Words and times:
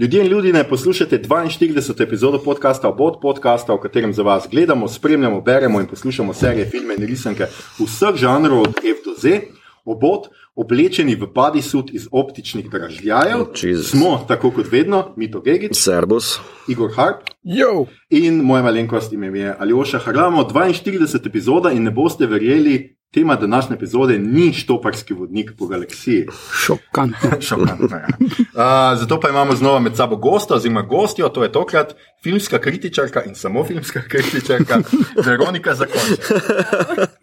Ljudje 0.00 0.20
in 0.24 0.26
ljudi 0.26 0.52
ne 0.52 0.68
poslušate 0.68 1.18
42. 1.18 2.02
epizodo 2.02 2.38
podcasta 2.38 2.88
Obod 2.88 3.18
podcasta, 3.22 3.74
v 3.74 3.80
katerem 3.80 4.12
za 4.12 4.22
vas 4.22 4.46
gledamo, 4.50 4.88
spremljamo, 4.88 5.40
beremo 5.40 5.80
in 5.80 5.86
poslušamo 5.86 6.34
serije, 6.34 6.66
filme 6.70 6.94
in 6.94 7.06
risanke 7.06 7.46
vseh 7.78 8.14
žanrov 8.14 8.60
od 8.60 8.68
F 8.68 9.04
do 9.04 9.12
Z. 9.22 9.40
Obod, 9.84 10.30
oblečeni 10.54 11.14
v 11.14 11.28
bodysuit 11.34 11.92
iz 11.92 12.08
optičnih 12.12 12.70
dražljajev, 12.70 13.44
Jesus. 13.62 13.90
smo, 13.90 14.24
tako 14.28 14.50
kot 14.50 14.72
vedno, 14.72 15.12
Mito 15.16 15.40
Gigic, 15.40 15.76
Servus. 15.76 16.38
Igor 16.68 16.90
Harp 16.96 17.28
Jo, 17.42 17.84
in 18.10 18.40
moja 18.44 18.62
malenkost 18.62 19.12
ime 19.12 19.38
je 19.38 19.56
Aljoša 19.58 19.98
Haramo. 19.98 20.42
42. 20.42 21.26
epizoda 21.26 21.70
in 21.70 21.82
ne 21.82 21.90
boste 21.90 22.26
verjeli, 22.26 22.96
tema 23.10 23.36
današnje 23.36 23.74
epizode 23.74 24.18
ni 24.18 24.52
štoparski 24.52 25.14
vodnik 25.14 25.50
po 25.58 25.66
galaksiji. 25.66 26.26
šokantno. 26.64 27.30
Šokantno, 27.48 27.96
ja. 27.96 28.08
uh, 28.20 28.98
zato 28.98 29.20
pa 29.20 29.28
imamo 29.28 29.56
znova 29.56 29.80
med 29.80 29.96
sabo 29.96 30.16
gosta, 30.16 30.54
oziroma 30.54 30.82
gostjo, 30.82 31.28
to 31.28 31.42
je 31.42 31.52
tokrat 31.52 31.94
filmska 32.22 32.58
kritičarka 32.58 33.22
in 33.22 33.34
samo 33.34 33.64
filmska 33.64 34.02
kritičarka, 34.08 34.80
Veronika 35.26 35.74
Zakonček. 35.74 36.32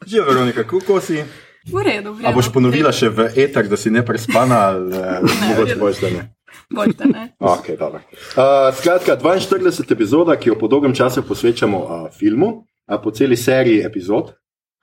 Že 0.06 0.22
Veronika, 0.22 0.64
kako 0.64 1.02
si? 1.02 1.24
V 1.72 1.84
redu, 1.84 2.14
v 2.14 2.18
redu. 2.18 2.28
A 2.28 2.32
boš 2.32 2.48
ponovila 2.54 2.92
še 2.96 3.10
v 3.10 3.28
eter, 3.36 3.68
da 3.68 3.78
si 3.78 3.92
ne 3.92 4.06
prespana, 4.06 4.60
ali 4.72 4.96
eh, 4.96 5.20
mogoče 5.50 5.76
boš 5.76 6.00
da 6.00 6.10
ne? 6.10 6.24
Boljte, 6.70 7.06
ne? 7.06 7.30
Okay, 7.40 7.78
dobro. 7.80 8.00
uh, 8.36 8.76
skratka, 8.76 9.18
42. 9.18 9.92
epizoda, 9.92 10.36
ki 10.36 10.50
jo 10.50 10.56
po 10.60 10.68
dolgem 10.68 10.96
času 10.96 11.24
posvečamo 11.28 11.80
uh, 11.80 12.08
filmu, 12.20 12.48
uh, 12.88 13.00
po 13.04 13.12
celi 13.12 13.38
seriji 13.38 13.84
epizod. 13.88 14.34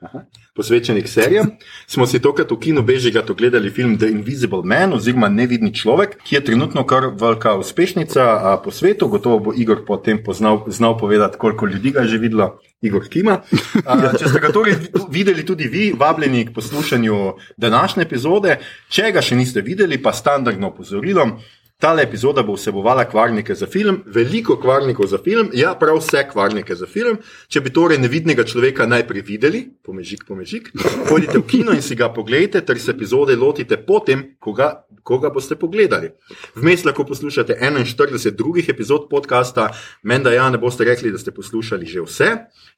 Aha. 0.05 0.21
Posvečenih 0.55 1.07
serijam, 1.11 1.47
smo 1.87 2.07
si 2.07 2.21
tokrat 2.21 2.51
v 2.51 2.59
kinu 2.61 2.83
Bežigat 2.83 3.31
ogledali 3.31 3.71
film 3.71 3.97
The 3.99 4.07
Invisible 4.07 4.61
Man 4.63 4.93
oziroma 4.93 5.29
Nevidni 5.29 5.73
človek, 5.75 6.19
ki 6.23 6.37
je 6.37 6.45
trenutno 6.45 6.85
kar 6.87 7.09
velika 7.11 7.55
uspešnica 7.57 8.23
po 8.65 8.71
svetu. 8.71 9.09
Gotovo 9.09 9.39
bo 9.41 9.51
Igor 9.57 9.83
potem 9.87 10.21
poznal, 10.25 10.63
znal 10.69 10.99
povedati, 10.99 11.39
koliko 11.39 11.67
ljudi 11.67 11.91
ga 11.91 12.01
je 12.01 12.09
že 12.09 12.19
videlo, 12.19 12.51
Igor 12.83 13.09
Kima. 13.09 13.41
A, 13.83 14.13
če 14.13 14.29
ste 14.29 14.41
ga 14.41 14.53
torej 14.53 14.77
vi- 14.77 14.93
videli 15.11 15.43
tudi 15.43 15.65
vi, 15.65 15.93
vabljeni 15.97 16.47
k 16.47 16.55
poslušanju 16.55 17.33
današnje 17.57 18.03
epizode, 18.03 18.59
če 18.89 19.11
ga 19.11 19.23
še 19.23 19.37
niste 19.37 19.61
videli, 19.61 19.99
pa 19.99 20.13
standardno 20.13 20.69
opozorilo. 20.69 21.41
Tale 21.79 22.03
epizoda 22.03 22.43
bo 22.43 22.55
vsebovala 22.55 23.05
kvarnike 23.05 23.55
za 23.55 23.67
film, 23.67 23.97
veliko 24.07 24.57
kvarnikov 24.61 25.07
za 25.07 25.19
film, 25.19 25.49
ja, 25.53 25.75
prav 25.75 25.99
vse 25.99 26.23
kvarnike 26.31 26.75
za 26.75 26.87
film. 26.87 27.19
Če 27.51 27.61
bi 27.61 27.73
torej 27.75 27.99
nevidnega 27.99 28.45
človeka 28.47 28.87
najprej 28.87 29.25
videli, 29.27 29.63
pomežik, 29.83 30.23
pomežik, 30.29 30.71
pojdite 31.09 31.43
v 31.43 31.45
kino 31.51 31.75
in 31.75 31.83
si 31.83 31.99
ga 31.99 32.13
pogledajte, 32.15 32.63
ter 32.63 32.79
se 32.79 32.95
epizode 32.95 33.35
lotite 33.37 33.81
potem, 33.87 34.23
ko 34.39 34.55
ga, 34.55 34.71
ko 35.03 35.19
ga 35.19 35.35
boste 35.35 35.59
pogledali. 35.59 36.13
Vmes 36.55 36.87
lahko 36.87 37.09
poslušate 37.11 37.59
41 37.59 38.31
drugih 38.39 38.71
epizod 38.71 39.11
podcasta, 39.11 39.73
menda 40.03 40.31
ja, 40.33 40.47
ne 40.55 40.63
boste 40.63 40.87
rekli, 40.87 41.11
da 41.11 41.19
ste 41.19 41.35
poslušali 41.35 41.91
že 41.91 42.07
vse. 42.07 42.35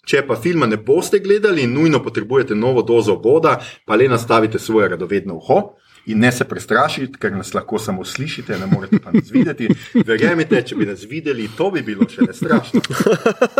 Če 0.09 0.25
pa 0.27 0.41
filma 0.41 0.67
ne 0.67 0.81
boste 0.81 1.21
gledali 1.21 1.69
in 1.69 1.77
nujno 1.77 2.01
potrebujete 2.03 2.57
novo 2.57 2.83
dozo 2.83 3.21
voda, 3.21 3.59
pa 3.85 3.95
le 3.95 4.09
nastavite 4.09 4.59
svoje 4.59 4.89
radovedno 4.97 5.37
uho. 5.37 5.77
In 6.07 6.19
ne 6.23 6.31
se 6.33 6.45
prestrašiti, 6.45 7.19
ker 7.19 7.33
nas 7.35 7.51
lahko 7.55 7.79
samo 7.83 8.05
slišite, 8.05 8.59
ne 8.59 8.67
morete 8.71 9.01
pa 9.03 9.11
nas 9.13 9.31
videti. 9.31 9.69
Verjemite, 10.07 10.63
če 10.63 10.79
bi 10.79 10.87
nas 10.87 11.03
videli, 11.11 11.49
to 11.57 11.71
bi 11.75 11.83
bilo 11.83 12.07
še 12.11 12.29
ne 12.29 12.37
strašno. 12.37 12.85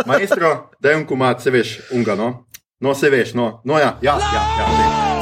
Maestro, 0.07 0.53
da 0.79 0.95
je 0.95 1.01
un 1.01 1.05
komat, 1.09 1.43
se 1.43 1.51
veš, 1.51 1.77
unga, 1.97 2.15
no? 2.15 2.31
Se 2.95 3.09
veš, 3.09 3.35
no, 3.35 3.51
no 3.65 3.79
ja, 3.81 3.97
ja, 4.01 4.15
ja, 4.21 4.47
ja. 4.59 4.73
daj. 4.79 5.16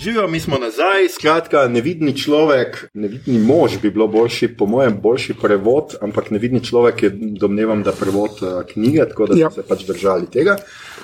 Živijo, 0.00 0.28
mi 0.28 0.40
smo 0.40 0.58
nazaj, 0.58 1.08
skratka, 1.08 1.68
nevidni 1.68 2.16
človek, 2.16 2.88
nevidni 2.94 3.38
mož 3.38 3.72
bi 3.82 3.90
bilo 3.90 4.06
boljši, 4.08 4.48
po 4.56 4.66
mojem, 4.66 4.96
boljši 5.02 5.34
prevod, 5.42 5.94
ampak 6.00 6.30
nevidni 6.30 6.62
človek 6.64 7.02
je, 7.02 7.10
domnevam, 7.40 7.82
da 7.82 7.92
prevod 7.92 8.30
uh, 8.40 8.62
knjige, 8.72 9.04
tako 9.08 9.26
da 9.26 9.38
Ja. 9.38 9.50
smo 9.50 9.62
se 9.62 9.68
pač 9.68 9.84
držali 9.84 10.26
tega. 10.32 10.56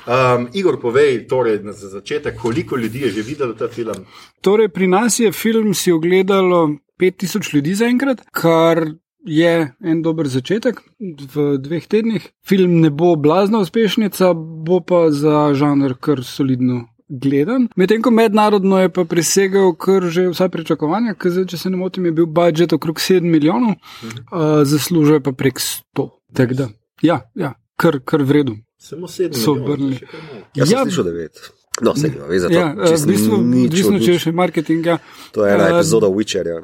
Um, 0.06 0.48
Igor, 0.54 0.80
povej, 0.80 1.26
torej, 1.28 1.58
za 1.72 1.88
začetek, 1.88 2.40
koliko 2.40 2.76
ljudi 2.76 3.00
je 3.00 3.10
že 3.10 3.22
videlo 3.22 3.52
ta 3.54 3.68
film? 3.68 4.06
Torej, 4.40 4.68
pri 4.68 4.86
nas 4.86 5.18
je 5.20 5.32
film 5.32 5.74
si 5.74 5.92
ogledalo 5.92 6.70
5000 7.00 7.54
ljudi 7.54 7.74
zaenkrat, 7.74 8.24
kar 8.32 8.86
je 9.26 9.72
en 9.84 10.02
dober 10.02 10.26
začetek 10.28 10.80
v 11.34 11.58
dveh 11.58 11.86
tednih. 11.86 12.32
Film 12.48 12.80
ne 12.80 12.90
bo 12.90 13.16
blazna 13.16 13.58
uspešnica, 13.58 14.32
bo 14.64 14.80
pa 14.80 15.10
za 15.10 15.52
žanr 15.54 15.94
kar 16.00 16.24
solidno. 16.24 16.95
Gledan. 17.08 17.68
Medtem 17.76 18.02
ko 18.02 18.10
mednarodno 18.10 18.80
je 18.80 18.88
pa 18.88 19.04
presegel 19.04 19.74
kar 19.78 20.02
že 20.10 20.28
vsa 20.32 20.48
pričakovanja, 20.48 21.14
ker 21.14 21.30
zdaj, 21.30 21.46
če 21.46 21.58
se 21.58 21.70
ne 21.70 21.76
motim, 21.76 22.04
je 22.04 22.12
bil 22.12 22.26
budžet 22.26 22.72
okrog 22.72 22.98
7 22.98 23.22
milijonov, 23.22 23.76
uh, 23.76 24.64
zaslužuje 24.64 25.20
pa 25.22 25.32
prek 25.32 25.60
100. 25.62 26.08
Tako 26.34 26.54
da, 26.54 26.66
ja, 27.02 27.20
ja 27.34 27.54
kar, 27.76 28.00
kar 28.04 28.22
v 28.22 28.30
redu. 28.40 28.56
Samo 28.78 29.08
sedem. 29.08 29.38
So 29.38 29.54
milijonov. 29.54 30.02
Jaz 30.54 30.68
sem 30.68 30.78
Ja. 30.78 30.82
slišal 30.84 31.04
devet. 31.04 31.38
No, 31.82 31.92
se 31.92 32.08
ima, 32.08 32.24
veš, 32.24 32.42
Ja, 32.48 32.72
to, 32.72 32.88
v 32.88 33.06
bistvu, 33.06 33.34
odvisno, 33.36 33.96
od 33.96 34.04
če 34.04 34.12
je 34.12 34.18
še 34.18 34.30
marketing. 34.32 34.86
Ja. 34.86 34.96
To 35.36 35.44
je 35.44 35.52
ena 35.54 35.66
Eh, 35.68 35.72
epizoda 35.76 36.08
Witcherja. 36.08 36.62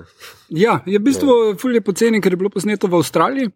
Ja, 0.49 0.81
je 0.87 0.99
v 0.99 1.03
bistvu 1.05 1.55
fulje 1.61 1.83
poceni, 1.85 2.21
ker 2.21 2.33
je 2.33 2.41
bilo 2.41 2.49
posneto 2.49 2.89
v 2.89 2.97
Avstraliji. 2.97 3.51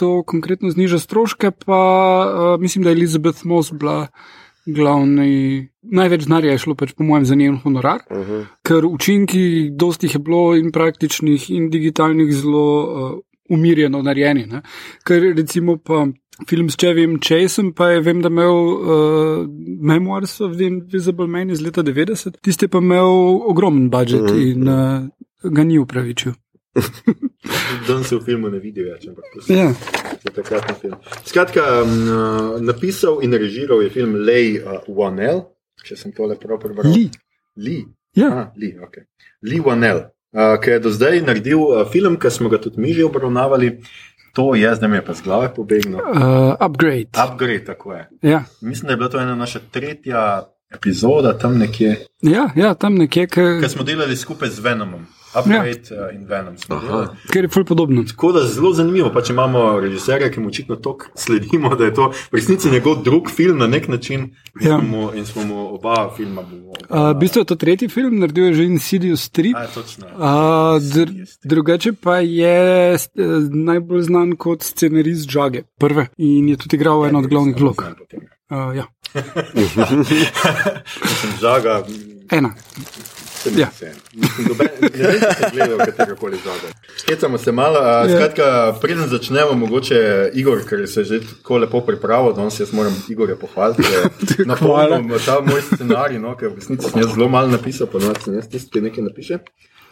To 0.00 0.22
konkretno 0.24 0.72
zniža 0.72 0.96
stroške, 0.98 1.52
pa 1.66 1.80
uh, 2.24 2.60
mislim, 2.60 2.84
da 2.84 2.90
je 2.90 2.96
Elizabeth 2.96 3.44
Moss 3.44 3.68
bila 3.68 4.08
glavni. 4.74 5.68
Največ 5.82 6.26
denarja 6.26 6.52
je 6.52 6.62
šlo, 6.64 6.74
pač, 6.78 6.92
po 6.96 7.06
mojem, 7.08 7.24
za 7.24 7.34
njen 7.34 7.56
honorar, 7.62 8.04
uh 8.10 8.18
-huh. 8.18 8.44
ker 8.62 8.84
učinki, 8.86 9.70
dosti 9.72 10.06
jih 10.06 10.14
je 10.14 10.18
bilo 10.18 10.56
in 10.56 10.72
praktičnih, 10.72 11.50
in 11.50 11.70
digitalnih, 11.70 12.32
zelo 12.34 12.64
uh, 12.82 13.18
umirjeno 13.48 14.02
narejeni. 14.02 14.46
Ne? 14.46 14.62
Ker 15.04 15.32
recimo 15.36 15.76
pa. 15.76 16.06
Film 16.48 16.68
s 16.70 16.76
Čevim 16.76 17.18
Chaseom 17.18 17.72
pa 17.72 17.88
je, 17.88 18.00
vem, 18.00 18.20
da 18.22 18.28
imel 18.28 18.54
uh, 18.54 19.48
Memoirs 19.80 20.40
of 20.40 20.52
the 20.56 20.66
Invisible 20.66 21.26
Man 21.26 21.50
iz 21.50 21.60
leta 21.60 21.82
90, 21.82 22.38
tisti 22.40 22.64
je 22.64 22.68
pa 22.68 22.78
imel 22.78 23.40
ogromen 23.50 23.90
budžet 23.90 24.20
mm 24.20 24.26
-hmm. 24.26 24.52
in 24.52 24.68
uh, 24.68 25.52
ga 25.52 25.64
ni 25.64 25.78
upravičil. 25.78 26.32
Danes 27.88 28.08
se 28.08 28.16
v 28.16 28.24
filmu 28.24 28.48
ne 28.48 28.58
vidi 28.58 28.82
več, 28.84 29.06
ampak 29.08 29.24
to 29.34 29.42
se 29.42 29.54
Ja. 29.54 29.68
je 30.24 30.30
takratni 30.34 30.74
film. 30.80 30.96
Skratka, 31.24 31.82
um, 31.82 31.94
uh, 32.08 32.60
napisal 32.60 33.22
in 33.22 33.32
režiral 33.32 33.82
je 33.82 33.90
film 33.90 34.14
Lej 34.26 34.58
uh, 34.60 34.82
Wanel, 34.88 35.44
če 35.84 35.96
sem 35.96 36.12
tole 36.12 36.36
prav 36.36 36.60
prebral. 36.62 36.90
Li. 36.92 37.08
Lee. 37.56 37.86
Ja. 38.16 38.28
Ah, 38.32 38.46
Lee, 38.56 38.74
okay. 38.82 39.06
Lee 39.42 39.60
Wanel, 39.62 40.04
uh, 40.34 40.56
ki 40.58 40.70
je 40.70 40.78
do 40.80 40.90
zdaj 40.90 41.20
naredil 41.22 41.60
uh, 41.62 41.84
film, 41.86 42.16
ki 42.18 42.30
smo 42.30 42.48
ga 42.48 42.58
tudi 42.58 42.80
mi 42.80 42.92
že 42.92 43.06
obravnavali. 43.06 43.78
To 44.36 44.52
je, 44.54 44.70
zdaj 44.76 44.90
mi 44.90 44.96
je 45.00 45.02
pa 45.02 45.14
z 45.14 45.22
glave 45.24 45.48
pobegnil. 45.50 45.98
Uh, 45.98 46.54
upgrade. 46.60 47.10
Upgrade, 47.16 47.64
tako 47.64 47.96
je. 47.96 48.02
Ja. 48.22 48.44
Mislim, 48.62 48.86
da 48.86 48.92
je 48.92 48.96
bila 49.00 49.08
to 49.10 49.18
ena 49.18 49.34
naša 49.34 49.58
tretja 49.72 50.46
epizoda 50.74 51.38
tam 51.38 51.58
nekje, 51.58 51.96
Ja, 52.22 52.50
ja, 52.56 52.74
tam 52.74 52.94
nekje, 52.98 53.26
ker 53.30 53.68
smo 53.70 53.84
delali 53.86 54.16
skupaj 54.16 54.48
z 54.50 54.58
Venomom. 54.60 55.06
Upgrade 55.36 55.82
ja. 55.90 56.06
uh, 56.08 56.14
in 56.14 56.24
Venom 56.26 56.54
ker 57.30 57.44
je 57.44 57.48
ful 57.52 57.64
podobno. 57.64 58.02
Tako 58.08 58.32
da 58.32 58.46
zelo 58.48 58.72
zanimivo, 58.72 59.10
pa 59.12 59.20
če 59.22 59.32
imamo 59.32 59.80
režiserja, 59.80 60.30
ki 60.32 60.40
mu 60.40 60.48
očitno 60.48 60.76
tako 60.76 61.12
sledimo, 61.14 61.74
da 61.76 61.84
je 61.84 61.94
to 61.94 62.08
v 62.32 62.40
resnici 62.40 62.70
njegov 62.72 63.02
drug 63.04 63.28
film 63.30 63.58
na 63.58 63.66
nek 63.66 63.88
način 63.88 64.20
in, 64.60 64.68
Ja. 64.68 64.78
smo, 64.80 64.88
mu, 64.88 65.10
in 65.14 65.26
smo 65.26 65.44
mu 65.44 65.74
oba 65.74 66.10
filma. 66.16 66.42
bomo 66.42 66.72
Uh, 66.88 67.12
v 67.12 67.18
bistvu 67.20 67.44
je 67.44 67.44
to 67.44 67.56
tretji 67.56 67.88
film, 67.88 68.18
naredil 68.18 68.44
je 68.46 68.54
že 68.54 68.64
Insidious 68.64 69.28
3. 69.30 69.52
A, 69.56 69.66
točno. 69.66 70.06
Uh, 70.16 70.80
dr 70.82 71.12
drugače 71.44 71.92
pa 71.92 72.16
je 72.18 72.94
uh, 72.94 73.24
najbolj 73.52 74.02
znan 74.02 74.36
kot 74.36 74.62
scenarist 74.62 75.30
Žage, 75.30 75.62
prve. 75.78 76.08
In 76.16 76.48
je 76.48 76.56
tudi 76.56 76.76
igral 76.76 77.06
eno 77.06 77.18
od 77.18 77.26
glavnih 77.26 77.56
vlog. 77.60 77.84
Uh, 78.48 78.72
ja, 78.76 78.88
žaga. 81.40 81.82
ena. 82.30 82.54
se 83.34 83.50
Ja. 83.56 83.68
Mislim, 84.14 84.46
noben- 84.48 84.68
Ne 84.80 85.06
vem, 85.06 85.20
če 85.20 85.34
sem 85.34 85.50
gledal 85.52 85.78
katerega 85.78 86.14
koli 86.16 86.36
žaga. 86.36 86.68
Hecamo 87.08 87.38
se 87.38 87.52
malo. 87.52 87.78
a, 87.78 88.04
Ja. 88.04 88.08
Skratka, 88.08 88.46
preden 88.80 89.08
začnemo, 89.08 89.54
mogoče 89.54 89.98
Igor, 90.34 90.64
ker 90.64 90.88
se 90.88 91.00
je 91.00 91.04
že 91.04 91.20
tako 91.22 91.58
lepo 91.58 91.80
pripravil, 91.80 92.32
danes 92.32 92.60
jaz 92.60 92.72
moram 92.72 92.94
Igorja 93.08 93.36
pohvaliti. 93.36 93.82
Na 94.46 94.56
polno 94.56 95.18
ta 95.18 95.40
moj 95.40 95.62
scenarij, 95.64 96.18
no, 96.18 96.36
ker 96.36 96.48
v 96.48 96.54
resnici 96.54 96.90
sem 96.90 97.00
jaz 97.00 97.14
zelo 97.14 97.28
malo 97.28 97.48
napisal, 97.48 97.86
ponovadi 97.86 98.20
sem 98.20 98.34
jaz 98.34 98.48
tisti, 98.48 98.70
ki 98.70 98.80
nekaj 98.80 99.04
napiše. 99.04 99.38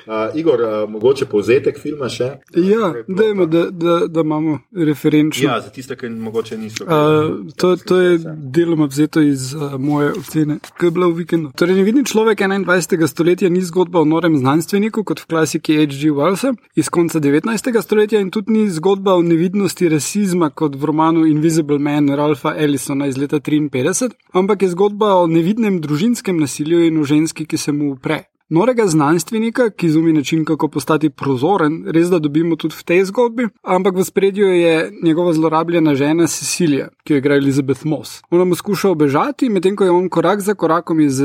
Uh, 0.07 0.39
Igor, 0.39 0.61
uh, 0.61 0.91
mogoče 0.91 1.27
povzetek 1.27 1.81
filma 1.83 2.07
še? 2.13 2.29
Ja, 2.55 2.93
dajmo, 3.09 3.47
da, 3.51 3.65
da, 3.71 3.97
da 4.07 4.23
imamo 4.23 4.61
referenčno. 4.73 5.49
Ja, 5.49 5.57
za 5.61 5.73
tiste, 5.75 5.97
ki 5.99 6.09
mogoče 6.09 6.59
niso. 6.59 6.85
Uh, 6.85 7.51
to, 7.59 7.73
to 7.77 7.99
je 8.01 8.19
deloma 8.55 8.87
vzeto 8.87 9.21
iz 9.21 9.49
uh, 9.55 9.75
moje 9.83 10.13
ocene, 10.21 10.61
ki 10.79 10.87
je 10.87 10.93
bila 10.95 11.09
v 11.11 11.25
vikendu. 11.25 11.51
Torej, 11.59 11.81
nevidni 11.81 12.05
človek 12.07 12.45
21. 12.47 13.03
stoletja 13.11 13.51
ni 13.51 13.65
zgodba 13.67 14.05
o 14.05 14.07
norem 14.07 14.39
znanstveniku, 14.39 15.03
kot 15.03 15.25
v 15.25 15.31
klasiki 15.35 15.75
H.G. 15.81 16.13
Wellsa 16.15 16.55
iz 16.79 16.93
konca 16.93 17.19
19. 17.19 17.75
stoletja, 17.83 18.23
in 18.23 18.31
tudi 18.31 18.55
ni 18.55 18.71
zgodba 18.71 19.19
o 19.19 19.27
nevidnosti 19.27 19.91
rasizma, 19.91 20.53
kot 20.55 20.79
v 20.79 20.87
romanu 20.87 21.27
Invisible 21.27 21.83
Man 21.83 22.15
Ralpha 22.15 22.55
Ellisona 22.55 23.11
iz 23.11 23.19
leta 23.19 23.43
53, 23.43 24.15
ampak 24.39 24.63
je 24.63 24.71
zgodba 24.71 25.17
o 25.19 25.27
nevidnem 25.27 25.83
družinskem 25.83 26.39
nasilju 26.39 26.87
in 26.87 27.03
o 27.03 27.05
ženski, 27.05 27.51
ki 27.51 27.59
se 27.59 27.75
mu 27.75 27.91
upre. 27.99 28.23
Norega 28.49 28.87
znanstvenika, 28.87 29.71
ki 29.71 29.87
izumi 29.87 30.13
način, 30.13 30.45
kako 30.45 30.69
postati 30.69 31.11
prozoren, 31.11 31.81
res 31.91 32.11
da 32.11 32.19
dobimo 32.19 32.57
tudi 32.57 32.75
v 32.79 32.85
tej 32.87 33.05
zgodbi, 33.05 33.49
ampak 33.63 33.97
v 33.97 34.05
spredju 34.05 34.47
je 34.47 34.93
njegova 35.03 35.33
zlorabljena 35.33 35.95
žena 35.95 36.27
Cecilija, 36.27 36.89
ki 37.05 37.13
jo 37.13 37.19
igra 37.19 37.37
Elizabeth 37.37 37.87
Moss. 37.87 38.23
Ona 38.31 38.45
mu 38.45 38.55
skuša 38.55 38.91
obežati, 38.91 39.49
medtem 39.49 39.77
ko 39.77 39.85
je 39.85 39.91
on 39.91 40.09
korak 40.09 40.41
za 40.41 40.55
korakom 40.55 41.01
iz 41.01 41.19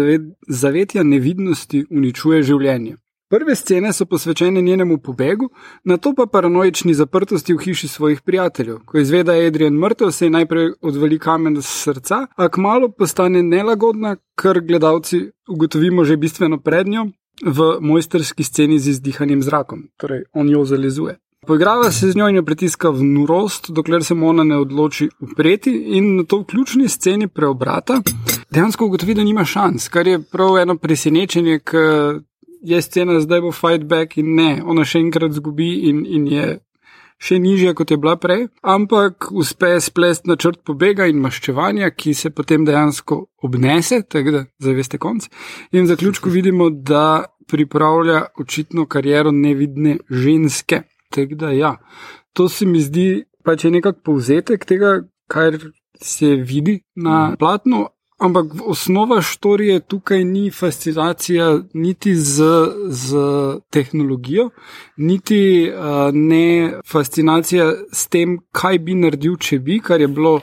zavetja 0.48 1.04
nevidnosti 1.04 1.86
uničuje 1.92 2.44
življenje. 2.44 2.98
Prve 3.32 3.56
scene 3.56 3.94
so 3.94 4.06
posvečene 4.06 4.62
njenemu 4.62 4.98
pobegu, 4.98 5.50
na 5.84 5.98
to 5.98 6.12
pa 6.16 6.26
paranoični 6.26 6.94
zaprtosti 6.94 7.54
v 7.54 7.58
hiši 7.58 7.88
svojih 7.88 8.22
prijateljev. 8.22 8.80
Ko 8.86 8.98
izve, 8.98 9.24
da 9.24 9.34
je 9.34 9.48
Adrian 9.48 9.74
mrtev, 9.74 10.12
se 10.12 10.26
je 10.26 10.30
najprej 10.30 10.74
odvali 10.82 11.20
kamen 11.20 11.56
z 11.62 11.66
srca, 11.66 12.26
a 12.36 12.50
kmalo 12.50 12.90
postane 12.92 13.44
nelagodna, 13.44 14.16
kar 14.36 14.60
gledalci 14.60 15.30
ugotovimo 15.48 16.04
že 16.04 16.18
bistveno 16.18 16.60
pred 16.60 16.88
njo 16.88 17.06
v 17.46 17.78
mojsterski 17.80 18.44
sceni 18.44 18.80
z 18.80 18.90
izdihanjem 18.90 19.44
zrakom, 19.44 19.88
torej 19.98 20.24
on 20.34 20.50
jo 20.50 20.66
zalezuje. 20.66 21.16
Poigrava 21.48 21.92
se 21.92 22.12
z 22.12 22.16
njo 22.16 22.28
in 22.30 22.36
jo 22.36 22.44
pritiska 22.44 22.90
v 22.90 23.04
norost, 23.04 23.72
dokler 23.72 24.04
se 24.04 24.14
mu 24.14 24.28
ona 24.30 24.44
ne 24.44 24.58
odloči 24.58 25.10
upreti, 25.20 25.72
in 25.72 26.16
na 26.16 26.24
to 26.24 26.42
v 26.42 26.46
ključni 26.46 26.90
sceni 26.90 27.28
preobrata 27.28 28.02
dejansko 28.52 28.86
ugotovi, 28.86 29.14
da 29.14 29.24
nima 29.24 29.46
šans, 29.46 29.88
kar 29.90 30.08
je 30.08 30.20
prav 30.20 30.58
eno 30.58 30.76
presenečenje, 30.78 31.60
ker 31.60 32.20
je 32.62 32.82
scena, 32.82 33.20
zdaj 33.20 33.42
bo 33.42 33.52
fight 33.52 33.88
back 33.90 34.18
in 34.18 34.36
ne, 34.36 34.52
ona 34.64 34.86
še 34.86 35.02
enkrat 35.02 35.34
zgubi 35.38 35.72
in, 35.90 36.06
in 36.06 36.28
je 36.30 36.46
še 37.22 37.38
nižja, 37.42 37.76
kot 37.78 37.92
je 37.94 38.00
bila 38.02 38.16
prej, 38.18 38.48
ampak 38.66 39.30
uspe 39.38 39.76
splest 39.84 40.26
načrt 40.30 40.64
pobega 40.66 41.06
in 41.10 41.22
maščevanja, 41.22 41.92
ki 41.94 42.16
se 42.18 42.32
potem 42.34 42.66
dejansko 42.66 43.20
obnese, 43.46 44.02
tako 44.10 44.34
da 44.38 44.42
zaveste 44.62 44.98
konc. 45.02 45.28
In 45.72 45.86
v 45.86 45.92
zaključku 45.94 46.34
vidimo, 46.34 46.70
da 46.70 47.26
pripravlja 47.52 48.24
očitno 48.42 48.88
kariero 48.90 49.34
nevidne 49.36 50.00
ženske. 50.10 50.84
Tako 51.12 51.36
da 51.36 51.52
ja, 51.52 51.76
to 52.34 52.48
se 52.50 52.66
mi 52.66 52.82
zdi 52.82 53.26
pač 53.46 53.68
nekak 53.70 54.02
povzetek 54.06 54.66
tega, 54.66 55.02
kar 55.30 55.58
se 56.02 56.36
vidi 56.36 56.80
na 56.96 57.36
platnu, 57.40 57.86
Ampak 58.22 58.46
osnova 58.70 59.22
štorije 59.22 59.80
tukaj 59.80 60.24
ni 60.24 60.52
fascinacija 60.52 61.62
niti 61.74 62.16
z, 62.16 62.44
z 62.88 63.18
tehnologijo, 63.70 64.50
niti 64.98 65.72
uh, 65.72 66.14
ne 66.14 66.74
fascinacija 66.86 67.72
s 67.94 68.08
tem, 68.08 68.38
kaj 68.52 68.80
bi 68.80 68.96
naredil, 68.96 69.40
če 69.42 69.60
bi, 69.60 69.80
kar 69.82 70.02
je 70.02 70.08
bilo 70.08 70.36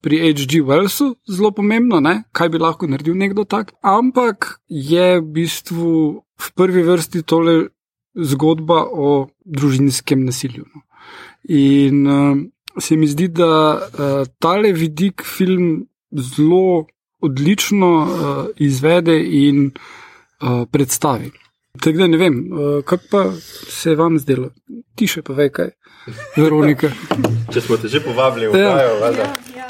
pri 0.00 0.22
H.G. 0.22 0.62
Wellsu 0.64 1.10
zelo 1.28 1.50
pomembno, 1.52 2.00
ne? 2.00 2.22
kaj 2.32 2.48
bi 2.54 2.62
lahko 2.62 2.88
naredil 2.88 3.16
nekdo 3.20 3.44
tak. 3.44 3.74
Ampak 3.84 4.62
je 4.68 5.20
v 5.20 5.28
bistvu 5.36 5.92
v 6.16 6.50
prvi 6.56 6.88
vrsti 6.88 7.22
tole 7.22 7.56
zgodba 8.16 8.80
o 8.88 9.28
družinskem 9.44 10.24
nasilju. 10.24 10.64
No? 10.64 10.86
In 11.52 12.06
uh, 12.06 12.36
se 12.80 12.96
mi 12.96 13.12
zdi, 13.12 13.28
da 13.28 13.76
uh, 13.76 14.24
tale 14.40 14.72
vidik 14.72 15.20
film 15.20 15.84
zelo 16.16 16.86
odlično 17.26 17.90
uh, 18.02 18.46
izvede 18.56 19.16
in 19.20 19.66
uh, 19.70 20.64
predstavi. 20.72 21.30
Tako 21.82 21.98
da 21.98 22.06
ne 22.06 22.18
vem, 22.18 22.38
uh, 22.52 22.84
kako 22.84 23.04
pa 23.10 23.24
se 23.68 23.90
je 23.90 23.96
vam 23.96 24.18
zdelo, 24.18 24.50
ti 24.94 25.08
še 25.10 25.22
pa 25.22 25.36
veš 25.36 25.52
kaj, 25.52 25.70
Veronika. 26.36 26.90
Če 27.52 27.60
smo 27.60 27.76
te 27.76 27.88
že 27.92 28.00
povabili, 28.04 28.48
ja. 28.48 28.70
Vajo, 28.74 28.96
ja, 29.12 29.32
ja. 29.56 29.68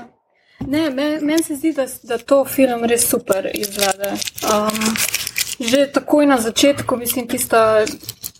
Ne, 0.66 0.90
meni 0.90 1.20
men 1.26 1.42
se 1.44 1.56
zdi, 1.56 1.72
da, 1.76 1.84
da 2.08 2.18
to 2.18 2.44
film 2.48 2.84
res 2.88 3.04
super 3.10 3.50
izvede. 3.54 4.14
Um, 4.46 4.94
že 5.60 5.86
takoj 5.92 6.26
na 6.28 6.38
začetku, 6.40 6.96
mislim, 6.96 7.28
tista, 7.28 7.84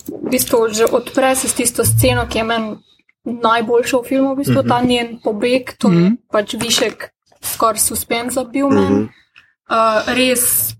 v 0.08 0.30
bistvu, 0.30 0.68
že 0.72 0.84
odpre 0.84 1.36
se 1.36 1.48
s 1.48 1.54
tisto 1.56 1.84
sceno, 1.84 2.26
ki 2.28 2.38
je 2.38 2.44
meni 2.44 2.76
najboljša 3.26 3.98
v 3.98 4.08
filmu, 4.08 4.34
v 4.34 4.38
bistvu, 4.44 4.62
mm 4.62 4.66
-hmm. 4.66 4.68
ta 4.68 4.80
njen 4.80 5.08
pobeg, 5.24 5.76
to 5.78 5.88
je 5.88 5.94
mm 5.94 6.04
-hmm. 6.04 6.16
pač 6.32 6.54
višek 6.54 7.15
skoraj 7.42 7.78
suspenza 7.78 8.44
bil 8.44 8.68
meni. 8.68 8.90
Mm 8.90 9.08
-hmm. 9.08 9.08
uh, 9.70 10.14
res 10.14 10.76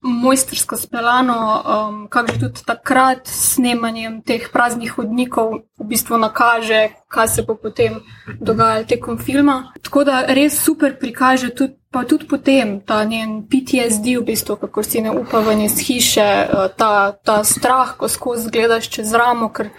mojstersko 0.00 0.76
speljano, 0.76 1.62
um, 1.88 2.08
kako 2.08 2.32
že 2.32 2.38
tudi 2.38 2.60
takrat 2.66 3.26
s 3.26 3.54
snemanjem 3.54 4.22
teh 4.22 4.48
praznih 4.52 4.92
hodnikov 4.92 5.50
v 5.78 5.84
bistvu 5.84 6.18
nakaže, 6.18 6.88
kaj 7.08 7.28
se 7.28 7.42
bo 7.42 7.54
potem 7.54 8.00
dogajalo 8.40 8.84
tekom 8.84 9.18
filma. 9.18 9.72
Tako 9.82 10.04
da 10.04 10.22
res 10.26 10.62
super 10.62 10.98
prikaže 10.98 11.54
tudi. 11.54 11.74
Pa 11.90 12.02
tudi 12.04 12.26
potem 12.28 12.80
ta 12.84 13.04
njen 13.04 13.48
PTSD, 13.48 14.20
v 14.20 14.24
bistvu, 14.24 14.56
kako 14.60 14.82
si 14.82 15.00
ne 15.00 15.10
upa 15.10 15.40
ven 15.40 15.62
iz 15.64 15.78
hiše, 15.80 16.44
uh, 16.52 16.68
ta, 16.76 17.12
ta 17.24 17.44
strah, 17.44 17.96
ko 17.96 18.08
skozi 18.08 18.50
gledaš 18.52 18.90
čez 18.92 19.14
ramo, 19.16 19.48
ker 19.48 19.70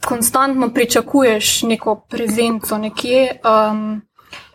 konstantno 0.00 0.70
pričakuješ 0.72 1.62
neko 1.62 2.06
prezenco 2.08 2.78
nekje. 2.78 3.36
Um, 3.44 4.00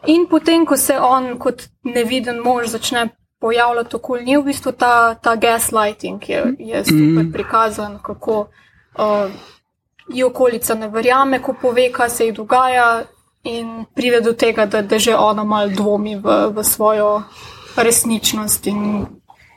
In 0.08 0.28
potem, 0.30 0.66
ko 0.66 0.78
se 0.78 1.00
on 1.00 1.38
kot 1.40 1.68
neviden 1.84 2.40
mož 2.40 2.68
začne 2.68 3.08
pojavljati 3.40 3.96
okoli 3.96 4.26
nje, 4.26 4.38
v 4.38 4.44
bistvu 4.44 4.72
ta, 4.72 5.16
ta 5.16 5.36
gaslighting 5.36 6.30
je, 6.30 6.44
je 6.60 6.86
super 6.86 7.24
mm. 7.24 7.32
prikazan, 7.34 8.00
kako 8.04 8.40
uh, 8.98 9.32
ji 10.10 10.24
okolica 10.24 10.76
ne 10.76 10.88
verjame, 10.88 11.42
ko 11.42 11.56
pove, 11.62 11.92
kaj 11.92 12.10
se 12.10 12.26
ji 12.26 12.32
dogaja, 12.32 13.04
in 13.46 13.86
pride 13.96 14.22
do 14.22 14.34
tega, 14.34 14.66
da, 14.66 14.82
da 14.82 15.00
že 15.00 15.16
ona 15.16 15.44
malo 15.44 15.70
dvomi 15.70 16.16
v, 16.16 16.50
v 16.50 16.64
svojo 16.64 17.24
resničnost 17.78 18.68
in 18.68 19.06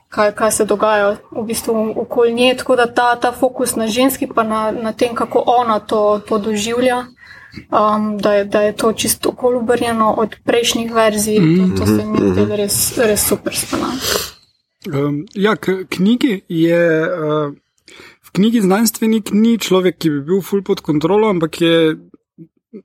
kaj, 0.08 0.32
kaj 0.32 0.52
se 0.52 0.64
dogaja 0.64 1.16
v 1.30 1.44
bistvu 1.44 1.94
okoli 1.96 2.34
nje. 2.34 2.54
Tako 2.56 2.76
da 2.76 2.86
ta, 2.86 3.16
ta 3.16 3.32
fokus 3.32 3.76
na 3.76 3.86
ženski, 3.86 4.26
pa 4.26 4.42
na, 4.42 4.70
na 4.70 4.92
tem, 4.92 5.14
kako 5.14 5.42
ona 5.46 5.80
to, 5.80 6.20
to 6.28 6.38
doživlja 6.38 7.04
um, 7.70 8.18
da, 8.18 8.32
je, 8.34 8.44
da 8.44 8.62
je 8.62 8.76
to 8.76 8.92
čisto 8.92 9.28
okolj 9.28 9.56
obrnjeno 9.56 10.14
od 10.18 10.36
prejšnjih 10.44 10.92
verzij. 10.92 11.40
Mm 11.40 11.44
-hmm. 11.44 11.78
to, 11.78 11.84
to 11.84 11.86
se 11.86 12.04
mi 12.04 12.18
zdi 12.18 12.42
mhm. 12.42 12.52
res, 12.52 12.98
res 12.98 13.28
super 13.28 13.56
spomladi. 13.56 14.00
Um, 14.92 15.26
ja, 15.34 15.56
knjigi 15.88 16.40
je. 16.48 17.02
Uh, 17.02 17.54
v 18.28 18.32
knjigi 18.32 18.60
znanstvenik 18.60 19.32
ni 19.32 19.56
človek, 19.58 19.98
ki 19.98 20.10
bi 20.10 20.20
bil 20.20 20.40
full 20.44 20.62
pod 20.62 20.80
kontrolo, 20.84 21.30
ampak 21.32 21.60
je 21.60 21.96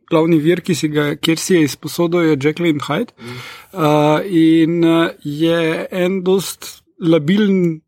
glavni 0.09 0.39
vir, 0.39 0.61
ki 0.63 0.75
si 0.75 0.87
ga, 0.87 1.13
kjer 1.19 1.39
si 1.39 1.57
je 1.57 1.63
izposodil, 1.67 2.29
je 2.29 2.37
Jacqueline 2.39 2.83
Hyde. 2.87 3.11
Uh, 3.73 4.23
in 4.23 4.83
uh, 4.87 5.11
je 5.19 5.87
en 5.91 6.21
dost 6.23 6.83
labilen, 7.03 7.81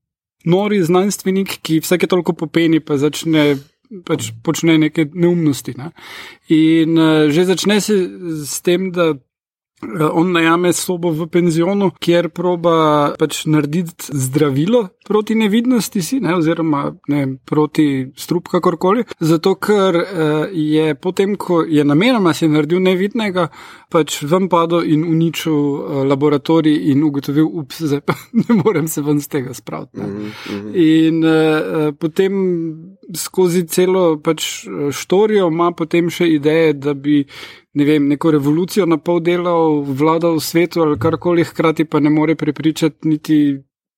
nori 0.46 0.82
znanstvenik, 0.84 1.60
ki 1.66 1.80
vsake 1.82 2.10
toliko 2.12 2.36
popeni, 2.38 2.84
pa 2.84 3.00
začne 3.02 3.56
pač 4.06 4.32
počne 4.44 4.78
neke 4.78 5.08
neumnosti. 5.14 5.76
Ne? 5.78 5.92
In 6.54 6.98
uh, 6.98 7.28
že 7.32 7.46
začne 7.46 7.82
se 7.82 7.96
s 8.46 8.62
tem, 8.62 8.92
da 8.92 9.14
on 10.12 10.32
najame 10.32 10.74
sobo 10.74 11.12
v 11.12 11.28
penzionu, 11.32 11.92
kjer 12.00 12.30
proba 12.30 12.76
pač 13.20 13.46
narediti 13.46 14.12
zdravilo 14.14 14.88
proti 15.06 15.36
nevidnosti, 15.36 16.02
si, 16.02 16.20
ne? 16.20 16.36
oziroma 16.36 16.96
ne, 17.08 17.38
proti 17.46 18.12
strup, 18.18 18.50
kakorkoli. 18.50 19.04
Zato, 19.20 19.54
ker 19.62 19.96
uh, 19.96 20.08
je 20.52 20.96
potem, 20.96 21.36
ko 21.38 21.62
je 21.64 21.86
namenoma 21.86 22.34
si 22.34 22.50
naredil 22.50 22.82
nevidnega, 22.82 23.48
pač 23.94 24.18
ven 24.26 24.50
padel 24.50 24.88
in 24.90 25.06
uničil 25.06 25.54
uh, 25.54 26.00
laboratorij 26.10 26.90
in 26.92 27.04
ugotovil, 27.06 27.46
ups, 27.46 27.84
zdaj 27.86 28.02
pa 28.06 28.18
ne 28.42 28.58
morem 28.64 28.90
se 28.90 29.06
ven 29.06 29.22
z 29.22 29.30
tega 29.30 29.54
spraviti. 29.54 30.02
Mm 30.02 30.32
-hmm. 30.32 30.74
In 30.76 31.24
uh, 31.24 31.94
potem 32.00 32.34
skozi 33.14 33.68
celo 33.68 34.18
pač 34.18 34.66
štorijo 34.92 35.48
ima 35.48 35.72
potem 35.72 36.10
še 36.10 36.28
ideje, 36.28 36.74
da 36.74 36.94
bi. 36.94 37.26
Ne 37.76 37.86
vem, 37.86 38.08
neko 38.08 38.32
revolucijo 38.32 38.86
na 38.88 38.98
pol 38.98 39.20
delal, 39.20 39.82
vladal 39.84 40.40
v 40.40 40.44
svetu 40.44 40.82
ali 40.82 41.00
karkoli, 41.00 41.44
hkrati 41.44 41.86
pa 41.86 42.00
ne 42.00 42.10
more 42.10 42.36
prepričati 42.36 43.08
niti 43.08 43.40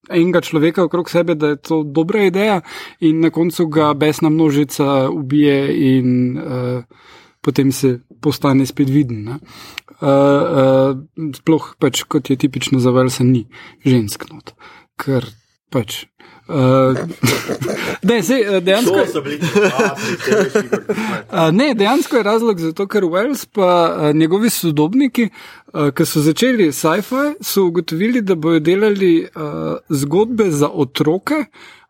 enega 0.10 0.42
človeka 0.42 0.84
okrog 0.88 1.10
sebe, 1.10 1.36
da 1.36 1.54
je 1.54 1.62
to 1.62 1.84
dobra 1.84 2.24
ideja, 2.26 2.62
in 3.00 3.22
na 3.22 3.30
koncu 3.30 3.68
ga 3.68 3.94
besna 3.94 4.30
množica 4.30 5.10
ubije, 5.14 5.60
in 5.94 6.38
uh, 6.38 6.84
potem 7.42 7.72
se 7.72 8.00
postane 8.22 8.66
spet 8.66 8.90
viden. 8.90 9.28
Uh, 9.28 9.38
uh, 10.02 11.34
sploh 11.36 11.76
pač, 11.80 12.04
kot 12.04 12.30
je 12.30 12.38
tipično 12.38 12.80
za 12.80 12.92
Velsa, 12.96 13.24
ni 13.24 13.46
žensk 13.86 14.30
not. 14.32 14.56
Ker 14.98 15.28
Pač. 15.70 16.06
Uh, 16.48 16.98
ne, 18.04 18.24
sej, 18.24 18.42
eh, 18.42 18.62
dejansko, 18.62 18.96
uh, 21.32 21.50
ne, 21.52 21.74
dejansko 21.76 22.18
je 22.18 22.24
razlog 22.24 22.60
za 22.60 22.72
to, 22.74 22.88
ker 22.88 23.04
Wells 23.04 23.46
pa 23.46 23.72
uh, 23.92 24.16
njegovi 24.16 24.50
sodobniki, 24.50 25.28
uh, 25.74 25.90
ki 25.92 26.06
so 26.08 26.24
začeli 26.24 26.70
sci-fi, 26.72 27.34
so 27.44 27.66
ugotovili, 27.68 28.22
da 28.22 28.36
bodo 28.36 28.60
delali 28.64 29.26
uh, 29.26 29.76
zgodbe 29.90 30.48
za 30.52 30.70
otroke, 30.70 31.36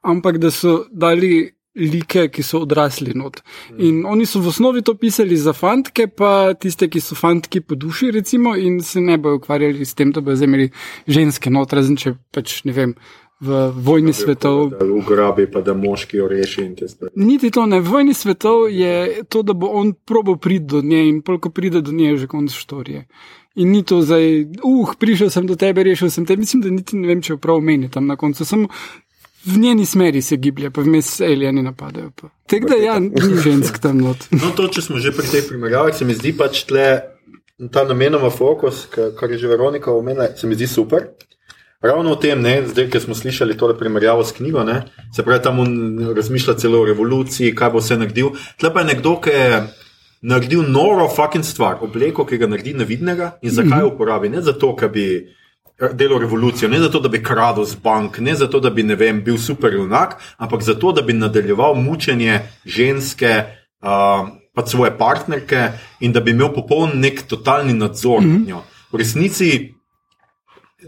ampak 0.01 0.37
da 0.41 0.51
so 0.51 0.79
dali 0.91 1.51
like, 1.77 2.27
ki 2.33 2.43
so 2.43 2.63
odrasli 2.65 3.13
not. 3.13 3.43
In 3.77 4.05
oni 4.05 4.25
so 4.25 4.41
v 4.41 4.49
osnovi 4.49 4.81
to 4.81 4.95
pisali 4.97 5.37
za 5.37 5.53
fantke, 5.53 6.07
pa 6.07 6.53
tiste, 6.57 6.89
ki 6.89 7.01
so 7.01 7.15
fantki 7.15 7.61
po 7.61 7.75
duši, 7.75 8.11
recimo, 8.11 8.55
in 8.57 8.81
se 8.81 9.01
ne 9.01 9.17
bojo 9.21 9.37
ukvarjali 9.37 9.85
s 9.85 9.93
tem, 9.93 10.11
da 10.11 10.21
zdaj 10.25 10.49
imeli 10.49 10.71
ženske 11.07 11.53
not, 11.53 11.73
razen 11.73 11.97
če 11.97 12.17
pač 12.33 12.63
ne 12.65 12.73
vem. 12.73 12.97
V 13.39 13.71
vojni 13.75 14.13
svetov, 14.13 14.71
Da 14.73 14.85
ugrabi, 14.85 15.45
pa 15.51 15.61
da 15.61 15.73
moški 15.77 16.17
jo 16.17 16.27
reši 16.27 16.61
in 16.61 16.75
te 16.75 16.87
stvari. 16.87 17.11
Niti 17.15 17.51
to 17.53 17.65
ne, 17.65 17.77
v 17.79 17.91
vojni 17.91 18.13
svetov 18.13 18.65
je 18.73 19.23
to, 19.29 19.43
da 19.45 19.53
bo 19.53 19.67
on 19.77 19.93
probo 19.93 20.35
priti 20.35 20.65
do 20.65 20.81
nje 20.81 21.03
in 21.09 21.21
polk 21.21 21.45
pride 21.53 21.81
do 21.81 21.91
nje, 21.91 22.09
je 22.09 22.17
že 22.17 22.27
konc 22.27 22.51
štorije. 22.51 23.05
In 23.55 23.71
ni 23.71 23.83
to 23.83 24.01
zdaj, 24.01 24.41
uh, 24.63 24.89
prišel 24.97 25.29
sem 25.29 25.45
do 25.47 25.55
tebe, 25.55 25.83
rešil 25.83 26.09
sem 26.09 26.25
te. 26.25 26.35
Mislim, 26.35 26.61
da 26.61 26.69
niti 26.69 26.97
ne 26.97 27.07
vem, 27.07 27.21
če 27.21 27.33
jo 27.33 27.37
prav 27.37 27.61
meni 27.61 27.89
tam 27.89 28.07
na 28.07 28.15
koncu. 28.15 28.45
Samo 28.45 28.67
v 29.45 29.57
njeni 29.57 29.85
smeri 29.85 30.21
se 30.21 30.37
giblje, 30.37 30.69
pa 30.69 30.81
vmes 30.81 31.21
alieni 31.21 31.61
napadajo. 31.63 32.11
Tako 32.45 32.67
da 32.69 32.75
ja, 32.75 32.99
ni 32.99 33.37
žensk 33.43 33.79
tam 33.79 33.97
not. 33.97 34.27
No, 34.41 34.49
to, 34.57 34.67
če 34.67 34.81
smo 34.81 34.97
že 34.97 35.13
pri 35.13 35.29
tej 35.29 35.45
primerjavi, 35.49 35.93
se 35.93 36.05
mi 36.05 36.13
zdi 36.13 36.33
pač 36.37 36.65
tle 36.65 36.87
ta 37.71 37.85
namenoma 37.85 38.29
fokus, 38.29 38.85
ka- 38.89 39.11
kar 39.17 39.31
je 39.31 39.37
že 39.37 39.47
Veronika 39.47 39.93
omenila, 39.93 40.33
se 40.37 40.47
mi 40.47 40.55
zdi 40.57 40.67
super. 40.67 41.07
Ravno 41.81 42.15
v 42.15 42.19
tem, 42.21 42.39
ne, 42.41 42.61
zdaj, 42.65 42.87
ki 42.89 42.99
smo 42.99 43.15
slišali 43.15 43.57
tole 43.57 43.75
primerjavo 43.77 44.23
s 44.25 44.33
knjigo, 44.33 44.63
ne, 44.65 44.79
se 45.13 45.23
pravi, 45.23 45.43
tam 45.43 45.59
razmišlja 46.15 46.55
celo 46.57 46.81
o 46.81 46.85
revoluciji, 46.85 47.53
kaj 47.55 47.69
bo 47.69 47.83
vse 47.83 47.99
naredil. 48.01 48.31
Tle 48.57 48.71
pa 48.73 48.81
je 48.81 48.89
nekdo, 48.93 49.13
ki 49.21 49.35
je 49.35 49.59
naredil 50.21 50.63
noro 50.65 51.05
fucking 51.09 51.45
stvar, 51.45 51.77
obleko, 51.85 52.25
ki 52.25 52.39
ga 52.41 52.49
naredi 52.49 52.73
nevidnega 52.79 53.35
in 53.45 53.53
zakaj 53.53 53.85
jo 53.85 53.91
uporabi. 53.91 54.33
Ne 54.33 54.41
zato, 54.41 54.71
ker 54.75 54.89
bi 54.89 55.05
delal 55.93 56.23
revolucijo, 56.25 56.69
ne 56.69 56.81
zato, 56.81 56.99
da 56.99 57.13
bi 57.13 57.21
kradel 57.21 57.69
z 57.69 57.77
bank, 57.83 58.17
ne 58.25 58.33
zato, 58.35 58.59
da 58.59 58.73
bi 58.73 58.83
ne 58.83 58.97
vem, 58.97 59.21
bil 59.21 59.37
super 59.37 59.73
junak, 59.73 60.17
ampak 60.41 60.65
zato, 60.65 60.91
da 60.97 61.05
bi 61.05 61.13
nadaljeval 61.13 61.77
mučenje 61.77 62.41
ženske. 62.65 63.37
Uh, 63.77 64.25
pa 64.57 64.65
svoje 64.65 64.89
partnerke 64.97 65.67
in 66.01 66.11
da 66.11 66.19
bi 66.19 66.33
imel 66.33 66.49
popoln 66.49 66.97
nek 66.97 67.27
totalni 67.29 67.73
nadzor 67.73 68.21
mm 68.21 68.25
-hmm. 68.25 68.39
nad 68.39 68.47
njo. 68.47 68.61
V 68.91 68.97
resnici 68.97 69.76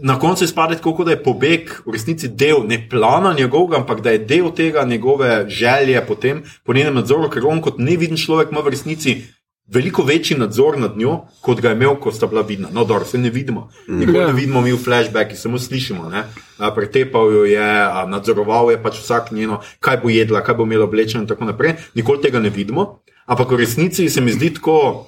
na 0.02 0.18
koncu 0.18 0.44
izpade 0.44 0.76
tako, 0.76 1.04
da 1.04 1.10
je 1.10 1.22
pobeg 1.22 1.70
v 1.86 1.92
resnici 1.92 2.28
del 2.28 2.64
ne 2.66 2.88
plana 2.90 3.32
njegovega, 3.32 3.76
ampak 3.76 4.00
da 4.00 4.10
je 4.10 4.18
del 4.18 4.50
tega 4.54 4.84
njegove 4.84 5.44
želje 5.48 6.06
potem 6.06 6.42
po 6.64 6.74
njenem 6.74 6.94
nadzoru, 6.94 7.30
ker 7.30 7.46
on 7.46 7.60
kot 7.60 7.78
neviden 7.78 8.16
človek 8.16 8.52
ima 8.52 8.60
v 8.60 8.74
resnici. 8.76 9.22
Veliko 9.70 10.02
večji 10.02 10.34
nadzor 10.36 10.78
nad 10.78 10.96
njo, 10.98 11.20
kot 11.40 11.60
ga 11.60 11.68
je 11.68 11.76
imel, 11.76 11.94
ko 12.02 12.10
sta 12.12 12.26
bila 12.26 12.42
vidna. 12.42 12.68
No, 12.72 12.84
dobro, 12.84 13.04
se 13.04 13.18
ne 13.18 13.30
vidimo. 13.30 13.68
Nikoli 13.88 14.18
Ja. 14.18 14.26
ne 14.26 14.32
vidimo 14.32 14.60
mi 14.60 14.72
v 14.72 14.78
flashbacki, 14.78 15.36
samo 15.36 15.58
slišimo. 15.58 16.10
A, 16.58 16.74
Pretepal 16.74 17.32
jo 17.32 17.44
je, 17.44 17.62
a, 17.82 18.06
nadzoroval 18.06 18.70
je 18.70 18.82
pač 18.82 18.98
vsak 18.98 19.30
njeno, 19.30 19.60
kaj 19.80 20.00
bo 20.02 20.10
jedla, 20.10 20.42
kaj 20.42 20.54
bo 20.54 20.66
imela 20.66 20.84
oblečeno 20.84 21.22
in 21.22 21.28
tako 21.28 21.44
naprej. 21.44 21.74
Nikoli 21.94 22.22
tega 22.22 22.40
ne 22.40 22.50
vidimo. 22.50 22.98
Ampak 23.26 23.50
v 23.50 23.56
resnici 23.56 24.08
se 24.10 24.20
mi 24.20 24.32
zdi 24.32 24.54
tako 24.54 25.06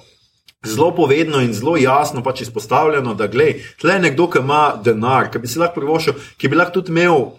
zelo 0.65 0.91
povedno 0.95 1.41
in 1.41 1.53
zelo 1.53 1.77
jasno 1.77 2.23
pač 2.23 2.41
izpostavljeno, 2.41 3.13
da 3.13 3.27
glej, 3.27 3.61
tle 3.81 3.93
je 3.93 3.99
nekdo, 3.99 4.27
ki 4.31 4.39
ima 4.39 4.63
denar, 4.83 5.31
ki 5.31 5.39
bi 5.39 5.47
si 5.47 5.59
lahko 5.59 5.81
privoščil, 5.81 6.19
ki 6.37 6.49
bi 6.49 6.59
lahko 6.59 6.79
tudi 6.79 6.93
imel. 6.95 7.31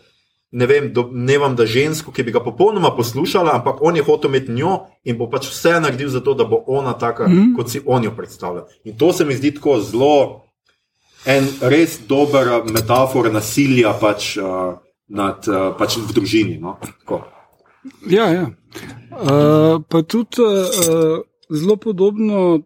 Ne 0.55 0.69
vem, 0.71 0.93
domnevam, 0.95 1.57
da 1.59 1.67
žensko, 1.67 2.13
ki 2.15 2.23
bi 2.23 2.31
ga 2.31 2.39
popolnoma 2.45 2.93
poslušala, 2.95 3.57
ampak 3.59 3.81
on 3.83 3.97
je 3.97 4.05
hotel 4.07 4.31
imeti 4.31 4.53
njo 4.55 4.85
in 5.03 5.19
bo 5.19 5.27
pač 5.27 5.49
vse 5.51 5.81
naredil 5.83 6.13
za 6.13 6.21
to, 6.23 6.37
da 6.39 6.47
bo 6.47 6.61
ona 6.71 6.93
taka, 6.95 7.27
mm. 7.27 7.57
kot 7.57 7.73
si 7.73 7.83
on 7.87 8.05
jo 8.07 8.13
predstavlja. 8.15 8.63
In 8.85 8.95
to 8.99 9.11
se 9.13 9.27
mi 9.27 9.35
zdi 9.35 9.51
tako 9.57 9.81
zelo 9.83 10.45
en 11.27 11.49
res 11.61 11.99
dober 12.07 12.53
uh, 12.53 12.71
metafor 12.71 13.33
nasilja 13.35 13.97
pač, 13.99 14.37
uh, 14.39 14.77
nad, 15.09 15.49
uh, 15.51 15.73
pač 15.79 15.99
v 15.99 16.15
družini. 16.15 16.59
No? 16.63 16.77
Tako. 16.79 17.25
Ja, 18.07 18.31
ja. 18.31 18.47
Uh, 19.11 19.83
pa 19.89 20.03
tudi 20.07 20.39
uh, 20.39 21.25
zelo 21.51 21.77
podobno 21.77 22.55
uh, 22.55 22.61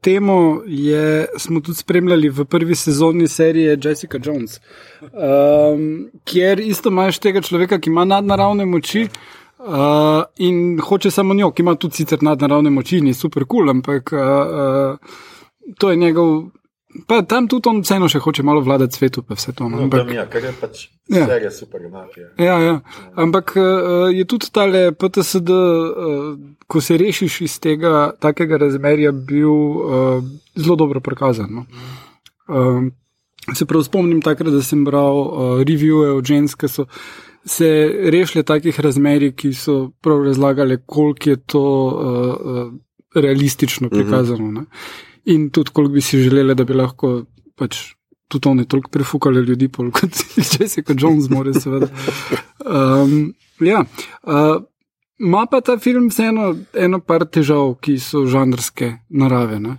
temo 0.00 0.62
je, 0.66 1.26
smo 1.38 1.60
tudi 1.60 1.78
spremljali 1.78 2.28
v 2.28 2.44
prvi 2.44 2.74
sezoni 2.74 3.28
serije 3.28 3.78
Jessica 3.84 4.18
Jones, 4.24 4.60
um, 5.02 6.10
kjer 6.24 6.60
isto 6.60 6.88
imaš 6.88 7.18
tega 7.18 7.40
človeka, 7.40 7.78
ki 7.78 7.90
ima 7.90 8.04
nadnaravne 8.04 8.66
moči. 8.66 9.08
Uh, 9.58 10.22
in 10.36 10.78
hoče 10.80 11.10
samo 11.10 11.34
njo, 11.34 11.50
ki 11.50 11.62
ima 11.62 11.74
tudi 11.74 11.94
sicer 11.94 12.22
nadnaravne 12.22 12.70
moči, 12.70 13.00
ni 13.00 13.14
super 13.14 13.44
kul, 13.44 13.58
cool, 13.58 13.70
ampak 13.70 14.12
uh, 14.12 14.20
uh, 14.20 15.18
to 15.78 15.90
je 15.90 15.96
njegov. 15.96 16.44
Pa 17.06 17.20
tam 17.22 17.48
tudi 17.48 17.68
on 17.68 17.82
vseeno 17.84 18.08
še 18.08 18.20
hoče 18.24 18.42
malo 18.42 18.62
vladati 18.64 18.96
svetu, 18.96 19.22
pa 19.22 19.36
vse 19.36 19.52
to. 19.52 19.68
No, 19.68 19.76
No, 19.76 19.82
ampak, 19.84 20.06
tam, 20.06 20.12
ja, 20.16 20.24
ker 20.26 20.44
je 20.44 20.52
pač 20.60 20.86
Ja. 21.08 21.26
serija 21.26 21.50
super 21.50 21.84
enake. 21.84 22.20
Ja, 22.38 22.58
ja. 22.60 22.80
Ampak 23.16 23.54
uh, 23.56 24.08
je 24.12 24.24
tudi 24.28 24.48
tale 24.52 24.92
PTSD, 24.92 25.50
uh, 25.52 26.38
ko 26.66 26.80
se 26.80 26.96
rešiš 27.00 27.40
iz 27.40 27.58
tega 27.60 28.12
takega 28.20 28.56
razmerja, 28.60 29.12
bil 29.12 29.48
uh, 29.52 30.24
zelo 30.56 30.76
dobro 30.76 31.00
prikazan. 31.00 31.48
No. 31.48 31.64
Um, 32.48 32.90
se 33.54 33.64
prav 33.64 33.82
spomnim 33.84 34.20
takrat, 34.24 34.52
da 34.52 34.62
sem 34.62 34.84
bral 34.84 35.16
uh, 35.16 35.62
revije 35.64 36.12
od 36.18 36.24
žensk, 36.24 36.60
ki 36.60 36.68
so 36.68 36.86
se 37.48 37.68
rešile 38.12 38.42
takih 38.44 38.80
razmerij, 38.80 39.32
ki 39.32 39.52
so 39.56 39.90
prav 40.04 40.24
razlagali, 40.24 40.76
koliko 40.86 41.30
je 41.30 41.36
to 41.36 41.64
uh, 41.64 42.32
uh, 42.36 42.72
realistično 43.14 43.88
prikazano. 43.88 44.52
Ne. 44.52 44.66
In 45.28 45.50
tudi, 45.52 45.70
koliko 45.74 45.92
bi 45.92 46.00
si 46.00 46.22
želeli, 46.22 46.54
da 46.56 46.64
bi 46.64 46.76
lahko 46.76 47.22
pač 47.58 47.98
tudi 48.28 48.48
oni 48.48 48.68
toliko 48.68 48.90
prefukali 48.90 49.40
ljudi, 49.40 49.68
pol 49.68 49.90
kot 49.90 50.16
Jessica 50.52 50.94
Jones, 50.98 51.30
more 51.30 51.54
seveda. 51.54 51.88
Um, 52.64 53.34
ja, 53.60 53.84
uh, 54.22 54.62
ima 55.18 55.46
pa 55.50 55.60
ta 55.60 55.78
film 55.78 56.08
vseeno 56.08 56.54
eno 56.74 57.00
par 57.00 57.24
težav, 57.26 57.74
ki 57.80 57.98
so 57.98 58.26
žanrske 58.26 58.92
narave. 59.08 59.60
ne. 59.60 59.78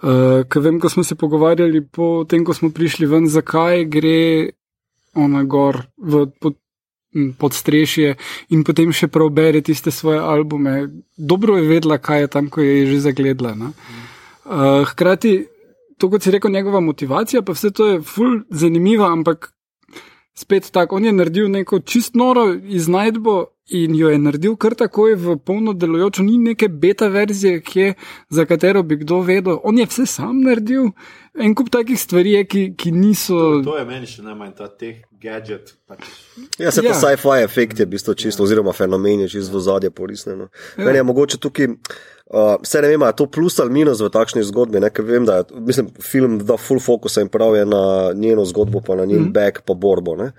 Uh, 0.00 0.46
Ker 0.48 0.64
vem, 0.64 0.80
ko 0.80 0.88
smo 0.88 1.04
se 1.04 1.14
pogovarjali 1.14 1.84
po 1.92 2.24
tem, 2.28 2.44
ko 2.44 2.54
smo 2.54 2.70
prišli 2.70 3.06
ven, 3.06 3.28
zakaj 3.28 3.84
gre 3.84 4.50
ona 5.14 5.42
gor 5.44 5.82
v 5.98 6.26
pod, 6.40 6.56
m, 7.14 7.32
pod 7.38 7.52
strešje 7.52 8.14
in 8.54 8.64
potem 8.64 8.92
še 8.92 9.10
prav 9.12 9.28
bere 9.34 9.60
tiste 9.60 9.90
svoje 9.90 10.20
albume. 10.20 10.88
Dobro 11.16 11.58
je 11.58 11.68
vedela, 11.68 11.98
kaj 11.98 12.24
je 12.24 12.32
tam, 12.32 12.48
ko 12.48 12.64
je 12.64 12.86
že 12.86 13.00
zagledala. 13.10 13.54
ne. 13.54 13.72
Uh, 14.50 14.82
hkrati, 14.88 15.46
to, 15.98 16.08
kot 16.10 16.24
si 16.26 16.30
rekel, 16.34 16.50
njegova 16.50 16.80
motivacija, 16.80 17.42
pa 17.42 17.54
vse 17.54 17.70
to 17.70 17.86
je 17.86 18.00
ful 18.02 18.40
zanimiva, 18.50 19.12
ampak 19.12 19.52
spet 20.34 20.70
tako, 20.72 20.96
on 20.96 21.04
je 21.04 21.12
naredil 21.12 21.50
neko 21.50 21.80
čist 21.80 22.14
noro 22.18 22.48
iznajdbo 22.54 23.44
in 23.70 23.94
jo 23.94 24.10
je 24.10 24.18
naredil 24.18 24.56
kar 24.56 24.74
takoj 24.74 25.14
v 25.14 25.36
polno 25.46 25.72
delujočo, 25.72 26.22
ni 26.26 26.38
neke 26.38 26.68
beta 26.68 27.08
verzije, 27.08 27.60
kje, 27.62 27.94
za 28.30 28.44
katero 28.44 28.82
bi 28.82 28.96
kdo 28.96 29.20
vedel. 29.26 29.60
On 29.64 29.78
je 29.78 29.86
vse 29.86 30.06
sam 30.06 30.40
naredil, 30.42 30.90
en 31.38 31.54
kup 31.54 31.70
takih 31.70 32.00
stvari, 32.00 32.32
je, 32.32 32.44
ki, 32.44 32.64
ki 32.76 32.92
niso. 32.92 33.38
To 33.64 33.78
je 33.78 33.86
meni 33.86 34.10
še 34.10 34.24
najmanj 34.26 34.54
ta 34.58 34.68
teh 34.68 35.02
gadget. 35.22 35.74
Pač. 35.86 36.06
Ja, 36.58 36.70
se 36.70 36.82
Ja. 36.82 36.92
ta 36.92 36.98
sci-fi 36.98 37.42
efekt 37.44 37.78
je 37.78 37.86
v 37.86 37.94
bistvu 37.94 38.14
čisto, 38.14 38.42
oziroma 38.42 38.72
fenomen 38.72 39.26
je 39.26 39.28
čisto 39.38 39.58
v 39.58 39.62
zadje 39.62 39.90
porisnjeno. 39.90 40.48
Ja. 40.76 40.84
Meni 40.84 40.98
je 40.98 41.02
mogoče 41.06 41.38
tukaj, 41.38 41.70
uh, 41.70 42.56
vse 42.62 42.82
ne 42.82 42.88
vem, 42.88 43.02
je 43.06 43.16
to 43.16 43.26
plus 43.26 43.58
ali 43.60 43.70
minus 43.70 44.00
v 44.00 44.10
takšni 44.10 44.42
zgodbi, 44.42 44.80
ne, 44.80 44.90
ker 44.90 45.04
vem, 45.04 45.28
da 45.28 45.42
je, 45.42 45.60
mislim, 45.60 45.92
film 46.02 46.38
da 46.42 46.56
full 46.56 46.80
focus 46.80 47.20
in 47.22 47.28
prav 47.28 47.56
je 47.56 47.66
na 47.66 48.12
njeno 48.14 48.44
zgodbo, 48.44 48.80
pa 48.80 48.98
na 48.98 49.04
njen 49.04 49.28
mm. 49.28 49.32
back, 49.32 49.62
pa 49.66 49.74
borbo. 49.74 50.16
Ne. 50.16 50.32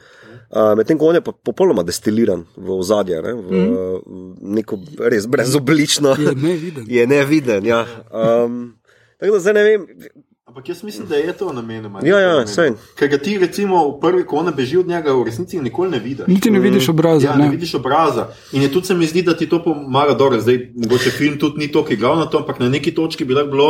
Uh, 0.51 0.73
Medtem 0.75 0.97
ko 0.99 1.07
on 1.07 1.15
je 1.15 1.21
pa 1.23 1.31
popolnoma 1.31 1.83
destiliran 1.87 2.43
v 2.57 2.73
ozadje, 2.75 3.21
ne, 3.23 3.33
v, 3.33 3.61
mm. 4.03 4.33
neko 4.59 4.79
res 4.99 5.27
brezoblično, 5.27 6.15
Je 6.19 6.35
neviden. 6.35 6.85
je 6.97 7.07
neviden. 7.07 7.65
Ja. 7.65 7.85
Um, 8.11 8.75
tako 9.15 9.37
da 9.37 9.39
zdaj 9.39 9.53
ne 9.53 9.63
vem, 9.63 9.87
Ampak 10.51 10.69
jaz 10.69 10.83
mislim, 10.83 11.07
da 11.07 11.15
je 11.15 11.33
to 11.33 11.53
namenoma. 11.53 11.99
Ja, 12.03 12.19
ja, 12.19 12.47
saj. 12.47 12.73
Ker 12.99 13.07
ga 13.07 13.17
ti, 13.17 13.37
recimo, 13.39 13.85
v 13.87 13.99
prvi, 14.01 14.25
ko 14.27 14.41
ona 14.41 14.51
beži 14.51 14.81
od 14.81 14.87
njega, 14.87 15.13
v 15.15 15.23
resnici 15.23 15.61
nikoli 15.63 15.93
ne 15.93 15.99
vidiš. 15.99 16.27
Niti 16.27 16.51
ne 16.51 16.59
vidiš 16.59 16.89
obraza. 16.91 17.27
Ja, 17.27 17.35
ne 17.39 17.45
ne. 17.45 17.51
vidiš 17.55 17.75
obraza. 17.79 18.27
In 18.51 18.61
je 18.61 18.71
tudi 18.71 18.87
se 18.87 18.95
mi 18.95 19.07
zdi, 19.07 19.23
da 19.23 19.37
ti 19.37 19.47
to 19.49 19.61
pomaga 19.63 20.13
dobro. 20.13 20.41
Zdaj, 20.41 20.59
mogoče 20.75 21.11
film 21.15 21.37
tudi 21.39 21.63
ni 21.63 21.71
to, 21.71 21.85
ki 21.85 21.93
je 21.93 21.97
glavno 22.03 22.25
to, 22.25 22.43
ampak 22.43 22.59
na 22.59 22.69
neki 22.69 22.91
točki 22.95 23.25
bi 23.25 23.33
lahko 23.33 23.51
bilo. 23.51 23.69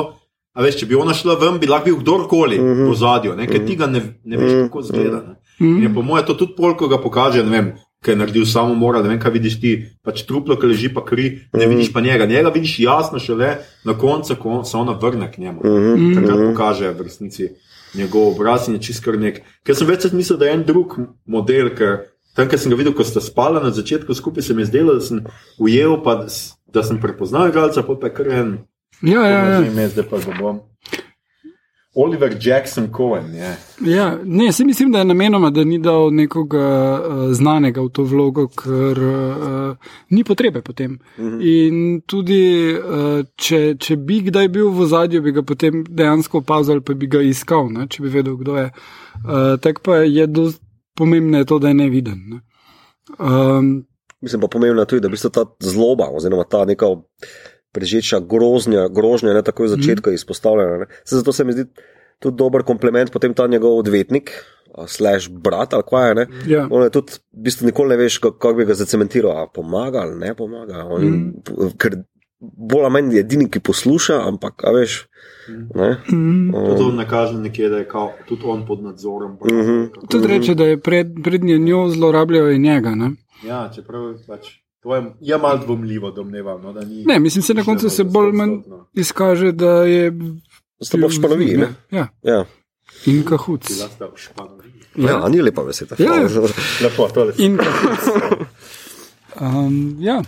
A 0.53 0.65
veš, 0.65 0.79
če 0.81 0.89
bi 0.89 0.97
ona 0.97 1.13
šla 1.13 1.37
ven, 1.37 1.59
bi 1.61 1.69
lahko 1.69 1.85
bil 1.85 1.99
kdorkoli 1.99 2.57
uh 2.59 2.65
-huh. 2.65 2.89
v 2.89 2.95
zadju, 2.97 3.35
ker 3.51 3.65
ti 3.67 3.75
ga 3.75 3.87
ne, 3.87 4.01
ne 4.23 4.37
veš, 4.37 4.51
kako 4.65 4.81
zgleda. 4.81 5.21
Ne? 5.27 5.35
In 5.61 5.83
je 5.83 5.93
po 5.93 6.01
mojem 6.01 6.25
to 6.25 6.33
tudi 6.33 6.55
pol, 6.57 6.75
ko 6.77 6.89
ga 6.89 6.97
pokaže, 7.01 7.43
ne 7.45 7.53
vem, 7.53 7.71
kaj 8.01 8.15
je 8.15 8.17
naredil 8.17 8.45
samomor, 8.49 8.97
ne 9.03 9.11
vem, 9.13 9.19
kaj 9.21 9.33
vidiš 9.35 9.59
ti, 9.61 9.71
pač 10.01 10.23
truplo, 10.25 10.57
ki 10.57 10.71
leži 10.71 10.89
pa 10.93 11.03
kri, 11.05 11.27
ne 11.53 11.67
vidiš 11.69 11.91
pa 11.93 12.01
njega. 12.01 12.25
Njega 12.25 12.49
vidiš 12.49 12.79
jasno 12.81 13.21
šele 13.21 13.57
na 13.85 13.93
koncu, 13.93 14.35
ko 14.41 14.63
se 14.65 14.77
ona 14.77 14.97
vrne 14.97 15.29
k 15.31 15.37
njemu. 15.37 15.61
Takrat 16.17 16.41
pokaže 16.49 16.89
v 16.89 17.05
resnici 17.05 17.51
njegov 17.93 18.31
obraz 18.33 18.67
in 18.67 18.79
je 18.79 18.87
čist 18.87 19.03
kar 19.05 19.19
nek. 19.19 19.43
Ker 19.67 19.77
sem 19.77 19.89
več 19.89 20.09
mislil, 20.15 20.39
da 20.41 20.49
je 20.49 20.57
en 20.57 20.65
drug 20.65 20.97
model, 21.29 21.69
ker 21.77 22.07
tam, 22.33 22.49
kjer 22.49 22.63
sem 22.63 22.73
ga 22.73 22.79
videl, 22.79 22.95
ko 22.97 23.05
sta 23.05 23.21
spala 23.21 23.61
na 23.61 23.69
začetku 23.75 24.15
skupaj, 24.17 24.47
se 24.47 24.57
mi 24.57 24.65
je 24.65 24.71
zdelo, 24.71 24.97
da 24.97 25.05
sem 25.05 25.21
ujel, 25.61 25.99
pa 26.01 26.23
da, 26.25 26.83
sem 26.83 26.97
prepoznal 27.03 27.51
igralca, 27.51 27.85
pa 27.85 27.99
je 28.07 28.13
kar 28.17 28.33
en. 28.33 28.51
Ja, 29.01 29.25
ja, 29.27 29.45
ja. 29.53 29.63
Ime, 29.65 29.89
zdaj 29.93 30.09
pa 30.09 30.21
ga 30.25 30.37
bom. 30.39 30.61
Oliver 31.95 32.37
Jackson 32.41 32.87
Cohen, 32.97 33.33
je. 33.35 33.57
Ja, 33.85 34.17
ne, 34.23 34.51
se 34.51 34.65
mislim, 34.65 34.91
da 34.91 34.99
je 34.99 35.05
namenoma, 35.05 35.49
da 35.49 35.63
ni 35.63 35.79
dal 35.79 36.13
nekoga 36.13 37.01
uh, 37.01 37.33
znanega 37.33 37.81
v 37.81 37.89
to 37.89 38.03
vlogo, 38.03 38.47
ker 38.47 39.01
uh, 39.03 39.91
ni 40.09 40.23
potrebe 40.23 40.61
potem. 40.61 40.99
Uh 41.17 41.25
-huh. 41.25 41.39
In 41.41 42.01
tudi, 42.05 42.75
uh, 42.75 43.25
če, 43.35 43.75
če 43.79 43.95
bi 43.95 44.21
kdaj 44.21 44.47
bil 44.47 44.69
v 44.69 44.85
zadju, 44.85 45.21
bi 45.21 45.31
ga 45.31 45.41
potem 45.43 45.83
dejansko 45.89 46.37
opazil, 46.37 46.81
pa 46.81 46.93
bi 46.93 47.07
ga 47.07 47.21
iskal, 47.21 47.69
ne, 47.69 47.87
če 47.87 48.03
bi 48.03 48.09
vedel, 48.09 48.35
kdo 48.37 48.57
je. 48.57 48.71
Uh, 49.25 49.59
Tako 49.59 49.81
pa 49.83 49.95
je 49.95 50.27
dost 50.27 50.61
pomembno 51.01 51.37
je 51.37 51.45
to, 51.45 51.59
da 51.59 51.67
je 51.67 51.73
neviden. 51.73 52.19
Ne. 52.29 52.39
Um, 53.19 53.85
Mislim 54.21 54.41
pa 54.41 54.47
pomembno 54.47 54.81
je 54.81 54.85
tudi, 54.85 55.01
da 55.01 55.07
v 55.07 55.11
bistvu 55.11 55.29
ta 55.29 55.45
zloba, 55.59 56.09
oziroma 56.13 56.43
ta 56.43 56.65
neka 56.65 56.85
prežeča 57.71 58.19
groznja, 58.19 58.87
grožnja, 58.87 59.33
ne 59.33 59.41
takoj 59.41 59.67
v 59.67 59.69
začetku 59.69 60.09
mm. 60.09 60.13
izpostavljena. 60.13 60.77
Ne. 60.77 60.85
Se 61.03 61.15
zato 61.15 61.31
se 61.31 61.43
mi 61.43 61.53
zdi 61.53 61.65
tudi 62.19 62.37
dober 62.37 62.63
kompliment, 62.63 63.11
potem 63.11 63.33
ta 63.33 63.47
njegov 63.47 63.77
odvetnik, 63.77 64.31
slash 64.87 65.29
brat 65.29 65.73
ali 65.73 65.83
kaj 65.83 66.09
je. 66.09 66.15
Ne. 66.15 66.27
ja. 66.47 66.67
On 66.69 66.83
je 66.83 66.89
tudi, 66.89 67.11
v 67.33 67.41
bistvu 67.41 67.65
nikoli 67.65 67.89
ne 67.89 67.97
veš, 67.97 68.17
kako 68.17 68.37
kak 68.37 68.55
bi 68.55 68.65
ga 68.65 68.73
zacementiral, 68.73 69.37
a 69.37 69.47
pomaga 69.47 69.99
ali 69.99 70.15
ne 70.15 70.35
pomaga. 70.35 70.85
On, 70.85 71.01
mm. 71.01 71.73
Ker 71.77 71.97
bolj 72.39 72.83
ali 72.83 72.91
manj 72.91 73.13
je 73.13 73.19
edini, 73.19 73.49
ki 73.49 73.59
posluša, 73.59 74.21
ampak, 74.27 74.63
a 74.63 74.71
veš. 74.71 75.07
Ne, 75.75 75.97
Mm. 76.11 76.51
To, 76.53 76.75
to 76.77 76.91
ne 76.91 77.07
kaže 77.09 77.37
nekje, 77.37 77.69
da 77.69 77.77
je 77.77 77.87
kao, 77.87 78.11
tudi 78.27 78.41
on 78.45 78.65
pod 78.65 78.83
nadzorom. 78.83 79.31
Mhm. 79.31 79.85
kako- 79.93 80.07
Tudi 80.07 80.27
reče, 80.27 80.55
da 80.55 80.65
je 80.65 80.77
pred, 80.77 81.07
pred 81.23 81.43
njo 81.43 81.89
zlorabljajo 81.89 82.51
in 82.51 82.61
njega. 82.61 82.95
Ne? 82.95 83.11
Ja, 83.47 83.71
čeprav 83.75 84.13
pač, 84.27 84.60
to 84.83 84.95
je, 84.95 85.03
je 85.21 85.37
malo 85.37 85.57
dvomljivo, 85.57 86.11
domnevam. 86.11 86.61
No, 86.61 86.73
da 86.73 86.81
ni, 86.85 87.03
ne, 87.05 87.19
mislim, 87.19 87.41
se 87.41 87.53
na 87.53 87.63
koncu 87.63 87.89
se 87.89 88.03
bolj 88.03 88.31
manj 88.31 88.57
izkaže, 88.93 89.51
da 89.51 89.83
je. 89.83 90.11
To 90.91 90.97
pač 91.01 91.21
ponovi, 91.21 91.57
ne? 91.57 91.73
Ja, 91.91 92.07
Ja. 92.23 92.45
in 93.05 93.23
v 93.23 94.17
Španiji. 94.17 94.71
Ja, 94.95 95.27
ni 95.29 95.41
lepa 95.41 95.63
beseda. 95.63 95.95
Ja. 95.99 96.27
Lepo, 96.83 97.07
tole. 97.13 97.33
In 97.37 97.57
kahuc. 97.57 98.47
Um, 99.39 99.95
ja. 99.99 100.21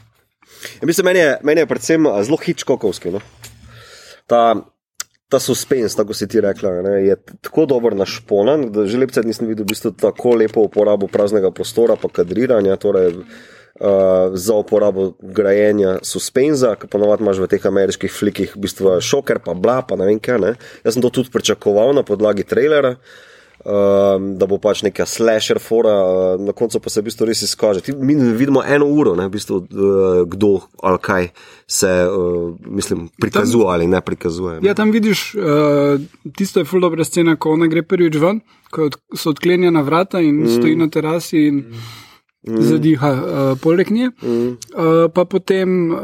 Ja, 0.81 0.86
mislim, 0.88 1.05
meni, 1.05 1.19
je, 1.19 1.38
meni 1.43 1.62
je 1.62 1.67
predvsem 1.67 2.05
a, 2.07 2.24
zelo 2.24 2.38
hitchcockovski. 2.38 3.12
No? 3.12 3.19
Ta, 4.27 4.55
ta 5.27 5.39
suspens, 5.39 5.95
tako 5.95 6.13
si 6.13 6.27
ti 6.27 6.41
rekla, 6.41 6.72
ne, 6.81 6.93
je 7.07 7.17
tako 7.41 7.65
dobro 7.65 7.95
našponan, 7.95 8.69
da 8.72 8.86
že 8.88 9.01
lepce 9.01 9.24
nisem 9.27 9.50
videl 9.50 9.65
v 9.67 9.74
bistvu 9.74 9.91
tako 9.91 10.38
lepo 10.39 10.63
uporabo 10.63 11.07
praznega 11.12 11.51
prostora, 11.51 11.98
pa 12.00 12.07
kadriranja. 12.07 12.77
Torej, 12.79 13.17
Uh, 13.74 14.38
za 14.38 14.53
uporabo 14.53 15.15
grajenja 15.18 15.96
suspenza, 16.06 16.75
ki 16.77 16.86
ponovadi 16.88 17.24
imaš 17.25 17.39
v 17.42 17.48
teh 17.50 17.63
ameriških 17.65 18.12
flikih, 18.13 18.51
v 18.53 18.60
bistvu 18.68 19.00
šoker, 19.01 19.39
pa 19.42 19.56
bla, 19.58 19.80
pa 19.82 19.98
ne 19.98 20.06
vem 20.12 20.20
kaj. 20.22 20.38
Ne. 20.44 20.51
Jaz 20.86 20.94
sem 20.94 21.01
to 21.01 21.10
tudi 21.10 21.34
pričakoval 21.34 21.96
na 21.98 22.03
podlagi 22.06 22.46
trailera, 22.46 22.94
um, 23.65 24.27
da 24.38 24.46
bo 24.46 24.60
pač 24.62 24.84
neka 24.86 25.08
slasher 25.10 25.58
fora, 25.58 25.96
uh, 26.06 26.44
na 26.46 26.53
koncu 26.53 26.84
pa 26.86 26.94
se 26.94 27.01
v 27.01 27.08
bistvu 27.10 27.27
res 27.32 27.42
izkaže. 27.48 27.82
Ti, 27.82 27.98
mi 27.98 28.13
vidimo 28.13 28.62
eno 28.62 28.92
uro, 28.94 29.15
ne, 29.18 29.25
v 29.25 29.34
bistvu, 29.39 29.60
uh, 29.65 30.22
kdo 30.30 30.51
ali 30.86 31.01
kaj 31.10 31.32
se, 31.65 31.89
uh, 31.89 32.53
mislim, 32.62 33.08
prikazuje 33.18 33.74
ali 33.74 33.89
ne 33.89 34.06
prikazuje. 34.06 34.60
Ne. 34.60 34.68
ja, 34.70 34.77
tam 34.77 34.94
vidiš, 34.94 35.34
uh, 35.34 35.98
tisto 36.38 36.62
je 36.62 36.70
full 36.70 36.86
dobra 36.86 37.10
scena, 37.10 37.36
ko 37.42 37.58
ona 37.58 37.65
gre 37.72 37.82
prvič 37.82 38.22
ven, 38.22 38.46
ko 38.70 38.92
od, 38.92 39.01
so 39.18 39.34
odklenjena 39.34 39.82
vrata 39.82 40.22
in 40.22 40.44
mm. 40.44 40.56
stoji 40.60 40.77
na 40.77 40.94
terasi 40.94 41.48
in 41.50 41.63
mm. 41.65 42.02
Zadiha 42.44 43.12
uh, 43.12 43.58
poleg 43.58 43.92
nje. 43.92 44.12
Mm, 44.22 44.58
Uh, 44.74 45.10
pa 45.10 45.26
potem, 45.26 45.92
uh, 45.92 46.00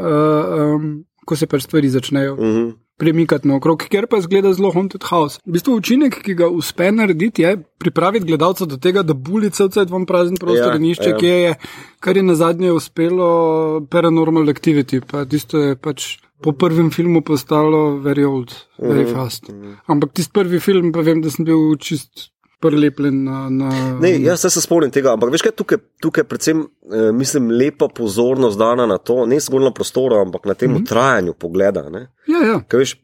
um, 0.76 1.04
ko 1.26 1.36
se 1.36 1.46
pač 1.46 1.62
stvari 1.62 1.88
začnejo. 1.88 2.36
mm, 2.36 2.70
premikati 3.00 3.48
naokrog, 3.48 3.80
ker 3.88 4.04
pa 4.06 4.20
zgleda 4.20 4.52
zelo 4.52 4.68
haunted 4.70 5.00
house. 5.08 5.38
V 5.46 5.52
bistvu 5.52 5.72
učinek, 5.74 6.18
ki 6.20 6.34
ga 6.34 6.48
uspe 6.48 6.90
narediti, 6.92 7.42
je 7.42 7.54
pripraviti 7.78 8.26
gledalca 8.26 8.66
do 8.66 8.76
tega, 8.76 9.00
da 9.02 9.14
buli 9.14 9.48
celce 9.50 9.84
dvom 9.84 10.04
prazen 10.06 10.36
prostor 10.36 10.72
Ja, 10.72 10.76
in 10.76 10.84
išče, 10.84 11.08
ja. 11.08 11.16
kje 11.16 11.28
je, 11.40 11.54
kar 12.00 12.16
je 12.16 12.22
na 12.22 12.34
zadnje 12.34 12.72
uspelo 12.72 13.80
Paranormal 13.88 14.44
Activity. 14.44 15.00
Pa 15.00 15.24
tisto 15.24 15.56
je 15.58 15.76
pač 15.76 16.18
po 16.42 16.52
prvem 16.52 16.90
filmu 16.90 17.22
postalo 17.22 17.96
very 17.98 18.24
old, 18.24 18.52
very 18.78 19.04
Mhm, 19.04 19.14
fast. 19.14 19.48
Ampak 19.86 20.12
tisti 20.12 20.32
prvi 20.32 20.60
film, 20.60 20.92
pa 20.92 21.00
vem, 21.00 21.20
da 21.22 21.30
sem 21.30 21.44
bil 21.44 21.76
čist 21.80 22.28
prelepljen 22.60 23.24
na. 23.24 23.48
na 23.50 23.70
Ne, 24.00 24.12
jaz 24.22 24.44
se 24.46 24.60
spomnim 24.60 24.90
tega, 24.92 25.14
ampak 25.16 25.32
veš 25.32 25.44
kaj, 25.46 25.54
tukaj, 25.56 25.78
tukaj 26.02 26.24
predvsem 26.28 26.62
eh, 26.62 27.10
mislim, 27.16 27.50
lepa 27.50 27.88
pozornost 27.88 28.58
dana 28.58 28.86
na 28.86 28.98
to, 28.98 29.24
ne 29.26 29.40
zgolj 29.40 29.64
na 29.68 29.72
prostoru, 29.76 30.20
ampak 30.20 30.44
na 30.44 30.54
tem 30.54 30.70
mm 30.70 30.76
-hmm. 30.76 30.88
trajanju 30.88 31.34
pogleda. 31.34 31.88
Ne? 31.90 32.06
Ja, 32.28 32.46
ja. 32.46 32.60
Ker 32.68 32.78
veš, 32.78 32.96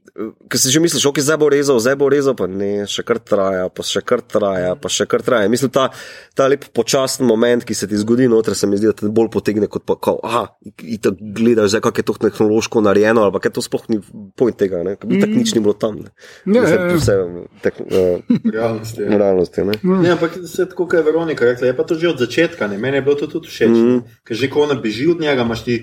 ker 0.48 0.58
si 0.60 0.72
že 0.72 0.80
misliš, 0.80 1.04
ok, 1.06 1.20
zdaj 1.20 1.38
bo 1.40 1.48
rezal, 1.52 1.80
zdaj 1.82 1.96
bo 2.00 2.08
rezal, 2.12 2.36
pa 2.38 2.48
ne, 2.50 2.86
še 2.88 3.04
kar 3.06 3.20
traja, 3.20 3.68
pa 3.68 3.84
še 3.86 4.02
kar 4.06 4.22
traja, 4.24 4.74
pa 4.80 4.90
še 4.92 5.06
kar 5.10 5.24
traja. 5.26 5.50
Mislim, 5.52 5.70
ta, 5.74 5.88
ta 6.36 6.48
lep 6.48 6.68
počasen 6.76 7.26
moment, 7.28 7.64
ki 7.66 7.76
se 7.76 7.88
ti 7.90 7.98
zgodi 8.00 8.28
noter, 8.30 8.56
se 8.56 8.68
mi 8.68 8.80
zdi, 8.80 8.90
da 8.90 8.96
te 8.96 9.10
bolj 9.12 9.30
potegne 9.34 9.68
kot 9.70 9.84
pa, 9.88 9.98
kao, 10.00 10.20
aha, 10.24 10.46
in 10.82 11.00
tako 11.02 11.30
gledaš, 11.36 11.74
zdaj, 11.74 11.84
kako 11.88 12.02
je 12.02 12.06
to 12.08 12.16
tehnološko 12.26 12.84
narejeno, 12.86 13.26
ali 13.26 13.34
pa 13.36 13.42
kaj 13.44 13.56
to 13.58 13.64
sploh 13.64 13.84
ni 13.92 14.00
point 14.36 14.56
tega, 14.56 14.82
ne, 14.86 14.96
ker 14.96 15.10
bi 15.10 15.20
tako 15.22 15.36
nič 15.36 15.54
ni 15.56 15.64
bilo 15.64 15.76
tam. 15.76 16.00
Ne. 16.02 16.12
Ja, 16.46 16.64
Mislim, 16.64 16.80
ja, 16.80 16.86
ja. 16.86 16.96
Vse 16.96 17.16
tek, 17.62 17.80
uh, 17.84 18.36
Realnost 18.52 18.98
je. 18.98 19.08
realnosti. 19.08 19.64
Ne. 19.64 19.78
Ne, 19.82 20.10
ampak 20.16 20.38
se 20.46 20.66
tako, 20.68 20.86
kot 20.86 20.98
je 20.98 21.02
Veronika 21.06 21.44
rekla, 21.44 21.66
je 21.66 21.76
pa 21.76 21.84
to 21.84 21.94
že 21.94 22.08
od 22.08 22.18
začetka. 22.18 22.66
Ne? 22.66 22.78
Meni 22.78 22.96
je 23.00 23.02
bilo 23.02 23.14
to 23.14 23.26
tudi 23.26 23.48
všeč. 23.48 23.68
Mm. 23.68 24.00
Ker 24.26 24.36
že 24.36 24.50
ko 24.50 24.64
ona 24.66 24.74
beži 24.80 25.08
od 25.10 25.20
njega, 25.20 25.42
imaš 25.42 25.64
ti 25.64 25.76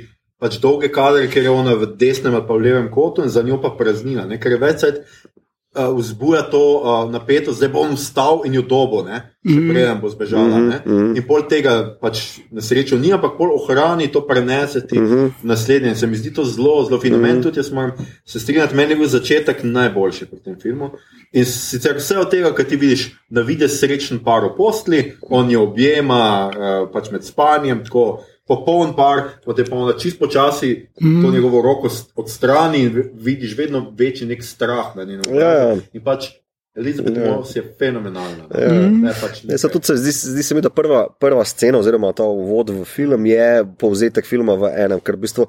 pač 0.43 0.59
dolge 0.59 0.91
kadre, 0.91 1.29
ker 1.31 1.47
je 1.47 1.53
ona 1.55 1.77
v 1.79 1.93
desnem 1.95 2.35
ali 2.35 2.43
pa 2.47 2.57
v 2.57 2.65
levem 2.67 2.89
kotu 2.91 3.23
in 3.23 3.31
za 3.31 3.41
njo 3.47 3.61
pa 3.63 3.71
praznina. 3.79 4.25
Ne? 4.27 4.35
Ker 4.43 4.51
je 4.51 4.59
več 4.59 4.81
cajt 4.83 4.97
uh, 4.99 5.87
vzbuja 5.95 6.41
to 6.51 6.59
uh, 6.77 7.11
napetost, 7.11 7.57
zdaj 7.57 7.71
bom 7.71 7.95
vstal 7.95 8.43
in 8.45 8.53
jo 8.53 8.61
dobo, 8.61 9.01
ne? 9.07 9.23
še 9.43 9.55
Mhm. 9.59 9.69
preden 9.71 9.97
bo 9.99 10.07
zbežala. 10.11 10.57
Mhm, 10.57 10.67
Ne? 10.69 10.77
mhm. 10.85 11.15
In 11.17 11.23
pol 11.27 11.41
tega 11.49 11.71
pač 11.99 12.19
na 12.51 12.61
srečo 12.61 12.99
ni, 12.99 13.09
ampak 13.11 13.33
pol 13.37 13.51
ohrani 13.51 14.07
to 14.07 14.21
preneseti 14.27 14.99
Mhm. 14.99 15.31
naslednje. 15.43 15.95
Se 15.95 16.07
mi 16.07 16.15
zdi 16.15 16.33
to 16.33 16.43
zelo, 16.45 16.83
zelo 16.85 16.99
fino. 16.99 17.17
Meni 17.17 17.41
tudi, 17.41 17.59
jaz 17.59 17.71
moram 17.71 17.91
se 18.25 18.39
strinjati, 18.39 18.75
meni 18.75 18.91
je 18.93 18.95
bil 18.97 19.07
začetek 19.07 19.63
najboljši 19.63 20.25
pri 20.25 20.39
tem 20.39 20.55
filmu. 20.55 20.91
In 21.33 21.45
sicer 21.45 21.95
vse 21.97 22.17
od 22.17 22.29
tega, 22.29 22.53
kar 22.53 22.65
ti 22.65 22.75
vidiš, 22.75 23.07
da 23.29 23.41
vidiš 23.41 23.79
srečen 23.79 24.19
par 24.19 24.43
v 24.43 24.53
postli, 24.57 24.99
on 25.23 25.49
jo 25.49 25.63
objema 25.63 26.21
uh, 26.47 26.89
pač 26.93 27.11
med 27.11 27.23
spanjem, 27.23 27.83
tako 27.83 28.21
popoln 28.47 28.95
par, 28.95 29.23
potem 29.45 29.65
pa 29.69 29.75
ona 29.75 29.93
čist 29.99 30.19
počasi 30.19 30.89
mm. 31.01 31.21
to 31.23 31.31
njegovo 31.31 31.61
roko 31.61 31.89
odstrani 32.15 32.83
in 32.83 33.09
vidiš 33.13 33.57
vedno 33.57 33.85
večji 33.97 34.27
nek 34.27 34.43
strah 34.43 34.95
na 34.95 35.03
njenem 35.03 35.23
Ja, 35.31 35.49
ja. 35.49 35.65
obrazu. 35.67 35.81
In 35.93 36.03
pač 36.03 36.29
Elizabeth 36.75 37.17
Ja. 37.17 37.23
ja. 37.23 37.35
Moss 37.35 37.55
je 37.55 37.63
fenomenalna. 37.79 38.47
Ja. 38.59 38.89
Ne, 38.89 39.13
pač 39.21 39.43
Ne, 39.43 39.57
se 39.57 39.69
tudi 39.69 39.85
se, 39.85 39.97
zdi, 39.97 40.11
zdi 40.11 40.43
se 40.43 40.55
mi, 40.55 40.61
da 40.61 40.69
prva, 40.73 41.05
prva 41.19 41.45
scena, 41.45 41.77
oziroma 41.77 42.13
ta 42.17 42.25
uvod 42.25 42.69
v 42.73 42.85
film, 42.85 43.25
je 43.25 43.65
povzetek 43.79 44.25
filma 44.25 44.55
v 44.57 44.71
enem, 44.85 44.99
ker 44.99 45.15
v 45.15 45.27
bistvu 45.27 45.47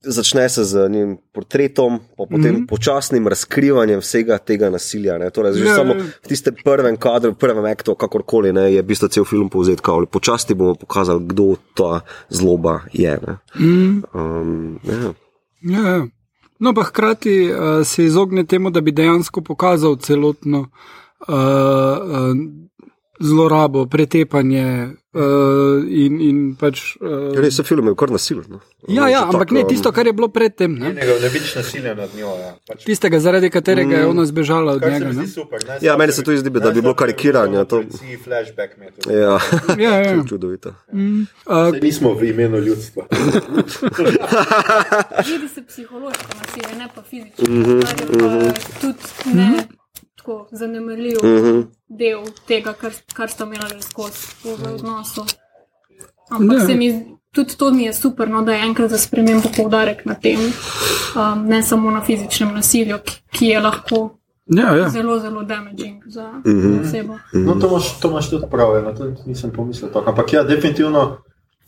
začne 0.00 0.48
se 0.48 0.64
z 0.64 0.88
njim 0.88 1.18
portretom, 1.32 1.98
pa 2.16 2.24
potem 2.30 2.54
mm. 2.54 2.56
-hmm. 2.56 2.66
počasnim 2.66 3.28
razkrivanjem 3.28 4.00
vsega 4.00 4.38
tega 4.38 4.70
nasilja. 4.70 5.18
Ne. 5.18 5.30
Torej, 5.30 5.52
že 5.52 5.64
Ja, 5.64 5.74
samo 5.74 5.94
ja. 5.94 6.04
v 6.22 6.28
tistem 6.28 6.54
prvem 6.64 6.96
kadru, 6.96 7.32
v 7.32 7.34
prvem 7.34 7.64
aktu, 7.64 7.94
kakorkoli, 7.94 8.52
ne, 8.52 8.72
je 8.72 8.82
v 8.82 8.86
bistvu 8.86 9.08
cel 9.08 9.24
film 9.24 9.48
povzet, 9.48 9.80
kao, 9.80 10.06
počasi 10.06 10.54
bomo 10.54 10.74
pokazali, 10.74 11.20
kdo 11.26 11.56
ta 11.74 12.00
zloba 12.28 12.80
je. 12.92 13.18
Ne. 13.26 13.36
Mm. 13.60 14.02
Um, 14.14 14.80
ja. 14.84 15.14
Ja, 15.62 15.88
ja. 15.88 16.06
No, 16.58 16.74
pa 16.74 16.82
hkrati 16.82 17.52
uh, 17.52 17.86
se 17.86 18.04
izogne 18.04 18.44
temu, 18.46 18.70
da 18.70 18.80
bi 18.80 18.92
dejansko 18.92 19.40
pokazal 19.40 19.96
celotno 19.96 20.58
uh, 20.60 20.68
uh, 21.28 22.36
zlorabo, 23.20 23.86
pretepanje 23.86 24.64
uh, 25.12 25.84
in, 25.88 26.20
in 26.20 26.38
pač. 26.56 26.96
Uh, 27.00 27.36
Res 27.36 27.58
je 27.58 27.64
film, 27.64 27.90
je 27.92 27.94
kar 27.94 28.10
nasilen. 28.10 28.46
No. 28.48 28.60
ja, 28.88 29.08
ja, 29.12 29.20
ampak 29.28 29.48
tako, 29.50 29.54
ne 29.54 29.64
um, 29.64 29.68
tisto, 29.68 29.92
kar 29.92 30.06
je 30.08 30.12
bilo 30.16 30.28
predtem. 30.28 30.72
Ne? 30.74 30.92
Ne, 30.96 31.04
ne 31.04 31.28
vidiš 31.28 31.54
nasilja 31.60 31.94
nad 31.94 32.14
njo. 32.16 32.32
Ja. 32.40 32.54
Pač, 32.66 32.84
Tistega, 32.88 33.20
zaradi 33.20 33.50
katerega 33.52 34.00
je 34.00 34.06
ona 34.06 34.24
zbežala 34.24 34.72
od 34.72 34.82
njega. 34.82 35.12
Ne? 35.12 35.26
super. 35.28 35.60
Ja, 35.80 35.96
meni 35.96 36.12
se 36.12 36.24
tudi 36.24 36.38
zdi, 36.38 36.50
da 36.50 36.70
bi 36.70 36.80
bilo 36.80 36.94
karikiranje, 36.94 37.64
to- 37.64 37.82
Flashback 38.24 38.78
mi 38.78 38.86
je 38.86 38.92
to. 38.92 39.10
Ja, 39.12 39.36
Ja, 39.78 39.94
ja. 40.00 40.24
čudovito. 40.24 40.72
Mm, 40.92 41.20
uh, 41.46 41.70
Saj 41.70 41.80
Nismo 41.80 42.14
v 42.14 42.24
imenu 42.24 42.58
ljudstva. 42.58 43.04
Vidi 45.26 45.48
se 45.48 45.62
psihološko 45.68 46.24
nasilje, 46.38 46.78
ne 46.78 46.88
pa 46.94 47.02
fizično. 47.02 47.44
Mm 47.48 47.64
-hmm, 47.64 47.78
je 47.78 48.54
pa 48.54 48.80
tudi 48.80 48.98
ne 49.34 49.79
tako 50.30 50.48
zanemarljiv 50.52 51.16
mm 51.22 51.28
-hmm. 51.28 51.66
del 51.88 52.18
tega, 52.46 52.72
kar, 52.72 52.92
kar 53.14 53.30
sta 53.30 53.44
imela 53.44 53.68
že 53.68 53.82
skozi 53.82 54.26
v 54.44 54.74
odnosu. 54.74 55.24
Ampak 56.30 56.58
Ja. 56.58 56.66
se 56.66 56.74
mi 56.74 57.04
tudi 57.32 57.56
to 57.56 57.70
mi 57.70 57.82
je 57.82 57.92
super, 57.92 58.28
no, 58.28 58.42
da 58.42 58.52
je 58.52 58.62
enkrat 58.62 58.90
za 58.90 58.98
spremembo 58.98 59.48
poudarek 59.56 60.04
na 60.06 60.14
tem, 60.14 60.38
um, 60.40 61.46
ne 61.46 61.62
samo 61.62 61.90
na 61.90 62.00
fizičnem 62.00 62.54
nasilju, 62.54 62.98
ki, 63.04 63.22
ki 63.30 63.46
je 63.46 63.60
lahko 63.60 64.10
Ja, 64.46 64.76
ja. 64.76 64.88
zelo, 64.88 65.18
zelo 65.18 65.42
damaging 65.42 66.02
za 66.06 66.32
Mhm. 66.46 66.80
osebo. 66.80 67.18
No, 67.32 67.54
to 67.54 67.66
imaš, 67.68 68.00
to 68.00 68.08
imaš 68.10 68.30
tudi 68.30 68.46
prav, 68.50 68.74
ja, 68.74 68.82
na 68.82 68.94
to 68.94 69.14
nisem 69.26 69.50
pomislil. 69.50 69.90
Tako. 69.92 70.10
Ampak 70.10 70.32
ja, 70.32 70.42
definitivno 70.42 71.16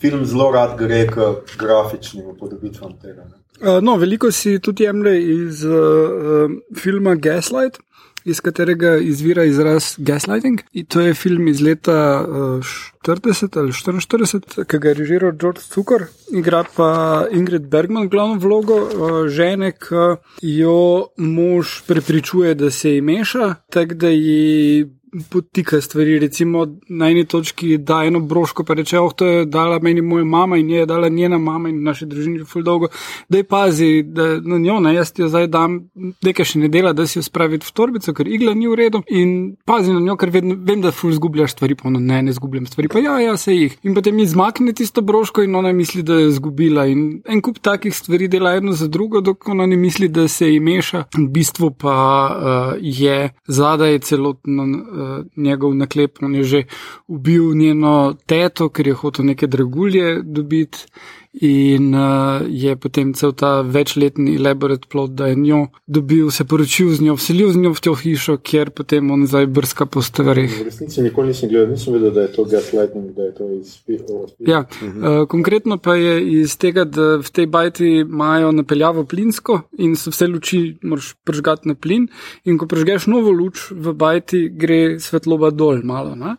film 0.01 0.25
zelo 0.25 0.51
rad 0.51 0.79
gre 0.79 1.07
k 1.07 1.15
grafičnim 1.59 2.27
upodobitvam 2.27 2.93
tega. 3.03 3.25
Ne. 3.25 3.37
Uh, 3.69 3.83
no, 3.83 3.97
veliko 3.97 4.31
si 4.31 4.59
tudi 4.59 4.85
jemlje 4.85 5.23
iz 5.35 5.65
uh, 5.65 5.73
uh, 5.73 6.51
filma 6.77 7.15
Gaslight, 7.15 7.79
iz 8.25 8.41
katerega 8.41 8.97
izvira 8.97 9.45
izraz 9.45 9.95
gaslighting. 9.99 10.63
In 10.73 10.87
to 10.87 11.01
je 11.01 11.15
film 11.15 11.49
iz 11.49 11.61
leta 11.61 12.25
uh, 12.29 12.73
40 13.07 13.59
ali 13.59 13.73
44, 13.73 14.65
ki 14.65 14.79
ga 14.79 14.89
je 14.89 14.95
režiral 14.95 15.33
George 15.33 15.61
Cukor, 15.61 16.07
igra 16.31 16.65
pa 16.77 17.27
Ingrid 17.33 17.67
Bergman 17.69 18.09
glavno 18.09 18.39
vlogo 18.39 18.79
uh, 18.79 19.29
žene, 19.29 19.73
ki 19.73 20.17
jo 20.57 21.13
mož 21.17 21.83
prepričuje, 21.87 22.55
da 22.55 22.71
se 22.71 22.95
ji 22.95 23.01
meša, 23.01 23.55
tako 23.71 23.95
da 23.95 24.09
ji 24.09 24.87
potika 25.31 25.81
stvari. 25.81 26.19
Recimo 26.19 26.67
na 26.89 27.09
eni 27.11 27.25
točki 27.25 27.79
da 27.79 28.03
eno 28.05 28.21
broško, 28.21 28.65
pa 28.65 28.75
reče: 28.75 28.99
Oh, 28.99 29.13
to 29.13 29.27
je 29.27 29.45
dala 29.45 29.79
meni 29.79 30.01
moja 30.01 30.25
mama 30.25 30.57
in 30.57 30.71
je 30.71 30.87
dala 30.87 31.09
njena 31.09 31.39
mama 31.39 31.69
in 31.69 31.83
naši 31.83 32.07
družini 32.07 32.39
že 32.39 32.45
ful 32.45 32.63
dolgo. 32.63 32.89
Da 33.29 33.39
je 33.39 33.45
pazi, 33.45 34.03
da 34.03 34.41
na 34.41 34.59
njo, 34.59 34.81
ne, 34.81 34.95
jaz 34.95 35.13
ti 35.13 35.23
jo 35.23 35.29
zdaj 35.29 35.47
dam, 35.47 35.79
nekaj 36.23 36.45
še 36.45 36.59
ne 36.59 36.69
dela, 36.69 36.93
da 36.93 37.07
si 37.07 37.19
jo 37.19 37.23
spraviti 37.23 37.67
v 37.67 37.73
torbico, 37.73 38.15
ker 38.15 38.29
igla 38.29 38.55
ni 38.55 38.69
v 38.69 38.79
redu. 38.79 39.03
In 39.09 39.57
pazi 39.67 39.93
na 39.93 40.01
njo, 40.01 40.17
ker 40.17 40.33
vedno, 40.33 40.57
vem, 40.59 40.81
da 40.81 40.93
ful 40.93 41.13
zgubljaš 41.13 41.57
stvari, 41.57 41.77
pa 41.79 41.89
ono 41.89 42.01
ne, 42.01 42.23
ne 42.23 42.33
zgubljam 42.33 42.67
stvari, 42.67 42.89
pa 42.89 43.03
ja, 43.03 43.19
ja, 43.21 43.37
se 43.37 43.55
jih. 43.57 43.77
In 43.83 43.95
potem 43.95 44.19
izmakne 44.23 44.73
tisto 44.73 45.05
broško 45.05 45.45
in 45.45 45.57
ona 45.57 45.73
misli, 45.77 46.03
da 46.03 46.21
je 46.23 46.31
zgubila. 46.39 46.87
In 46.89 47.23
en 47.29 47.43
kup 47.45 47.61
takih 47.63 47.95
stvari 47.97 48.29
dela 48.33 48.55
eno 48.57 48.73
za 48.73 48.89
drugo, 48.89 49.21
dok 49.21 49.49
ona 49.49 49.67
ne 49.67 49.77
misli, 49.77 50.09
da 50.09 50.29
se 50.29 50.49
ji 50.49 50.61
meša. 50.61 51.05
V 51.19 51.29
bistvu 51.33 51.71
pa 51.77 51.97
uh, 51.97 52.75
je 52.81 53.31
zadaj 53.49 53.99
celotno 54.09 54.65
uh, 54.65 55.02
njegov 55.37 55.75
naklep, 55.75 56.23
on 56.23 56.35
je 56.35 56.45
že 56.45 56.63
ubil 57.07 57.55
njeno 57.55 58.15
teto, 58.27 58.69
ker 58.69 58.87
je 58.87 58.95
hotel 58.95 59.25
neke 59.25 59.47
dragulje 59.47 60.23
dobiti. 60.23 60.87
In 61.33 61.95
uh, 61.95 62.45
je 62.45 62.77
potem 62.77 63.15
cel 63.17 63.33
ta 63.33 63.63
večletni 63.65 64.35
elaborate 64.37 64.85
plot, 64.89 65.15
da 65.17 65.27
je 65.27 65.37
njo 65.37 65.67
dobil, 65.87 66.31
se 66.31 66.45
poročil 66.45 66.91
z 66.93 67.01
njo, 67.01 67.15
vselil 67.17 67.53
z 67.53 67.57
njo 67.57 67.71
v 67.73 67.81
to 67.81 67.95
hišo, 67.97 68.37
kjer 68.37 68.71
potem 68.71 69.11
on 69.11 69.25
zdaj 69.27 69.47
brska 69.47 69.87
po 69.87 70.03
stvarih. 70.05 70.53
V 70.61 70.67
resnici 70.69 71.01
nikoli 71.01 71.33
nisem 71.33 71.49
gledal, 71.49 71.71
nisem 71.73 71.97
vedel, 71.97 72.11
da 72.13 72.27
je 72.27 72.33
to 72.37 72.45
gaslighting, 72.45 73.15
da 73.17 73.23
je 73.23 73.35
to 73.35 73.49
iz 73.49 73.79
filma. 73.81 74.29
Ja, 74.45 74.61
uh, 74.69 75.25
konkretno 75.29 75.79
pa 75.81 75.97
je 75.97 76.19
iz 76.43 76.59
tega, 76.61 76.85
da 76.85 77.17
v 77.25 77.33
tej 77.33 77.49
bajti 77.49 77.89
imajo 78.05 78.53
napeljavo 78.53 79.07
plinsko 79.09 79.63
in 79.81 79.97
so 79.97 80.13
vse 80.13 80.29
luči, 80.29 80.61
moraš 80.83 81.15
pržgati 81.25 81.69
na 81.69 81.75
plin. 81.75 82.11
In 82.45 82.61
ko 82.61 82.69
pržgeš 82.69 83.09
novo 83.09 83.33
luč 83.33 83.71
v 83.71 83.97
bajti, 83.97 84.51
gre 84.53 85.01
svetloba 85.01 85.49
dol, 85.51 85.81
malo. 85.81 86.13
Ne? 86.13 86.37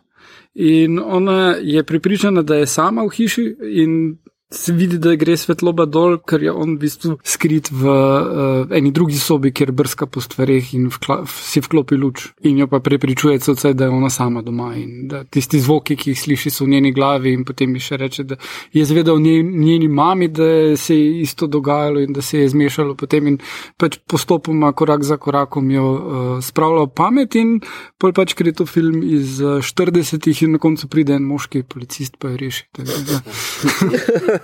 In 0.54 1.00
ona 1.02 1.56
je 1.58 1.82
pripričana, 1.82 2.46
da 2.46 2.62
je 2.62 2.70
sama 2.70 3.02
v 3.02 3.10
hiši 3.10 3.46
in 3.82 4.22
se 4.50 4.72
vidi, 4.72 4.98
da 4.98 5.14
gre 5.18 5.36
svetloba 5.36 5.86
dol, 5.90 6.18
ker 6.22 6.42
je 6.42 6.52
on 6.52 6.74
v 6.76 6.84
bistvu 6.84 7.16
skrit 7.26 7.70
v 7.72 7.90
uh, 7.90 8.74
eni 8.74 8.92
drugi 8.94 9.18
sobi, 9.18 9.52
kjer 9.54 9.72
brska 9.72 10.06
po 10.06 10.22
stvareh 10.22 10.74
in 10.76 10.86
vkla, 10.92 11.22
si 11.26 11.62
vklopi 11.64 11.98
luč. 11.98 12.28
In 12.48 12.60
jo 12.62 12.68
pa 12.70 12.80
prepričuje 12.84 13.40
celce, 13.42 13.74
da 13.74 13.88
je 13.88 13.94
ona 13.94 14.10
sama 14.10 14.42
doma 14.42 14.72
in 14.78 15.08
da 15.10 15.24
tisti 15.24 15.60
zvoki, 15.60 15.96
ki 15.96 16.12
jih 16.12 16.20
sliši, 16.20 16.52
so 16.54 16.64
v 16.64 16.74
njeni 16.74 16.92
glavi. 16.94 17.32
In 17.34 17.44
potem 17.48 17.72
mi 17.72 17.82
še 17.82 17.98
reče, 18.00 18.26
da 18.28 18.38
je 18.72 18.84
zvedel 18.86 19.18
njen, 19.22 19.50
njeni 19.64 19.88
mami, 19.88 20.28
da 20.28 20.76
se 20.76 20.96
je 20.98 21.20
isto 21.24 21.46
dogajalo 21.50 22.04
in 22.04 22.12
da 22.14 22.22
se 22.22 22.44
je 22.44 22.48
zmešalo 22.54 22.94
potem 23.00 23.32
in 23.32 23.40
pač 23.80 23.98
postopoma, 24.06 24.72
korak 24.72 25.04
za 25.04 25.16
korakom 25.16 25.70
jo 25.70 25.86
uh, 25.94 26.22
spravlja 26.44 26.86
v 26.86 26.94
pamet 26.94 27.34
in 27.40 27.58
pol 27.98 28.12
pač, 28.14 28.36
je 28.44 28.52
to 28.52 28.66
film 28.68 29.02
iz 29.02 29.40
uh, 29.40 29.58
40-ih 29.64 30.44
in 30.44 30.56
na 30.56 30.62
koncu 30.62 30.88
pride 30.88 31.16
en 31.16 31.24
moški 31.24 31.64
policist 31.64 32.20
pa 32.20 32.34
jo 32.34 32.40
reši. 32.44 32.68
Tako 32.74 34.43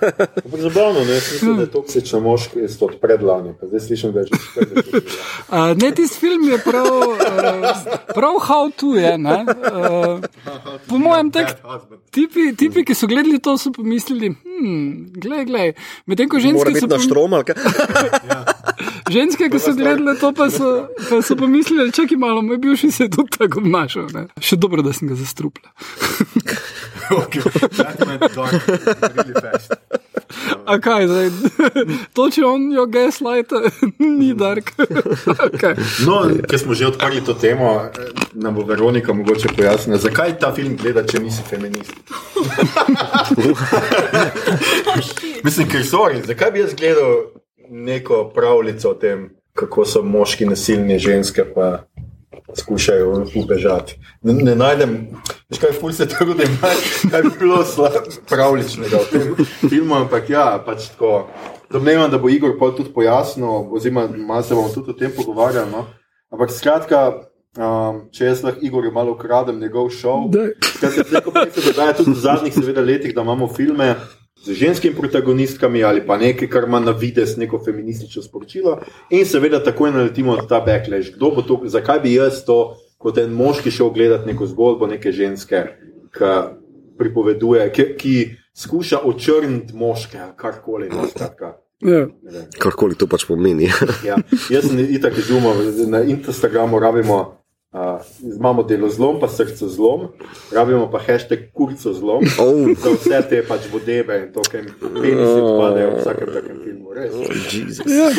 zabavno, 0.57 0.99
ne, 0.99 1.13
mislim, 1.13 1.55
da 1.55 1.61
je 1.61 1.71
toksična 1.71 2.19
moška, 2.19 2.59
jaz 2.59 2.77
to 2.77 2.85
od 2.85 2.95
predlani, 3.01 3.53
pa 3.59 3.67
zdaj 3.67 3.79
slišim, 3.79 4.11
da 4.11 4.19
je 4.19 4.25
že 4.25 4.31
40 4.61 4.93
let. 4.93 5.03
Uh, 5.49 5.81
ne, 5.81 5.91
tisti 5.91 6.19
film 6.19 6.49
je 6.49 6.57
prav, 6.57 6.85
uh, 6.85 7.17
prav 8.15 8.33
how 8.47 8.71
to 8.75 8.95
je. 8.95 9.17
ne. 9.17 9.45
Uh, 9.45 10.19
po 10.89 10.97
mojem, 10.97 11.31
tak, 11.31 11.57
tipi, 12.11 12.55
tipi, 12.57 12.85
ki 12.85 12.95
so 12.95 13.07
gledali 13.07 13.39
to, 13.39 13.57
so 13.57 13.71
pomislili, 13.71 14.29
hm, 14.29 15.13
glej, 15.13 15.45
glej. 15.45 15.73
Medtem 16.05 16.29
ko 16.29 16.39
ženske 16.39 16.75
so, 16.79 16.99
štrom 16.99 17.31
ženske, 19.15 19.49
ki 19.49 19.59
so 19.59 19.73
gledali 19.73 20.17
to, 20.19 20.33
pa 20.33 20.49
so, 20.49 20.87
pa 21.09 21.21
so 21.21 21.35
pomislili, 21.35 21.91
čakaj 21.91 22.17
malo, 22.17 22.41
moj 22.41 22.57
bivši 22.57 22.91
se 22.91 23.03
je 23.03 23.09
tudi 23.09 23.37
tako 23.37 23.59
obnašal. 23.59 24.07
Ne. 24.13 24.27
Še 24.39 24.57
dobro, 24.57 24.81
da 24.81 24.93
sem 24.93 25.07
ga 25.11 25.15
zastrupila. 25.15 25.71
Okay, 27.11 27.41
dark, 27.77 28.67
really 29.15 29.33
fast. 29.41 29.73
A 30.65 30.79
kaj 30.79 31.07
zdaj? 31.07 31.29
To, 32.15 32.27
če 32.31 32.43
on 32.45 32.67
jo 32.71 32.85
gaslight, 32.91 33.51
ni 34.19 34.31
dark. 34.37 34.73
okay. 35.47 35.75
No, 36.07 36.23
ker 36.47 36.59
smo 36.59 36.75
že 36.77 36.91
odprli 36.91 37.23
to 37.25 37.35
temo, 37.35 37.89
nam 38.33 38.55
bo 38.55 38.65
Veronika 38.67 39.13
mogoče 39.13 39.53
pojasnila, 39.55 39.99
zakaj 40.01 40.37
ta 40.39 40.51
film 40.55 40.77
gleda, 40.79 41.03
če 41.07 41.23
nisi 41.23 41.43
feminist. 41.47 41.93
Mislim, 45.43 45.67
ker 45.71 45.85
sorry, 45.87 46.21
zakaj 46.25 46.51
bi 46.51 46.63
jaz 46.63 46.75
gledal 46.77 47.31
neko 47.71 48.25
pravljico 48.35 48.91
o 48.91 48.99
tem, 48.99 49.29
kako 49.57 49.85
so 49.85 50.03
moški 50.03 50.47
nasilni, 50.47 50.99
ženske 50.99 51.45
pa 51.55 51.83
skušajo 52.55 53.25
ubežati. 53.35 53.97
Ne, 54.21 54.33
ne 54.33 54.55
najdem, 54.55 55.07
veš 55.49 55.59
kaj, 55.59 55.73
ful 55.79 55.93
se 55.93 56.07
trudim, 56.09 56.57
kaj 57.11 57.23
bi 57.23 57.31
bilo 57.39 57.63
slab, 57.65 58.07
pravličnega 58.29 59.01
v 59.01 59.09
tem 59.11 59.69
filmu, 59.69 59.95
ampak 60.03 60.29
ja, 60.29 60.45
pač 60.65 60.91
tako. 60.95 61.27
Domnevam, 61.71 62.11
da 62.11 62.19
bo 62.19 62.29
Igor 62.29 62.57
pol 62.59 62.73
tudi 62.75 62.91
pojasnil, 62.91 63.71
oziroma 63.71 64.09
malo 64.11 64.43
se 64.43 64.55
bomo 64.55 64.69
tudi 64.73 64.91
o 64.91 64.93
tem 64.93 65.11
pogovarjali. 65.15 65.71
No? 65.71 65.85
Ampak 66.31 66.51
skratka, 66.51 67.03
um, 67.55 68.01
če 68.11 68.25
jaz 68.25 68.41
lahko 68.43 68.59
Igorju 68.67 68.91
malo 68.91 69.15
ukradem 69.15 69.59
njegov 69.59 69.87
šov, 69.95 70.27
Daj. 70.35 70.51
skratka, 70.75 71.05
tako 71.13 71.31
pa 71.31 71.45
se 71.47 71.63
dogaja 71.63 71.95
tudi 71.95 72.11
v 72.11 72.23
zadnjih 72.25 72.57
seveda 72.57 72.83
letih, 72.83 73.15
da 73.15 73.23
imamo 73.23 73.47
filme 73.47 73.93
z 74.43 74.53
ženskimi 74.57 74.95
protagonistkami 74.95 75.83
ali 75.83 76.01
pa 76.07 76.17
nekaj, 76.17 76.49
kar 76.49 76.63
ima 76.67 76.79
na 76.79 76.91
vides 76.91 77.37
neko 77.37 77.61
feministično 77.65 78.21
sporočilo 78.21 78.79
in 79.09 79.25
seveda 79.25 79.63
takoj 79.63 79.91
naletimo 79.91 80.35
na 80.35 80.47
ta 80.47 80.61
backlash. 80.65 81.13
Kdo 81.15 81.31
bo 81.35 81.41
to, 81.41 81.61
zakaj 81.65 81.99
bi 81.99 82.13
jaz 82.13 82.43
to 82.45 82.77
kot 82.97 83.17
en 83.17 83.33
moški 83.33 83.71
šel 83.71 83.89
gledati 83.89 84.27
neko 84.27 84.45
zgodbo 84.45 84.87
neke 84.87 85.11
ženske, 85.11 85.63
ki 86.13 86.35
pripoveduje, 86.97 87.71
ki, 87.73 87.85
ki 87.97 88.15
skuša 88.53 88.99
očrniti 89.05 89.75
moške, 89.75 90.19
karkoli. 90.37 90.89
No, 90.89 91.07
Ja. 91.81 92.05
Karkoli 92.61 92.93
to 92.93 93.07
pač 93.09 93.23
pomeni. 93.25 93.65
Ja, 94.05 94.19
jaz 94.53 94.67
sem 94.69 94.77
itak 94.85 95.17
izumil, 95.17 95.63
na 95.89 96.03
Instagramu 96.05 96.79
rabimo, 96.79 97.40
uh, 97.71 98.01
imamo 98.35 98.63
delo 98.63 98.89
zlom, 98.89 99.19
pa 99.19 99.27
srce 99.27 99.67
zlom, 99.67 100.07
rabimo 100.51 100.91
pa 100.91 100.99
hashtag 100.99 101.39
kurco 101.53 101.93
zlom. 101.93 102.23
Oh. 102.41 102.67
Za 102.83 102.89
vse 102.89 103.21
te 103.29 103.43
pač 103.47 103.67
vodebe 103.71 104.17
in 104.21 104.31
to, 104.33 104.41
kaj 104.41 104.63
penisi 104.79 105.41
odpadejo 105.41 105.91
v 105.91 105.99
vsakem 105.99 106.33
takem 106.33 106.57
filmu. 106.63 106.93
Res. 106.93 107.13
Jezus. 107.53 107.85
Ja. 107.85 108.09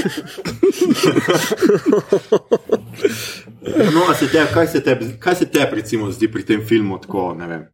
No, 3.94 4.14
se 4.14 4.28
te, 4.30 4.46
kaj, 4.54 4.66
se 4.66 4.80
te, 4.80 4.98
kaj 5.18 5.34
se 5.34 5.46
te 5.50 5.66
recimo 5.70 6.10
zdi 6.10 6.28
pri 6.32 6.44
tem 6.46 6.62
filmu 6.66 6.98
tako, 7.02 7.32
ne 7.38 7.46
vem, 7.50 7.66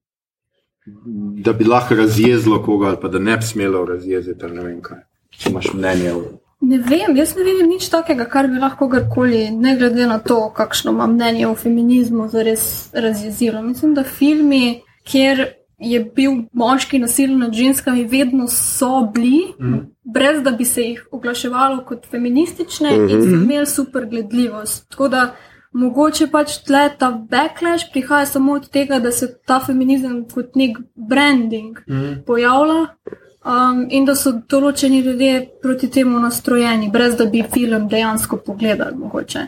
da 1.44 1.52
bi 1.52 1.64
lahko 1.64 1.94
razjezilo 1.94 2.62
koga 2.62 2.92
ali 2.92 3.00
pa 3.02 3.08
da 3.08 3.18
ne 3.18 3.36
bi 3.36 3.44
smelo 3.44 3.84
razjeziti 3.84 4.44
ali 4.44 4.56
ne 4.56 4.64
vem 4.64 4.82
kaj. 4.82 5.04
Če 5.38 5.50
imaš 5.50 5.72
mnenje 5.74 6.12
o 6.12 6.22
Ne 6.60 6.78
vem, 6.78 7.16
jaz 7.16 7.36
ne 7.36 7.44
vidim 7.46 7.68
nič 7.70 7.86
takega, 7.88 8.24
kar 8.26 8.48
bi 8.50 8.58
lahko 8.58 8.88
kogarkoli, 8.88 9.44
ne 9.54 9.76
glede 9.78 10.06
na 10.10 10.18
to, 10.18 10.40
kakšno 10.56 10.90
ima 10.90 11.06
mnenje 11.06 11.46
o 11.46 11.54
feminizmu, 11.54 12.28
zares 12.28 12.90
razjezilo. 12.92 13.62
Mislim, 13.62 13.94
da 13.94 14.02
filmi, 14.02 14.80
kjer 15.06 15.44
je 15.78 16.00
bil 16.16 16.32
moški 16.52 16.98
nasiljen 16.98 17.38
nad 17.38 17.52
ženskami, 17.54 18.04
vedno 18.04 18.48
so 18.48 19.06
bili, 19.14 19.44
mm. 19.60 19.78
brez 20.04 20.42
da 20.42 20.50
bi 20.50 20.64
se 20.64 20.82
jih 20.82 21.06
oglaševalo 21.12 21.84
kot 21.84 22.06
feministične 22.10 22.90
mm 22.90 23.06
-hmm. 23.06 23.12
in 23.12 23.22
so 23.22 23.42
imeli 23.42 23.66
super 23.66 24.06
gledljivost. 24.06 24.88
Tako 24.88 25.08
da 25.08 25.36
mogoče 25.72 26.26
pač 26.26 26.56
tle 26.66 26.90
ta 26.98 27.10
backlash 27.30 27.84
prihaja 27.92 28.26
samo 28.26 28.52
od 28.52 28.70
tega, 28.70 28.98
da 28.98 29.12
se 29.12 29.38
ta 29.46 29.60
feminizem 29.66 30.24
kot 30.34 30.54
nek 30.54 30.78
branding 30.94 31.78
mm. 31.86 32.22
pojavlja. 32.26 32.86
Um, 33.44 33.86
in 33.90 34.04
da 34.04 34.16
so 34.18 34.32
določeni 34.50 34.98
ljudje 35.00 35.34
proti 35.62 35.88
temu 35.90 36.18
nastrojeni, 36.18 36.90
brez 36.90 37.14
da 37.16 37.24
bi 37.30 37.44
film 37.52 37.86
dejansko 37.88 38.40
pogledali. 38.46 38.96
Mogoče. 38.98 39.44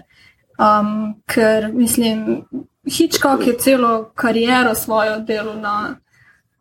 Um, 0.61 0.93
ker 1.27 1.73
mislim, 1.73 2.45
Hitchcock 2.87 3.47
je 3.47 3.57
celo 3.59 4.13
kariero 4.15 4.75
svojo 4.75 5.19
delo 5.27 5.55
na, 5.55 5.97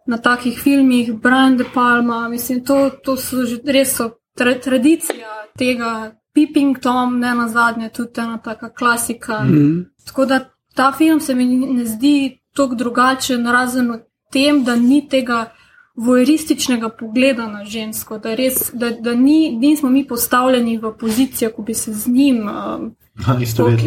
na 0.05 0.17
takih 0.17 0.57
filmih, 0.59 1.13
Brian 1.13 1.57
De 1.57 1.65
Palma, 1.73 2.27
mislim, 2.29 2.63
to, 2.65 2.89
to 3.03 3.17
so 3.17 3.45
že 3.45 3.59
res 3.65 3.93
so 3.95 4.09
tra, 4.35 4.55
tradicija 4.59 5.45
tega 5.57 6.11
Peeping 6.33 6.79
Tom, 6.81 7.19
ne 7.19 7.35
na 7.35 7.47
zadnje, 7.47 7.89
tudi 7.89 8.21
ena 8.21 8.37
taka 8.37 8.69
klasika. 8.69 9.43
Mm. 9.43 9.85
Tako 10.05 10.25
da 10.25 10.39
ta 10.75 10.91
film 10.91 11.19
se 11.19 11.35
mi 11.35 11.45
ne 11.45 11.85
zdi 11.85 12.39
tako 12.55 12.75
drugačen, 12.75 13.47
razen 13.47 13.91
v 13.91 13.99
tem, 14.31 14.63
da 14.63 14.75
ni 14.75 15.07
tega 15.09 15.51
vojerističnega 15.99 16.89
pogleda 16.89 17.47
na 17.47 17.65
žensko, 17.65 18.17
da, 18.17 18.33
res, 18.35 18.71
da, 18.73 18.89
da 18.89 19.15
ni, 19.15 19.51
nismo 19.51 19.89
mi 19.89 20.07
postavljeni 20.07 20.77
v 20.77 20.93
pozicijo, 20.99 21.51
ko 21.55 21.61
bi 21.61 21.73
se 21.73 21.93
z 21.93 22.07
njim 22.07 22.37
um, 22.47 22.95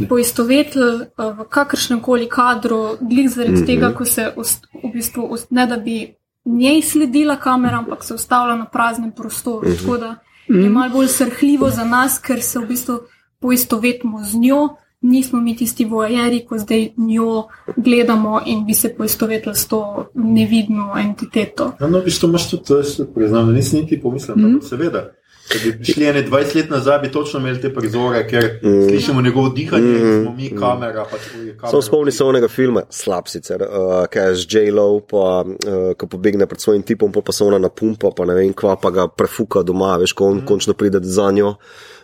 poistovetili 0.09 0.95
uh, 0.95 1.39
v 1.39 1.47
kakršnem 1.49 2.01
koli 2.01 2.29
kadru, 2.29 2.97
glih 3.01 3.31
zaradi 3.31 3.53
mm 3.53 3.63
-hmm. 3.63 3.67
tega, 3.67 3.95
ko 3.95 4.05
se 4.05 4.33
ust, 4.37 4.67
v 4.85 4.93
bistvu, 4.93 5.23
ust, 5.23 5.51
ne 5.51 5.67
da 5.67 5.77
bi 5.77 6.15
njej 6.45 6.83
sledila 6.83 7.37
kamera, 7.37 7.79
ampak 7.79 8.05
se 8.05 8.15
ustavlja 8.15 8.57
na 8.57 8.65
praznem 8.65 9.13
prostoru. 9.13 9.69
Mm 9.69 9.73
-hmm. 9.73 9.81
Tako 9.81 9.99
da 9.99 10.17
je 10.49 10.69
malo 10.69 10.91
bolj 10.93 11.09
srhljivo 11.09 11.71
za 11.71 11.85
nas, 11.85 12.19
ker 12.19 12.43
se 12.43 12.59
v 12.59 12.67
bistvu 12.67 12.99
poistovetimo 13.41 14.25
z 14.25 14.35
njo. 14.37 14.69
Nismo 15.03 15.41
mi 15.41 15.57
tisti 15.57 15.85
vojeri, 15.85 16.45
ko 16.47 16.59
zdaj 16.59 16.89
njo 16.97 17.49
gledamo 17.77 18.41
in 18.47 18.67
bi 18.67 18.75
se 18.75 18.95
poistovetili 18.95 19.55
s 19.55 19.67
to 19.67 20.11
nevidno 20.15 20.95
entiteto. 20.99 21.73
Ja, 21.81 21.89
no, 21.89 21.99
viš, 21.99 22.21
to 22.21 22.27
imaš 22.27 22.51
tudi, 22.51 22.65
to 22.65 22.77
jaz 22.77 23.01
priznam, 23.15 23.47
da 23.47 23.53
nisem 23.53 23.81
niti 23.81 24.01
pomislil, 24.01 24.37
mm. 24.37 24.55
da 24.61 24.67
seveda. 24.67 25.11
Če 25.51 25.73
bi 25.77 25.85
šli 25.85 26.07
ene 26.07 26.23
20 26.25 26.55
let 26.57 26.71
nazaj, 26.71 26.99
bi 27.03 27.11
točno 27.13 27.41
imeli 27.41 27.61
te 27.61 27.69
prizore, 27.75 28.23
ker 28.31 28.45
mm. 28.63 28.87
slišimo 28.89 29.23
njegovo 29.23 29.49
dihanje, 29.49 29.93
mm. 29.99 30.23
smo 30.23 30.35
mi 30.37 30.51
kamera. 30.57 31.05
Pač, 31.11 31.27
kamera 31.33 31.71
Samo 31.71 31.83
spomni 31.83 32.13
se 32.15 32.25
onega 32.25 32.49
filma, 32.49 32.85
slab 32.91 33.29
sicer, 33.29 33.65
uh, 33.67 33.93
kaj 34.11 34.31
je 34.31 34.37
z 34.45 34.47
J-Lo, 34.55 34.87
pa 35.11 35.43
uh, 35.43 35.81
ko 35.99 36.09
pobegne 36.09 36.47
pred 36.47 36.63
svojim 36.63 36.87
tipom, 36.87 37.13
pa, 37.13 37.25
pa 37.27 37.35
se 37.35 37.45
ona 37.45 37.59
napumpa, 37.59 38.15
pa 38.17 38.29
ne 38.29 38.39
vem 38.39 38.55
kva, 38.57 38.79
pa 38.81 38.95
ga 38.95 39.09
prefuka 39.11 39.65
doma, 39.67 39.97
veš, 40.01 40.15
ko 40.17 40.31
on 40.31 40.41
mm. 40.41 40.47
končno 40.49 40.79
pride 40.79 41.03
za 41.03 41.31
njo 41.35 41.57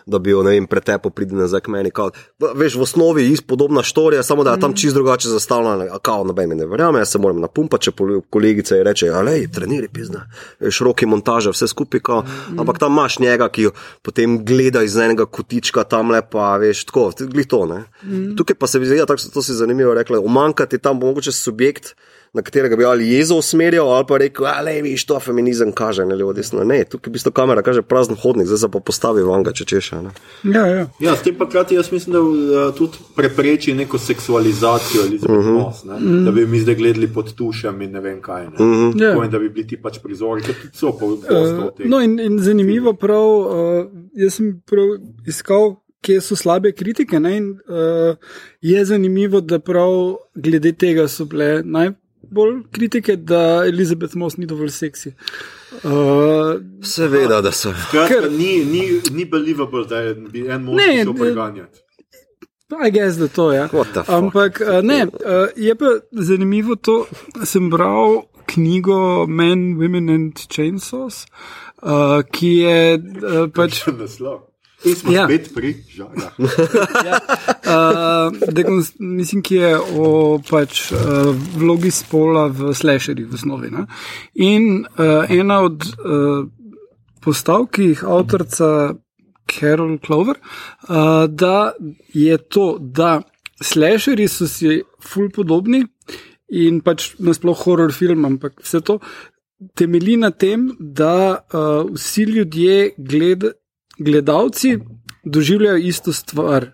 da 0.09 0.19
bi 0.19 0.33
jo, 0.33 0.43
ne 0.43 0.55
vem, 0.55 0.67
pretepo 0.67 1.09
pridi 1.09 1.35
nazaj 1.35 1.61
k 1.65 1.73
meni. 1.73 1.91
Kao, 1.91 2.11
veš, 2.55 2.75
v 2.75 2.85
osnovi 2.85 3.25
je 3.29 3.41
podobna 3.47 3.83
štorija, 3.83 4.23
samo 4.23 4.43
da 4.43 4.55
je 4.55 4.59
tam 4.59 4.73
čist 4.75 4.95
drugače 4.95 5.29
zastavljena, 5.29 5.99
kao 6.01 6.23
noben 6.23 6.49
mi 6.49 6.55
ne 6.55 6.65
verjame, 6.65 6.99
jaz 6.99 7.11
se 7.13 7.19
moram 7.19 7.39
napumpati, 7.41 7.89
če 7.89 7.91
kolegica 8.29 8.75
je 8.75 8.83
reče, 8.83 9.09
ale, 9.13 9.35
treniri 9.53 9.87
pizna, 9.93 10.25
široki 10.69 11.05
montaže, 11.05 11.53
vse 11.53 11.67
skupaj, 11.67 12.03
kao, 12.03 12.23
ampak 12.57 12.79
tam 12.79 12.93
imaš 12.93 13.19
njega, 13.19 13.49
ki 13.49 13.69
jo 13.69 13.71
potem 14.01 14.39
gleda 14.45 14.83
iz 14.83 14.97
enega 14.97 15.25
kotička 15.25 15.83
tam 15.83 16.11
lepa, 16.11 16.55
veš, 16.61 16.85
tako, 16.89 17.09
glih 17.19 17.47
to, 17.47 17.65
ne. 17.69 17.83
Tukaj 18.37 18.55
pa 18.59 18.67
se 18.67 18.79
mi 18.79 18.89
zdi, 18.89 19.01
da 19.05 19.17
to 19.33 19.41
si 19.41 19.53
zanimivo 19.53 19.93
rekla, 19.93 20.19
umankati 20.19 20.77
tam 20.77 20.99
mogoče 20.99 21.31
subjekt, 21.31 21.95
na 22.33 22.41
katerega 22.41 22.75
bi 22.75 22.85
ali 22.85 23.09
jezo 23.09 23.35
usmerjal, 23.35 23.89
ali 23.89 24.05
pa 24.07 24.17
rekel, 24.17 24.45
da 24.45 24.69
je 24.69 25.05
to 25.07 25.19
feminizem, 25.19 25.71
kaže 25.71 26.05
ne 26.05 26.15
levo, 26.15 26.33
desno. 26.33 26.63
Ne, 26.63 26.83
tukaj 26.83 27.13
bi 27.13 27.19
to 27.19 27.31
kamera 27.31 27.61
kaže 27.61 27.81
prazen 27.81 28.15
hodnik, 28.15 28.47
zdaj 28.47 28.57
se 28.57 28.69
pa 28.71 28.79
postavi 28.79 29.23
vanga, 29.23 29.51
če 29.51 29.65
češ. 29.65 29.91
Ja, 30.43 30.65
ja. 30.67 30.85
ja, 30.99 31.15
s 31.15 31.25
tem 31.25 31.35
pa 31.37 31.49
krati 31.49 31.75
jaz 31.75 31.91
mislim, 31.91 32.13
da 32.13 32.71
tudi 32.77 33.01
prepreči 33.15 33.73
neko 33.73 33.97
seksualizacijo 33.97 35.03
ali 35.03 35.15
uh 35.15 35.23
-huh. 35.23 35.53
nos, 35.57 35.83
uh 35.83 35.91
-huh. 35.91 36.25
da 36.25 36.31
bi 36.31 36.45
mi 36.45 36.59
zdaj 36.59 36.75
gledali 36.75 37.07
pod 37.07 37.33
tušem 37.33 37.81
in 37.81 37.91
ne 37.91 37.99
vem 37.99 38.21
kaj. 38.21 38.45
Ne. 38.45 38.55
Uh 38.59 38.59
-huh. 38.59 38.93
yeah. 38.93 39.25
In 39.25 39.31
da 39.31 39.39
bi 39.39 39.49
bili 39.49 39.67
ti 39.67 39.77
pač 39.77 39.99
prizori, 40.03 40.41
ki 40.41 40.53
so 40.73 40.91
pa 40.99 41.05
uh, 41.05 41.69
No, 41.85 42.01
in, 42.01 42.19
in 42.19 42.39
zanimivo 42.39 42.93
prav, 42.93 43.27
uh, 43.29 43.85
jaz 44.13 44.33
sem 44.33 44.61
prav 44.65 44.97
iskal. 45.27 45.75
Kje 46.01 46.21
so 46.21 46.35
slabe 46.35 46.71
kritike? 46.71 47.19
Ne? 47.19 47.37
In, 47.37 47.49
uh, 47.67 48.15
je 48.61 48.85
zanimivo, 48.85 49.41
da 49.41 49.59
prav 49.59 50.15
glede 50.35 50.71
tega 50.71 51.07
so 51.07 51.25
bile 51.25 51.61
naj, 51.65 51.89
bolj 52.21 52.63
kritike, 52.71 53.15
da 53.15 53.65
Elizabeth 53.65 54.15
Moss 54.15 54.37
ni 54.37 54.45
dovolj 54.45 54.71
seksi. 54.75 55.13
Uh, 55.83 56.57
Seveda, 56.83 57.41
da 57.41 57.51
so. 57.51 57.73
Ker 57.91 58.31
ni, 58.31 58.65
ni, 58.65 59.01
ni 59.11 59.25
believable, 59.25 59.85
da 59.89 60.01
je 60.03 60.15
en 60.49 60.63
mož 60.63 60.81
to 61.05 61.13
preganjati. 61.13 61.85
I 62.85 62.91
guess, 62.91 63.17
da 63.17 63.27
to 63.27 63.51
je. 63.51 63.57
Ja. 63.57 64.03
Ampak 64.07 64.61
ne, 64.83 65.07
je 65.55 65.75
pa 65.75 65.85
zanimivo 66.11 66.75
to, 66.75 67.05
sem 67.45 67.69
bral 67.69 68.23
knjigo 68.45 69.25
Men, 69.27 69.77
Women 69.77 70.09
and 70.09 70.33
Chainsaws, 70.49 71.25
uh, 71.81 72.21
ki 72.31 72.53
je 72.61 73.49
pač. 73.55 73.83
In 74.85 74.95
smo 74.95 75.11
ja. 75.11 75.25
spet 75.27 75.49
pri 75.53 75.73
žalu. 75.91 76.13
ja. 77.09 77.19
uh, 77.67 78.85
mislim, 78.99 79.41
ki 79.43 79.55
je 79.55 79.73
o 79.75 80.39
pač, 80.49 80.85
uh, 80.95 81.33
vlogi 81.59 81.91
spola 81.91 82.47
v 82.47 82.71
slasherjih 82.75 83.27
v 83.27 83.35
osnovi. 83.35 83.71
Ne? 83.75 83.83
In 84.39 84.85
uh, 84.85 85.27
ena 85.27 85.59
od 85.67 85.83
uh, 85.83 86.47
postavk, 87.19 87.73
ki 87.75 87.91
jih 87.91 88.05
avtorica 88.07 88.95
Carol 89.51 89.97
Clover, 90.05 90.39
uh, 90.39 91.27
da 91.27 91.73
je 92.15 92.37
to, 92.37 92.77
da 92.79 93.19
slasherji 93.59 94.29
so 94.31 94.47
si 94.47 94.79
ful 95.03 95.27
podobni 95.35 95.83
in 96.49 96.79
pač 96.81 97.13
nasploh 97.19 97.65
horror 97.65 97.91
film, 97.91 98.23
ampak 98.25 98.63
vse 98.63 98.79
to. 98.85 99.01
Temelji 99.75 100.15
na 100.21 100.31
tem, 100.31 100.69
da 100.79 101.35
uh, 101.35 101.83
vsi 101.91 102.29
ljudje 102.31 102.93
gledajo, 102.95 103.58
gledalci 103.99 104.77
doživljajo 105.23 105.77
isto 105.77 106.13
stvar. 106.13 106.71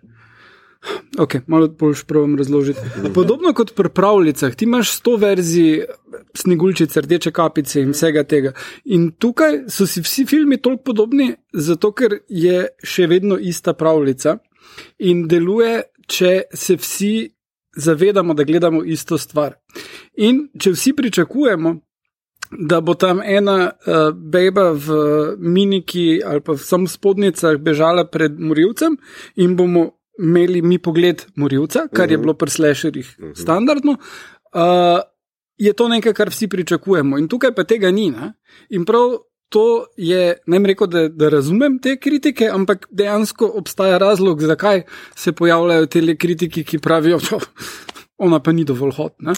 Ok, 1.17 1.35
malo 1.47 1.67
bolj 1.67 1.93
šprovam 1.93 2.37
razložiti. 2.37 2.79
Podobno 3.13 3.53
kot 3.53 3.73
pri 3.75 3.89
pravljicah, 3.89 4.55
ti 4.55 4.65
imaš 4.65 4.91
sto 4.91 5.15
verzij 5.17 5.85
snegulčice, 6.33 7.01
rdeče 7.01 7.31
kapice 7.31 7.81
in 7.81 7.93
vsega 7.95 8.23
tega. 8.23 8.51
In 8.85 9.11
tukaj 9.11 9.63
so 9.69 9.87
si 9.87 10.01
vsi 10.01 10.25
filmi 10.25 10.61
toliko 10.61 10.83
podobni, 10.83 11.31
zato 11.53 11.91
ker 11.91 12.19
je 12.29 12.67
še 12.83 13.07
vedno 13.07 13.37
ista 13.37 13.73
pravljica 13.73 14.37
in 14.99 15.25
deluje, 15.27 15.81
če 16.07 16.41
se 16.53 16.77
vsi 16.77 17.13
zavedamo, 17.75 18.33
da 18.33 18.43
gledamo 18.43 18.83
isto 18.83 19.17
stvar. 19.17 19.55
In 20.17 20.47
če 20.59 20.75
vsi 20.75 20.93
pričakujemo, 20.93 21.75
da 22.59 22.81
bo 22.81 22.93
tam 22.93 23.21
ena 23.21 23.71
uh, 23.71 24.11
beba 24.13 24.71
v 24.71 24.87
miniki 25.39 26.21
ali 26.25 26.41
pa 26.41 26.53
v 26.53 26.63
samih 26.63 26.91
spodnicah 26.91 27.57
bežala 27.57 28.05
pred 28.05 28.39
morilcem 28.39 28.97
in 29.35 29.55
bomo 29.55 29.91
imeli 30.19 30.61
mi 30.61 30.77
pogled 30.79 31.25
morilca, 31.35 31.87
kar 31.91 32.11
je 32.11 32.17
mhm. 32.17 32.23
bilo 32.23 32.33
pri 32.33 32.49
slasherjih 32.49 33.15
uh 33.17 33.23
mhm. 33.23 33.31
-huh. 33.31 33.41
standardno. 33.41 33.91
Uh, 34.53 34.99
je 35.57 35.73
to 35.73 35.87
nekaj, 35.87 36.13
kar 36.13 36.29
vsi 36.29 36.47
pričakujemo, 36.47 37.17
in 37.17 37.27
tukaj 37.27 37.55
pa 37.55 37.63
tega 37.63 37.91
ni. 37.91 38.09
Ne? 38.11 38.33
In 38.69 38.85
prav 38.85 39.17
to 39.49 39.85
je, 39.97 40.37
ne 40.47 40.57
vem, 40.57 40.65
rekel, 40.65 40.87
da, 40.87 41.07
da 41.09 41.29
razumem 41.29 41.79
te 41.79 41.97
kritike, 41.99 42.49
ampak 42.49 42.87
dejansko 42.91 43.51
obstaja 43.55 43.97
razlog, 43.97 44.41
zakaj 44.41 44.83
se 45.15 45.31
pojavljajo 45.31 45.85
te 45.85 46.15
kritiki, 46.15 46.63
ki 46.63 46.79
pravijo, 46.79 47.19
da 47.29 47.39
ona 48.17 48.39
pa 48.39 48.51
ni 48.51 48.63
dovolj 48.63 48.91
hot. 48.91 49.13
Ne? 49.19 49.33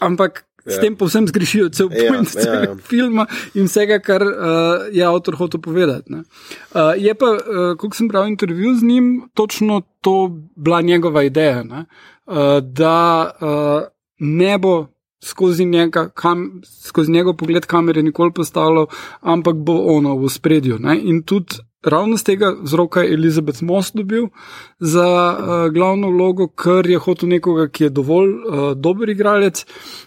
Ampak 0.00 0.44
S 0.66 0.80
tem 0.80 0.96
povsem 0.96 1.26
zgrešijo 1.28 1.68
cel 1.68 1.90
pomen 1.92 2.24
ja, 2.24 2.44
ja, 2.44 2.60
ja. 2.64 2.76
filma 2.88 3.26
in 3.54 3.68
vsega, 3.68 3.98
kar 4.00 4.22
uh, 4.24 4.86
je 4.92 5.04
avtor 5.04 5.36
hotel 5.36 5.60
povedati. 5.60 6.14
Uh, 6.14 6.94
je 6.96 7.14
pa, 7.14 7.34
uh, 7.36 7.74
ko 7.76 7.90
sem 7.92 8.08
bral 8.08 8.28
intervju 8.28 8.74
z 8.80 8.88
njim, 8.88 9.10
točno 9.34 9.82
to 10.00 10.30
bila 10.56 10.80
njegova 10.80 11.22
ideja, 11.22 11.64
uh, 11.64 12.36
da 12.60 13.30
uh, 13.40 13.88
ne 14.18 14.58
bo 14.58 14.86
skozi, 15.24 15.64
njega, 15.64 16.08
kam, 16.08 16.60
skozi 16.86 17.12
njegov 17.12 17.36
pogled 17.36 17.66
kamere 17.66 18.02
nikoli 18.02 18.32
postavljal, 18.32 18.86
ampak 19.20 19.56
bo 19.56 19.72
ono 19.72 20.16
v 20.16 20.28
spredju. 20.28 20.78
In 21.02 21.22
tudi 21.22 21.56
ravno 21.84 22.16
z 22.16 22.22
tega 22.22 22.54
vzroka 22.60 23.00
je 23.00 23.14
Elizabeth 23.14 23.62
Moss 23.62 23.92
dobil 23.94 24.28
za 24.80 25.08
uh, 25.38 25.72
glavno 25.72 26.10
vlogo, 26.10 26.48
ker 26.48 26.86
je 26.90 26.98
hotel 26.98 27.28
nekoga, 27.28 27.68
ki 27.68 27.84
je 27.84 27.90
dovolj 27.90 28.30
uh, 28.30 28.72
dober 28.76 29.10
igralec 29.10 29.64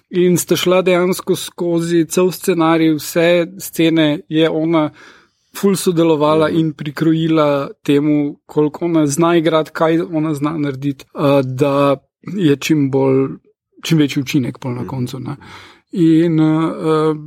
in 0.10 0.38
sta 0.38 0.56
šla 0.56 0.82
dejansko 0.82 1.36
skozi 1.36 2.06
cel 2.10 2.32
scenarij, 2.32 2.96
vse 2.98 3.30
scene 3.60 4.20
je 4.30 4.50
ona. 4.50 4.90
Ful 5.58 5.74
sodelovala 5.74 6.52
in 6.54 6.74
prikrojila 6.78 7.70
temu, 7.84 8.36
koliko 8.46 8.86
ona 8.86 9.08
zna 9.08 9.32
igrati, 9.40 9.72
kaj 9.74 10.02
ona 10.02 10.34
zna 10.38 10.52
narediti, 10.58 11.06
uh, 11.13 11.40
da 11.42 11.96
je 12.22 12.56
čim, 12.56 12.92
bolj, 12.92 13.40
čim 13.84 13.98
večji 13.98 14.22
učinek 14.22 14.60
na 14.63 14.86
koncu. 14.88 15.20
Ne. 15.20 15.38
In 15.92 16.40
uh, 16.40 17.18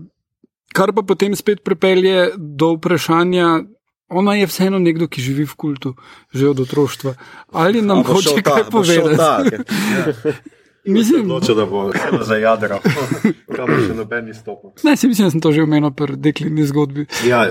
kar 0.73 0.93
pa 0.95 1.03
potem 1.03 1.35
spet 1.37 1.65
pripelje 1.65 2.31
do 2.37 2.75
vprašanja, 2.77 3.63
Ona 4.11 4.35
je 4.35 4.47
vseeno 4.47 4.79
nekdo, 4.79 5.07
ki 5.09 5.23
živi 5.23 5.47
v 5.47 5.55
kultu, 5.55 5.95
že 6.35 6.49
od 6.51 6.61
otroštva. 6.61 7.15
Ali 7.53 7.83
nam 7.83 8.03
hoče 8.05 8.43
kaj 8.43 8.67
povedati? 8.71 9.63
Mislim, 10.85 11.29
noče, 11.29 11.55
da 11.55 11.67
bo 11.67 11.91
za 12.23 12.37
jadra, 12.37 12.79
kamor 13.57 13.83
še 13.85 13.95
noben 13.95 14.25
ni 14.31 14.35
stopil. 14.35 14.73
Ne, 14.85 14.95
si 14.97 15.09
mislim, 15.11 15.27
da 15.27 15.35
sem 15.35 15.43
to 15.45 15.53
že 15.53 15.65
omenil 15.67 15.93
pri 15.93 16.17
deklini 16.17 16.65
zgodbi. 16.67 17.05
Ja, 17.29 17.45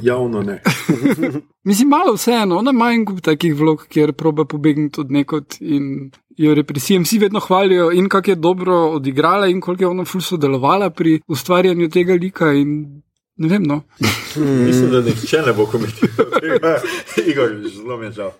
javno 0.00 0.42
ne. 0.42 0.62
mislim, 1.68 1.92
malo 1.92 2.16
vseeno, 2.16 2.58
ona 2.62 2.72
ima 2.72 2.88
en 2.96 3.04
kup 3.04 3.20
takih 3.20 3.54
vlog, 3.58 3.84
kjer 3.92 4.14
proba 4.16 4.48
pobegniti 4.48 5.00
od 5.04 5.12
nekod 5.12 5.58
in 5.60 6.10
jo 6.36 6.54
represijem. 6.56 7.04
Vsi 7.04 7.18
vedno 7.18 7.40
hvalijo 7.44 7.90
in 7.92 8.08
kako 8.08 8.30
je 8.30 8.40
dobro 8.40 8.80
odigrala 8.96 9.52
in 9.52 9.60
koliko 9.60 9.84
je 9.84 9.88
ona 9.88 10.04
ful 10.08 10.24
sodelovala 10.24 10.90
pri 10.90 11.20
ustvarjanju 11.28 11.90
tega 11.90 12.14
lika 12.14 12.52
in 12.56 13.02
Ne 13.42 13.48
vem, 13.48 13.62
no. 13.66 13.80
Mislim, 14.66 14.90
da 14.90 15.00
nihče 15.00 15.40
ne 15.46 15.52
bo 15.52 15.66
komentiral 15.66 16.28
tega. 16.40 16.76
Igor, 17.30 17.56
zelo 17.74 17.96
mi 17.98 18.06
je 18.06 18.12
žal. 18.12 18.30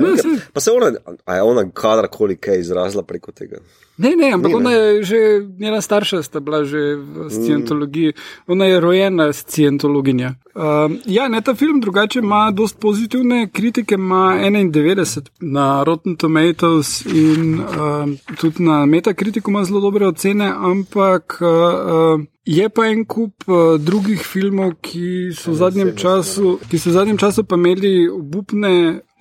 Ne, 0.00 0.16
se, 0.18 0.28
Pa 0.52 0.60
se 0.60 0.70
ona, 0.74 0.90
a 1.24 1.36
je 1.36 1.42
ona 1.42 1.70
kadarkoli 1.70 2.36
kaj 2.36 2.58
izrazila 2.60 3.02
preko 3.02 3.32
tega. 3.32 3.60
ne, 3.96 4.10
ne, 4.16 4.32
ampak 4.32 4.50
Ni, 4.50 4.56
ona 4.56 4.70
ne. 4.70 4.76
je 4.76 5.02
že, 5.02 5.16
njena 5.58 5.80
starša 5.80 6.22
sta 6.22 6.40
bila 6.40 6.64
že 6.64 6.78
v 6.96 7.28
scientologiji, 7.30 8.12
ona 8.46 8.64
je 8.64 8.80
rojena 8.80 9.32
scientologinja. 9.32 10.34
Um, 10.54 10.98
ja, 11.06 11.28
ne, 11.28 11.40
ta 11.40 11.54
film 11.54 11.80
drugače 11.80 12.18
ima 12.18 12.50
dost 12.50 12.80
pozitivne 12.80 13.48
kritike, 13.52 13.94
ima 13.94 14.34
91 14.42 15.28
na 15.40 15.84
Rotten 15.84 16.16
Tomatoes 16.16 17.04
in 17.06 17.60
um, 17.60 18.16
tudi 18.40 18.62
na 18.62 18.86
Metakritiku 18.86 19.50
ima 19.50 19.64
zelo 19.64 19.80
dobre 19.80 20.06
ocene, 20.06 20.52
ampak 20.56 21.38
uh, 21.40 21.48
uh, 21.48 22.26
je 22.50 22.68
pa 22.68 22.86
en 22.90 23.04
kup 23.06 23.46
uh, 23.46 23.78
drugih 23.78 24.22
filmov, 24.26 24.74
ki 24.82 25.30
so 25.36 25.52
v 25.52 25.58
zadnjem 25.60 25.90
času, 25.98 26.56
ki 26.66 26.78
so 26.78 26.90
v 26.90 26.96
zadnjem 26.98 27.18
času 27.20 27.44
pa 27.46 27.58
imeli 27.60 28.08
obupne 28.10 28.72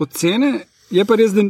ocene. 0.01 0.65
Je 0.89 1.05
pa 1.05 1.17
res, 1.19 1.35
da 1.37 1.45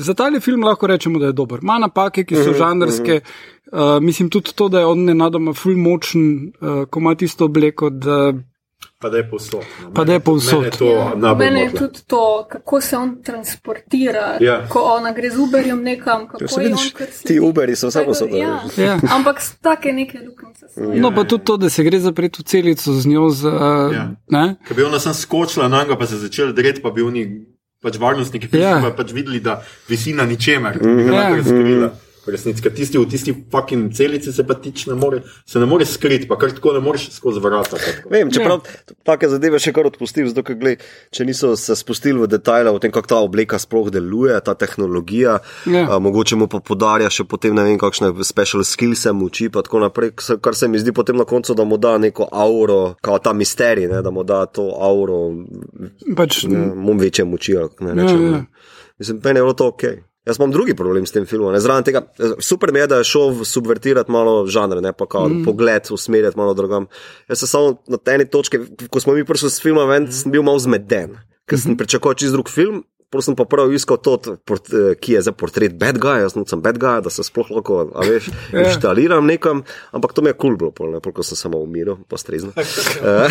za 0.00 0.14
tale 0.16 0.40
film 0.40 0.64
lahko 0.64 0.88
rečemo, 0.88 1.20
da 1.20 1.28
je 1.28 1.36
dober. 1.36 1.60
Ima 1.62 1.78
napake, 1.78 2.24
ki 2.24 2.36
so 2.40 2.56
žanrske. 2.56 3.20
Uh, 3.68 3.98
mislim 4.00 4.30
tudi 4.32 4.54
to, 4.56 4.70
da 4.72 4.80
je 4.80 4.88
on 4.88 5.04
nenadoma 5.04 5.52
full 5.52 5.76
močen, 5.76 6.24
uh, 6.60 6.86
ko 6.88 7.04
ima 7.04 7.14
tisto 7.14 7.44
obleko, 7.44 7.90
da 7.90 8.32
Pa 9.00 9.08
da 9.08 9.16
je 9.16 9.30
povsod. 9.30 9.62
no. 9.82 9.92
Pa 9.92 10.04
da 10.04 10.12
je 10.12 10.18
Mene- 10.18 10.24
povsod. 10.24 10.52
mene 10.54 10.66
je 10.66 10.70
to 10.72 11.12
najbolj 11.16 11.46
Mene 11.46 11.60
je 11.60 11.72
tudi 11.72 11.98
to, 12.06 12.22
kako 12.50 12.80
se 12.80 12.96
on 12.96 13.22
transportira, 13.22 14.36
Ja. 14.40 14.68
ko 14.68 14.80
ona 14.80 15.12
gre 15.12 15.30
z 15.30 15.38
Uberjem 15.38 15.82
nekam, 15.82 16.28
kako 16.28 16.44
Ja, 16.52 16.62
vidiš, 16.62 16.92
ti. 17.24 17.40
Uberi 17.40 17.76
so 17.76 17.88
vse 17.88 18.04
posod, 18.04 18.30
ne. 18.30 18.38
Ja. 18.38 18.60
Ja. 18.78 18.98
Ampak 19.10 19.38
take 19.62 19.92
neke 19.92 20.18
luknjice 20.18 20.66
so. 20.68 20.80
No, 20.94 21.10
pa 21.10 21.24
tudi 21.24 21.44
to, 21.44 21.56
da 21.56 21.70
se 21.70 21.84
gre 21.84 22.00
zapreti 22.00 22.42
v 22.42 22.44
celico 22.44 22.92
z 22.92 23.06
njo. 23.06 23.30
Z, 23.30 23.44
uh, 23.44 23.52
Ja. 23.92 24.10
ne? 24.28 24.56
Ker 24.66 24.76
bi 24.76 24.82
ona 24.82 24.98
sem 24.98 25.14
skočila 25.14 25.68
na 25.68 25.78
njega, 25.78 25.96
pa 25.96 26.06
se 26.06 26.14
je 26.14 26.20
začela 26.20 26.52
dreti, 26.52 26.82
pa 26.82 26.90
bi 26.90 27.02
oni 27.02 27.46
pač 27.82 27.96
varnostniki 27.96 28.48
Ja. 28.52 28.68
ja. 28.68 28.80
pa 28.82 28.90
pač 28.92 29.12
videli, 29.12 29.40
da 29.40 29.60
visi 29.88 30.12
na 30.12 30.24
ničemer. 30.24 30.76
Mm 30.76 30.88
-hmm. 30.88 31.82
Ja. 31.82 31.90
V 32.28 32.34
Resnici, 32.34 32.60
ker 32.60 32.70
tisti 32.70 32.98
v 32.98 33.06
tisti 33.08 33.32
fucking 33.48 33.88
celici 33.90 34.28
se 34.30 34.44
pa 34.44 34.52
tič 34.54 34.84
ne 34.86 34.94
more, 34.94 35.22
se 35.44 35.56
ne 35.56 35.64
more 35.64 35.84
skriti, 35.84 36.28
pa 36.28 36.36
kar 36.36 36.52
tako 36.52 36.74
ne 36.74 36.80
moreš 36.80 37.08
skozi 37.10 37.40
vrata. 37.40 37.76
pa. 37.76 38.10
Vem, 38.10 38.28
čeprav 38.28 38.60
ja. 38.60 38.94
take 39.02 39.28
zadeve 39.28 39.56
še 39.58 39.72
kar 39.72 39.86
odpustim, 39.86 40.28
zato 40.28 40.42
ker 40.42 40.54
gled, 40.54 40.82
če 41.10 41.24
niso 41.24 41.54
se 41.56 41.72
spustili 41.74 42.18
v 42.18 42.28
detajle 42.28 42.68
o 42.68 42.78
tem, 42.78 42.92
kako 42.92 43.08
ta 43.08 43.18
obleka 43.18 43.56
sploh 43.56 43.88
deluje, 43.88 44.36
ta 44.40 44.52
tehnologija, 44.54 45.38
Ja. 45.64 45.86
a, 45.86 45.98
mogoče 45.98 46.36
mu 46.36 46.46
pa 46.46 46.60
podarja 46.60 47.08
še 47.08 47.24
potem 47.24 47.54
ne 47.54 47.64
vem, 47.64 47.78
kakšne 47.78 48.12
special 48.22 48.60
skills 48.62 49.00
se 49.00 49.12
mu 49.12 49.26
uči, 49.26 49.44
in 49.44 49.50
tako 49.52 49.80
naprej, 49.80 50.12
kar 50.38 50.52
se- 50.52 50.68
mi 50.68 50.78
zdi 50.78 50.92
potem 50.92 51.16
na 51.16 51.24
koncu, 51.24 51.54
da 51.54 51.64
mu 51.64 51.76
da 51.76 51.96
neko 51.98 52.28
auro, 52.30 52.94
kao 53.00 53.18
ta 53.18 53.32
misterij, 53.32 53.88
ne, 53.88 54.02
da 54.02 54.10
mu 54.10 54.20
da 54.22 54.44
to 54.44 54.68
auro, 54.74 55.32
Pač, 56.14 56.44
ne, 56.44 56.58
mum 56.76 56.98
večje 56.98 57.24
moči, 57.24 57.54
ne 57.80 57.94
rečem. 57.94 58.22
ja. 58.22 58.30
ne. 58.30 58.44
Mislim, 58.98 59.20
meni 59.24 59.38
je 59.38 59.42
bilo 59.42 59.52
to 59.54 59.66
ok. 59.66 59.82
Jaz 60.28 60.36
imam 60.36 60.50
drugi 60.52 60.74
problem 60.76 61.06
s 61.06 61.14
tem 61.14 61.24
filmom. 61.26 61.52
ne, 61.52 61.60
Zraven 61.60 61.86
tega, 61.86 62.02
super 62.44 62.72
mi 62.72 62.82
je, 62.82 62.86
da 62.86 62.96
je 63.00 63.04
šel 63.08 63.44
subvertirati 63.48 64.12
malo 64.12 64.46
žanr, 64.46 64.82
ne 64.84 64.92
pa 64.92 65.06
kao 65.06 65.28
mm. 65.28 65.44
pogled, 65.44 65.88
usmerjati 65.90 66.36
malo 66.36 66.54
drugam. 66.54 66.86
Jaz 67.28 67.40
sem 67.40 67.48
samo 67.48 67.78
na 67.88 67.98
eni 68.12 68.28
točki, 68.28 68.60
ko 68.90 69.00
smo 69.00 69.14
mi 69.16 69.24
prišli 69.24 69.50
s 69.50 69.62
filmom, 69.62 69.88
ven, 69.88 70.10
sem 70.12 70.32
bil 70.32 70.44
malo 70.44 70.60
zmeden, 70.60 71.16
ker 71.48 71.60
sem 71.60 71.78
pričakoval 71.80 72.18
čist 72.20 72.36
drug 72.36 72.52
film. 72.52 72.82
Prosim 73.08 73.32
pa 73.36 73.46
prav 73.48 73.72
iskal 73.72 73.96
to, 73.96 74.18
eh, 74.20 74.94
ki 75.00 75.12
je 75.12 75.22
za 75.22 75.32
portret 75.32 75.78
bad 75.80 75.96
guy, 75.96 76.20
jaz 76.20 76.34
sem 76.46 76.60
bad 76.60 76.76
guy, 76.78 77.00
da 77.00 77.10
se 77.10 77.24
sploh 77.24 77.48
lahko, 77.50 77.78
a 77.94 78.04
veš, 78.04 78.28
Ja. 78.52 78.66
inštaliram 78.68 79.26
nekam, 79.26 79.62
ampak 79.92 80.12
to 80.12 80.22
mi 80.22 80.28
je 80.28 80.34
kul 80.34 80.50
cool 80.50 80.56
bilo, 80.56 80.70
pol, 80.70 80.90
ne, 80.92 81.00
pol, 81.00 81.14
ko 81.16 81.24
sem 81.24 81.36
samo 81.36 81.58
umiral, 81.64 81.96
pa 82.08 82.20
strezno. 82.20 82.52
Eh, 82.98 83.28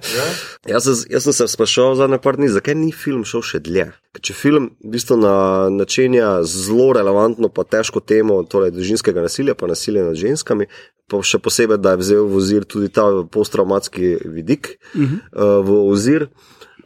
jaz, 0.72 0.84
sem, 0.84 1.10
jaz 1.10 1.24
sem 1.24 1.32
se 1.32 1.46
spraševal 1.48 1.94
za 1.98 2.06
nekaj 2.06 2.36
dni, 2.36 2.48
zakaj 2.52 2.74
ni 2.78 2.92
film 2.92 3.24
šel 3.26 3.42
še 3.42 3.60
dlje. 3.64 3.88
Ker 4.14 4.24
če 4.30 4.34
film 4.36 4.70
v 4.84 4.92
bistvu 4.94 5.16
na, 5.18 5.34
načenja 5.72 6.42
zelo 6.46 6.90
relevantno 6.94 7.48
pa 7.48 7.64
težko 7.64 8.02
temo, 8.04 8.40
torej 8.46 8.74
družinskega 8.76 9.24
nasilja, 9.24 9.56
pa 9.58 9.70
nasilja 9.70 10.04
nad 10.06 10.18
ženskami, 10.18 10.68
pa 11.10 11.22
še 11.26 11.40
posebej, 11.42 11.80
da 11.82 11.96
je 11.96 12.02
vzel 12.04 12.30
v 12.30 12.38
ozir 12.38 12.68
tudi 12.68 12.92
ta 12.94 13.08
posttraumatski 13.26 14.18
vidik 14.30 14.76
uh 14.94 15.00
-huh. 15.00 15.18
uh, 15.32 15.66
v 15.66 15.82
ozir. 15.90 16.28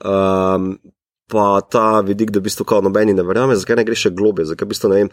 Um, 0.00 0.78
Pa 1.26 1.60
ta 1.70 2.00
vidik, 2.04 2.30
da 2.30 2.38
v 2.38 2.44
bistvu 2.44 2.66
kao 2.68 2.82
nobeni 2.84 3.14
ne 3.16 3.22
verjame, 3.24 3.56
zakaj 3.56 3.78
ne 3.78 3.84
gre 3.88 3.96
še 3.96 4.10
globe, 4.12 4.44
zakaj 4.44 4.66
v 4.66 4.72
bistvu 4.74 4.90
ne 4.92 4.98
vem. 4.98 5.08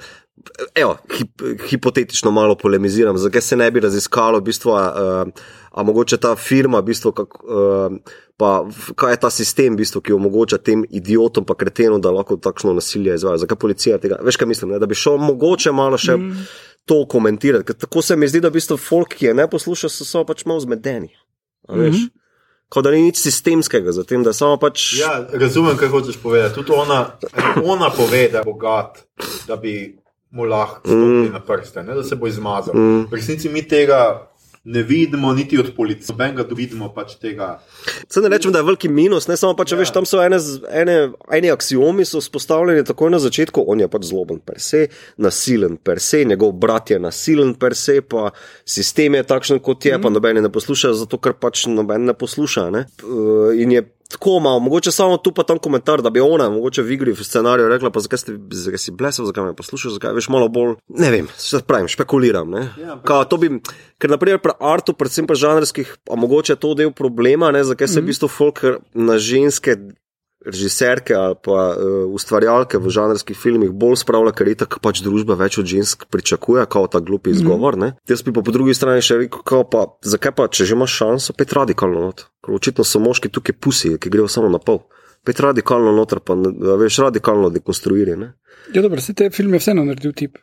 Evo, 0.75 0.97
hip, 1.15 1.43
hipotetično 1.69 2.33
malo 2.35 2.57
polemiziram, 2.59 3.15
zakaj 3.17 3.45
se 3.45 3.55
ne 3.55 3.69
bi 3.71 3.79
raziskalo, 3.79 4.41
v 4.41 4.49
bistvu, 4.49 4.73
a, 4.75 4.81
a, 4.83 5.47
a 5.71 5.85
mogoče 5.87 6.19
ta 6.19 6.33
firma, 6.35 6.81
v 6.83 6.89
bistvu, 6.91 7.13
kak, 7.15 7.39
a, 7.39 7.87
pa 8.35 8.51
kaj 8.99 9.15
je 9.15 9.21
ta 9.23 9.31
sistem, 9.31 9.77
v 9.77 9.85
bistvu, 9.85 10.03
ki 10.03 10.17
omogoča 10.17 10.59
tem 10.59 10.83
idiotom, 10.83 11.47
pa 11.47 11.55
kretenom, 11.55 12.03
da 12.03 12.11
lahko 12.11 12.35
takšno 12.43 12.75
nasilje 12.75 13.15
izvajo. 13.15 13.45
Zakaj 13.45 13.63
policija 13.63 14.03
tega? 14.03 14.19
Veš, 14.19 14.41
kaj 14.41 14.51
mislim, 14.51 14.75
ne? 14.75 14.83
da 14.83 14.91
bi 14.91 14.99
šel 14.99 15.15
mogoče 15.21 15.71
malo 15.71 15.95
še 16.01 16.19
mm. 16.19 16.47
to 16.91 17.05
komentirati. 17.07 17.71
Ker 17.71 17.85
tako 17.87 18.03
se 18.03 18.19
mi 18.19 18.27
zdi, 18.27 18.43
da 18.43 18.51
v 18.51 18.59
bistvu 18.59 18.75
folk, 18.75 19.15
ki 19.15 19.31
je 19.31 19.37
ne 19.39 19.47
posluša, 19.47 19.87
so, 19.87 20.03
so 20.03 20.27
pač 20.27 20.43
malo 20.43 20.59
zmedeni. 20.59 21.15
Veš? 21.71 21.95
Mm 21.95 22.03
-hmm. 22.03 22.17
Kot 22.71 22.85
da 22.87 22.91
ni 22.91 23.01
nič 23.03 23.19
sistemskega 23.19 23.91
za 23.91 24.05
tem, 24.07 24.23
da 24.23 24.31
samo 24.33 24.55
pač. 24.57 24.93
Ja, 24.95 25.17
razumem, 25.33 25.75
kaj 25.77 25.89
hočeš 25.91 26.21
povedati. 26.23 26.55
Tudi 26.55 26.71
ona, 26.71 27.01
ona 27.73 27.89
pove, 27.91 28.29
da 28.31 28.39
je 28.39 28.47
bogat, 28.47 29.01
da 29.47 29.57
bi 29.59 29.73
mu 30.31 30.45
lahko 30.47 30.79
stopili 30.85 31.27
mm. 31.27 31.33
na 31.33 31.41
prste, 31.43 31.83
ne, 31.83 31.95
da 31.95 32.03
se 32.03 32.15
bo 32.15 32.27
izmazal. 32.31 32.75
Mm. 32.75 33.09
V 33.11 33.19
resnici 33.19 33.49
mi 33.49 33.65
tega 33.67 34.30
ne 34.63 34.83
vidimo, 34.83 35.33
niti 35.33 35.59
od 35.59 35.71
policije, 35.75 36.05
nobenega 36.09 36.45
vidimo 36.55 36.91
pač 36.93 37.15
tega. 37.21 37.59
Se 38.09 38.21
ne 38.21 38.29
rečem, 38.29 38.51
da 38.53 38.59
je 38.59 38.67
veliki 38.67 38.89
minus, 38.89 39.27
ne 39.27 39.37
samo 39.37 39.55
pa 39.57 39.65
če 39.65 39.75
ja. 39.75 39.79
veš, 39.79 39.93
tam 39.95 40.05
so 40.05 40.21
ene, 40.21 40.37
ene, 40.69 40.97
ene 41.33 41.53
aksiomi 41.53 42.05
so 42.05 42.21
spostavljeni 42.21 42.85
takoj 42.85 43.09
na 43.09 43.19
začetku, 43.21 43.63
on 43.67 43.81
je 43.81 43.89
pač 43.89 44.05
zloben 44.11 44.41
per 44.45 44.61
se, 44.61 44.83
nasilen 45.17 45.79
per 45.81 46.01
se, 46.03 46.21
njegov 46.29 46.53
brat 46.61 46.93
je 46.93 46.99
nasilen 47.01 47.55
per 47.57 47.75
se, 47.77 48.01
pa 48.05 48.29
sistem 48.65 49.17
je 49.17 49.23
takšen, 49.33 49.63
kot 49.65 49.85
je, 49.85 49.95
mm. 49.97 50.05
pa 50.05 50.13
noben 50.13 50.43
ne 50.45 50.53
posluša, 50.53 50.93
zato 51.01 51.17
ker 51.17 51.33
pač 51.41 51.65
noben 51.71 52.05
ne 52.11 52.17
posluša. 52.17 52.69
Ne? 52.75 52.85
Eh, 53.01 53.59
In 53.61 53.71
je 53.73 53.81
tako 54.11 54.39
malo, 54.39 54.59
mogoče 54.59 54.91
samo 54.91 55.17
tu 55.17 55.31
pa 55.31 55.43
tam 55.43 55.59
komentar, 55.59 56.01
da 56.01 56.09
bi 56.09 56.19
ona, 56.19 56.49
mogoče 56.49 56.83
v 56.85 56.95
igri 56.95 57.15
v 57.15 57.23
scenariju 57.23 57.69
rekla, 57.71 57.91
pa 57.91 58.03
zakaj, 58.03 58.19
ste, 58.19 58.35
zakaj 58.51 58.81
si 58.81 58.91
blesel, 58.91 59.25
zakaj 59.25 59.51
me 59.51 59.55
poslušaš, 59.55 59.97
zakaj 59.97 60.15
veš 60.17 60.29
malo 60.33 60.49
bolj, 60.49 60.75
ne 60.89 61.11
vem, 61.11 61.29
se 61.37 61.61
pravim, 61.67 61.87
špekuliram. 61.91 62.51
Ne? 62.51 62.67
Ja, 62.81 62.99
Kao, 63.05 63.25
to 63.25 63.37
bi, 63.41 63.49
ker 64.01 64.13
naprimer 64.13 64.41
pri 64.43 64.57
artu, 64.59 64.93
predvsem 64.97 65.27
pa 65.29 65.37
žanrskih, 65.37 65.95
a 66.11 66.19
mogoče 66.19 66.53
je 66.53 66.61
to 66.61 66.73
del 66.77 66.93
problema, 66.95 67.51
ne, 67.51 67.63
zakaj 67.67 67.87
se 67.87 68.01
v 68.01 68.11
bistvu 68.11 68.29
folk 68.31 68.63
na 68.93 69.17
ženske 69.21 69.77
režiserke 70.45 71.13
ali 71.13 71.35
pa 71.37 71.51
uh, 71.69 71.75
ustvarjalke 72.09 72.77
v 72.77 72.89
žanrskih 72.89 73.37
filmih 73.37 73.69
bolj 73.71 73.95
spravlja, 73.95 74.31
ker 74.31 74.47
je 74.47 74.55
tako 74.55 74.79
pač 74.79 75.01
družba 75.01 75.35
več 75.35 75.57
od 75.57 75.65
žensk 75.65 76.05
pričakuje, 76.05 76.65
kao 76.65 76.87
ta 76.87 76.99
glupi 76.99 77.29
izgovor. 77.29 77.75
Mm 77.75 77.81
-hmm. 77.81 77.93
Jaz 78.09 78.21
bi 78.21 78.33
pa 78.33 78.41
po 78.41 78.51
drugi 78.51 78.73
strani 78.73 79.01
še 79.01 79.17
rekel, 79.17 79.39
kao 79.43 79.63
pa, 79.63 79.85
zakaj 80.01 80.31
pa, 80.31 80.47
če 80.47 80.65
že 80.65 80.75
imaš 80.75 80.91
šanso, 80.91 81.33
pet 81.33 81.53
radikalno 81.53 82.01
not. 82.01 82.25
Ker 82.45 82.55
očitno 82.55 82.83
so 82.83 82.99
moški 82.99 83.29
tukaj 83.29 83.55
pusi, 83.55 83.97
ki 83.97 84.09
grejo 84.09 84.27
samo 84.27 84.49
na 84.49 84.57
pol. 84.57 84.79
Pet 85.25 85.39
radikalno 85.39 85.91
noter, 85.91 86.19
pa 86.19 86.35
ne- 86.35 86.77
veš, 86.77 86.97
radikalno 86.97 87.49
dekonstruiranje. 87.49 88.17
ne. 88.17 88.33
ja, 88.73 88.81
dobro, 88.81 89.01
se 89.01 89.13
te 89.13 89.29
film 89.29 89.53
je 89.53 89.59
vseeno 89.59 89.85
naredil 89.85 90.13
tip. 90.13 90.37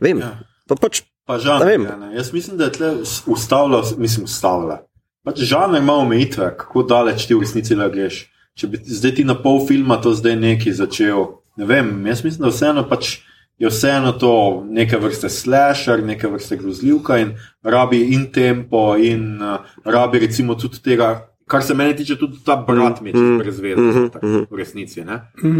Vem, 0.00 0.18
Ja. 0.18 0.38
pa 0.68 0.74
pač 0.74 1.02
Pa 1.26 1.38
žanr, 1.38 1.64
Ne 1.64 1.70
vem. 1.70 1.82
ja, 1.84 1.96
ne. 1.96 2.16
Jaz 2.16 2.32
mislim, 2.32 2.56
da 2.56 2.64
je 2.64 2.72
tle 2.72 2.94
ustavila, 3.26 3.84
mislim, 3.98 4.24
ustavila. 4.24 4.78
Pač 5.24 5.38
žanr 5.38 5.76
ima 5.78 5.92
omejitve, 5.94 6.56
kako 6.56 6.82
daleč 6.82 7.26
ti 7.26 7.34
v 7.34 7.40
resnici 7.40 7.74
lahko 7.74 7.92
greš. 7.92 8.32
Če 8.58 8.66
bi 8.66 8.80
zdaj 8.82 9.14
ti 9.14 9.24
na 9.24 9.36
pol 9.38 9.60
filma 9.66 10.00
to 10.02 10.14
zdaj 10.18 10.36
neki 10.36 10.72
začel, 10.74 11.26
ne 11.56 11.66
vem, 11.68 11.90
jaz 12.06 12.24
mislim, 12.26 12.48
da 12.48 12.54
vseeno 12.54 12.86
pač. 12.90 13.18
Je 13.58 13.66
vseeno 13.66 14.12
to 14.14 14.62
neke 14.70 15.00
vrste 15.02 15.26
slasher, 15.26 15.98
neke 16.06 16.28
vrste 16.30 16.54
grozljivka 16.60 17.16
in 17.18 17.32
rabi 17.66 17.98
in 18.14 18.28
tempo, 18.30 18.92
in 18.94 19.42
uh, 19.42 19.64
rabi 19.82 20.20
recimo 20.22 20.54
tudi 20.54 20.78
tega, 20.78 21.08
kar 21.50 21.64
se 21.66 21.74
meni 21.74 21.96
tiče, 21.98 22.14
tudi 22.20 22.38
ta 22.46 22.54
brat 22.56 23.00
mi 23.02 23.10
je 23.10 23.16
čez 23.18 23.38
brezvezno, 23.40 23.82
mm 23.82 24.10
-hmm. 24.22 24.46
v 24.50 24.56
resnici. 24.56 25.02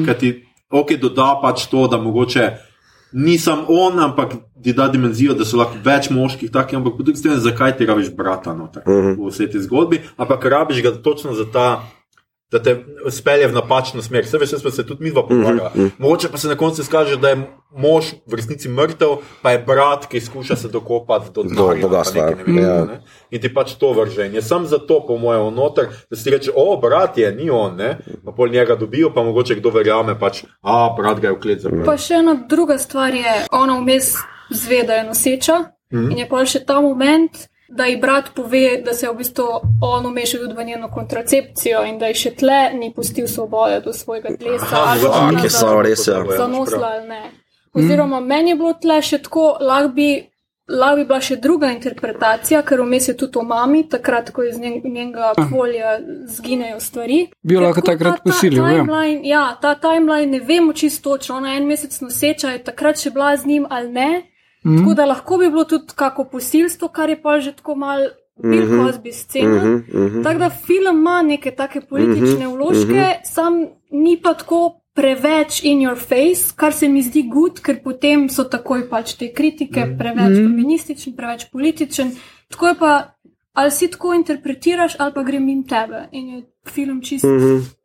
Ker 0.06 0.18
ti 0.18 0.30
ok, 0.70 0.94
doda 1.00 1.40
pač 1.42 1.66
to, 1.66 1.88
da 1.88 1.98
mogoče 1.98 2.52
nisem 3.12 3.58
on, 3.68 4.00
ampak 4.00 4.32
ti 4.62 4.72
da 4.72 4.88
dimenzijo, 4.88 5.34
da 5.34 5.44
so 5.44 5.56
lahko 5.56 5.78
več 5.84 6.10
moških 6.10 6.50
takih, 6.50 6.78
ampak 6.78 6.96
po 6.96 7.02
drugi 7.02 7.18
strani, 7.18 7.40
zakaj 7.40 7.76
ti 7.76 7.86
rabiš 7.86 8.14
brata 8.14 8.54
noter 8.54 8.82
uh 8.86 8.94
-huh. 8.94 9.16
v 9.18 9.30
vsej 9.30 9.50
tej 9.50 9.60
zgodbi, 9.60 10.00
ampak 10.16 10.44
rabiš 10.44 10.82
ga 10.82 10.90
točno 11.02 11.34
za 11.34 11.44
ta. 11.52 11.82
Da 12.52 12.62
te 12.62 12.84
spelje 13.12 13.46
v 13.48 13.52
napačno 13.52 14.02
smer. 14.02 14.24
Vse 14.24 14.38
veš, 14.38 14.54
smo 14.62 14.70
se 14.70 14.86
tudi 14.86 15.04
mi 15.04 15.10
dva 15.10 15.22
pogovarjali. 15.26 15.70
Mm 15.74 15.80
-hmm. 15.80 15.90
Mogoče 15.98 16.28
pa 16.28 16.38
se 16.38 16.48
na 16.48 16.56
koncu 16.56 16.80
izkaže, 16.82 17.16
da 17.16 17.28
je 17.28 17.42
mož 17.76 18.04
v 18.26 18.34
resnici 18.34 18.68
mrtev, 18.68 19.08
pa 19.42 19.50
je 19.50 19.58
brat, 19.58 20.06
ki 20.06 20.20
skuša 20.20 20.56
se 20.56 20.68
dokopati 20.68 21.30
do 21.34 21.42
bogatstva, 21.82 22.26
nekaj 22.26 22.44
ne 22.46 22.52
vem, 22.52 22.64
ja. 22.64 22.84
ne. 22.84 23.00
In 23.30 23.40
ti 23.40 23.54
pač 23.54 23.74
to 23.74 23.92
vrže. 23.92 24.26
In 24.26 24.34
je 24.34 24.42
sam 24.42 24.66
zato, 24.66 25.04
po 25.06 25.18
mojem, 25.18 25.54
noter, 25.54 25.88
da 26.10 26.16
si 26.16 26.30
reče, 26.30 26.50
o, 26.54 26.76
brat 26.80 27.18
je, 27.18 27.32
ni 27.32 27.50
on, 27.50 27.76
ne. 27.76 27.98
Pa 28.24 28.32
pol 28.32 28.48
njega 28.48 28.74
dobijo, 28.74 29.12
pa 29.14 29.22
mogoče 29.22 29.54
kdo 29.54 29.70
verjame, 29.70 30.18
pač, 30.18 30.44
a, 30.62 30.94
brat 30.96 31.20
ga 31.20 31.28
je 31.28 31.34
vklet 31.34 31.60
za 31.60 31.70
Pa 31.84 31.96
še 31.96 32.14
ena 32.14 32.34
druga 32.48 32.78
stvar 32.78 33.14
je, 33.14 33.44
ona 33.52 33.78
vmes 33.78 34.14
zve, 34.50 34.82
da 34.82 34.94
je 34.94 35.04
noseča 35.04 35.58
mm 35.58 35.98
-hmm. 35.98 36.12
in 36.12 36.18
je 36.18 36.28
pa 36.28 36.44
še 36.44 36.64
ta 36.64 36.80
moment, 36.80 37.48
da 37.68 37.84
ji 37.84 37.96
brat 37.96 38.30
pove, 38.34 38.62
da 38.78 38.94
se 38.94 39.06
je 39.06 39.12
v 39.12 39.16
bistvu 39.16 39.44
on 39.82 40.06
umešal 40.06 40.40
tudi 40.40 40.54
v 40.54 40.64
njeno 40.64 40.88
kontracepcijo 40.88 41.84
in 41.84 41.98
da 41.98 42.06
je 42.06 42.14
še 42.16 42.30
tle 42.32 42.70
ni 42.74 42.88
pustil 42.90 43.26
svobode 43.26 43.80
do 43.80 43.92
svojega 43.92 44.28
telesa. 44.30 44.66
Ah, 44.72 44.96
za- 44.96 45.48
so 45.50 45.80
res, 45.80 46.06
ja. 46.06 46.24
zanosla 46.36 46.88
ali 46.88 47.08
ne. 47.08 47.22
Oziroma, 47.74 48.20
meni 48.22 48.50
je 48.50 48.56
bilo 48.56 48.72
tle 48.74 49.02
še 49.02 49.18
tako, 49.18 49.56
lahko 49.60 49.88
bi, 49.90 50.08
lahko 50.68 50.96
bi 50.96 51.04
bila 51.04 51.20
še 51.20 51.36
druga 51.38 51.70
interpretacija, 51.70 52.62
ker 52.62 52.80
vmes 52.80 53.08
je 53.08 53.14
tudi 53.14 53.38
o 53.38 53.42
mami, 53.42 53.84
takrat, 53.86 54.30
ko 54.30 54.42
iz 54.42 54.58
njen, 54.58 54.80
njenega 54.84 55.32
polja 55.50 55.98
zginejo 56.28 56.80
stvari. 56.80 57.28
Bi 57.42 57.54
jo 57.54 57.60
lahko 57.60 57.80
takrat 57.82 58.14
ta- 58.14 58.18
ta 58.18 58.22
posilil, 58.24 58.58
ja. 58.60 58.82
timeline- 58.82 59.20
Ja, 59.24 59.56
ta 59.56 59.74
timeline 59.76 60.26
ne 60.28 60.40
vemo 60.40 60.72
čisto 60.72 61.10
točno. 61.10 61.36
Ona 61.36 61.54
en 61.54 61.66
mesec 61.66 62.00
noseča 62.00 62.50
je 62.50 62.64
takrat 62.64 62.96
še 62.96 63.10
bila 63.10 63.36
z 63.36 63.46
njim 63.46 63.66
ali 63.70 63.88
ne. 63.90 64.10
Mm. 64.68 64.78
Tako 64.78 64.94
da 64.94 65.04
lahko 65.04 65.36
bi 65.36 65.48
bilo 65.48 65.64
tudi 65.64 65.92
kako 65.94 66.24
posilstvo, 66.24 66.88
kar 66.88 67.10
je 67.10 67.22
pa 67.22 67.40
že 67.40 67.52
tako 67.52 67.74
mal 67.74 67.98
Bill 68.42 68.64
Mhm. 68.64 68.80
Cosby 68.80 69.12
scena. 69.12 69.64
Mhm, 69.64 69.74
mhm. 69.96 70.22
Tako 70.22 70.38
da 70.38 70.50
film 70.50 70.98
ima 70.98 71.22
neke 71.22 71.50
take 71.50 71.80
politične 71.80 72.46
Mhm, 72.46 72.54
vložke, 72.54 73.04
sam 73.24 73.52
ni 73.90 74.16
pa 74.16 74.34
tako 74.34 74.60
preveč 74.94 75.62
in 75.62 75.78
your 75.78 75.96
face, 75.98 76.52
kar 76.56 76.72
se 76.72 76.88
mi 76.88 77.02
zdi 77.02 77.22
gud, 77.24 77.60
ker 77.60 77.82
potem 77.82 78.28
so 78.28 78.44
takoj 78.44 78.88
pač 78.88 79.14
te 79.14 79.32
kritike, 79.32 79.80
Mhm. 79.80 79.98
preveč 79.98 80.36
feminističen, 80.36 81.12
preveč 81.12 81.44
političen. 81.44 82.10
Tako 82.48 82.68
je 82.68 82.74
pa, 82.74 83.14
ali 83.52 83.70
si 83.70 83.88
tako 83.88 84.14
interpretiraš, 84.14 84.96
ali 84.98 85.12
pa 85.12 85.22
gre 85.22 85.40
mimo 85.40 85.62
tebe 85.62 86.08
in 86.12 86.28
je 86.28 86.42
film 86.66 87.00
čist. 87.02 87.24
Mhm. 87.24 87.77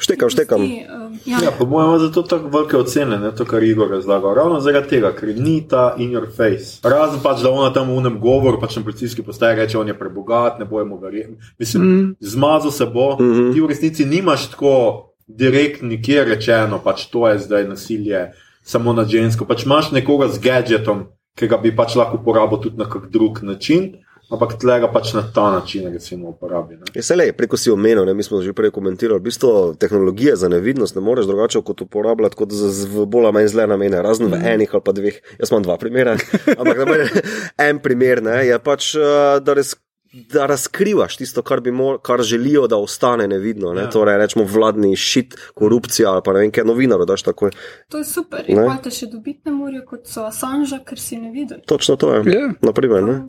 Štekam, 0.00 0.30
štekam. 0.30 0.62
um, 0.62 1.18
ja. 1.26 1.38
Ja, 1.44 1.50
po 1.58 1.66
mojem, 1.66 1.98
zato 1.98 2.22
tako 2.22 2.48
velike 2.48 2.76
ocene, 2.76 3.18
ne, 3.18 3.34
to, 3.36 3.44
kar 3.44 3.62
Igor 3.62 3.90
razlaga. 3.90 4.32
Ravno 4.34 4.60
zaradi 4.60 4.88
tega, 4.88 5.12
ker 5.12 5.34
ni 5.36 5.60
ta 5.68 5.94
in 5.98 6.10
your 6.10 6.26
face. 6.36 6.80
Razen 6.82 7.20
pač, 7.22 7.42
da 7.44 7.50
ona 7.50 7.72
tam 7.72 7.90
v 7.92 7.98
unem 8.00 8.16
govoru, 8.20 8.60
pač 8.60 8.76
na 8.76 8.82
policijski 8.82 9.22
postaji 9.22 9.58
reče, 9.60 9.78
on 9.78 9.92
je 9.92 9.98
prebogat, 9.98 10.58
ne 10.58 10.64
bojmo 10.64 10.96
verjeti. 11.02 11.36
Mislim, 11.58 11.84
mm. 11.84 12.16
zmazal 12.20 12.70
se 12.70 12.86
bo, 12.86 13.16
mm 13.20 13.32
-hmm. 13.32 13.52
ti 13.54 13.60
v 13.60 13.66
resnici 13.66 14.04
nimaš 14.04 14.50
tako 14.50 15.06
direkt 15.26 15.82
nikjer 15.82 16.28
rečeno, 16.28 16.78
pač 16.84 17.06
to 17.06 17.28
je 17.28 17.38
zdaj 17.38 17.68
nasilje 17.68 18.32
samo 18.62 18.92
na 18.92 19.04
žensko. 19.04 19.44
Pač 19.44 19.64
imaš 19.64 19.90
nekoga 19.90 20.28
z 20.28 20.38
gadgetom, 20.38 21.04
ki 21.34 21.48
ga 21.48 21.56
bi 21.56 21.76
pač 21.76 21.94
lahko 21.96 22.16
uporabil 22.16 22.58
tudi 22.58 22.76
na 22.76 22.88
kak 22.88 23.10
drug 23.10 23.42
način. 23.42 23.92
Ampak 24.30 24.60
tlega 24.62 24.86
pač 24.86 25.10
na 25.16 25.24
ta 25.34 25.48
način, 25.50 25.88
recimo, 25.92 26.28
uporabi. 26.30 26.76
Ne? 26.78 26.92
Je 26.94 27.02
se 27.02 27.16
le, 27.16 27.32
preko 27.34 27.58
si 27.58 27.70
omenil, 27.70 28.04
ne, 28.06 28.14
mi 28.14 28.22
smo 28.22 28.38
že 28.42 28.54
prej 28.54 28.70
komentirali, 28.70 29.18
v 29.18 29.26
bistvu 29.26 29.74
tehnologije 29.74 30.36
za 30.38 30.48
nevidnost 30.48 30.94
ne 30.94 31.02
moreš 31.02 31.26
drugače 31.26 31.62
kot 31.66 31.82
uporabljati 31.82 32.38
kot 32.38 32.54
z 32.54 32.86
v 32.86 33.06
bolj 33.10 33.26
ali 33.26 33.34
manj 33.40 33.50
zle 33.50 33.66
namene, 33.66 34.02
razen 34.02 34.30
v 34.30 34.38
enih 34.54 34.70
ali 34.70 34.84
pa 34.86 34.94
dveh. 34.94 35.20
Jaz 35.40 35.50
imam 35.50 35.66
dva 35.66 35.76
primera, 35.82 36.14
ampak 36.60 36.78
da 36.78 36.98
je 37.02 37.22
en 37.66 37.82
primer, 37.82 38.22
ne, 38.22 38.38
je 38.46 38.58
pač, 38.62 38.94
eh, 38.94 39.38
da 39.42 39.58
res. 39.58 39.74
Da 40.10 40.42
razkrivaš 40.50 41.20
tisto, 41.20 41.38
kar, 41.46 41.60
bi 41.62 41.70
mor, 41.70 42.00
kar 42.02 42.18
želijo, 42.26 42.64
da 42.66 42.80
ostane 42.82 43.28
nevidno. 43.30 43.70
Ne? 43.76 43.84
Ja. 43.84 43.90
Torej, 43.94 44.16
rečemo, 44.18 44.42
vladni 44.42 44.96
šit, 44.98 45.36
korupcija 45.54 46.10
ali 46.10 46.24
pa 46.26 46.34
ne 46.34 46.42
vem, 46.42 46.50
kaj 46.50 46.66
novinarju 46.66 47.06
daš 47.06 47.22
tako. 47.28 47.52
To 47.94 48.02
je 48.02 48.08
super. 48.10 48.42
Ne. 48.48 48.56
In 48.56 48.66
pa 48.66 48.74
te 48.82 48.90
še 48.90 49.06
dobiti 49.06 49.46
ne 49.46 49.54
morajo, 49.54 49.84
kot 49.86 50.10
so 50.10 50.26
Assange, 50.26 50.82
ker 50.82 50.98
si 50.98 51.14
ne 51.14 51.30
viden. 51.30 51.62
Točno 51.62 51.94
to 51.94 52.10
je. 52.16 52.24
Ja. 52.26 52.50
Naprimer, 52.58 53.06
ne? 53.06 53.20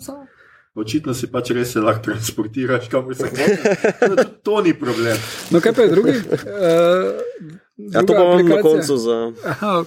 Očitno 0.71 1.11
si 1.13 1.27
pač 1.27 1.49
res 1.51 1.75
lahko 1.75 2.03
transportiraš, 2.05 2.85
kamor 2.87 3.15
se 3.15 3.27
hočeš. 3.27 3.59
To 4.43 4.61
ni 4.61 4.71
problem. 4.73 5.17
No, 5.51 5.59
kaj 5.59 5.73
pa 5.73 5.81
je 5.81 5.89
drugi? 5.89 6.11
Uh, 6.11 6.39
Ja, 7.81 8.03
to 8.05 8.13
imam 8.13 8.45
na 8.45 8.61
koncu 8.61 8.97
za. 8.97 9.31
Aha, 9.45 9.83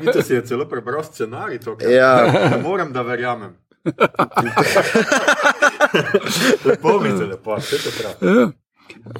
Mi 0.00 0.12
to 0.12 0.22
si 0.22 0.34
je 0.34 0.42
celo 0.44 0.66
prebral 0.68 1.00
scenarij, 1.00 1.58
to 1.58 1.72
kar 1.76 1.88
Ja. 1.90 2.28
ne 2.50 2.58
morem, 2.62 2.92
da 2.92 3.02
verjamem. 3.02 3.54
lepo 6.64 7.00
mi 7.00 7.08
je, 7.08 7.26
lepo, 7.26 7.56
vse 7.56 7.76
to 7.78 7.90
prav. 7.96 8.12
ja. 8.28 8.50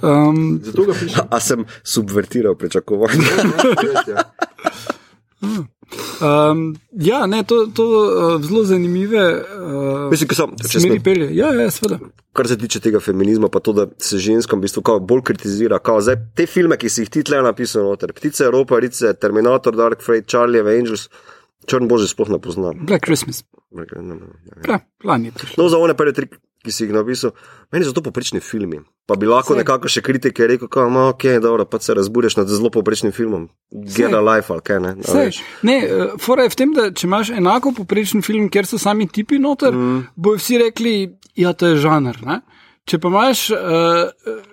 um, 0.04 0.60
Zato 0.62 0.84
ga 0.84 0.92
pišem. 0.92 1.26
A 1.30 1.40
sem 1.40 1.64
subvertiral 1.82 2.54
pričakovanje. 2.54 3.24
Ja. 4.06 4.22
um, 6.20 6.74
ja, 6.93 7.26
ne, 7.26 7.43
to, 7.45 7.66
to 7.74 7.84
uh, 7.84 8.43
zelo 8.43 8.64
zanimive 8.64 9.22
uh, 9.22 10.11
Mislim, 10.11 10.30
sem, 10.36 10.55
če 10.62 10.82
smeri 10.84 11.03
pelje. 11.05 11.28
Ja, 11.36 11.53
ja, 11.55 11.70
seveda. 11.70 11.99
kar 12.32 12.49
se 12.49 12.57
tiče 12.59 12.80
tega 12.80 13.01
feminizma, 13.01 13.49
pa 13.53 13.61
to, 13.61 13.74
da 13.76 13.86
se 14.01 14.18
ženskam 14.22 14.61
v 14.61 14.68
bistvu 14.68 14.82
bolj 15.01 15.24
kritizira. 15.28 15.78
Kao, 15.78 16.01
zdaj, 16.01 16.16
te 16.36 16.47
filme, 16.47 16.78
ki 16.80 16.90
si 16.93 17.05
jih 17.05 17.12
ti 17.12 17.24
tle 17.28 17.43
napisal, 17.45 17.84
noter, 17.88 18.14
Ptice 18.16 18.47
Evropa, 18.49 18.80
Rice, 18.80 19.14
Terminator, 19.20 19.76
Dark 19.76 20.05
Freight, 20.05 20.30
Charlie 20.30 20.62
Angels, 20.62 21.09
črn 21.68 21.90
bože 21.90 22.09
sploh 22.11 22.32
ne 22.32 22.40
poznam. 22.43 22.86
Black 22.86 23.05
Christmas. 23.07 23.45
Ne, 23.72 23.86
ne, 23.97 24.14
ne, 24.14 24.32
ne. 24.32 24.64
Ja, 24.68 24.80
lani 25.05 25.30
je. 25.30 25.53
No, 25.61 25.68
za 25.72 25.80
one 25.80 25.97
prve 25.99 26.16
tri, 26.16 26.28
ki 26.62 26.72
si 26.72 26.86
jih 26.86 26.97
napisal, 26.97 27.36
meni 27.72 27.86
so 27.88 27.95
to 27.97 28.05
poprečni 28.05 28.40
filmi. 28.45 28.82
Pa 29.07 29.16
bi 29.18 29.26
lahko 29.26 29.57
Saj. 29.57 29.59
nekako 29.64 29.90
še 29.90 30.00
kritike 30.07 30.46
rekel, 30.46 30.68
da 30.70 30.84
no, 30.88 31.09
okay, 31.11 31.40
dobro, 31.42 31.64
pa 31.66 31.80
se 31.82 31.94
razburješ 31.94 32.36
nad 32.38 32.48
zelo 32.48 32.70
poprečnim 32.70 33.12
filmom. 33.12 33.48
Get 33.72 34.14
a 34.14 34.20
life 34.22 34.53
ali 34.53 34.62
kaj 34.62 34.80
ne. 34.80 34.92
Sej, 35.03 35.26
veš. 35.26 35.40
ne, 35.66 35.76
uh, 35.82 36.12
fora 36.22 36.46
je 36.46 36.53
v 36.55 36.59
tem, 36.61 36.74
da 36.76 36.86
če 36.94 37.09
imaš 37.09 37.32
enako 37.34 37.74
poprečen 37.82 38.22
film, 38.22 38.46
kjer 38.53 38.68
so 38.70 38.78
sami 38.78 39.09
tipi 39.11 39.40
noter, 39.42 39.74
mm. 39.74 39.98
bojo 40.14 40.38
vsi 40.38 40.61
rekli, 40.62 40.94
ja, 41.34 41.50
to 41.53 41.72
je 41.72 41.80
žanr. 41.82 42.22
Ne? 42.22 42.40
Če 42.82 42.98
pa 42.98 43.10
imaš 43.12 43.40
uh, 43.54 44.08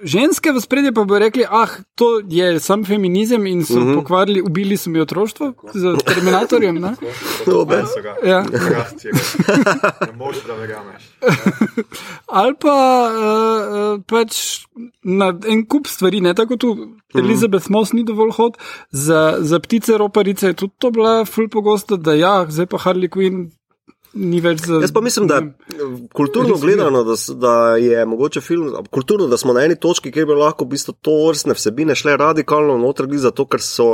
ženske 0.06 0.52
v 0.54 0.62
spredje, 0.62 0.92
pa 0.94 1.02
bojo 1.10 1.18
rekli, 1.24 1.48
ah, 1.50 1.72
to 1.98 2.20
je 2.30 2.60
sam 2.62 2.84
feminizem 2.86 3.48
in 3.50 3.64
so 3.66 3.80
mm 3.80 3.88
-hmm. 3.88 3.96
pokvarili, 3.96 4.42
ubili 4.42 4.78
so 4.78 4.90
mi 4.90 5.02
otroštvo 5.02 5.54
z 5.74 5.96
Terminatorjem. 6.06 6.76
Ne? 6.76 6.94
Dober. 7.46 7.86
Ja. 8.24 8.44
Ne 8.44 10.14
moreš, 10.16 10.44
da 10.48 10.54
verjameš. 10.54 11.10
Ali 12.40 12.56
pa 12.60 12.78
uh, 13.10 14.02
pač 14.06 14.66
na 15.04 15.34
en 15.48 15.66
kup 15.66 15.88
stvari, 15.88 16.22
ne 16.22 16.34
tako 16.34 16.58
tu. 16.58 16.78
Elizabeth 17.16 17.70
Moss 17.70 17.94
ni 17.94 18.04
dovolj 18.04 18.32
hod, 18.32 18.58
za, 18.92 19.38
za 19.40 19.60
ptice 19.60 19.98
roparice 19.98 20.48
je 20.48 20.54
tudi 20.54 20.74
to 20.78 20.92
bila 20.92 21.26
ful 21.26 21.50
pogosto, 21.50 21.98
da 21.98 22.14
ja, 22.14 22.46
zdaj 22.50 22.66
pa 22.66 22.78
Harley 22.78 23.10
Quinn 23.10 23.50
ni 24.14 24.42
več 24.42 24.64
za. 24.66 24.80
Jaz 24.82 24.92
pa 24.92 25.02
mislim, 25.02 25.28
da 25.28 25.40
vem. 25.40 25.54
kulturno 26.14 26.58
gledano, 26.58 27.04
da, 27.04 27.16
da 27.36 27.54
je 27.78 28.06
mogoče 28.06 28.42
film, 28.42 28.72
kulturno, 28.90 29.28
da 29.28 29.38
smo 29.38 29.54
na 29.54 29.64
eni 29.66 29.76
točki, 29.76 30.12
kjer 30.12 30.26
bi 30.26 30.38
lahko 30.38 30.66
v 30.66 30.74
bistvu 30.76 30.96
to 31.02 31.16
vrstne 31.28 31.54
vsebine 31.54 31.96
šle 31.96 32.18
radikalno 32.18 32.78
noter, 32.78 33.06
glede 33.06 33.26
zato, 33.28 33.46
ker 33.46 33.62
so, 33.62 33.90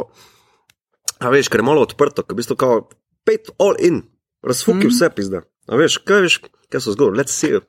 a 1.19 1.29
veš, 1.29 1.49
ker 1.49 1.59
je 1.63 1.67
malo 1.67 1.83
odprto, 1.83 2.23
ker 2.23 2.35
v 2.35 2.41
bistvu 2.43 2.55
kao 2.59 2.85
pet 3.25 3.49
all 3.57 3.75
in, 3.79 4.03
razfuki 4.45 4.87
mm. 4.87 4.93
vse 4.93 5.09
pizda. 5.15 5.43
A 5.67 5.79
veš, 5.79 5.97
kaj 6.05 6.21
veš, 6.27 6.39
kaj 6.69 6.81
so 6.81 6.93
zgolj, 6.93 7.17
let's 7.19 7.33
see. 7.35 7.59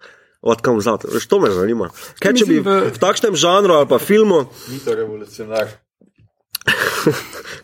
Od 0.47 0.61
kam 0.63 0.77
vzati, 0.79 1.09
veš, 1.11 1.25
to 1.27 1.41
me 1.41 1.49
zanima. 1.51 1.89
Kaj 2.23 2.37
če 2.39 2.47
bi 2.47 2.61
v- 2.63 2.93
v 2.93 2.99
takšnem 3.03 3.35
žanru 3.35 3.75
ali 3.81 3.89
pa 3.91 3.99
filmu, 3.99 4.45
Ni 4.71 4.79
to 4.85 4.95
revolucionar. 4.95 5.73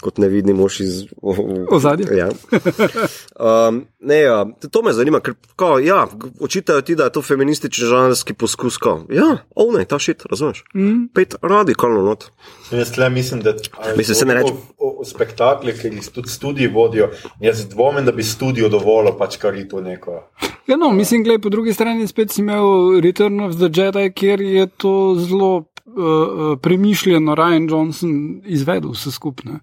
Kot 0.00 0.18
nevidni 0.18 0.52
mož 0.52 0.80
iz 0.80 1.04
Ozadja. 1.70 2.06
Ja. 2.16 2.28
Um, 3.68 3.86
ne, 4.00 4.18
ja, 4.20 4.46
to 4.70 4.82
me 4.82 4.92
zanima, 4.92 5.20
ker 5.20 5.34
kao, 5.56 5.78
ja, 5.78 6.06
očitajo 6.40 6.82
ti, 6.82 6.94
da 6.94 7.04
je 7.04 7.12
to 7.12 7.22
feministični 7.22 7.86
žanrski 7.86 8.34
poskus. 8.34 8.76
Kao. 8.76 9.04
Ja, 9.10 9.44
ovne, 9.54 9.84
ta 9.84 9.98
šit, 9.98 10.22
razumeš? 10.30 10.64
Mm. 10.74 11.06
Pet 11.14 11.34
radikalno 11.42 12.02
not. 12.02 12.24
Jaz 12.70 12.92
tle 12.92 13.10
mislim, 13.10 13.40
da 13.40 13.54
Mislim, 13.96 14.14
se 14.14 14.26
ne 14.26 14.34
reče- 14.34 14.52
o, 14.52 14.88
o, 14.88 15.00
o 15.00 15.04
spektaklih, 15.04 15.80
ki 15.80 15.88
jih 15.88 16.08
tudi 16.14 16.28
studiji 16.28 16.68
vodijo. 16.68 17.10
Jaz 17.40 17.66
dvomim, 17.68 18.04
da 18.04 18.12
bi 18.12 18.22
studio 18.22 18.68
dovolil, 18.68 19.12
pač 19.18 19.36
kar 19.36 19.54
je 19.54 19.68
to 19.68 19.80
neko. 19.80 20.22
Ja, 20.66 20.76
no, 20.76 20.90
mislim, 20.90 21.24
gledaj, 21.24 21.42
po 21.42 21.48
drugi 21.48 21.72
strani 21.74 22.06
spet 22.06 22.30
si 22.30 22.40
imel 22.40 23.00
Return 23.02 23.40
of 23.40 23.56
the 23.56 23.68
Jedi, 23.74 24.12
kjer 24.14 24.40
je 24.40 24.66
to 24.66 25.14
zelo 25.18 25.64
premišljeno 26.62 27.34
Ryan 27.34 27.70
Johnson 27.70 28.40
izvedel 28.44 28.90
vse 28.90 29.10
skupne. 29.10 29.60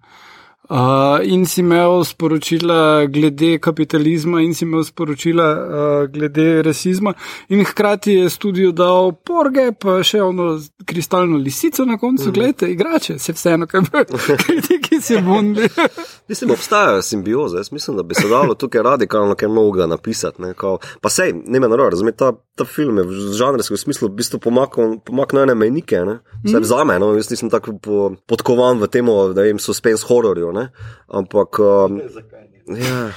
Uh, 0.70 0.76
in 1.24 1.46
si 1.46 1.62
imel 1.62 2.04
sporočila 2.06 3.06
glede 3.06 3.58
kapitalizma, 3.58 4.42
in 4.42 4.54
si 4.54 4.66
imel 4.66 4.84
sporočila 4.84 5.48
uh, 5.54 6.12
glede 6.14 6.62
rasizma, 6.62 7.14
in 7.50 7.64
hkrati 7.66 8.14
je 8.14 8.30
studio 8.30 8.72
dal 8.72 9.12
porge, 9.26 9.72
pa 9.74 9.98
še 10.06 10.22
ono 10.22 10.60
kristalno 10.86 11.38
lisico 11.38 11.86
na 11.86 11.98
koncu, 11.98 12.30
mm. 12.30 12.34
gledajte, 12.34 12.70
igrače, 12.70 13.18
se 13.20 13.34
vseeno, 13.34 13.66
kaj 13.68 13.82
bi 13.82 14.04
kritiki 14.46 15.02
si 15.02 15.18
bundli. 15.26 15.70
Mislim, 16.30 16.52
obstajajo 16.52 17.02
simbioze. 17.02 17.58
Jaz 17.58 17.72
mislim, 17.72 17.98
da 17.98 18.04
bi 18.04 18.16
se 18.16 18.28
dalo 18.28 18.54
tukaj 18.54 18.82
radikalno 18.84 19.36
kaj 19.36 19.50
novega 19.50 19.88
napisati. 19.88 20.42
Ne, 20.42 20.54
kao, 20.54 20.78
pa 21.02 21.10
sej, 21.10 21.34
ne 21.46 21.60
me 21.60 21.68
narobe, 21.68 21.90
razumeti, 21.90 22.18
ta, 22.18 22.32
ta 22.56 22.66
film 22.66 22.98
je 22.98 23.04
v 23.04 23.34
žanrskem 23.38 23.78
smislu 23.78 24.08
v 24.08 24.20
bistvu 24.22 24.40
pomaknil, 24.40 25.00
pomaknil 25.06 25.44
ene 25.44 25.56
mejnike. 25.56 26.04
Ne? 26.06 26.20
Vsaj 26.44 26.60
mm. 26.60 26.70
za 26.70 26.84
me, 26.84 27.00
no, 27.00 27.14
jaz 27.18 27.32
nisem 27.32 27.50
tako 27.50 27.78
po, 27.82 28.12
podkovan 28.30 28.78
v 28.78 28.92
tem, 28.92 29.10
da 29.34 29.48
vem, 29.48 29.60
suspense 29.60 30.06
hororju, 30.06 30.52
ne? 30.54 30.59
Ampak. 31.08 31.60
Um, 31.64 32.00
Zakaj 32.14 32.48
ni? 32.50 32.60
Ja, 32.78 33.10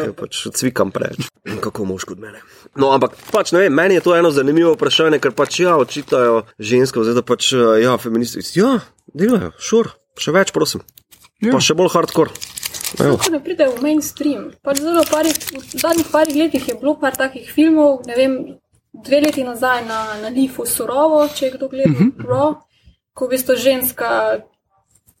ja 0.00 0.12
pač 0.16 0.46
cvikam 0.56 0.92
preveč. 0.94 1.28
Kako 1.60 1.84
mož 1.88 2.06
kot 2.08 2.20
mene. 2.22 2.40
No, 2.80 2.88
ampak 2.96 3.18
pač 3.34 3.52
ne 3.52 3.66
vem, 3.66 3.74
meni 3.74 3.98
je 3.98 4.04
to 4.06 4.16
eno 4.16 4.32
zanimivo 4.32 4.72
vprašanje, 4.78 5.20
ker 5.20 5.34
pač 5.36 5.60
ja, 5.60 5.76
očitajo 5.80 6.44
žensko, 6.56 7.04
zdaj 7.04 7.20
da 7.20 7.24
pač 7.26 7.52
ja, 7.82 7.98
feministi. 8.00 8.40
Ja, 8.56 8.78
delajo, 9.12 9.52
šur, 9.60 9.92
še 10.16 10.32
več, 10.32 10.54
prosim. 10.56 10.84
Ja. 11.44 11.52
Pa 11.52 11.60
še 11.60 11.76
bolj 11.76 11.92
hardcore. 11.92 12.32
Tako 12.94 13.30
da 13.34 13.40
pride 13.42 13.68
v 13.74 13.82
mainstream. 13.82 14.50
Pač 14.64 14.80
zelo 14.80 15.02
parih, 15.10 15.34
v 15.34 15.80
zadnjih 15.82 16.08
parih 16.12 16.36
letih 16.44 16.68
je 16.68 16.76
bilo 16.78 16.94
par 17.00 17.16
takih 17.18 17.48
filmov, 17.50 18.04
ne 18.08 18.16
vem, 18.16 18.36
dve 18.94 19.20
leti 19.26 19.44
nazaj 19.44 19.84
na, 19.88 20.00
na 20.22 20.30
Lifu 20.32 20.66
surovo, 20.66 21.26
če 21.28 21.46
je 21.46 21.54
kdo 21.56 21.68
gledal, 21.68 21.92
uh 21.92 22.00
-huh. 22.00 22.28
Raw, 22.30 22.54
ko 23.14 23.26
v 23.26 23.30
bistvu 23.30 23.56
ženska 23.56 24.40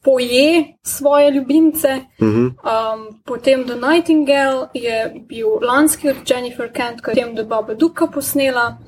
poje 0.04 0.76
svoje 0.82 1.30
ljubimce. 1.30 1.88
Uh 2.20 2.28
-huh. 2.28 2.46
Um, 2.46 3.20
potem 3.24 3.64
The 3.64 3.74
Nightingale 3.74 4.68
je 4.74 5.14
bil 5.28 5.48
lanski 5.62 6.08
od 6.10 6.16
Jennifer 6.30 6.72
Kent, 6.72 7.00
ko 7.00 7.10
je 7.10 7.14
potem 7.14 7.36
The 7.36 7.44
Baba 7.44 7.74
Duka 7.74 8.06
posnela. 8.06 8.78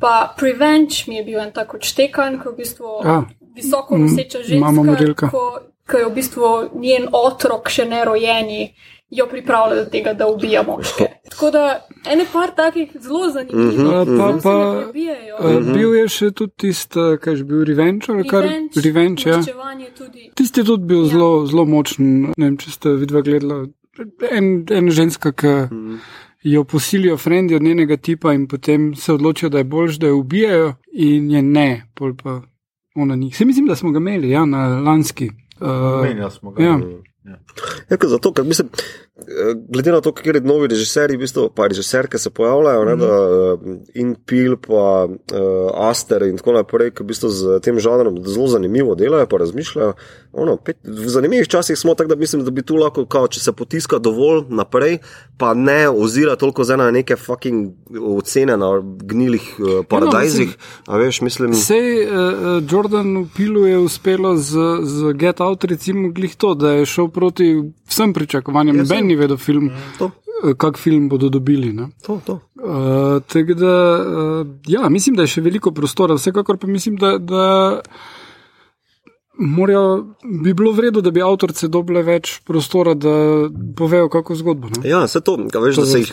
Pa 0.00 0.34
Prevenge 0.36 0.94
mi 1.06 1.16
je 1.16 1.24
bil 1.24 1.40
en 1.40 1.52
tako 1.52 1.76
odštekan, 1.76 2.38
ko 2.38 2.48
je 2.48 2.52
v 2.52 2.56
bistvu 2.56 2.86
Ja. 3.04 3.24
visoko 3.54 3.98
noseča 3.98 4.38
ženska, 4.42 5.30
ko, 5.30 5.58
ko 5.90 5.98
je 5.98 6.06
v 6.06 6.14
bistvu 6.14 6.70
njen 6.74 7.08
otrok 7.12 7.68
še 7.68 7.84
ne 7.84 8.04
rojeni, 8.04 8.74
jo 9.14 9.26
pripravlja 9.26 9.76
do 9.76 9.90
tega, 9.90 10.12
da 10.14 10.26
ubija 10.26 10.62
moške. 10.62 11.06
Tako 11.30 11.50
da 11.50 11.62
ene 12.10 12.26
par 12.32 12.50
takih 12.56 12.90
zelo 13.00 13.30
zanimivih 13.30 13.78
Uh, 13.78 13.86
pa, 13.86 14.04
zelo 14.04 14.32
se 14.32 14.42
pa, 14.42 14.54
ne 14.74 14.82
prebijajo. 14.82 15.36
uh, 15.38 15.72
bil 15.72 15.94
je 15.94 16.08
še 16.08 16.30
tudi 16.32 16.52
tisti, 16.56 17.04
kaj 17.20 17.34
je 17.34 17.44
bil 17.44 17.64
Revenge 17.64 18.06
ali 18.08 18.26
kar 18.28 18.48
Revenge, 18.84 19.22
ja. 19.26 19.38
tudi. 19.98 20.30
Tisti 20.34 20.60
je 20.60 20.64
tudi 20.64 20.84
bil 20.84 21.02
Ja. 21.02 21.08
zelo, 21.08 21.30
zelo 21.46 21.64
močen. 21.66 22.10
Ne 22.36 22.46
vem, 22.46 22.56
če 22.56 22.70
ste 22.70 22.94
vidva 22.94 23.22
gledala. 23.22 23.64
En, 24.30 24.48
en 24.68 24.90
ženska, 24.90 25.30
ki 25.32 25.54
jo 26.44 26.64
posilijo 26.64 27.16
frendi 27.16 27.54
od 27.54 27.62
njenega 27.62 27.96
tipa 27.96 28.32
in 28.32 28.48
potem 28.48 28.94
se 28.94 29.12
odločijo, 29.12 29.48
da 29.48 29.58
je 29.58 29.64
boljš, 29.66 29.96
da 29.96 30.06
jo 30.06 30.18
ubijajo 30.18 30.74
in 30.92 31.30
je 31.30 31.42
ne, 31.42 31.68
pol 31.94 32.12
pa 32.14 32.40
ona 32.94 33.16
ni. 33.16 33.30
Se 33.32 33.44
mislim, 33.44 33.66
da 33.66 33.76
smo 33.76 33.90
ga 33.90 33.98
imeli, 33.98 34.30
ja, 34.30 34.44
na 34.44 34.66
lanski. 34.80 35.30
Uh, 35.60 36.02
Menjali 36.02 36.30
smo 36.30 36.50
ga. 36.50 36.64
ja. 36.64 36.80
Ja, 37.90 37.96
ker 37.96 38.08
zato, 38.08 38.32
ker 38.32 38.44
mislim, 38.44 38.68
glede 39.68 39.92
na 39.92 40.00
to, 40.00 40.12
kateri 40.12 40.40
novi 40.40 40.68
režiserji, 40.68 41.16
v 41.16 41.20
bistvu, 41.22 41.46
pa 41.54 41.68
režiserke 41.70 42.18
se 42.18 42.30
pojavljajo, 42.30 42.84
ne, 42.84 42.96
da, 42.96 43.06
eh, 43.06 43.76
in 43.94 44.14
Pil, 44.26 44.56
pa 44.56 45.06
uh, 45.06 45.88
Aster 45.90 46.22
in 46.22 46.36
tako 46.36 46.56
naprej, 46.56 46.90
ki 46.90 47.04
v 47.04 47.06
bistvu 47.12 47.30
z 47.30 47.60
tem 47.62 47.78
žanrom 47.78 48.18
zelo 48.26 48.48
zanimivo 48.50 48.96
delajo, 48.98 49.28
pa 49.30 49.38
razmišljajo. 49.38 49.92
Ono, 50.32 50.56
pet, 50.56 50.80
v 50.82 51.08
zanimivih 51.08 51.48
časih 51.48 51.78
smo 51.78 51.94
tako, 51.94 52.14
da 52.14 52.16
mislim, 52.18 52.42
da 52.44 52.50
bi 52.50 52.62
tu 52.66 52.74
lahko, 52.76 53.06
kao, 53.06 53.28
če 53.30 53.40
se 53.40 53.52
potiska 53.52 54.00
dovolj 54.02 54.48
naprej, 54.50 54.98
pa 55.38 55.54
ne 55.54 55.88
ozira 55.88 56.34
toliko 56.36 56.64
zdaj 56.64 56.80
na 56.82 56.90
neke 56.90 57.16
fucking 57.16 57.70
ocene 58.18 58.56
na 58.58 58.72
gnilih 58.82 59.46
uh, 59.58 59.86
paradajzih. 59.88 60.56
A 60.86 60.98
veš, 60.98 61.20
mislim, 61.22 61.54
Sej 61.54 62.02
uh, 62.02 62.58
Jordan 62.70 63.28
Pilu 63.36 63.66
je 63.70 63.78
uspelo 63.78 64.34
z, 64.36 64.58
z 64.82 65.14
Get 65.14 65.40
Out, 65.40 65.64
recimo, 65.70 66.10
glih 66.10 66.34
to, 66.34 66.54
da 66.58 66.74
je 66.80 66.86
šel 66.86 67.08
proti 67.14 67.54
vsem 67.86 68.12
pričakovanjem. 68.12 68.82
Noben 69.04 69.08
ni 69.08 69.16
vedel, 69.16 69.36
film, 69.36 69.70
to, 69.98 70.10
eh, 70.44 70.54
kak 70.56 70.78
film 70.78 71.08
bodo 71.08 71.28
dobili. 71.28 71.72
Ne? 71.72 71.90
to, 72.06 72.20
to. 72.24 72.40
Uh, 72.54 73.20
tako 73.28 73.54
da, 73.54 73.74
uh, 74.00 74.46
ja, 74.66 74.88
mislim, 74.88 75.16
da 75.16 75.22
je 75.22 75.36
še 75.36 75.44
veliko 75.44 75.72
prostora, 75.72 76.16
vsekakor 76.16 76.56
pa 76.58 76.66
mislim, 76.66 76.96
da, 76.96 77.18
da 77.18 77.82
morajo, 79.36 80.14
bi 80.24 80.54
bilo 80.54 80.72
vredno, 80.72 81.02
da 81.04 81.10
bi 81.10 81.22
avtorice 81.22 81.68
dobile 81.68 82.02
več 82.06 82.38
prostora, 82.46 82.94
da 82.94 83.14
povejo 83.76 84.08
kako 84.08 84.38
zgodbo. 84.40 84.70
Ne? 84.78 84.84
Ja, 84.88 85.04
vse 85.04 85.20
to, 85.20 85.36
veš, 85.36 85.76
To 85.76 85.84
da 85.84 85.90
se 85.90 86.00
jih, 86.00 86.12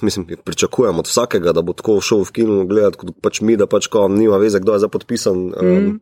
mislim, 0.00 0.28
pričakujem 0.44 1.02
od 1.02 1.10
vsakega, 1.10 1.52
da 1.52 1.66
bo 1.66 1.76
tako 1.76 2.00
šel 2.00 2.24
v 2.24 2.36
kino 2.38 2.60
gledati, 2.70 3.02
kot 3.02 3.16
pač 3.20 3.42
mi, 3.44 3.58
da 3.60 3.68
pač 3.68 3.90
ko 3.92 4.06
nima 4.08 4.40
veze, 4.40 4.62
kdo 4.62 4.78
je 4.78 4.86
zdaj 4.86 4.94
podpisan. 4.96 5.50
Um, 5.52 5.96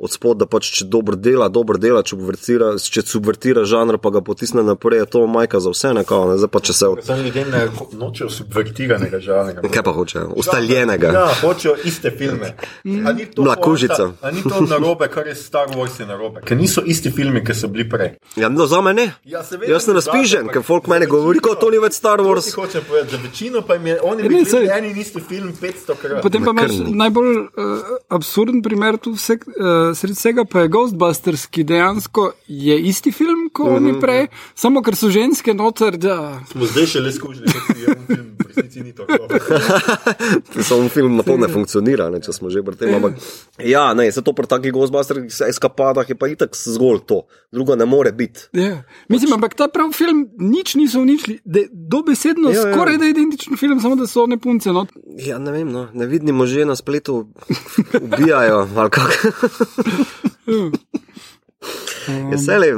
Od 0.00 0.10
spod, 0.10 0.36
da 0.36 0.46
pač 0.46 0.70
če 0.70 0.84
dobro 0.86 1.12
dela, 1.14 1.48
dobro 1.50 1.76
dela, 1.76 2.00
če, 2.00 2.16
subvertira- 2.16 2.72
če 2.80 3.02
subvertira 3.04 3.64
žanr, 3.64 3.98
pa 3.98 4.10
ga 4.10 4.20
potisne 4.20 4.62
naprej, 4.62 4.98
je 4.98 5.06
to 5.06 5.26
majka 5.28 5.60
za 5.60 5.70
vse, 5.70 5.92
nekako. 5.92 6.20
Ne? 6.26 6.38
Zdaj 6.38 6.48
pa 6.48 6.60
če 6.60 6.72
se. 6.72 6.86
Od... 6.88 7.02
Zdaj 7.04 7.22
ljudje 7.22 7.44
ne 7.46 7.60
nočejo 7.94 8.30
subvertiranega 8.30 9.20
žanra. 9.20 9.60
Kaj 9.62 9.82
pa 9.82 9.92
hočejo? 9.92 10.32
Ustaljenega. 10.34 11.08
Ja, 11.10 11.26
hočejo 11.36 11.74
iste 11.84 12.10
filme. 12.12 12.54
A 13.02 13.12
ni 13.12 13.26
to 13.26 13.42
Mlakužica. 13.42 13.94
poanta- 14.10 14.16
A 14.22 14.30
ni 14.30 14.42
to 14.42 14.60
narobe, 14.62 15.08
kar 15.08 15.26
je 15.26 15.34
Star 15.36 15.68
Wars 15.68 16.00
je 16.00 16.06
narobe? 16.06 16.40
Ker 16.42 16.56
niso 16.56 16.80
isti 16.82 17.10
filmi, 17.10 17.44
ki 17.44 17.54
so 17.54 17.68
bili 17.68 17.84
prej. 17.84 18.16
Ja, 18.36 18.48
no, 18.48 18.66
za 18.66 18.80
me 18.80 18.94
ne. 18.94 19.12
Ja, 19.24 19.42
seveda 19.42 19.68
Jaz 19.70 19.84
sem 19.84 19.94
razpižen, 19.94 20.48
ker 20.48 20.62
folk 20.62 20.86
meni 20.86 21.06
govori, 21.06 21.40
kot 21.40 21.60
to 21.60 21.70
ni 21.70 21.78
več 21.78 21.92
Star 21.94 22.18
Wars. 22.20 22.44
ti 22.44 22.52
hočem 22.52 22.82
povedati, 22.82 23.10
za 23.10 23.20
večino 23.20 23.62
pa 23.62 23.74
jim 23.74 23.86
je, 23.86 23.98
oni 24.02 24.22
Ne, 24.22 24.28
bi 24.30 24.34
gledali 24.36 24.68
en 24.70 24.84
in 24.86 24.96
isti 24.96 25.20
film 25.20 25.52
500 25.52 25.94
krat. 25.94 26.22
Potem 26.22 26.40
pa 26.42 26.50
imaš 26.50 26.72
najbolj 26.88 27.30
uh, 27.36 27.46
absurden 28.10 28.62
primer 28.62 28.96
tu 28.96 29.12
vse, 29.12 29.36
uh, 29.36 29.89
sred 29.94 30.16
vsega 30.16 30.44
pa 30.44 30.60
je 30.64 30.68
Ghostbusters, 30.68 31.46
ki 31.46 31.64
dejansko 31.64 32.30
je 32.48 32.78
isti 32.90 33.12
film 33.12 33.49
kot 33.52 33.66
Mhm. 33.66 33.76
oni 33.76 34.00
prej, 34.00 34.22
samo 34.54 34.82
ker 34.82 34.94
so 34.94 35.08
ženske 35.08 35.54
noter, 35.54 35.96
da 35.96 36.40
Smo 36.46 36.64
zdaj 36.64 36.86
še 36.86 37.00
le 37.00 37.12
skušali, 37.12 37.46
da 37.46 37.58
je 37.70 37.96
film, 38.06 38.28
v 38.34 38.46
resnici 38.46 38.80
ni 38.80 38.92
to. 38.92 39.06
Samo 40.62 40.88
film 40.88 41.16
na 41.16 41.22
pol 41.22 41.36
ne 41.36 41.48
funkcionira, 41.48 42.08
ne, 42.08 42.20
če 42.20 42.32
smo 42.32 42.48
že 42.48 42.62
pri 42.62 42.76
tem. 42.76 42.94
Ampak, 42.94 43.12
ja, 43.58 43.94
ne, 43.94 44.08
se 44.08 44.22
to 44.22 44.32
pri 44.32 44.46
takih 44.46 44.72
Ghostbusterjih 44.72 45.26
eskapadah 45.46 46.04
je 46.04 46.14
pa 46.14 46.26
itak 46.26 46.54
zgolj 46.54 47.00
to, 47.04 47.22
drugo 47.48 47.74
ne 47.74 47.84
more 47.84 48.12
biti. 48.12 48.40
Ja. 48.52 48.82
Mislim, 49.08 49.32
ampak 49.32 49.54
ta 49.54 49.68
prav 49.68 49.92
film 49.92 50.28
nič 50.36 50.74
niso 50.74 51.00
uničili, 51.00 51.40
da 51.44 51.58
je 51.60 51.68
dobesedno 51.70 52.50
Ja, 52.50 52.56
ja, 52.56 52.68
ja. 52.68 52.74
skoraj 52.74 52.96
da 52.96 53.06
identičen 53.06 53.56
film, 53.56 53.80
samo 53.80 53.96
da 53.96 54.06
so 54.06 54.22
one 54.22 54.38
punce. 54.38 54.70
No. 54.70 54.86
Ja, 55.18 55.38
ne 55.38 55.52
vem, 55.52 55.68
no, 55.68 55.88
ne 55.92 56.06
vidim 56.06 56.34
može 56.34 56.64
na 56.64 56.76
spletu, 56.76 57.26
ubijajo 58.02 58.68
ali 58.74 58.90
kako. 58.90 59.12
Je 62.08 62.36
Vse 62.36 62.52
je, 62.52 62.72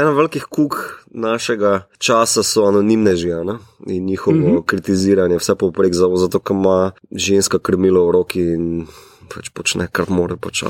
ena 0.00 0.10
velikih 0.10 0.44
kuk 0.44 1.04
našega 1.10 1.88
časa 1.98 2.42
so 2.42 2.64
anonimneži 2.68 3.32
a 3.32 3.42
ne? 3.44 3.58
in 3.86 4.04
njihovo 4.04 4.36
mm 4.36 4.44
-hmm. 4.44 4.64
kritiziranje, 4.66 5.36
vse 5.36 5.54
povprek, 5.54 5.94
za- 5.94 6.16
zato 6.16 6.38
ker 6.38 6.56
ima 6.56 6.92
ženska 7.10 7.58
krmilo 7.58 8.06
v 8.08 8.12
roki 8.12 8.40
in 8.40 8.86
pač 9.34 9.48
počne, 9.52 9.88
kar 9.92 10.10
mora, 10.10 10.36
pač, 10.36 10.62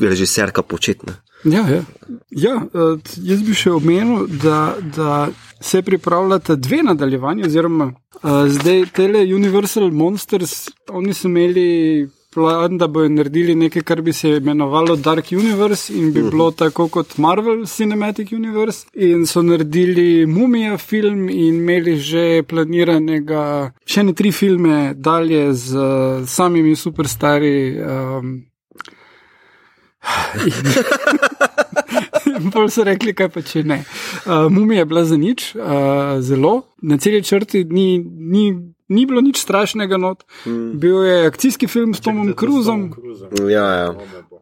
režiserka 0.00 0.62
početne. 0.62 1.12
Ja, 1.44 1.66
ja. 1.68 1.82
ja 2.30 2.54
uh, 2.72 2.98
jaz 3.16 3.42
bi 3.42 3.54
še 3.54 3.70
omenil, 3.70 4.26
da, 4.42 4.76
da 4.96 5.28
se 5.60 5.82
pripravljata 5.82 6.56
dve 6.56 6.82
nadaljevanje, 6.82 7.46
oziroma 7.46 7.84
uh, 7.86 8.48
zdaj 8.48 8.86
tele 8.92 9.34
Universal 9.34 9.90
Monsters, 9.90 10.68
oni 10.90 11.14
so 11.14 11.28
imeli. 11.28 12.08
Plan, 12.36 12.76
da 12.76 12.86
bodo 12.86 13.08
naredili 13.08 13.54
nekaj, 13.56 13.82
kar 13.88 14.02
bi 14.04 14.12
se 14.12 14.34
imenovalo 14.36 14.96
Dark 14.96 15.32
Universe 15.32 15.94
in 15.96 16.12
bi 16.12 16.22
bilo 16.22 16.50
tako 16.50 16.88
kot 16.92 17.16
Marvel 17.18 17.64
Cinematic 17.66 18.32
Universe. 18.32 18.86
In 18.94 19.26
so 19.26 19.42
naredili 19.42 20.26
Mumija 20.26 20.76
film 20.78 21.28
in 21.28 21.66
imeli 21.66 21.96
že 21.96 22.42
planiranega 22.48 23.72
še 23.88 24.02
ne 24.04 24.12
tri 24.14 24.32
filme 24.32 24.94
dalje 24.94 25.54
z 25.54 25.76
uh, 25.80 26.26
samimi 26.28 26.76
superstari. 26.76 27.80
Um, 27.80 28.46
Bolj 32.52 32.70
so 32.70 32.84
rekli, 32.84 33.14
kaj 33.16 33.28
pa 33.32 33.42
če 33.42 33.64
ne. 33.64 33.84
Uh, 34.26 34.52
Mumija 34.52 34.84
je 34.84 34.90
bila 34.92 35.04
za 35.08 35.16
nič, 35.16 35.54
uh, 35.56 36.20
zelo. 36.20 36.68
Na 36.82 36.98
celi 37.00 37.22
črti 37.24 37.64
ni, 37.64 37.98
ni, 38.04 38.52
ni 38.88 39.06
bilo 39.06 39.20
nič 39.20 39.38
strašnega. 39.40 39.96
Not. 39.96 40.24
Mm. 40.46 40.78
Bil 40.78 41.04
je 41.04 41.26
akcijski 41.26 41.66
film 41.66 41.94
s 41.94 42.00
Tomom 42.00 42.34
Cruzom, 42.38 42.92
Ja, 43.50 43.64
ja. 43.64 43.94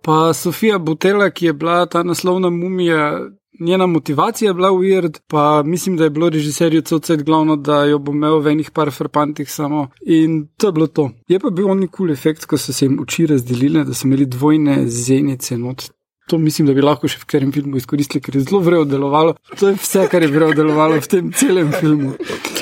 pa 0.03 0.33
Sofija 0.35 0.79
Butela, 0.79 1.31
ki 1.31 1.47
je 1.47 1.53
bila 1.53 1.87
ta 1.87 2.03
naslovna 2.03 2.51
mumija. 2.51 3.29
Njena 3.61 3.87
motivacija 3.87 4.49
je 4.51 4.55
bila 4.55 4.71
weird, 4.71 5.21
pa 5.27 5.63
mislim, 5.63 5.97
da 5.97 6.05
je 6.05 6.11
bilo 6.11 6.29
režiserju 6.29 6.83
Cocet 6.83 7.23
glavno, 7.23 7.57
da 7.57 7.85
jo 7.85 7.99
bo 7.99 8.13
imel 8.13 8.39
v 8.39 8.51
enih 8.51 8.71
par 8.71 8.91
frpantih 8.91 9.51
samo. 9.51 9.89
In 10.07 10.49
to 10.57 10.69
je 10.69 10.73
bilo 10.73 10.87
to. 10.87 11.11
Je 11.29 11.39
pa 11.41 11.51
bil 11.51 11.71
oni 11.71 11.87
kul 11.87 11.97
cool 11.97 12.11
efekt, 12.13 12.45
ko 12.45 12.59
so 12.59 12.73
se 12.73 12.85
jim 12.85 12.99
oči 13.01 13.27
razdelile, 13.27 13.85
da 13.85 13.95
so 13.95 14.09
imeli 14.09 14.27
dvojne 14.27 14.89
zenice 14.89 15.59
not. 15.59 15.91
To 16.27 16.39
mislim, 16.39 16.67
da 16.67 16.73
bi 16.73 16.81
lahko 16.81 17.09
še 17.11 17.19
v 17.21 17.27
katerem 17.29 17.51
filmu 17.53 17.77
izkoristili, 17.77 18.23
ker 18.25 18.39
je 18.39 18.47
zelo 18.47 18.63
vrelo 18.65 18.87
delovalo. 18.89 19.35
To 19.61 19.69
je 19.69 19.75
vse, 19.77 20.07
kar 20.09 20.25
je 20.25 20.31
vrelo 20.33 20.55
delovalo 20.57 20.97
v 20.97 21.11
tem 21.13 21.33
celem 21.37 21.73
filmu. 21.77 22.15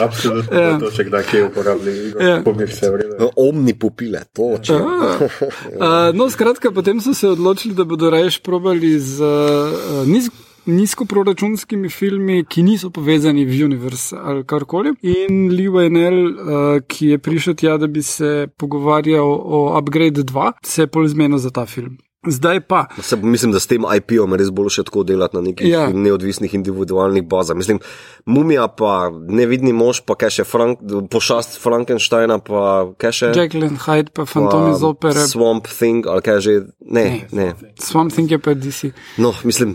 Absolutno, 0.02 0.50
Ja. 0.50 0.64
ja. 0.72 0.78
to 0.82 0.90
še 0.90 1.06
kdaj 1.06 1.26
kje 1.30 1.42
uporabljali. 1.46 2.06
Ja. 2.18 2.28
Ja. 2.28 2.38
Pomir 2.42 2.72
se 2.74 2.90
vrede. 2.90 3.30
Omni 3.38 3.76
popile, 3.78 4.24
to 4.34 4.56
če. 4.58 4.80
Uh, 4.82 6.10
no, 6.18 6.26
skratka, 6.30 6.72
potem 6.74 6.98
so 7.00 7.14
se 7.14 7.30
odločili, 7.30 7.76
da 7.78 7.86
bodo 7.86 8.10
raje 8.10 8.34
probali 8.42 8.96
z 8.98 9.22
uh, 9.22 10.02
niz, 10.10 10.26
nizkoproračunskimi 10.66 11.88
filmi, 11.90 12.42
ki 12.44 12.62
niso 12.66 12.90
povezani 12.90 13.44
v 13.46 13.62
univerz 13.66 14.12
ali 14.18 14.42
karkoli. 14.44 14.94
In 15.06 15.50
Lee 15.54 15.70
Wayne, 15.70 16.06
uh, 16.10 16.82
ki 16.82 17.14
je 17.14 17.18
prišel 17.22 17.54
tja, 17.54 17.78
da 17.78 17.86
bi 17.86 18.02
se 18.02 18.48
pogovarjal 18.58 19.26
o 19.26 19.68
Upgrade 19.78 20.26
2, 20.26 20.52
se 20.66 20.82
je 20.82 20.90
pol 20.90 21.06
zmenil 21.08 21.38
za 21.38 21.50
ta 21.54 21.66
film. 21.66 21.98
Zdaj 22.26 22.60
pa. 22.60 22.86
Se, 23.02 23.16
mislim, 23.16 23.52
da 23.52 23.60
s 23.60 23.66
tem 23.66 23.82
IP-om 23.96 24.32
je 24.32 24.38
res 24.38 24.50
bolj 24.54 24.68
še 24.76 24.84
tako 24.86 25.02
delati 25.02 25.34
na 25.34 25.42
nekih 25.42 25.66
Ja. 25.66 25.88
neodvisnih 25.90 26.54
individualnih 26.54 27.24
bazah. 27.26 27.56
Mislim, 27.58 27.80
mumija 28.26 28.68
pa 28.68 29.10
nevidni 29.10 29.72
mož, 29.74 30.04
pa 30.06 30.14
kaj 30.14 30.30
še 30.30 30.44
Frank, 30.46 30.84
pošast 31.10 31.58
Frankensteina, 31.58 32.38
pa 32.38 32.92
kaj 32.94 33.12
še. 33.12 33.32
And 33.34 33.80
Hyde, 33.82 34.14
pa 34.14 34.22
Phantom 34.24 34.70
iz 34.70 34.84
opere. 34.86 35.26
Swamp 35.26 35.66
Thing, 35.66 36.06
ali 36.06 36.22
kaj 36.22 36.38
že. 36.40 36.54
Ne, 36.78 37.26
ne. 37.32 37.48
ne. 37.58 37.72
Swamp 37.82 38.14
Thing 38.14 38.30
je 38.30 38.38
pa 38.38 38.54
DC. 38.54 38.92
No, 39.18 39.34
mislim, 39.42 39.74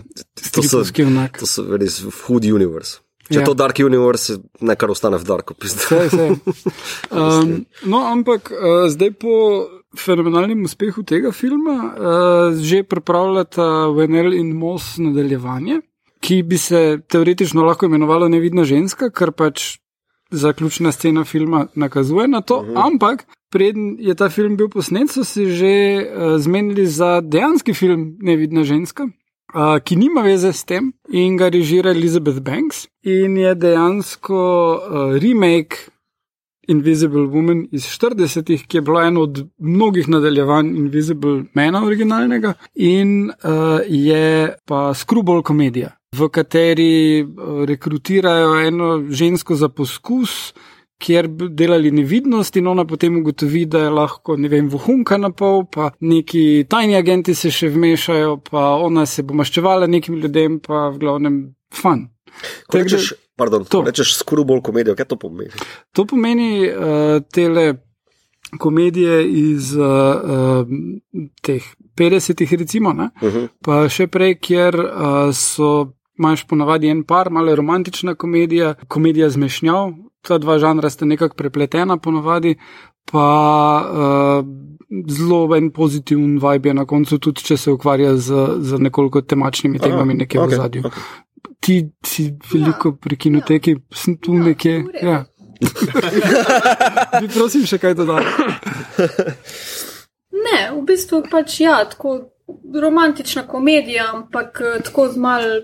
to 0.52 0.62
so, 0.64 0.80
to 0.84 1.46
so 1.46 1.66
res 1.76 2.00
food 2.00 2.48
universe. 2.48 3.02
Če 3.28 3.34
Ja. 3.34 3.40
ja. 3.42 3.44
to 3.44 3.52
Dark 3.52 3.76
Universe, 3.76 4.38
nekaj 4.64 4.88
ostane 4.88 5.18
v 5.20 5.24
Darku. 5.28 5.52
Vse, 5.60 6.08
vse. 6.08 6.28
Um, 7.12 7.66
no, 7.84 8.00
ampak 8.08 8.48
uh, 8.52 8.88
zdaj 8.88 9.12
po 9.20 9.34
fenomenalnem 9.96 10.64
uspehu 10.64 11.02
tega 11.02 11.32
filma 11.32 11.76
uh, 11.92 12.56
že 12.60 12.82
pripravljata 12.82 13.88
Venel 13.96 14.34
in 14.34 14.52
Moss 14.56 14.98
nadaljevanje, 14.98 15.80
ki 16.20 16.42
bi 16.42 16.58
se 16.58 17.00
teoretično 17.08 17.64
lahko 17.64 17.86
imenovalo 17.86 18.28
Nevidna 18.28 18.64
ženska, 18.64 19.10
kar 19.10 19.32
pač 19.32 19.78
zaključna 20.30 20.92
scena 20.92 21.24
filma 21.24 21.66
nakazuje 21.74 22.28
na 22.28 22.40
to. 22.40 22.58
Uh 22.60 22.66
-huh. 22.66 22.86
Ampak 22.86 23.26
preden 23.50 23.96
je 23.98 24.14
ta 24.14 24.28
film 24.28 24.56
bil 24.56 24.68
posnet, 24.68 25.10
so 25.10 25.24
se 25.24 25.46
že 25.46 26.04
uh, 26.04 26.38
zmenili 26.38 26.86
za 26.86 27.20
dejanski 27.20 27.74
film 27.74 28.16
Nevidna 28.20 28.64
ženska. 28.64 29.08
Uh, 29.54 29.78
ki 29.84 29.96
nima 29.96 30.20
veze 30.20 30.52
s 30.52 30.64
tem, 30.64 30.92
in 31.08 31.36
ga 31.36 31.48
režira 31.48 31.90
Elizabeth 31.90 32.40
Banks, 32.40 32.86
in 33.02 33.36
je 33.36 33.54
dejansko 33.54 34.36
uh, 34.74 35.16
remake 35.16 35.76
Invisible 36.68 37.26
Woman 37.32 37.64
iz 37.72 37.86
40-ih, 37.88 38.66
ki 38.68 38.76
je 38.76 38.82
bilo 38.84 39.00
eno 39.02 39.22
od 39.26 39.40
mnogih 39.58 40.08
nadaljevanj 40.08 40.74
Invisible 40.76 41.42
Mana 41.54 41.84
originalnega, 41.84 42.54
in 42.74 43.30
uh, 43.30 43.80
je 43.86 44.54
pa 44.64 44.94
skrubol 44.94 45.42
komedija, 45.42 45.94
v 46.16 46.28
kateri 46.28 47.22
uh, 47.22 47.62
rekrutirajo 47.68 48.58
eno 48.66 48.90
žensko 49.10 49.56
za 49.56 49.68
poskus. 49.68 50.52
Kjer 50.98 51.28
bi 51.30 51.46
delali 51.54 51.92
nevidnost, 51.94 52.56
in 52.58 52.66
ona 52.66 52.82
potem 52.84 53.20
ugotovi, 53.20 53.60
da 53.70 53.84
je 53.84 53.90
lahko, 53.94 54.34
ne 54.36 54.48
vem, 54.50 54.66
vohunka 54.68 55.14
na 55.16 55.30
pol, 55.30 55.62
pa 55.70 55.92
neki 56.00 56.64
tajni 56.66 56.96
agenti 56.98 57.36
se 57.38 57.52
še 57.54 57.68
vmešajo, 57.70 58.32
pa 58.50 58.72
ona 58.82 59.04
se 59.06 59.22
bo 59.22 59.36
maščevala 59.38 59.86
nekim 59.86 60.18
ljudem, 60.18 60.58
pa 60.58 60.88
v 60.90 60.98
glavnem 60.98 61.36
fan. 61.70 62.08
Ko 62.66 62.82
rečeš, 62.82 63.12
pardon, 63.38 63.64
To. 63.70 63.82
rečeš 63.86 64.16
skrubol 64.18 64.62
komedijo, 64.64 64.96
kaj 64.98 65.06
to 65.14 65.16
pomeni? 65.16 65.54
To 65.96 66.04
pomeni 66.06 66.66
uh, 66.66 67.20
tele 67.32 67.74
komedije 68.58 69.20
iz 69.28 69.76
uh, 69.76 69.84
uh, 69.84 70.66
teh 71.42 71.62
50-ih, 71.98 72.54
recimo, 72.58 72.92
ne? 72.92 73.10
Uh 73.22 73.28
-huh. 73.34 73.48
pa 73.62 73.88
še 73.88 74.06
prej, 74.06 74.38
kjer 74.40 74.74
uh, 74.74 75.30
so. 75.34 75.92
Imaš 76.18 76.48
ponavadi 76.50 76.88
en 76.90 77.04
par, 77.06 77.30
malo 77.30 77.54
romantična 77.54 78.14
komedija, 78.14 78.74
komedija 78.88 79.30
zmešnjav, 79.30 79.92
ta 80.26 80.38
dva 80.38 80.58
žanra 80.58 80.90
sta 80.90 81.06
nekako 81.06 81.36
prepletena, 81.36 81.96
ponavadi 81.96 82.56
pa 83.12 83.84
uh, 83.92 84.44
zelo 85.08 85.56
en 85.56 85.70
pozitiven 85.70 86.38
vibe 86.38 86.68
je 86.68 86.74
na 86.74 86.84
koncu, 86.84 87.18
tudi 87.18 87.44
če 87.44 87.56
se 87.56 87.72
ukvarja 87.72 88.16
z, 88.16 88.46
z 88.58 88.78
nekoliko 88.78 89.20
temačnimi 89.20 89.78
temami 89.78 90.14
nekje 90.14 90.40
v 90.40 90.48
zadju. 90.56 90.82
okay. 90.82 91.02
Ti 91.60 91.74
si 92.06 92.24
veliko 92.52 92.92
pri 92.94 93.16
kinoteki, 93.16 93.76
sem 93.94 94.16
tu 94.16 94.34
nekje. 94.34 94.78
v 94.78 94.90
redu. 94.92 95.06
Ja. 95.06 95.24
Bi 97.20 97.28
prosim 97.28 97.66
še 97.66 97.78
kaj 97.78 97.94
dodati. 97.94 98.26
Ne, 100.30 100.58
v 100.72 100.82
bistvu 100.84 101.22
pač 101.30 101.60
ja, 101.60 101.84
tako 101.84 102.30
romantična 102.74 103.42
komedija, 103.42 104.04
ampak 104.14 104.60
eh, 104.62 104.82
tako 104.82 105.08
z 105.08 105.16
malo 105.16 105.54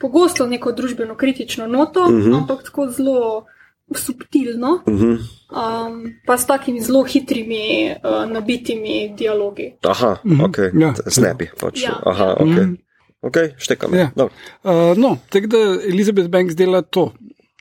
pogosto 0.00 0.46
neko 0.46 0.72
družbeno 0.72 1.16
kritično 1.16 1.66
noto, 1.66 2.00
uh 2.02 2.10
Mhm. 2.10 2.20
-huh. 2.22 2.36
ampak 2.36 2.62
tako 2.62 2.88
zelo 2.88 3.44
subtilno, 3.90 4.82
Uh 4.86 4.94
-huh. 4.94 5.18
um, 5.50 5.94
pa 6.26 6.38
s 6.38 6.46
takimi 6.46 6.80
zelo 6.80 7.02
hitrimi, 7.02 7.94
uh, 7.94 8.30
nabitimi 8.30 9.14
dialogi. 9.18 9.72
Aha, 9.82 10.16
Mhm, 10.24 10.40
ok. 10.40 10.58
ja. 10.74 10.94
Snapi. 11.06 11.46
Pač. 11.60 11.82
Ja. 11.82 12.00
Aha, 12.04 12.36
ok. 12.40 12.46
Mhm. 12.46 12.74
Ok, 13.20 13.36
štekam. 13.58 13.94
Ja. 13.94 14.10
Dobro. 14.16 14.34
Uh, 14.62 14.98
no, 14.98 15.16
tako 15.28 15.46
da 15.46 15.58
Elizabeth 15.88 16.28
Banks 16.28 16.54
dela 16.54 16.82
to. 16.82 17.12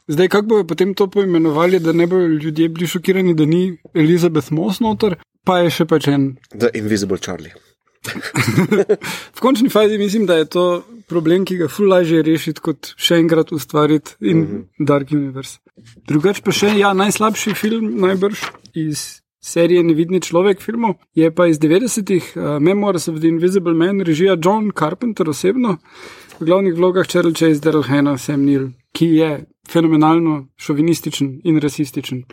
Zdaj, 0.07 0.27
kako 0.27 0.47
bojo 0.47 0.67
potem 0.67 0.93
to 0.93 1.07
poimenovali, 1.07 1.79
da 1.79 1.91
ne 1.93 2.07
bodo 2.07 2.25
ljudje 2.25 2.69
bili 2.69 2.87
šokirani, 2.87 3.33
da 3.35 3.45
ni 3.45 3.77
Elizabeth 3.93 4.51
Moss 4.51 4.79
noter, 4.79 5.17
pa 5.43 5.59
je 5.59 5.73
še 5.79 5.85
pač 5.85 6.07
en. 6.07 6.29
The 6.53 6.69
Invisible 6.79 7.17
Charlie. 7.17 7.53
V 9.35 9.41
končni 9.41 9.69
fazi 9.69 9.97
mislim, 9.97 10.25
da 10.25 10.37
je 10.37 10.45
to 10.45 10.65
problem, 11.07 11.45
ki 11.45 11.57
ga 11.57 11.67
ful 11.67 11.89
lažje 11.91 12.21
rešiti, 12.23 12.63
kot 12.63 12.93
še 12.95 13.19
enkrat 13.19 13.51
ustvariti 13.51 14.15
in 14.21 14.37
mm 14.37 14.47
-hmm. 14.47 14.85
Dark 14.87 15.11
Universe. 15.11 15.59
Drugač 16.07 16.41
pa 16.41 16.51
še, 16.51 16.71
ja, 16.77 16.93
najslabši 16.93 17.53
film, 17.53 17.97
najbrž 18.01 18.45
iz 18.73 19.21
serije 19.47 19.83
Nevidni 19.83 20.19
človek 20.21 20.61
filmov, 20.61 20.97
je 21.15 21.31
pa 21.31 21.47
iz 21.47 21.59
90-ih 21.63 22.33
uh, 22.35 22.57
Memoirs 22.59 23.07
of 23.07 23.19
the 23.21 23.27
Invisible 23.31 23.73
Man, 23.73 24.01
režija 24.03 24.35
John 24.43 24.71
Carpenter 24.79 25.29
osebno, 25.29 25.77
v 26.39 26.45
glavnih 26.45 26.75
vlogah 26.75 27.07
Cheryl 27.07 27.35
Chase, 27.35 27.63
Daryl 27.63 27.87
Hannah, 27.87 28.19
Sam 28.19 28.43
Neill, 28.45 28.73
ki 28.91 29.07
je 29.21 29.31
fenomenalno 29.71 30.47
šovinističen 30.59 31.41
in 31.43 31.61
rasističen. 31.63 32.23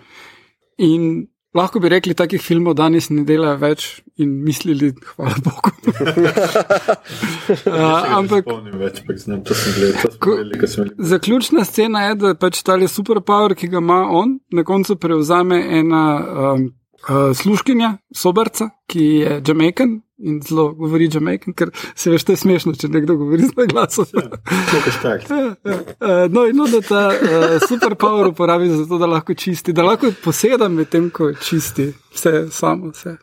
In 0.79 1.27
lahko 1.55 1.81
bi 1.81 1.89
rekli, 1.89 2.19
takih 2.19 2.43
filmov 2.43 2.75
danes 2.83 3.09
ne 3.15 3.23
delajo 3.25 3.57
več 3.62 3.89
in 4.19 4.35
mislili, 4.45 4.91
hvala 5.15 5.39
Bogu. 5.47 5.71
uh, 7.71 8.15
ampak 8.19 8.51
več, 8.75 9.03
pa 9.07 9.17
znam, 9.23 9.43
gledal, 9.47 10.17
Ko- 10.19 10.41
gledali. 10.43 10.95
Zaključna 10.99 11.65
scena 11.65 12.09
je, 12.09 12.23
da 12.27 12.35
pač 12.35 12.65
ta 12.67 12.75
superpower, 12.91 13.55
ki 13.55 13.71
ga 13.71 13.79
ima 13.79 14.03
on, 14.11 14.41
na 14.51 14.67
koncu 14.67 14.99
prevzame 14.99 15.62
ena 15.79 16.07
um, 16.55 16.73
uh, 17.09 17.37
služkinja, 17.37 17.97
sobarca, 18.15 18.71
ki 18.87 19.05
je 19.05 19.43
Jamaican 19.47 20.01
in 20.19 20.41
zelo 20.43 20.73
govori 20.75 21.09
Jamaican, 21.13 21.55
ker 21.55 21.71
se 21.95 22.11
veš, 22.11 22.25
to 22.25 22.33
je 22.33 22.37
smešno, 22.37 22.75
če 22.79 22.89
nekdo 22.89 23.17
govori 23.17 23.49
z 23.49 23.67
glasom. 23.73 24.07
To 24.07 24.77
je 24.77 24.93
štak. 24.99 25.27
Uh, 25.31 25.77
no, 26.35 26.47
in 26.47 26.57
no, 26.57 26.69
da 26.71 26.81
ta 26.81 27.03
uh, 27.11 27.59
superpower 27.69 28.31
uporabi 28.31 28.69
za 28.69 28.87
to, 28.89 28.99
da 28.99 29.07
lahko 29.11 29.35
čisti, 29.35 29.73
da 29.73 29.85
lahko 29.85 30.13
poseda 30.25 30.69
med 30.69 30.89
tem, 30.89 31.11
ko 31.11 31.33
čisti 31.35 31.91
vse 32.15 32.47
samo. 32.51 32.93
Vse. 32.95 33.17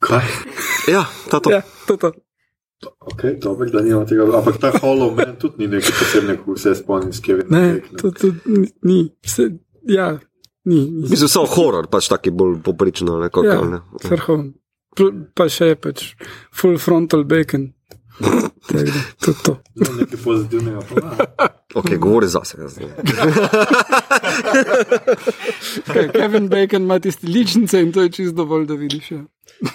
Kaj? 0.00 0.26
Ja, 0.88 1.04
to. 1.30 1.42
Ja, 1.50 1.62
to, 1.86 1.96
to. 1.96 2.12
Ok, 3.00 3.22
dobro, 3.42 3.68
da 3.70 3.82
nimamo 3.82 4.06
tega. 4.08 4.24
Ampak 4.38 4.56
ta 4.60 4.70
Hollow 4.80 5.12
Man 5.16 5.36
tudi 5.36 5.54
ni 5.58 5.66
nekaj 5.76 5.92
posebnega, 5.98 6.42
ko 6.44 6.56
se 6.56 6.74
spomnim 6.74 7.12
s 7.12 7.20
Kevinom. 7.20 7.52
Ne, 7.52 7.80
to, 8.00 8.12
ni- 8.46 8.72
ni. 8.82 9.00
Vse, 9.24 9.50
ja, 9.84 10.14
ni. 10.64 10.80
ni. 10.90 11.08
Mislim, 11.08 11.28
so 11.28 11.46
horror, 11.46 11.86
pač 11.86 12.08
taki 12.08 12.30
bolj 12.30 12.58
poprično, 12.62 13.18
nekako. 13.18 13.44
Ja, 13.44 13.60
ne. 13.64 13.80
vrhovno. 14.04 14.52
Pl- 14.96 15.14
Pa 15.34 15.46
še 15.48 15.74
pač 15.76 16.10
full 16.52 16.78
frontal 16.78 17.22
bacon. 17.24 17.70
Tako 18.20 18.82
da, 18.84 18.92
to, 19.16 19.32
to. 19.42 19.52
No, 19.74 19.92
nekaj 19.96 20.18
pozitivnega. 20.20 20.80
pa 20.84 21.00
ima. 21.00 21.48
Ok, 21.74 21.94
govori 21.96 22.26
za 22.26 22.40
sebe. 22.44 22.66
Kaj, 25.86 26.08
Kevin 26.10 26.48
Bacon 26.48 26.82
ima 26.82 26.98
tiste 26.98 27.26
ličnice 27.26 27.80
in 27.80 27.92
to 27.92 28.02
je 28.02 28.10
čisto 28.10 28.32
dovolj, 28.34 28.66
da 28.66 28.74
vidiš. 28.74 29.10
Ja. 29.10 29.20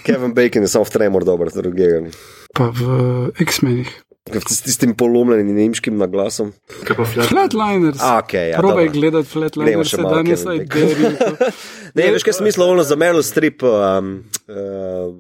Kevin 0.04 0.34
Bacon 0.34 0.62
je 0.62 0.68
samo 0.68 0.84
v 0.84 0.90
tremor 0.90 1.24
dober, 1.24 1.48
drugega. 1.50 2.02
ni. 2.02 2.12
Pa 2.54 2.68
v 2.68 2.82
X-menih. 3.40 3.88
S 4.26 4.62
tistim 4.66 4.96
polomljenim 4.98 5.54
nemškim 5.54 6.00
naglasom. 6.02 6.48
Kaj 6.88 6.96
pa 6.98 7.06
flat? 7.06 7.28
Flatliners. 7.30 8.00
A, 8.02 8.16
ok, 8.24 8.34
ja. 8.34 8.58
Probaj 8.58 8.88
gledati 8.90 9.30
Flatliners, 9.30 9.92
še 9.94 10.00
danes 10.02 10.42
Kevin 10.42 10.50
aj 10.50 10.64
Bacon. 10.66 11.20
deri. 11.22 11.52
Ne, 11.96 12.08
veš, 12.16 12.26
kaj 12.26 12.34
sem 12.40 12.48
mislil, 12.50 12.66
ono 12.74 12.82
za 12.84 12.98
Meryl 12.98 13.22
Streep, 13.24 13.62
um, 13.64 14.10
uh, 14.50 14.56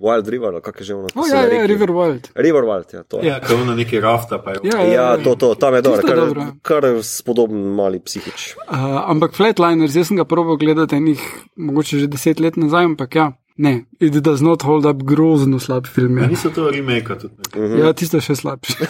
Wild 0.01 0.31
River, 0.33 0.57
ali 0.57 0.63
kako 0.65 0.81
je 0.81 0.87
že 0.89 0.97
ono. 0.97 1.11
O, 1.13 1.21
ko 1.21 1.27
so 1.29 1.35
ja, 1.35 1.43
ja, 1.45 1.51
rekli. 1.53 1.69
River 1.75 1.93
Wild. 1.93 2.31
River 2.33 2.65
Wild, 2.67 2.97
ja, 2.97 3.03
to. 3.05 3.21
je. 3.21 3.29
Ja, 3.29 3.37
ko 3.45 3.61
ono 3.61 3.77
neki 3.77 4.01
rafta 4.01 4.41
pa 4.41 4.57
je. 4.57 4.65
Ja, 4.73 4.81
ja, 4.81 4.91
Ja, 4.97 5.07
to, 5.21 5.35
to, 5.37 5.53
tam 5.53 5.77
je 5.77 5.85
dobro, 5.85 6.01
je 6.01 6.09
kar, 6.09 6.17
dobro. 6.25 6.49
kar 6.65 6.83
spodoben 7.05 7.61
mali 7.77 8.01
psihič. 8.01 8.57
Uh, 8.65 9.05
ampak 9.05 9.37
Flatliners, 9.37 9.93
jaz 9.95 10.09
sem 10.09 10.17
ga 10.17 10.25
probal 10.25 10.57
gledati 10.57 10.97
enih, 10.97 11.21
mogoče 11.61 12.01
že 12.01 12.09
deset 12.09 12.41
let 12.41 12.57
nazaj, 12.57 12.89
ampak 12.89 13.21
ja, 13.21 13.29
ne, 13.57 13.85
it 13.99 14.13
does 14.13 14.41
not 14.41 14.61
hold 14.61 14.85
up 14.85 15.03
grozno 15.03 15.59
slab 15.59 15.87
film. 15.87 16.17
Ja, 16.17 16.23
Ja, 16.23 16.29
niso 16.29 16.49
to 16.49 16.69
remake 16.71 17.15
tudi. 17.15 17.33
ne. 17.55 17.67
Mhm. 17.67 17.77
ja 17.79 17.93
tisto 17.93 18.17
je 18.17 18.21
še 18.21 18.35
slabše. 18.35 18.73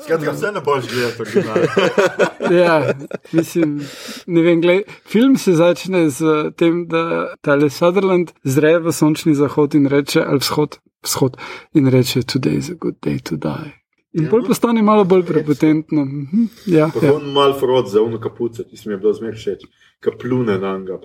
Skratka, 0.00 0.32
vse 0.32 0.52
ne 0.52 0.60
boš 0.60 0.84
gledal 0.86 1.10
original. 1.18 1.56
Ja, 2.60 2.94
mislim, 3.32 3.80
ne 4.26 4.42
vem, 4.42 4.60
gled, 4.60 4.82
film 5.06 5.36
se 5.36 5.52
začne 5.52 6.10
z 6.10 6.24
tem, 6.56 6.86
da 6.88 7.02
Tale 7.40 7.70
Sutherland 7.70 8.32
zre 8.44 8.78
v 8.78 8.92
sončni 8.92 9.34
zahod 9.34 9.74
in 9.74 9.86
reče, 9.86 10.22
ali 10.22 10.38
vzhod, 10.38 10.78
vzhod 11.02 11.36
in 11.72 11.86
reče, 11.86 12.22
today 12.22 12.56
is 12.56 12.70
a 12.70 12.74
good 12.74 12.96
day 13.00 13.20
to 13.20 13.36
die. 13.36 13.70
In 14.12 14.26
bolj 14.26 14.48
postane 14.48 14.82
malo 14.82 15.04
bolj 15.04 15.22
prepotentno. 15.22 16.04
Mhm, 16.04 16.48
Ja, 16.66 16.90
ja. 17.02 17.12
on 17.14 17.30
mal 17.32 17.54
frod 17.54 17.86
za 17.88 18.02
ono 18.02 18.18
kapuco, 18.18 18.62
ti 18.64 18.76
si 18.76 18.88
mi 18.88 18.94
je 18.94 18.98
bilo 18.98 19.12
zmer 19.12 19.34
všeč, 19.34 19.62
kaplune 20.00 20.58
na 20.58 20.78
njega. 20.78 20.98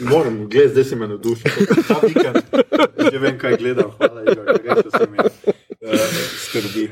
Moram 0.00 0.48
gledati, 0.48 0.72
zdaj 0.72 0.84
si 0.84 0.96
me 0.96 1.08
navdušil. 1.08 1.50
Že 3.12 3.18
vem, 3.18 3.38
kaj 3.38 3.56
gledam, 3.56 3.90
hvala, 3.98 4.22
Igor, 4.22 4.46
res 4.64 4.92
se 4.96 5.06
mi 5.10 5.18
uh, 5.18 6.00
skrbi 6.46 6.90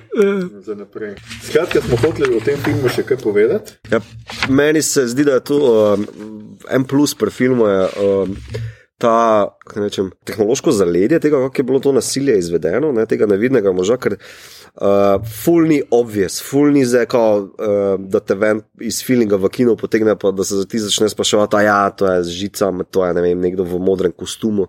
za 0.61 0.74
naprej. 0.74 1.14
Skratka, 1.42 1.80
smo 1.80 1.96
hoteli 1.96 2.36
o 2.36 2.40
tem 2.44 2.61
filmu 2.62 2.92
še 2.92 3.03
kaj 3.07 3.18
povedati. 3.22 3.78
Ja, 3.90 4.00
meni 4.48 4.82
se 4.82 5.07
zdi, 5.07 5.24
da 5.24 5.40
je 5.40 5.44
to 5.50 5.59
um, 5.72 6.07
en 6.70 6.84
plus 6.84 7.14
pri 7.14 7.30
filmu. 7.30 7.66
Je, 7.66 7.88
um, 8.03 8.36
ta 9.03 9.59
rečem, 9.74 10.12
tehnološko 10.24 10.72
zaledje 10.72 11.18
tega, 11.20 11.40
kako 11.42 11.61
je 11.61 11.66
bilo 11.66 11.80
to 11.82 11.92
nasilje 11.92 12.38
izvedeno, 12.38 12.92
ne, 12.94 13.07
tega 13.11 13.26
nevidnega 13.26 13.72
moža, 13.74 13.96
ker 13.98 14.14
uh, 14.14 15.18
fulni 15.42 15.80
obvious, 15.90 16.38
fulni 16.46 16.84
zeko, 16.86 17.22
uh, 17.42 17.94
da 17.98 18.22
te 18.22 18.38
ven 18.38 18.62
iz 18.80 19.03
feelinga 19.03 19.40
v 19.42 19.50
kinu 19.50 19.74
potegne, 19.80 20.14
pa 20.14 20.30
da 20.30 20.46
se 20.46 20.62
ti 20.70 20.78
začne 20.82 21.11
spraševati, 21.11 21.59
a 21.59 21.62
ja, 21.66 21.80
to 21.90 22.07
je 22.12 22.28
z 22.28 22.36
žicami, 22.44 22.86
to 22.90 23.07
je 23.07 23.16
ne 23.18 23.24
vem, 23.26 23.42
nekdo 23.42 23.66
v 23.66 23.82
modrem 23.82 24.14
kostumu. 24.14 24.68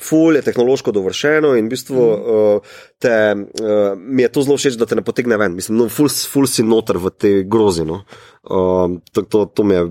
Ful 0.00 0.36
je 0.36 0.40
tehnološko 0.42 0.92
dovršeno 0.96 1.52
in 1.58 1.66
v 1.68 1.74
bistvu 1.74 2.04
uh, 2.04 2.76
te, 3.00 3.16
uh, 3.36 3.96
mi 3.96 4.24
je 4.24 4.30
to 4.32 4.44
zelo 4.44 4.56
všeč, 4.60 4.78
da 4.80 4.88
te 4.88 4.96
ne 4.96 5.04
potegne 5.04 5.36
ven. 5.40 5.56
Mislim, 5.56 5.76
no, 5.76 5.88
ful, 5.92 6.08
ful 6.08 6.48
si 6.48 6.64
noter 6.64 7.00
v 7.00 7.12
te 7.12 7.32
grozino. 7.44 8.02
Uh, 8.44 8.96
to, 9.12 9.24
to, 9.28 9.44
to 9.52 9.64
mi 9.64 9.76
je 9.76 9.82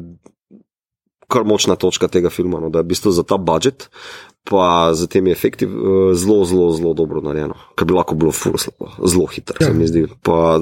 kar 1.30 1.46
močna 1.46 1.78
točka 1.78 2.10
tega 2.10 2.32
filma, 2.34 2.60
no, 2.60 2.72
da 2.74 2.82
je 2.82 2.88
v 2.88 2.92
bistvu 2.94 3.14
za 3.14 3.24
ta 3.24 3.38
budžet, 3.38 3.88
pa 4.50 4.94
za 4.98 5.06
temi 5.08 5.32
efekti 5.32 5.68
uh, 5.70 6.12
zelo, 6.18 6.46
zelo, 6.50 6.72
zelo 6.74 6.94
dobro 6.98 7.22
narejeno, 7.22 7.58
kar 7.78 7.88
bi 7.88 7.94
lahko 7.94 8.18
bilo 8.18 8.34
furo 8.34 8.58
slabo, 8.58 8.90
zelo 9.06 9.28
hitro, 9.30 9.62
ja. 9.62 9.70
se 9.70 9.74
mi 9.78 9.88
zdi. 9.88 10.08
Pa, 10.26 10.58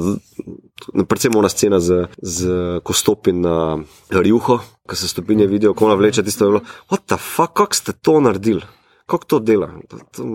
predvsem 1.07 1.35
ona 1.39 1.49
scena, 1.49 1.79
z, 1.79 2.07
z, 2.19 2.57
ko 2.83 2.93
stopi 2.93 3.31
na 3.31 3.77
rjuho, 4.11 4.59
ko 4.87 4.95
se 4.95 5.07
stopinje 5.07 5.47
vidijo, 5.47 5.73
ko 5.73 5.87
ona 5.87 5.95
vleče 5.95 6.25
tisto, 6.27 6.51
what 6.91 7.07
the 7.07 7.17
fuck, 7.17 7.55
kako 7.55 7.75
ste 7.75 7.95
to 7.95 8.19
naredili? 8.19 8.65
Kako 9.07 9.25
to 9.25 9.39
dela? 9.39 9.71
To, 9.87 10.03
to, 10.11 10.25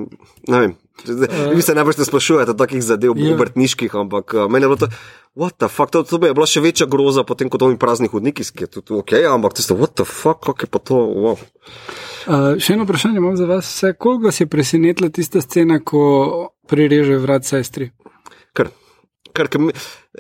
ne 0.48 0.60
vem. 0.60 0.76
Vi 1.54 1.62
se 1.62 1.74
najbolj 1.74 2.04
sprašujete 2.04 2.50
o 2.50 2.54
takih 2.54 2.82
zadev, 2.84 3.14
yeah. 3.16 3.32
Ja. 3.32 3.34
obrtniških, 3.34 3.94
ampak 3.94 4.34
uh, 4.34 4.46
meni 4.50 4.64
je 4.64 4.68
bilo 4.68 4.80
to. 4.84 4.88
What 5.34 5.56
the 5.58 5.68
fuck, 5.68 5.90
to, 5.90 6.02
to 6.04 6.18
bi 6.20 6.28
bila 6.36 6.46
še 6.46 6.60
večja 6.60 6.86
groza, 6.86 7.24
potem 7.24 7.48
kot 7.48 7.62
oni 7.64 7.78
prazni 7.80 8.10
hodniki, 8.12 8.44
ki 8.44 8.66
je 8.66 8.70
tudi 8.74 8.98
ok, 8.98 9.14
ampak 9.32 9.56
tisto, 9.56 9.74
what 9.78 9.96
the 9.96 10.04
fuck, 10.04 10.42
kako 10.44 10.66
je 10.66 10.68
pa 10.68 10.78
to. 10.78 10.98
Wow. 11.24 11.40
Uh, 12.28 12.60
še 12.60 12.76
eno 12.76 12.84
vprašanje 12.84 13.22
imam 13.22 13.38
za 13.40 13.48
vas. 13.48 13.70
Koliko 13.98 14.28
vas 14.28 14.40
je 14.40 14.46
presenetila 14.46 15.08
tista 15.08 15.40
scena, 15.40 15.80
ko 15.80 16.52
prireže 16.68 17.16
vrat 17.22 17.48
sestri? 17.48 17.90
Kar, 18.52 18.68
kar, 19.32 19.48
kar 19.48 19.60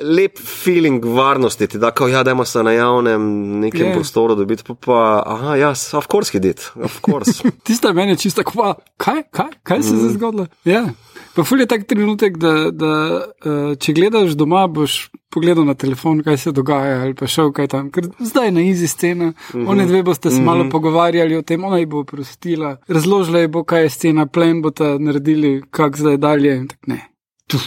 lep 0.00 0.38
feeling 0.38 1.04
varnosti, 1.04 1.66
ti 1.68 1.78
da, 1.78 1.90
ko 1.90 2.08
ja, 2.08 2.22
dajmo 2.24 2.44
se 2.44 2.62
na 2.62 2.72
javnem 2.72 3.24
nekem 3.60 3.86
yeah. 3.86 3.94
prostoru 3.94 4.34
dobiti, 4.34 4.64
pa 4.66 4.74
pa, 4.74 5.00
aha, 5.26 5.56
ja, 5.60 5.70
of 5.70 6.08
course, 6.12 6.32
hidit, 6.32 6.64
of 6.80 7.00
course. 7.04 7.42
tista 7.66 7.92
meni 7.92 8.16
je 8.16 8.22
čisto, 8.26 8.44
kaj, 8.44 8.74
kaj, 8.96 9.22
kaj, 9.30 9.50
kaj 9.62 9.82
se 9.82 9.94
je 9.94 10.02
mm. 10.02 10.12
zgodilo? 10.16 10.46
Ja. 10.64 10.86
Pa 11.34 11.44
ful 11.44 11.60
je 11.60 11.66
tak 11.66 11.84
trenutek, 11.88 12.36
da, 12.40 12.70
da 12.70 12.94
uh, 13.20 13.60
če 13.80 13.92
gledaš 13.96 14.32
doma, 14.36 14.66
boš 14.68 15.06
pogledal 15.32 15.64
na 15.64 15.74
telefon, 15.74 16.20
kaj 16.24 16.36
se 16.40 16.52
dogaja, 16.52 16.98
ali 17.04 17.14
pa 17.16 17.28
šel 17.28 17.52
kaj 17.56 17.70
tam. 17.72 17.88
Ker 17.92 18.10
zdaj 18.20 18.50
je 18.50 18.56
na 18.56 18.64
izi 18.68 18.88
scena, 18.88 19.32
mhm. 19.32 19.60
-huh. 19.60 19.70
one 19.70 19.86
dve 19.86 20.02
boste 20.02 20.30
se 20.30 20.40
malo 20.40 20.64
mhm. 20.64 20.70
pogovarjali 20.70 21.36
o 21.36 21.42
tem, 21.42 21.64
ona 21.64 21.78
jih 21.78 21.88
bo 21.88 22.04
prostila, 22.04 22.76
razložila 22.88 23.38
je 23.38 23.48
bo, 23.48 23.64
kaj 23.64 23.82
je 23.82 23.90
scena, 23.90 24.26
plen 24.26 24.62
bo 24.62 24.70
ta 24.70 24.98
naredili, 24.98 25.62
kak 25.70 25.96
zdaj 25.96 26.16
dalje. 26.16 26.56
In 26.56 26.68
tako 26.68 26.90
ne, 26.90 27.08
Tuf, 27.46 27.62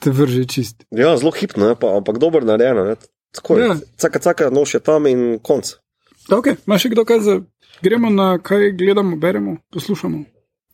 te 0.00 0.10
vrže 0.10 0.44
čist. 0.48 0.84
Ja, 0.90 1.16
zelo 1.16 1.32
hipno, 1.36 1.74
pa, 1.80 1.96
ampak 1.96 2.18
dobro 2.18 2.44
narejeno. 2.44 2.96
Tako 3.36 3.58
je. 3.58 3.66
Ja. 3.66 3.76
Caka, 3.96 4.18
caka, 4.18 4.50
noš 4.50 4.74
je 4.74 4.80
tam 4.80 5.06
in 5.06 5.38
konc. 5.42 5.76
Ok, 6.32 6.54
imaš 6.66 6.86
še 6.86 6.92
kdo 6.94 7.04
kaj 7.08 7.20
za. 7.26 7.40
Gremo 7.82 8.10
na 8.10 8.38
kaj 8.42 8.72
gledamo, 8.76 9.16
beremo, 9.16 9.56
poslušamo. 9.72 10.24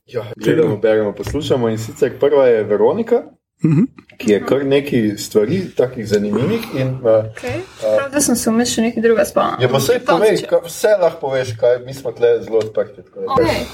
Ja, 0.07 0.25
gledamo, 0.37 0.77
beremo, 0.77 1.13
poslušamo. 1.15 1.69
In 1.69 1.79
sicer 1.79 2.19
prva 2.21 2.47
je 2.47 2.65
Veronika, 2.65 3.17
uh 3.65 3.71
mhm. 3.71 3.83
-huh. 3.83 4.17
ki 4.19 4.33
je 4.33 4.41
kar 4.47 4.65
nekaj 4.65 5.17
stvari, 5.19 5.61
takih 5.77 6.09
zanimivih. 6.09 6.63
In, 6.75 6.89
uh, 6.89 7.03
okay. 7.03 7.59
uh, 7.59 7.97
Prav, 7.97 8.11
da 8.13 8.21
sem 8.21 8.37
se 8.37 8.51
umešal 8.51 8.85
nekaj 8.85 9.03
drugega 9.03 9.25
spomnil. 9.25 9.63
Ja, 9.63 9.69
pa 9.69 9.79
vse 9.79 10.01
povej, 10.07 10.43
vse 10.65 10.89
lahko 11.01 11.21
poveš, 11.21 11.57
kaj 11.61 11.79
mi 11.87 11.95
smo 11.95 12.13
tle 12.13 12.43
zelo 12.43 12.59
odprti. 12.59 13.01
Okay. 13.01 13.65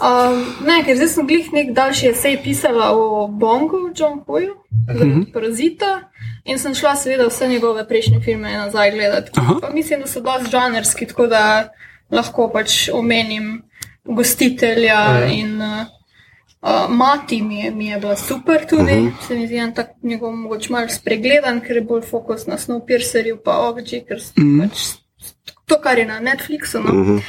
Um, 0.00 0.38
ne, 0.64 0.78
ker 0.86 0.96
zdaj 0.96 1.08
sem 1.12 1.26
glih 1.28 1.50
nek 1.52 1.72
daljši 1.76 2.08
esej 2.14 2.38
pisala 2.44 2.90
o 2.96 3.26
Bongu, 3.28 3.90
John 3.96 4.22
Hoyu, 4.26 4.54
uh 4.88 4.94
mhm. 4.94 5.10
-huh. 5.10 5.32
Parazita. 5.32 6.08
In 6.44 6.58
sem 6.58 6.74
šla, 6.74 6.96
seveda, 6.96 7.26
vse 7.26 7.48
njegove 7.48 7.88
prejšnje 7.88 8.20
filme 8.20 8.52
nazaj 8.52 8.90
gledati. 8.90 9.30
Mislim, 9.74 10.00
da 10.00 10.06
so 10.06 10.20
dosti 10.20 10.50
žanrski, 10.50 11.06
tako 11.06 11.26
da 11.26 11.68
lahko 12.10 12.50
pač 12.52 12.88
omenim 12.92 13.62
gostitelja 14.04 15.00
uh 15.00 15.16
-huh. 15.16 15.40
in 15.40 15.62
uh, 15.62 15.86
uh, 16.62 16.90
mati 16.90 17.42
mi 17.42 17.60
je, 17.60 17.70
mi 17.70 17.86
je 17.86 17.98
bila 17.98 18.16
super 18.16 18.66
tudi. 18.68 18.82
Uh 18.82 18.98
mhm. 18.98 19.06
-huh. 19.06 19.26
Se 19.28 19.34
mi 19.34 19.46
zdi, 19.46 19.56
da 19.56 19.82
je 19.82 19.94
njegov 20.02 20.32
mogoče 20.32 20.72
malo 20.72 20.88
spregledan, 20.88 21.60
ker 21.60 21.76
je 21.76 21.82
bolj 21.82 22.02
fokus 22.02 22.46
na 22.46 22.58
Snowpiercerju, 22.58 23.36
pa 23.44 23.58
Oggi, 23.58 24.04
ker 24.08 24.20
so 24.20 24.32
uh 24.36 24.44
mhm. 24.44 24.60
-huh. 24.60 24.68
pač 24.68 24.78
to, 25.66 25.80
kar 25.80 25.98
je 25.98 26.06
na 26.06 26.20
Netflixu. 26.20 26.78
No? 26.78 27.00
Uh 27.00 27.06
-huh. 27.06 27.16
Uh, 27.16 27.22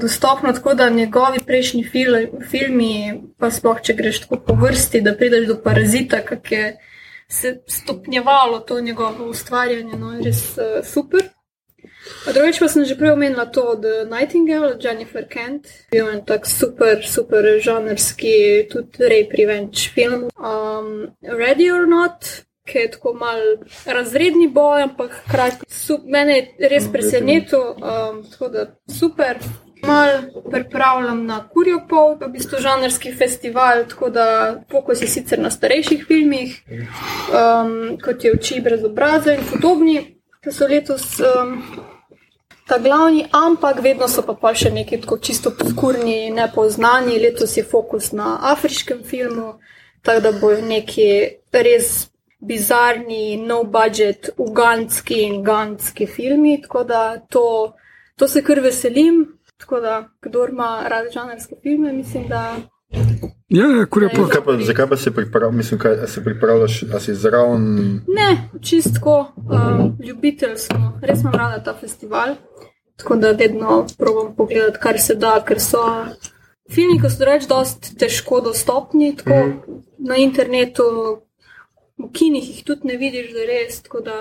dostopno 0.00 0.52
tako, 0.52 0.74
da 0.74 0.90
njegovi 0.90 1.40
prejšnji 1.46 1.84
fil, 1.84 2.16
filmi, 2.50 3.22
pa 3.38 3.50
sploh 3.50 3.80
če 3.82 3.94
greš 3.94 4.20
tako 4.24 4.40
po 4.46 4.54
vrsti, 4.54 5.00
da 5.00 5.16
prideš 5.16 5.48
do 5.48 5.60
parazita, 5.64 6.22
kako 6.24 6.54
je 6.54 6.66
se 7.28 7.62
stopnjevalo 7.66 8.60
to 8.60 8.80
njegovo 8.80 9.26
ustvarjanje, 9.26 9.96
no, 9.98 10.20
res 10.24 10.58
uh, 10.58 10.84
super. 10.86 11.22
Drugič 12.32 12.58
pa 12.60 12.68
sem 12.68 12.84
že 12.84 12.96
prej 12.96 13.14
omenila 13.16 13.46
to 13.48 13.62
od 13.74 13.84
Nightingale, 14.10 14.76
Jennifer 14.80 15.24
Kent, 15.28 15.68
bil 15.90 16.08
je 16.08 16.20
tak 16.26 16.46
super, 16.46 17.00
super 17.06 17.44
žanrski, 17.60 18.68
tudi 18.70 19.08
rape 19.08 19.36
revenge 19.38 19.90
film. 19.94 20.28
Um, 20.36 21.16
Ready 21.22 21.70
or 21.72 21.88
Not, 21.88 22.44
ki 22.68 22.78
je 22.78 22.90
tako 22.96 23.14
mal 23.16 23.40
razredni 23.86 24.48
boj, 24.48 24.82
ampak 24.82 25.16
hkrati 25.24 25.64
mene 26.04 26.36
je 26.36 26.68
res 26.68 26.88
presenetil, 26.92 27.76
um, 27.76 28.24
tako 28.30 28.48
da 28.48 28.66
super. 28.88 29.40
Mal 29.86 30.08
pripravljam 30.50 31.26
na 31.26 31.48
Kurjo 31.48 31.80
pol, 31.88 32.14
v 32.20 32.28
bistvu 32.32 32.60
žanrski 32.60 33.12
festival, 33.12 33.84
tako 33.88 34.10
da 34.10 34.26
fokus 34.70 35.02
je 35.02 35.08
sicer 35.08 35.38
na 35.38 35.50
starejših 35.50 36.04
filmih, 36.08 36.60
um, 36.70 37.98
kot 38.04 38.24
je 38.24 38.32
Oči 38.32 38.60
brez 38.60 38.84
obraza 38.84 39.34
in 39.34 39.44
podobni, 39.50 39.98
ki 40.44 40.52
so 40.52 40.68
letos 40.68 41.18
um, 41.20 41.58
ta 42.66 42.78
glavni, 42.78 43.26
ampak 43.32 43.82
vedno 43.82 44.08
so 44.08 44.24
pa, 44.24 44.34
pa 44.40 44.54
še 44.56 44.72
neki 44.72 45.02
tako 45.04 45.18
čisto 45.18 45.52
podkurni, 45.58 46.30
nepoznani. 46.32 47.18
Letos 47.20 47.56
je 47.56 47.64
fokus 47.64 48.12
na 48.12 48.38
afriškem 48.54 49.04
filmu, 49.04 49.54
tako 50.02 50.24
da 50.24 50.32
bojo 50.40 50.64
neki 50.64 51.08
res 51.52 52.08
bizarni, 52.44 53.36
no 53.36 53.62
budget, 53.64 54.30
ugandski 54.36 55.22
in 55.28 55.42
gandski 55.44 56.06
filmi. 56.06 56.60
Tako 56.62 56.84
da 56.84 57.02
to, 57.28 57.46
to 58.16 58.28
se 58.28 58.44
kar 58.44 58.60
veselim. 58.64 59.24
Tako 59.64 59.80
da, 59.80 60.08
kdo 60.20 60.46
ima 60.46 60.84
rade 60.88 61.10
žanrske 61.10 61.54
filme, 61.62 61.92
mislim, 61.92 62.28
da 62.28 62.56
Ja, 63.48 63.66
ja 63.78 63.86
kur 63.86 64.02
je 64.02 64.08
pa. 64.08 64.28
Kaj 64.28 64.44
pa 64.44 64.56
zakaj 64.62 64.88
pa 64.88 64.96
se 64.96 65.10
pripravljaš, 65.14 65.56
mislim, 65.56 65.80
kaj 65.80 66.06
se 66.06 66.24
pripravljaš, 66.24 66.82
a 66.94 67.00
si 67.00 67.14
zraven? 67.14 67.64
Ne, 68.08 68.48
čistko, 68.62 69.32
um, 69.36 69.96
ljubitelj 70.06 70.56
smo, 70.56 71.00
res 71.02 71.20
imam 71.20 71.34
rada 71.34 71.62
ta 71.64 71.74
festival, 71.80 72.34
tako 72.96 73.16
da 73.16 73.30
vedno 73.30 73.86
probujem 73.98 74.36
pogledati, 74.36 74.78
kar 74.82 75.00
se 75.00 75.14
da, 75.14 75.38
ker 75.46 75.60
so 75.60 75.80
filmi, 76.70 77.00
ko 77.00 77.10
so 77.10 77.24
reč, 77.24 77.48
dost 77.48 77.94
težko 77.98 78.40
dostopni, 78.44 79.16
tako 79.16 79.46
mm. 79.46 79.80
na 79.98 80.20
internetu, 80.20 80.84
v 81.98 82.12
kinih 82.12 82.50
jih 82.50 82.64
tudi 82.64 82.92
ne 82.92 82.96
vidiš, 83.00 83.32
da 83.32 83.40
je 83.40 83.46
res, 83.46 83.82
tako 83.82 84.04
da, 84.04 84.20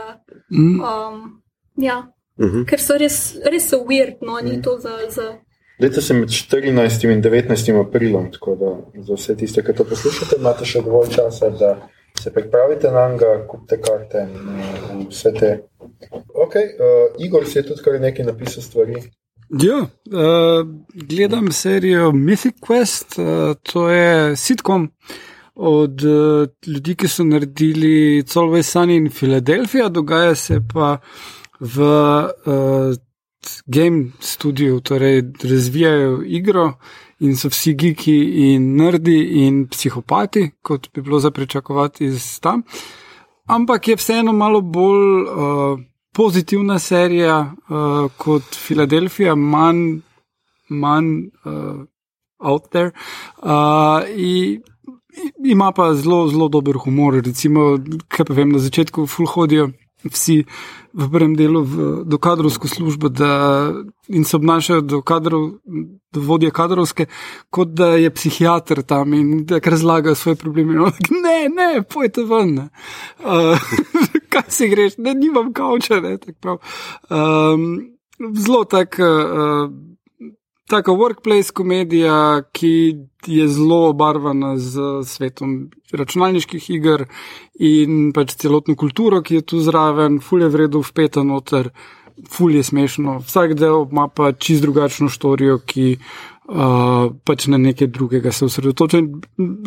mhm. 0.54 0.80
um, 0.80 1.44
ja, 1.76 2.04
mm 2.38 2.50
-hmm. 2.50 2.66
ker 2.66 2.80
so 2.80 2.98
res, 2.98 3.36
res 3.46 3.70
so 3.70 3.78
weird, 3.86 4.16
no, 4.22 4.40
ni 4.40 4.58
mm. 4.58 4.62
to 4.62 4.78
za. 4.80 4.98
za 5.10 5.34
Leta 5.80 6.02
sem 6.02 6.20
med 6.20 6.30
14 6.30 7.12
in 7.12 7.22
19 7.22 7.80
aprilom, 7.80 8.32
tako 8.32 8.56
da 8.56 9.02
za 9.04 9.14
vse 9.14 9.36
tiste, 9.36 9.64
ki 9.64 9.74
to 9.74 9.84
poslušate, 9.84 10.36
imate 10.40 10.66
še 10.66 10.82
dovolj 10.82 11.10
časa, 11.10 11.50
da 11.50 11.90
se 12.20 12.34
pripravite 12.34 12.92
na 12.92 13.10
njega, 13.10 13.48
kupite 13.48 13.82
karte 13.82 14.28
in 14.30 14.36
uh, 14.50 15.08
vse 15.10 15.34
te. 15.40 15.52
Ok, 16.46 16.56
uh, 16.56 17.26
Igor 17.26 17.46
si 17.46 17.58
je 17.58 17.66
tudi 17.68 17.82
kar 17.84 18.00
nekaj 18.02 18.26
napisal 18.26 18.64
stvari. 18.64 19.02
Ja, 19.64 19.80
uh, 19.82 20.68
gledam 20.94 21.52
serijo 21.52 22.12
Mythic 22.12 22.62
Quest, 22.62 23.18
uh, 23.18 23.56
to 23.64 23.90
je 23.90 24.36
sitkom 24.36 24.92
od 25.56 26.02
uh, 26.04 26.48
ljudi, 26.68 26.96
ki 26.96 27.08
so 27.08 27.24
naredili 27.24 28.24
Solvay 28.24 28.64
Sunny 28.64 28.98
in 28.98 29.10
Filadelfija, 29.10 29.90
dogaja 29.90 30.36
se 30.36 30.62
pa 30.74 30.98
v. 31.64 31.90
Uh, 32.46 33.02
game 33.66 34.12
studiu, 34.20 34.80
torej 34.80 35.24
razvijajo 35.44 36.22
igro 36.26 36.74
in 37.20 37.38
so 37.38 37.50
vsi 37.50 37.74
geeki 37.74 38.18
in 38.54 38.76
nerdi 38.76 39.46
in 39.46 39.68
psihopati, 39.68 40.50
kot 40.62 40.90
bi 40.94 41.02
bilo 41.02 41.20
za 41.20 41.32
pričakovati 41.32 42.06
iz 42.06 42.40
tam. 42.40 42.64
Ampak 43.46 43.88
je 43.88 43.96
vseeno 43.96 44.34
malo 44.34 44.62
bolj 44.62 45.22
uh, 45.22 45.80
pozitivna 46.14 46.80
serija 46.80 47.40
uh, 47.70 48.12
kot 48.18 48.44
Filadelfija, 48.56 49.36
manj, 49.36 50.00
manj 50.70 51.18
uh, 51.46 51.86
out 52.40 52.70
there. 52.72 52.92
Uh, 53.38 54.04
ima 55.46 55.72
pa 55.72 55.94
zelo, 55.96 56.28
zelo 56.28 56.48
dober 56.48 56.76
humor. 56.86 57.22
Recimo, 57.26 57.78
kaj 58.08 58.26
pa 58.26 58.34
vem, 58.34 58.52
na 58.52 58.60
začetku 58.60 59.08
full 59.08 59.28
hodijo 59.28 59.70
vsi 60.12 60.44
v 60.94 61.10
prvem 61.10 61.36
delu 61.36 61.64
v 61.64 62.04
dokadrovsko 62.06 62.68
službo 62.68 63.10
da, 63.10 63.72
in 64.08 64.24
se 64.24 64.36
obnašajo 64.36 64.82
do 64.82 65.02
kadrov 65.02 65.50
vodje 66.14 66.52
kadrovske, 66.52 67.06
kot 67.50 67.74
da 67.74 67.96
je 67.98 68.12
psihiater 68.14 68.84
tam 68.84 69.14
in 69.14 69.46
da 69.46 69.60
razlaga 69.66 70.16
svoje 70.16 70.36
probleme. 70.36 70.74
No, 70.74 70.92
ne, 71.26 71.50
ne, 71.50 71.84
pojte 71.84 72.24
ven. 72.24 72.54
Ne. 72.54 72.70
Uh, 73.20 73.58
kaj 74.34 74.50
si 74.50 74.70
greš, 74.70 74.98
ne, 74.98 75.14
nimam 75.14 75.54
kavča. 75.54 76.00
Ne, 76.02 76.18
tak 76.18 76.36
um, 76.46 77.82
zelo 78.36 78.64
tak. 78.64 79.00
Uh, 79.00 79.93
Tako 80.68 80.94
workplace 80.96 81.52
komedija, 81.52 82.44
ki 82.52 82.96
je 83.28 83.48
zelo 83.48 83.90
obarvana 83.90 84.58
z 84.58 84.80
svetom 85.06 85.72
računalniških 85.92 86.70
iger 86.70 87.04
in 87.60 88.14
pač 88.16 88.38
celotno 88.40 88.76
kulturo, 88.76 89.22
ki 89.22 89.36
je 89.36 89.42
tu 89.42 89.60
zraven, 89.60 90.22
fulje 90.24 90.48
vredno 90.48 90.80
vpeta 90.80 91.24
noter, 91.24 91.70
fulje 92.32 92.64
smešno. 92.64 93.18
Vsak 93.28 93.58
del 93.60 93.84
ima 93.92 94.08
pa 94.08 94.32
čist 94.32 94.64
drugačno 94.64 95.10
štorijo, 95.12 95.58
ki 95.68 95.98
uh, 95.98 97.12
pač 97.28 97.48
na 97.52 97.60
nekaj 97.60 97.88
drugega 97.88 98.32
se 98.32 98.46
osredotoča. 98.46 99.02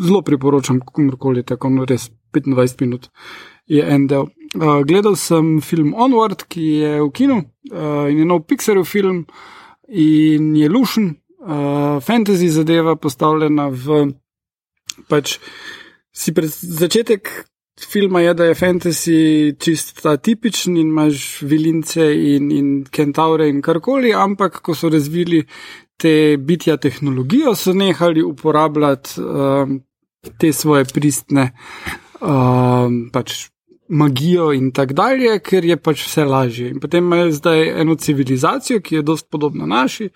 Zelo 0.01 0.23
priporočam, 0.23 0.81
komorkoli 0.81 1.45
tako, 1.45 1.71
no 1.77 1.85
res 1.85 2.09
25 2.33 2.81
minut 2.87 3.11
je 3.67 3.85
en 3.85 4.07
del. 4.07 4.31
Uh, 4.57 4.81
gledal 4.89 5.17
sem 5.21 5.59
film 5.61 5.93
Onward, 5.93 6.47
ki 6.49 6.65
je 6.81 6.97
v 7.03 7.11
kinu 7.13 7.37
uh, 7.43 8.09
in 8.09 8.23
je 8.23 8.25
nov 8.25 8.47
Pixarov 8.49 8.89
film 8.89 9.27
in 9.89 10.55
je 10.57 10.68
lušen, 10.68 11.14
uh, 11.41 12.03
fantasy 12.03 12.49
zadeva 12.49 12.97
postavljena 12.97 13.68
v. 13.68 14.07
Pač 15.09 15.37
si 16.16 16.32
pred 16.34 16.51
začetek 16.51 17.28
filma 17.80 18.20
je, 18.20 18.34
da 18.34 18.45
je 18.45 18.55
fantasy 18.55 19.18
čist 19.61 20.01
ta 20.03 20.16
tipičen 20.16 20.76
in 20.76 20.89
imaš 20.89 21.43
vilince 21.43 22.07
in, 22.14 22.51
in 22.51 22.68
kentaure 22.91 23.49
in 23.49 23.61
karkoli, 23.62 24.14
ampak 24.14 24.62
ko 24.62 24.74
so 24.74 24.89
razvili 24.89 25.45
te 25.97 26.37
bitja 26.41 26.76
tehnologijo, 26.76 27.55
so 27.55 27.72
nehali 27.72 28.22
uporabljati 28.22 29.20
um, 29.20 29.80
te 30.39 30.53
svoje 30.53 30.84
pristne 30.84 31.51
um, 32.20 33.07
pač 33.12 33.47
magijo 33.89 34.53
in 34.53 34.70
tako 34.72 34.95
dalje, 34.95 35.39
ker 35.39 35.64
je 35.64 35.76
pač 35.76 36.03
vse 36.07 36.24
lažje. 36.24 36.70
In 36.70 36.80
potem 36.80 37.05
imajo 37.05 37.30
zdaj 37.32 37.80
eno 37.80 37.95
civilizacijo, 37.95 38.80
ki 38.80 38.95
je 38.95 39.03
dost 39.03 39.30
podobna 39.30 39.66
naši, 39.66 40.09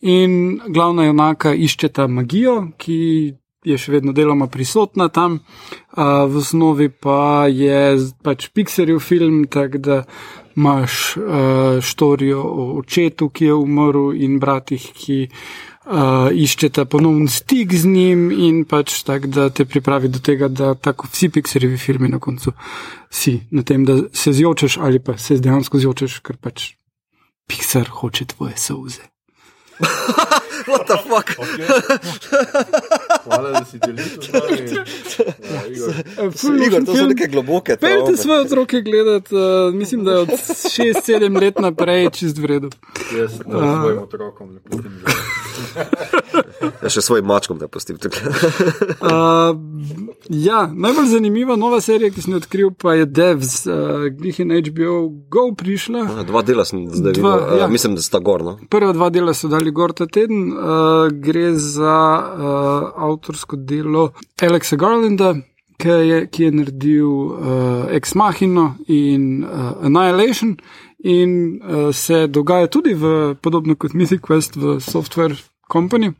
in 0.00 0.60
glavna 0.68 1.06
junaka 1.06 1.54
išče 1.54 1.88
ta 1.88 2.06
magijo, 2.06 2.68
ki 2.78 3.34
je 3.66 3.78
še 3.78 3.96
vedno 3.96 4.12
deloma 4.14 4.46
prisotna 4.46 5.08
tam, 5.08 5.40
uh, 5.40 6.26
v 6.30 6.42
osnovi 6.42 6.88
pa 6.88 7.46
je 7.50 7.96
pač 8.22 8.50
Pixarjev 8.54 9.00
film, 9.02 9.46
tako 9.50 9.78
da 9.78 10.02
imaš 10.56 11.16
uh, 11.16 11.80
štorijo 11.82 12.42
o 12.42 12.68
očetu, 12.78 13.28
ki 13.28 13.50
je 13.50 13.54
umrl, 13.54 14.12
in 14.14 14.38
bratih, 14.40 14.86
ki 14.94 15.26
iščete 16.34 16.84
ponovno 16.90 17.28
stik 17.30 17.74
z 17.74 17.86
njim 17.86 18.30
in 18.30 18.64
pač 18.66 19.02
tako, 19.06 19.26
da 19.30 19.50
te 19.50 19.64
pripravi 19.64 20.08
do 20.08 20.18
tega, 20.18 20.48
da 20.48 20.74
tako 20.74 21.06
vsi 21.12 21.28
Pixarjevi 21.28 21.78
filmi 21.78 22.08
na 22.08 22.18
koncu 22.18 22.52
si 23.10 23.40
na 23.50 23.62
tem, 23.62 23.84
da 23.84 24.00
se 24.12 24.32
zjočeš 24.32 24.76
ali 24.76 24.98
pa 24.98 25.18
se 25.18 25.38
dejansko 25.38 25.78
zjočeš, 25.78 26.18
ker 26.26 26.36
pač 26.42 26.72
Pixar 27.46 27.86
hoče 27.88 28.24
tvoje 28.34 28.56
solze. 28.58 29.06
What 30.66 30.86
the 30.86 30.96
fuck? 31.08 31.28
Hvala, 33.24 33.50
da 33.52 33.64
si 33.64 33.78
delil 33.78 34.04
to. 34.20 34.40
Igor, 36.66 36.84
to 36.84 36.96
so 36.96 37.06
neke 37.06 37.26
globoke. 37.26 37.76
Peljte 37.76 38.16
svoje 38.16 38.40
otroke 38.40 38.80
gledati, 38.80 39.34
uh, 39.34 39.74
mislim, 39.74 40.04
da 40.04 40.10
je 40.10 40.18
od 40.18 40.28
6-7 40.28 41.40
let 41.40 41.58
naprej 41.58 42.10
čist 42.10 42.38
vredno. 42.38 42.70
Jaz 43.18 43.38
to 43.38 43.78
svojim 43.82 43.98
otrokom 44.02 44.54
ne 44.54 44.60
pustim. 44.60 44.92
Ja, 46.82 46.88
še 46.92 47.00
svojim 47.02 47.24
mačkom 47.26 47.58
da 47.58 47.68
pustim 47.68 47.98
tukaj. 47.98 48.20
Uh, 48.26 49.56
ja, 50.28 50.66
najbolj 50.74 51.06
zanimiva 51.06 51.56
nova 51.56 51.80
serija, 51.80 52.10
ki 52.10 52.22
sem 52.22 52.32
jo 52.34 52.40
odkril, 52.42 52.70
pa 52.78 52.94
je 52.98 53.06
Devs, 53.06 53.66
uh, 53.66 54.06
glih 54.12 54.38
je 54.40 54.46
na 54.48 54.58
HBO 54.60 54.96
Go 55.32 55.46
prišla. 55.56 56.04
Dva 56.28 56.42
dela 56.42 56.64
sem 56.68 56.86
zdaj 56.92 57.16
Dva, 57.18 57.34
videl. 57.36 57.56
ja. 57.56 57.64
Ja. 57.66 57.68
Mislim, 57.72 57.94
da 57.96 58.02
sta 58.02 58.18
gor. 58.18 58.44
No? 58.44 58.56
Prva 58.70 58.92
dva 58.92 59.08
dela 59.10 59.34
so 59.34 59.48
dali 59.48 59.70
gor 59.70 59.92
ta 59.96 60.06
teden, 60.06 60.45
uh, 60.52 61.08
gre 61.10 61.52
za 61.54 61.98
uh, 62.18 63.04
avtorsko 63.08 63.56
delo 63.56 64.10
Alexa 64.42 64.76
Garlanda, 64.76 65.34
ki 65.78 65.88
je, 65.88 66.20
ki 66.32 66.44
je 66.44 66.50
naredil 66.52 67.08
uh, 67.08 67.86
Ex 67.92 68.14
Machina 68.14 68.74
in 68.88 69.44
uh, 69.44 69.72
Annihilation, 69.84 70.56
in 70.98 71.60
uh, 71.62 71.94
se 71.94 72.26
dogaja 72.26 72.66
tudi 72.66 72.94
v, 72.94 73.34
podobno 73.40 73.76
kot 73.76 73.94
Mythic 73.94 74.20
Quest 74.20 74.56
v 74.56 74.78
Software 74.80 75.36
Company. 75.72 76.12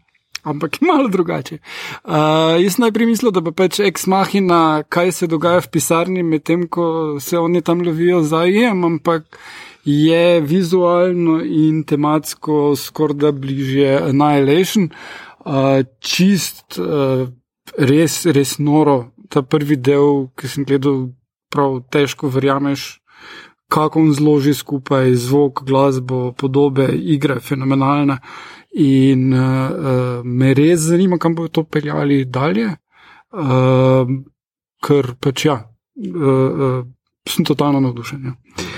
Ampak 0.47 0.79
je 0.81 0.87
malo 0.93 1.09
drugače. 1.09 1.59
Uh, 2.05 2.63
jaz 2.63 2.79
najprej 2.79 3.07
mislil, 3.07 3.33
da 3.35 3.43
bo 3.43 3.51
pač 3.51 3.81
ex 3.83 4.07
machina, 4.07 4.83
kaj 4.89 5.13
se 5.13 5.27
dogaja 5.27 5.65
v 5.65 5.73
pisarni, 5.75 6.23
medtem 6.23 6.69
ko 6.69 7.19
se 7.21 7.39
oni 7.39 7.63
tam 7.63 7.83
lovijo 7.83 8.23
za 8.23 8.45
jem, 8.47 8.85
ampak 8.85 9.41
je 9.87 10.41
vizualno 10.41 11.41
in 11.45 11.85
tematsko 11.85 12.77
skoraj 12.77 13.17
da 13.17 13.33
bližje 13.33 14.01
Annihilation. 14.03 14.91
Uh, 15.47 15.87
čist, 16.03 16.79
uh, 16.79 17.29
res, 17.79 18.25
res 18.27 18.59
noro. 18.59 19.13
Ta 19.31 19.43
prvi 19.43 19.77
del, 19.77 20.27
ki 20.35 20.49
sem 20.51 20.67
gledal, 20.67 21.09
prav 21.51 21.81
težko 21.91 22.31
verjameš, 22.35 22.97
kako 23.71 24.01
on 24.01 24.13
zloži 24.15 24.55
skupaj 24.55 25.15
zvok, 25.15 25.63
glasbo, 25.67 26.33
podobe, 26.33 26.89
igre, 26.95 27.41
fenomenalne. 27.41 28.19
In 28.83 29.31
uh, 29.33 29.41
uh, 29.41 30.25
me 30.25 30.55
res 30.55 30.89
zanima, 30.91 31.19
kam 31.19 31.35
bodo 31.35 31.49
to 31.49 31.65
peljali 31.65 32.25
dalje, 32.25 32.75
uh, 33.33 34.11
ker 34.83 35.15
pač 35.23 35.47
ja, 35.47 35.61
uh, 35.63 36.27
uh, 36.27 36.83
sem 37.29 37.47
totalno 37.47 37.81
navdušen. 37.87 38.27
Ja. 38.27 38.76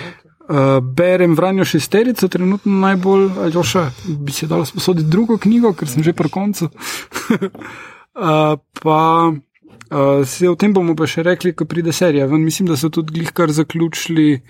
Uh, 0.49 0.79
berem 0.81 1.35
Vranjo 1.37 1.65
šesterico, 1.69 2.29
trenutno 2.33 2.73
najbolj, 2.81 3.27
ali 3.45 3.65
še 3.69 3.83
bi 4.17 4.33
se 4.33 4.47
dalo 4.49 4.65
sposoditi 4.65 5.11
drugo 5.13 5.37
knjigo, 5.37 5.75
ker 5.77 5.91
sem 5.91 6.03
že 6.03 6.15
pri 6.17 6.31
koncu. 6.33 6.71
uh, 6.73 8.57
pa 8.83 9.03
uh, 9.29 10.25
se 10.25 10.49
o 10.49 10.57
tem 10.57 10.73
bomo 10.73 10.97
pa 10.97 11.05
še 11.05 11.27
rekli, 11.27 11.53
ko 11.53 11.69
pride 11.69 11.93
serija. 11.93 12.27
Ven, 12.27 12.41
mislim, 12.45 12.71
da 12.73 12.81
so 12.81 12.89
tudi 12.89 13.19
glihkar 13.19 13.53
zaključili 13.53 14.41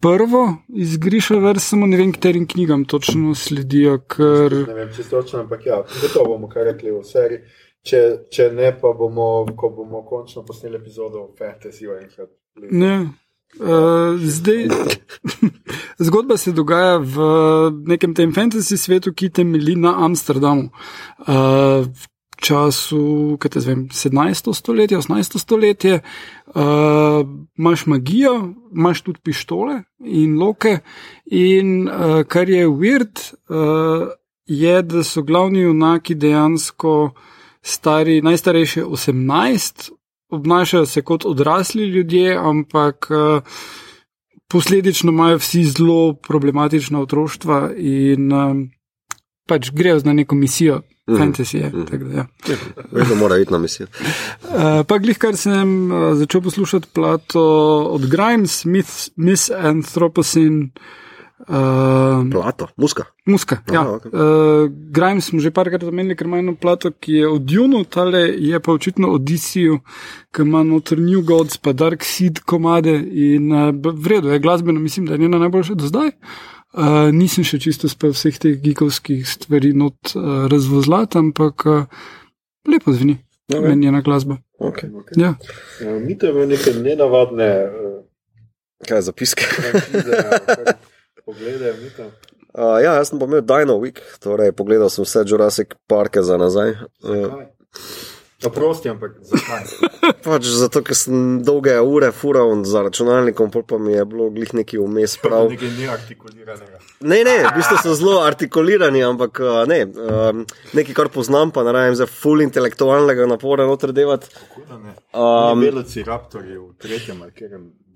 prvo 0.00 0.56
iz 0.68 0.96
Griša, 0.96 1.38
ver 1.44 1.60
samo 1.60 1.86
ne 1.86 2.00
vem, 2.00 2.12
katerim 2.16 2.46
knjigam 2.48 2.84
točno 2.88 3.34
sledijo, 3.34 3.98
ker. 4.08 4.62
Ne 4.72 4.78
vem, 4.82 4.92
če 4.96 5.04
točno, 5.10 5.44
ampak 5.44 5.66
ja, 5.68 5.82
gotovo 6.00 6.34
bomo 6.34 6.48
kaj 6.48 6.70
rekli 6.72 6.96
v 6.96 7.04
seriji. 7.04 7.44
Če, 7.84 8.00
če 8.32 8.50
ne, 8.52 8.72
pa 8.76 8.92
bomo, 8.96 9.46
ko 9.56 9.70
bomo 9.72 10.02
končno 10.08 10.44
posneli 10.48 10.76
epizodo 10.80 11.22
o 11.24 11.34
Fantasyju 11.36 11.96
enkrat. 11.96 12.32
Ne. 12.72 12.94
Uh, 13.58 14.14
zdaj, 14.20 14.68
zgodba 16.06 16.36
se 16.36 16.52
dogaja 16.52 16.98
v 16.98 17.16
nekem 17.86 18.14
tem 18.14 18.32
fantasy 18.32 18.78
svetu, 18.78 19.12
ki 19.12 19.30
temelji 19.30 19.74
na 19.76 19.96
Amsterdamu. 20.04 20.70
Uh, 21.26 21.88
v 21.90 22.06
času, 22.40 23.36
kaj 23.42 23.50
te 23.50 23.60
zvem, 23.60 23.82
17. 23.92 24.54
stoletje, 24.54 24.98
18. 24.98 25.38
stoletje, 25.38 26.00
uh, 26.54 27.26
imaš 27.58 27.86
magijo, 27.86 28.54
imaš 28.72 29.02
tudi 29.02 29.20
pištole 29.24 29.82
in 30.04 30.38
loke. 30.38 30.78
In 31.26 31.88
uh, 31.88 32.22
kar 32.22 32.48
je 32.48 32.68
weird, 32.68 33.34
uh, 33.50 34.08
je, 34.46 34.82
da 34.82 35.04
so 35.04 35.22
glavni 35.22 35.66
junaki 35.66 36.14
dejansko 36.14 37.12
stari, 37.62 38.22
najstarejši 38.22 38.82
18, 38.82 39.90
obnašajo 40.30 40.86
se 40.86 41.02
kot 41.02 41.24
odrasli 41.24 41.86
ljudje, 41.86 42.36
ampak 42.36 43.08
uh, 43.10 43.42
posledično 44.48 45.12
imajo 45.12 45.38
vsi 45.38 45.64
zelo 45.64 46.14
problematična 46.14 47.00
otroštva 47.00 47.70
in 47.76 48.32
um, 48.32 48.70
pač 49.46 49.70
grejo 49.70 50.00
na 50.04 50.12
neko 50.12 50.34
misijo. 50.34 50.82
Mhm. 51.10 51.18
Fantasije. 51.18 51.72
tako 51.90 52.04
da, 52.04 52.16
Ja. 52.16 52.26
Vedno 52.92 53.14
mora 53.14 53.38
iti 53.38 53.52
na 53.52 53.58
misijo. 53.58 53.86
Uh, 53.90 54.86
pa 54.88 54.98
glih, 54.98 55.18
kar 55.18 55.36
sem 55.36 55.92
uh, 55.92 56.14
začel 56.14 56.40
poslušati 56.40 56.88
plato 56.92 57.42
od 57.90 58.06
Grimes, 58.06 58.64
Myth, 58.64 59.10
Miss 59.16 59.50
Anthropocene. 59.50 60.68
Uh, 61.40 62.30
Plato, 62.30 62.68
muska. 62.76 63.04
Muska. 63.26 63.56
Aha, 63.66 63.74
Ja. 63.74 63.90
okej. 63.90 64.10
Uh, 64.12 64.20
Grimes 64.92 65.24
smo 65.24 65.40
že 65.40 65.50
parkrat 65.50 65.82
omenili, 65.82 66.16
ker 66.16 66.26
ima 66.26 66.38
eno 66.38 66.52
plato, 66.54 66.90
ki 66.90 67.12
je 67.12 67.28
od 67.28 67.50
Juno, 67.50 67.84
tale 67.84 68.18
je 68.38 68.60
pa 68.60 68.72
očitno 68.72 69.08
Odisiju, 69.08 69.78
ki 70.36 70.42
ima 70.42 70.60
noter 70.62 70.98
New 70.98 71.22
Gods, 71.22 71.56
pa 71.56 71.72
Dark 71.72 72.04
Seed 72.04 72.38
komade 72.40 72.92
in 73.12 73.52
uh, 73.52 73.70
v 73.72 74.06
redu 74.06 74.28
je 74.28 74.38
glasbeno, 74.38 74.80
mislim, 74.80 75.06
da 75.06 75.14
je 75.14 75.18
njena 75.18 75.38
najboljša 75.38 75.74
do 75.74 75.86
zdaj. 75.86 76.10
Uh, 76.72 77.08
nisem 77.12 77.44
še 77.44 77.58
čisto 77.58 77.88
spel 77.88 78.12
vseh 78.12 78.36
teh 78.38 78.60
gigovskih 78.60 79.24
stvari 79.26 79.72
not 79.72 80.12
uh, 80.14 80.44
razvozlati, 80.46 81.18
ampak 81.18 81.66
uh, 81.66 81.84
lepo 82.68 82.92
zveni, 82.92 83.16
Ok. 83.48 83.56
okay. 83.56 83.68
meni 83.68 83.86
njena 83.86 84.00
glasba. 84.00 84.36
Okay. 84.60 84.92
Ja. 85.16 85.34
Mi 86.06 86.18
to 86.18 86.28
imamo 86.28 86.46
neke 86.46 86.70
nenavadne 86.74 87.48
uh, 87.64 88.04
Kaj 88.88 88.98
je 88.98 89.02
zapiske? 89.02 89.44
franšize, 91.34 91.70
ali 91.70 91.72
kar 91.72 91.72
poglede. 91.72 91.74
mi 91.82 91.90
to- 91.90 92.10
Uh, 92.54 92.82
ja, 92.82 92.94
jaz 92.94 93.08
sem 93.08 93.18
pa 93.18 93.24
imel 93.24 93.40
Dino 93.40 93.78
Week, 93.78 94.00
torej 94.18 94.52
pogledal 94.52 94.90
sem 94.90 95.04
vse 95.04 95.22
Jurassic 95.26 95.68
Parke 95.86 96.22
za 96.22 96.36
nazaj. 96.36 96.70
Uh, 97.02 97.46
Oprosti, 98.44 98.88
ampak 98.88 99.10
zakaj? 99.20 99.64
pač 100.24 100.42
zato, 100.48 100.80
ker 100.82 100.96
sem 100.96 101.42
dolge 101.44 101.80
ure 101.80 102.08
fural 102.10 102.64
za 102.64 102.82
računalnikom, 102.82 103.50
pa 103.50 103.78
mi 103.78 103.92
je 103.92 104.04
bilo 104.04 104.30
glih 104.30 104.54
neki 104.54 104.78
vmes 104.78 105.18
prav. 105.20 105.50
Nekaj 105.52 105.68
neartikuliranega. 105.78 106.78
Ne, 107.00 107.24
ne, 107.24 107.44
v 107.44 107.52
bistvu 107.54 107.76
so 107.84 107.94
zelo 107.94 108.22
artikulirani, 108.24 109.04
ampak 109.04 109.38
ne, 109.68 109.84
um, 109.84 110.46
nekaj, 110.72 110.94
kar 110.94 111.08
poznam, 111.08 111.52
pa 111.52 111.62
naravim 111.62 111.94
za 111.94 112.06
full 112.08 112.40
intelektualnega 112.40 113.26
napora 113.28 113.66
noter 113.68 113.92
delati. 113.92 114.26
Um, 115.12 115.60
Velociraptorji 115.60 116.58
v 116.58 116.72
tretjem 116.80 117.22
ali 117.22 117.32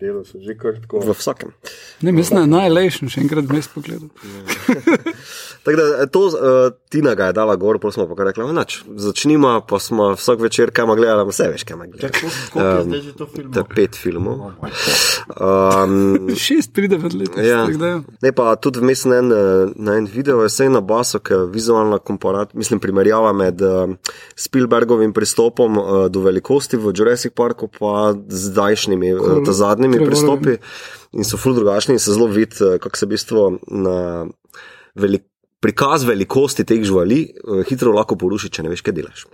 delu 0.01 0.25
so 0.25 0.39
že 0.43 0.55
kar 0.59 0.77
tako. 0.81 1.01
V 1.01 1.15
vsakem. 1.15 1.53
Ne, 2.03 2.13
mislim, 2.13 2.51
da 2.51 2.59
je 2.59 2.67
Annihilation 2.67 3.11
še 3.13 3.23
enkrat 3.25 3.47
vmes 3.49 3.69
pogledal. 3.71 4.09
Tako 5.65 5.77
da 5.79 6.07
to 6.13 6.21
uh, 6.29 6.75
Tina 6.93 7.15
ga 7.17 7.31
je 7.31 7.37
dala 7.39 7.55
gor, 7.57 7.79
pa 7.81 7.93
smo 7.95 8.05
pa 8.11 8.17
kar 8.19 8.29
rekli, 8.29 8.45
nač, 8.53 8.81
začnimo, 8.85 9.55
pa 9.69 9.79
smo 9.81 10.11
vsak 10.19 10.43
večer 10.45 10.73
kam 10.75 10.93
gledali, 10.93 11.25
vse 11.31 11.49
veš, 11.53 11.65
kam 11.69 11.85
gledali. 11.87 12.13
koliko, 12.13 12.37
koliko 12.53 12.71
je 12.71 12.85
zdaj 12.85 13.01
že 13.01 13.13
to 13.17 13.27
film? 13.27 13.53
To 13.55 13.63
je 13.63 13.69
pet 13.75 13.97
filmov. 13.97 14.43
Um, 15.39 15.95
Šest, 16.45 16.75
tri, 16.77 16.91
devet 16.91 17.15
let. 17.17 17.39
Ja. 17.41 17.65
tako 17.67 17.81
da. 17.81 17.93
Ne, 18.27 18.35
pa 18.37 18.51
tudi 18.61 18.83
vmes 18.83 19.07
na 19.09 19.21
en, 19.23 19.33
eh, 19.33 19.73
na 19.77 19.97
en 20.01 20.11
video, 20.11 20.43
esej 20.45 20.69
na 20.75 20.83
baso, 20.85 21.23
ki 21.23 21.33
je 21.33 21.41
vizualna 21.55 21.99
komparat, 21.99 22.53
mislim, 22.55 22.83
primerjava 22.83 23.33
med 23.33 23.63
uh, 23.65 23.95
Spielbergovim 24.37 25.15
pristopom 25.17 25.79
uh, 25.79 25.95
do 26.13 26.27
velikosti 26.27 26.77
v 26.77 26.93
Jurassic 26.93 27.33
Parku 27.35 27.71
pa 27.73 28.13
zdajšnjimi, 28.29 29.15
uh, 29.15 29.25
Cool. 29.25 29.45
Trevorjem. 29.93 30.11
pristopi. 30.11 30.57
In 31.13 31.25
so 31.25 31.37
ful 31.37 31.55
drugačni 31.55 31.95
in 31.95 31.99
se 31.99 32.13
zelo 32.13 32.27
vidi, 32.27 32.57
eh, 32.61 32.79
kako 32.79 32.97
se 32.97 33.07
v 33.07 33.09
bistvu 33.09 33.59
na 33.71 34.27
velik, 34.95 35.27
prikaz 35.61 36.05
velikosti 36.05 36.65
teh 36.65 36.83
živali 36.83 37.21
eh, 37.23 37.65
hitro 37.69 37.93
lahko 37.93 38.17
poruši, 38.17 38.51
če 38.51 38.63
ne 38.63 38.73
veš, 38.73 38.83
kaj 38.83 38.95
delaš. 38.95 39.27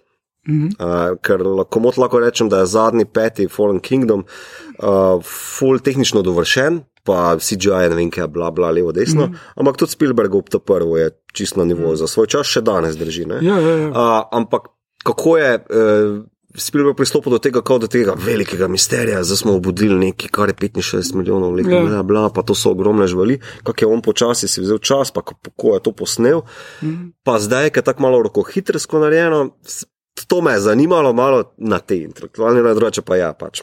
Mhm. 0.48 0.68
Uh, 0.80 1.18
ker 1.20 1.42
lahko 1.44 1.82
mot 1.84 1.96
lahko 2.00 2.20
rečem, 2.22 2.48
da 2.48 2.62
je 2.62 2.70
zadnji 2.72 3.04
peti 3.04 3.48
Fallen 3.48 3.80
Kingdom 3.80 4.24
uh, 4.24 5.20
full 5.20 5.82
tehnično 5.84 6.22
dovršen, 6.24 6.80
pa 7.04 7.36
CGI 7.36 7.84
je 7.84 7.90
ne 7.92 7.98
vem 7.98 8.10
kaj, 8.12 8.28
bla 8.32 8.48
bla, 8.50 8.70
levo, 8.72 8.92
desno, 8.92 9.26
mm. 9.26 9.38
ampak 9.60 9.76
tudi 9.80 9.92
Spielbergov 9.92 10.48
to 10.52 10.58
prvo 10.58 10.96
je 10.96 11.10
čisto 11.32 11.60
na 11.60 11.68
nivoju, 11.68 11.96
za 12.00 12.08
svoj 12.08 12.28
čas 12.32 12.48
še 12.48 12.64
danes 12.64 12.96
drži. 12.96 13.26
ne. 13.28 13.40
Ja, 13.44 13.58
ja, 13.60 13.76
ja. 13.84 13.88
Uh, 13.88 14.24
ampak 14.32 14.72
kako 15.04 15.36
je 15.36 15.52
uh, 15.60 16.24
Spielberg 16.52 16.96
pristopil 16.96 17.30
do 17.30 17.38
tega, 17.38 17.60
kot 17.60 17.80
do 17.80 17.86
tega 17.86 18.14
velikega 18.16 18.66
misterija, 18.66 19.20
zdaj 19.20 19.36
smo 19.36 19.52
obudili 19.52 19.94
nekaj, 19.96 20.28
kar 20.28 20.48
je 20.48 20.54
65 20.56 21.14
milijonov 21.14 21.54
let, 21.54 21.66
Ja. 21.66 21.78
ja. 21.88 22.02
bla, 22.02 22.28
pa 22.28 22.42
to 22.42 22.54
so 22.54 22.70
ogromne 22.70 23.06
živali, 23.06 23.36
kako 23.62 23.78
je 23.80 23.88
on 23.88 24.02
počasi 24.02 24.48
si 24.48 24.60
vzel 24.60 24.78
čas, 24.78 25.10
pa 25.10 25.22
kako 25.22 25.74
je 25.74 25.80
to 25.80 25.92
posnel. 25.92 26.42
Mhm. 26.82 27.08
Pa 27.22 27.38
zdaj, 27.38 27.70
ki 27.70 27.78
je 27.78 27.82
tako 27.84 28.02
malo 28.02 28.22
rokohitrsko 28.22 28.98
narejeno, 28.98 29.50
s- 29.62 29.84
to 30.26 30.40
me 30.40 30.52
je 30.52 30.60
zanimalo 30.60 31.12
malo 31.12 31.44
na 31.56 31.78
te 31.78 31.96
intelektualne 31.98 32.60
ravni, 32.60 32.74
drugače 32.74 33.02
pa 33.02 33.16
ja, 33.16 33.32
pač. 33.32 33.62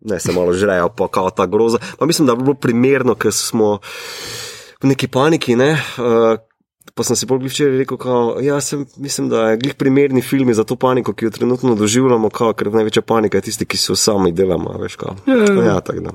Ne 0.00 0.20
se 0.20 0.32
malo 0.32 0.52
žrejo, 0.52 0.88
pa 0.88 1.08
kao 1.08 1.30
ta 1.30 1.46
groza. 1.46 1.78
Pa 1.98 2.06
mislim, 2.06 2.26
da 2.26 2.34
bi 2.34 2.42
bilo 2.42 2.54
primerno, 2.54 3.14
ker 3.14 3.32
smo 3.32 3.78
v 4.76 4.86
neki 4.86 5.08
paniki, 5.08 5.56
ne. 5.56 5.72
Uh, 5.98 6.38
pa 6.96 7.04
sem 7.04 7.16
si 7.16 7.26
bolj 7.28 7.50
včeraj 7.50 7.76
rekel, 7.78 7.98
kao, 8.00 8.38
ja, 8.40 8.56
sem, 8.60 8.86
mislim, 8.96 9.28
da 9.28 9.50
je 9.50 9.56
glih 9.60 9.74
primerni 9.74 10.22
film 10.22 10.54
za 10.54 10.64
to 10.64 10.76
paniko, 10.76 11.12
ki 11.12 11.24
jo 11.24 11.30
trenutno 11.30 11.74
doživljamo, 11.74 12.30
kao, 12.30 12.54
ker 12.56 12.70
največja 12.72 13.02
panika 13.02 13.36
je 13.36 13.42
tisti, 13.50 13.66
ki 13.68 13.76
so 13.76 13.96
sami 14.00 14.32
delamo, 14.32 14.72
veš, 14.80 14.96
kao. 14.96 15.12
Ja, 15.26 15.36
ja, 15.36 15.52
ja. 15.52 15.64
ja 15.64 15.80
tako 15.80 16.00
da. 16.00 16.14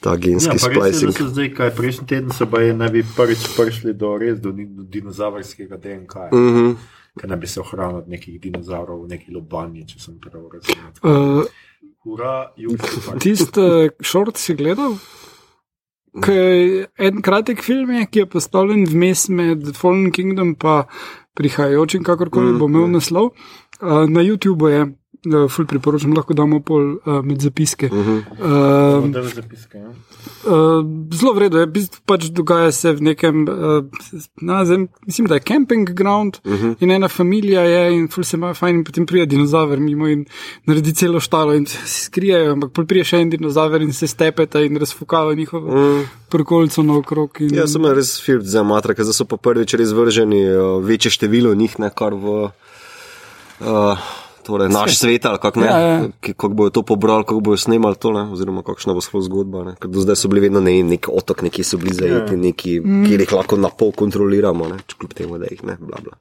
Ta 0.00 0.14
genski 0.16 0.54
Ja, 0.54 0.70
pa 0.78 0.86
je, 0.86 0.92
splicing. 0.92 1.18
so 1.18 1.26
zdaj, 1.32 1.50
kaj 1.54 1.74
prejšnji 1.74 2.06
teden 2.06 2.30
so 2.30 2.46
baje 2.46 2.76
naj 2.78 2.92
bi 2.94 3.02
prvič 3.16 3.48
prišli 3.56 3.94
do 3.98 4.12
res 4.22 4.38
do, 4.38 4.52
do 4.54 4.86
dinozavrskega 4.86 5.76
DNK. 5.76 6.30
Mm. 6.32 6.46
Mhm. 6.46 6.70
Ker 7.20 7.28
naj 7.28 7.38
bi 7.42 7.50
se 7.50 7.60
ohranil 7.60 8.04
od 8.04 8.08
nekih 8.08 8.38
dinozavrov 8.40 9.02
v 9.02 9.10
neki 9.16 9.34
lobanji, 9.34 9.82
če 9.90 9.98
sem 9.98 10.20
prav 10.22 10.46
razumel. 10.46 11.42
Uh, 11.42 11.42
Ura, 12.06 12.52
jutri. 12.56 13.18
Tisti 13.20 13.90
šort 14.00 14.38
si 14.38 14.54
gledal? 14.54 14.94
En 16.98 17.20
kratek 17.22 17.62
film, 17.62 17.90
je, 17.94 18.06
ki 18.06 18.18
je 18.18 18.26
postavljen 18.26 18.86
vmes 18.90 19.28
med 19.28 19.68
Fallen 19.76 20.10
Kingdom 20.10 20.54
in 20.58 20.84
prihajajočim, 21.38 22.02
kakorkoli 22.04 22.56
bo 22.58 22.68
imel 22.68 22.88
naslov. 22.90 23.30
Uh, 23.80 24.04
na 24.10 24.20
YouTubu 24.20 24.68
je, 24.68 24.80
uh, 25.26 25.50
ful 25.50 25.66
priporočam, 25.66 26.14
lahko 26.16 26.34
damo 26.34 26.60
pol 26.60 26.94
uh, 26.96 27.20
med 27.24 27.40
zapiske. 27.40 27.90
Uh, 27.90 29.08
Da, 29.10 29.22
zapiske, 29.22 29.78
ja. 29.78 29.90
Uh, 30.44 30.84
zelo 31.16 31.32
vredno 31.36 31.60
je, 31.60 31.66
bistvu 31.66 32.02
pač 32.08 32.28
dogaja 32.34 32.72
se 32.72 32.92
v 32.96 33.04
nekem, 33.10 33.42
uh, 33.48 33.84
na, 34.40 34.62
zem, 34.64 34.88
mislim, 35.06 35.28
da 35.28 35.38
je 35.38 35.44
camping 35.48 35.90
ground 35.96 36.40
uh 36.44 36.52
-huh. 36.52 36.74
in 36.80 36.90
ena 36.90 37.08
familija 37.08 37.60
je 37.60 37.96
in 37.96 38.08
ful 38.08 38.24
se 38.24 38.36
ima 38.36 38.54
fajn, 38.54 38.76
in 38.76 38.84
potem 38.84 39.06
pride 39.06 39.26
dinozaver 39.26 39.80
mimo 39.80 40.08
in 40.08 40.24
naredi 40.64 40.94
celo 40.94 41.20
štalo 41.20 41.54
in 41.54 41.66
se 41.66 41.78
skrijejo, 41.86 42.52
ampak 42.52 42.72
pol 42.72 42.86
prije 42.86 43.04
še 43.04 43.16
en 43.16 43.30
dinozaver 43.30 43.82
in 43.82 43.92
se 43.92 44.06
stepeta 44.06 44.60
in 44.60 44.76
razfukava 44.76 45.34
njihovo 45.34 46.00
uh. 46.00 46.06
prokolico 46.28 46.82
naokrog. 46.82 47.40
In, 47.40 47.54
Ja, 47.54 47.66
sem 47.66 47.84
res 47.84 48.20
film 48.22 48.42
za 48.42 48.62
matra, 48.62 48.94
ker 48.94 49.04
zdaj 49.04 49.14
so 49.14 49.24
pa 49.24 49.36
prvič 49.36 49.74
res 49.74 49.92
vrženi 49.92 50.42
uh, 50.48 50.84
večje 50.84 51.10
število 51.10 51.54
njih, 51.54 51.78
ne 51.78 51.90
kar 51.90 52.14
v. 52.14 52.50
Uh, 53.60 53.98
Torej, 54.42 54.68
naš 54.78 54.98
svet, 54.98 55.26
ali 55.26 55.38
kako 55.38 55.60
Ja, 55.60 55.78
ja. 55.78 56.08
kako 56.20 56.48
bojo 56.48 56.70
to 56.70 56.82
pobrali, 56.82 57.24
kako 57.24 57.40
bojo 57.40 57.56
snemali 57.56 57.96
to, 57.96 58.12
ne? 58.12 58.22
oziroma 58.32 58.62
kakšna 58.62 58.94
bo 58.94 59.00
sploh 59.00 59.24
zgodba. 59.24 59.64
Ne? 59.64 59.74
Ker 59.80 59.90
do 59.90 60.00
zdaj 60.00 60.16
so 60.16 60.28
bili 60.28 60.40
vedno 60.48 60.60
ne, 60.60 60.82
nek 60.82 61.08
otok, 61.12 61.42
neki 61.42 61.64
so 61.64 61.78
bili 61.80 61.94
zajeti, 61.94 62.36
neki, 62.36 62.80
mm. 62.80 63.06
kjer 63.08 63.24
jih 63.26 63.32
lahko 63.32 63.56
na 63.60 63.68
pol 63.68 63.92
kontroliramo, 63.92 64.68
ne? 64.68 64.80
Kljub 64.98 65.14
temu, 65.14 65.38
da 65.38 65.50
jih 65.50 65.64
ne. 65.64 65.76
Bla, 65.80 66.02
bla. 66.04 66.18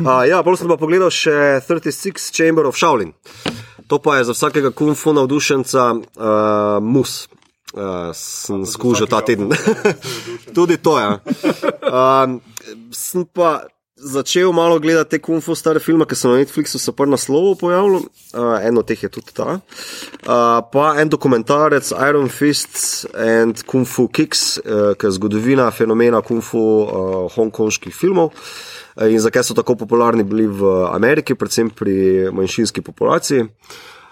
Uh, 0.00 0.28
ja, 0.28 0.42
bolj 0.42 0.60
sem 0.62 0.70
pa 0.70 0.78
pogledal 0.80 1.12
še 1.14 1.60
36 1.66 2.30
Chamber 2.34 2.66
of 2.70 2.78
Shaolin. 2.78 3.14
To 3.90 3.98
pa 3.98 4.20
je 4.20 4.30
za 4.30 4.36
vsakega 4.36 4.70
kung 4.70 4.94
fu 4.94 5.12
navdušenca 5.12 5.90
uh, 5.90 6.78
mus. 6.82 7.28
Uh, 7.74 8.10
sem 8.14 8.66
skušal 8.66 9.06
ta 9.06 9.20
teden. 9.22 9.50
Tudi 10.56 10.76
to 10.82 10.98
je. 10.98 11.04
Ja. 11.06 12.22
Um, 12.24 12.40
sem 12.90 13.26
pa 13.26 13.62
začel 14.00 14.52
malo 14.52 14.78
gledati 14.78 15.10
te 15.10 15.18
kung 15.18 15.42
fu 15.44 15.54
stare 15.54 15.80
filme, 15.80 16.06
ki 16.08 16.16
so 16.16 16.30
na 16.32 16.40
Netflixu 16.40 16.78
se 16.78 16.92
prvo 16.92 17.10
naslovu 17.12 17.54
pojavili, 17.60 18.00
uh, 18.34 18.56
eno 18.64 18.82
teh 18.82 19.02
je 19.02 19.08
tudi 19.12 19.34
ta. 19.36 19.60
Uh, 19.60 20.60
pa 20.72 20.94
en 21.00 21.08
dokumentarec 21.08 21.92
Iron 22.08 22.28
Fists 22.28 23.06
and 23.14 23.64
Kung 23.66 23.86
Fu 23.86 24.08
Kicks, 24.08 24.58
uh, 24.58 24.92
ki 24.96 25.06
je 25.06 25.16
zgodovina 25.18 25.70
fenomena 25.70 26.22
kung 26.22 26.44
fu 26.44 26.60
uh, 26.60 27.26
hongkonških 27.34 27.94
filmov. 27.94 28.32
Eh, 28.96 29.12
In 29.12 29.20
zakaj 29.20 29.44
so 29.44 29.54
tako 29.54 29.76
popularni 29.76 30.24
bili 30.24 30.46
v 30.46 30.66
Ameriki, 30.92 31.34
predvsem 31.34 31.70
pri 31.70 32.28
manjšinski 32.32 32.82
populaciji. 32.82 33.46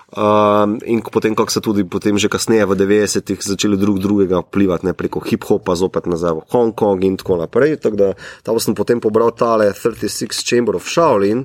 Um, 0.08 0.80
in 0.88 1.04
potem, 1.04 1.36
kako 1.36 1.52
so 1.52 1.60
tudi 1.60 1.84
potem 1.84 2.16
že 2.16 2.32
kasneje 2.32 2.64
v 2.64 2.80
90-ih 2.80 3.44
začeli 3.44 3.76
drug 3.76 4.00
drugega 4.00 4.40
vplivati, 4.40 4.88
ne 4.88 4.96
preko 4.96 5.20
hip-hopa, 5.20 5.76
zopet 5.76 6.08
nazaj 6.08 6.32
v 6.32 6.44
Hongkong 6.48 7.04
in 7.04 7.20
tako 7.20 7.36
naprej. 7.36 7.76
Tako 7.76 7.96
da 7.96 8.08
tam 8.40 8.56
sem 8.56 8.72
potem 8.72 9.04
pobral 9.04 9.36
tale 9.36 9.68
36 9.76 10.32
Chamber 10.32 10.80
of 10.80 10.88
Shaolin, 10.88 11.44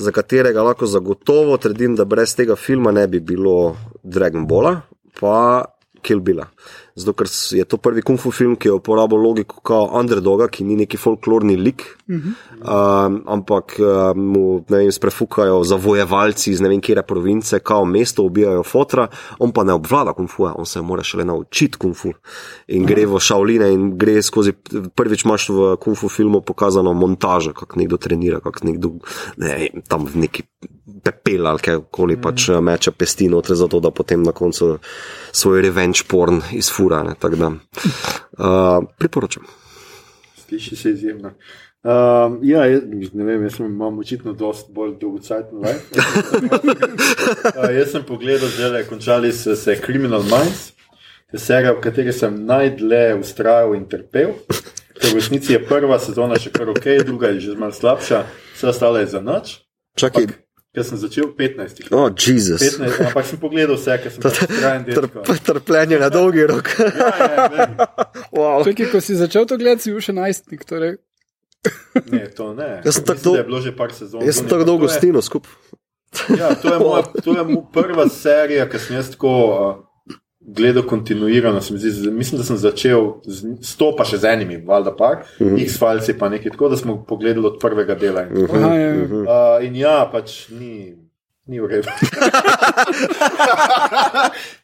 za 0.00 0.08
katerega 0.08 0.64
lahko 0.64 0.88
zagotovo 0.88 1.60
trdim, 1.60 2.00
da 2.00 2.08
brez 2.08 2.32
tega 2.32 2.56
filma 2.56 2.96
ne 2.96 3.04
bi 3.04 3.20
bilo 3.20 3.76
Dragon 4.00 4.48
Balla, 4.48 4.88
pa 5.20 5.68
Kill 6.02 6.20
Billa. 6.20 6.46
Zato, 6.98 7.12
ker 7.14 7.28
je 7.30 7.64
to 7.64 7.78
prvi 7.78 8.02
kung 8.02 8.18
fu 8.18 8.32
film, 8.34 8.56
ki 8.58 8.68
je 8.68 8.74
uporabil 8.74 9.20
logiko 9.22 9.60
kot 9.62 9.92
underdoga, 9.94 10.48
ki 10.50 10.64
ni 10.66 10.74
neki 10.80 10.98
folklorni 10.98 11.54
lik, 11.56 11.84
uh 12.08 12.16
-huh. 12.16 12.32
um, 13.06 13.22
ampak 13.26 13.76
um, 13.78 14.18
mu 14.32 14.64
ne 14.68 14.78
vem, 14.78 14.92
sprefukajo 14.92 15.62
zavojevalci 15.64 16.50
iz 16.50 16.60
ne 16.60 16.68
vem 16.68 16.80
kere 16.80 17.02
province, 17.02 17.58
kao 17.58 17.84
mesto 17.84 18.22
ubijajo 18.22 18.62
fotra, 18.62 19.06
on 19.38 19.52
pa 19.52 19.64
ne 19.64 19.72
obvlada 19.72 20.12
kung 20.12 20.30
fu, 20.30 20.44
on 20.44 20.66
se 20.66 20.82
mora 20.82 21.02
šele 21.02 21.24
naučiti 21.24 21.78
kung 21.78 21.94
fu. 21.94 22.12
In 22.66 22.86
gre 22.86 23.06
v 23.06 23.20
šavline 23.20 23.72
in 23.72 23.98
gre 23.98 24.22
skozi, 24.22 24.52
prvič 24.94 25.24
imaš 25.24 25.48
v 25.48 25.76
kung 25.76 25.96
fu 25.96 26.08
filmu 26.08 26.40
pokazano 26.40 26.92
montažo, 26.92 27.52
kako 27.52 27.78
nekdo 27.78 27.96
trenira, 27.96 28.40
kako 28.40 28.66
nekdo 28.66 28.90
ne, 29.36 29.68
tam 29.88 30.06
v 30.06 30.16
neki 30.16 30.42
pepel 31.08 31.46
ali 31.46 31.64
kajkoli 31.64 32.18
pač 32.20 32.48
eh, 32.52 32.60
meče 32.60 32.92
pesti 32.92 33.28
noter, 33.32 33.56
zato 33.56 33.80
da 33.80 33.90
potem 33.90 34.22
na 34.22 34.32
koncu 34.32 34.76
svoj 35.32 35.62
revenge 35.62 36.04
porn 36.08 36.42
izfura. 36.52 37.02
ne, 37.02 37.16
tako 37.18 37.36
da, 37.36 37.52
Uh, 38.38 38.84
priporočam. 38.98 39.42
Sliši 40.46 40.76
se 40.76 40.90
izjemno. 40.90 41.32
Um, 41.82 42.38
ja, 42.42 42.64
jaz, 42.66 42.82
ne 43.12 43.24
vem, 43.24 43.42
jaz 43.42 43.56
imam 43.58 43.98
očitno 43.98 44.32
dosti 44.32 44.72
bolj 44.72 44.92
dolgocajten 45.00 45.58
life. 45.58 45.84
uh, 47.56 47.74
jaz 47.78 47.90
sem 47.90 48.04
pogledal, 48.06 48.48
zdaj 48.48 48.84
končali 48.86 49.32
so 49.32 49.56
se 49.56 49.74
Criminal 49.84 50.22
Minds, 50.22 50.72
je 51.32 51.38
serija, 51.38 51.72
v 51.72 51.82
kateri 51.82 52.12
sem 52.12 52.44
najdlje 52.46 53.14
ustrajal 53.18 53.74
in 53.74 53.88
trpel. 53.90 54.36
Ker 54.98 55.10
v 55.10 55.14
resnici 55.18 55.54
je 55.54 55.62
prva 55.66 55.98
sezona 56.02 56.38
še 56.38 56.54
kar 56.54 56.70
ok, 56.70 56.86
druga 57.06 57.34
je 57.34 57.40
že 57.48 57.58
malo 57.58 57.74
slabša, 57.74 58.22
vse 58.54 58.70
ostalo 58.70 59.02
je 59.02 59.10
za 59.10 59.20
noč. 59.22 59.58
Čakaj, 59.98 60.30
Ker 60.78 60.86
sem 60.86 61.00
začel 61.02 61.26
15. 61.34 61.82
o, 61.90 61.98
oh, 61.98 62.08
Jezus. 62.14 62.62
15 62.62 63.10
ampak 63.10 63.26
sem 63.26 63.40
pogledal 63.42 63.74
vse, 63.74 63.98
ker 63.98 64.14
sem 64.14 64.22
dečko. 64.22 65.24
Trp, 65.26 65.42
trpljenje 65.50 65.98
na 65.98 66.08
dolgi 66.14 66.46
rok. 66.46 66.70
Ja, 66.78 67.10
ja, 67.18 67.48
vem. 67.50 67.74
wow. 68.30 68.62
Čakaj, 68.62 68.86
ko 68.94 69.02
si 69.02 69.18
začel 69.18 69.42
to 69.50 69.58
gledati, 69.58 69.88
si 69.88 69.92
bil 69.92 70.04
še 70.04 70.14
najstnik. 70.14 70.62
Torej. 70.68 70.96
Ne, 72.06 72.28
to 72.30 72.54
ne. 72.54 72.78
Jaz 72.86 73.00
sem 73.00 73.04
tako 73.04 73.18
Mislim, 73.18 73.24
da 73.24 73.30
dol- 73.30 73.36
je 73.36 73.44
bilo 73.50 73.60
že 73.66 73.72
par 73.76 73.90
sezon. 73.92 74.22
Jaz 74.22 74.38
sem 74.38 74.46
tako 74.46 74.64
dolgo 74.64 74.86
to 74.86 74.92
je- 74.94 74.98
stino 75.02 75.22
skupaj. 75.22 75.50
Ja, 76.38 76.54
to 76.54 76.72
je 76.72 76.78
moja, 76.78 77.02
to 77.24 77.34
je 77.36 77.42
moja 77.44 77.66
prva 77.74 78.06
serija, 78.08 78.64
ki 78.70 78.78
sem 78.80 78.96
jaz 78.96 79.10
tako 79.12 79.32
uh, 79.44 79.74
gledal 80.56 80.82
kontinuirano. 80.82 81.60
Zdi, 81.60 82.10
mislim, 82.10 82.38
da 82.38 82.44
sem 82.44 82.56
začel 82.56 83.12
z, 83.24 83.56
s 83.62 83.76
to, 83.76 83.92
pa 83.96 84.04
še 84.04 84.16
z 84.18 84.24
enimi, 84.24 84.62
valjda 84.66 84.96
par, 84.96 85.16
uh 85.40 85.46
Mhm. 85.46 85.54
-huh. 85.56 85.62
X-Files 85.64 86.18
pa 86.18 86.28
nekaj 86.28 86.50
tako, 86.50 86.68
da 86.68 86.76
smo 86.76 87.04
pogledali 87.04 87.46
od 87.46 87.58
prvega 87.60 87.94
dela. 87.94 88.22
In, 88.22 88.46
tako. 88.46 88.56
Aha, 88.56 88.74
ja. 88.74 88.94
uh, 88.94 89.66
in 89.66 89.76
ja, 89.76 90.08
pač 90.12 90.48
ni. 90.48 91.07
Ni 91.48 91.56
v 91.60 91.64
redu. 91.64 91.88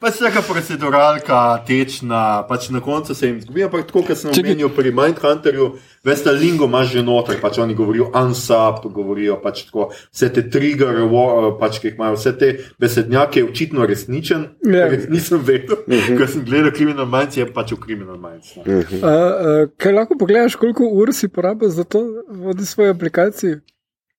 pač 0.05 0.19
taka 0.21 0.43
proceduralka, 0.45 1.65
tečna, 1.65 2.45
pač 2.45 2.69
na 2.69 2.85
koncu 2.85 3.17
se 3.17 3.31
jim 3.31 3.41
zgubi. 3.41 3.65
Ampak 3.65 3.89
tako, 3.89 4.03
kot 4.05 4.21
sem 4.21 4.29
omenil 4.29 4.69
pri 4.69 4.93
Mindhunterju, 4.93 5.81
veste, 6.05 6.29
lingo 6.37 6.69
imaš 6.69 6.93
že 6.93 7.07
noter, 7.07 7.41
pač 7.41 7.57
oni 7.65 7.73
govorijo 7.73 8.11
unsub, 8.13 8.85
govorijo 8.93 9.41
pač 9.41 9.65
tako, 9.71 9.97
vse 10.13 10.29
te 10.29 10.45
trigger, 10.45 11.09
pač, 11.57 11.81
ki 11.81 11.89
jih 11.89 11.97
imajo, 11.97 12.21
vse 12.21 12.37
te 12.37 12.53
besednjake, 12.77 13.41
je 13.41 13.49
očitno 13.49 13.89
resničen. 13.89 14.61
Ja. 14.69 14.85
Res 14.93 15.09
nisem 15.09 15.41
vedel, 15.41 15.89
ker 15.89 16.29
sem 16.29 16.45
gledal 16.45 16.77
Criminal 16.77 17.09
Minds, 17.09 17.41
je 17.41 17.49
pač 17.49 17.73
v 17.73 17.81
Criminal 17.81 18.21
Minds. 18.21 18.61
No. 18.61 18.69
Uh, 18.69 18.85
uh, 19.01 19.73
kaj 19.81 20.03
lahko 20.03 20.21
pogledaš, 20.21 20.61
koliko 20.61 20.93
ur 20.93 21.17
si 21.17 21.33
porabil 21.33 21.73
za 21.73 21.89
to, 21.89 22.29
vodi 22.29 22.69
svojo 22.69 22.93
aplikacijo? 22.93 23.65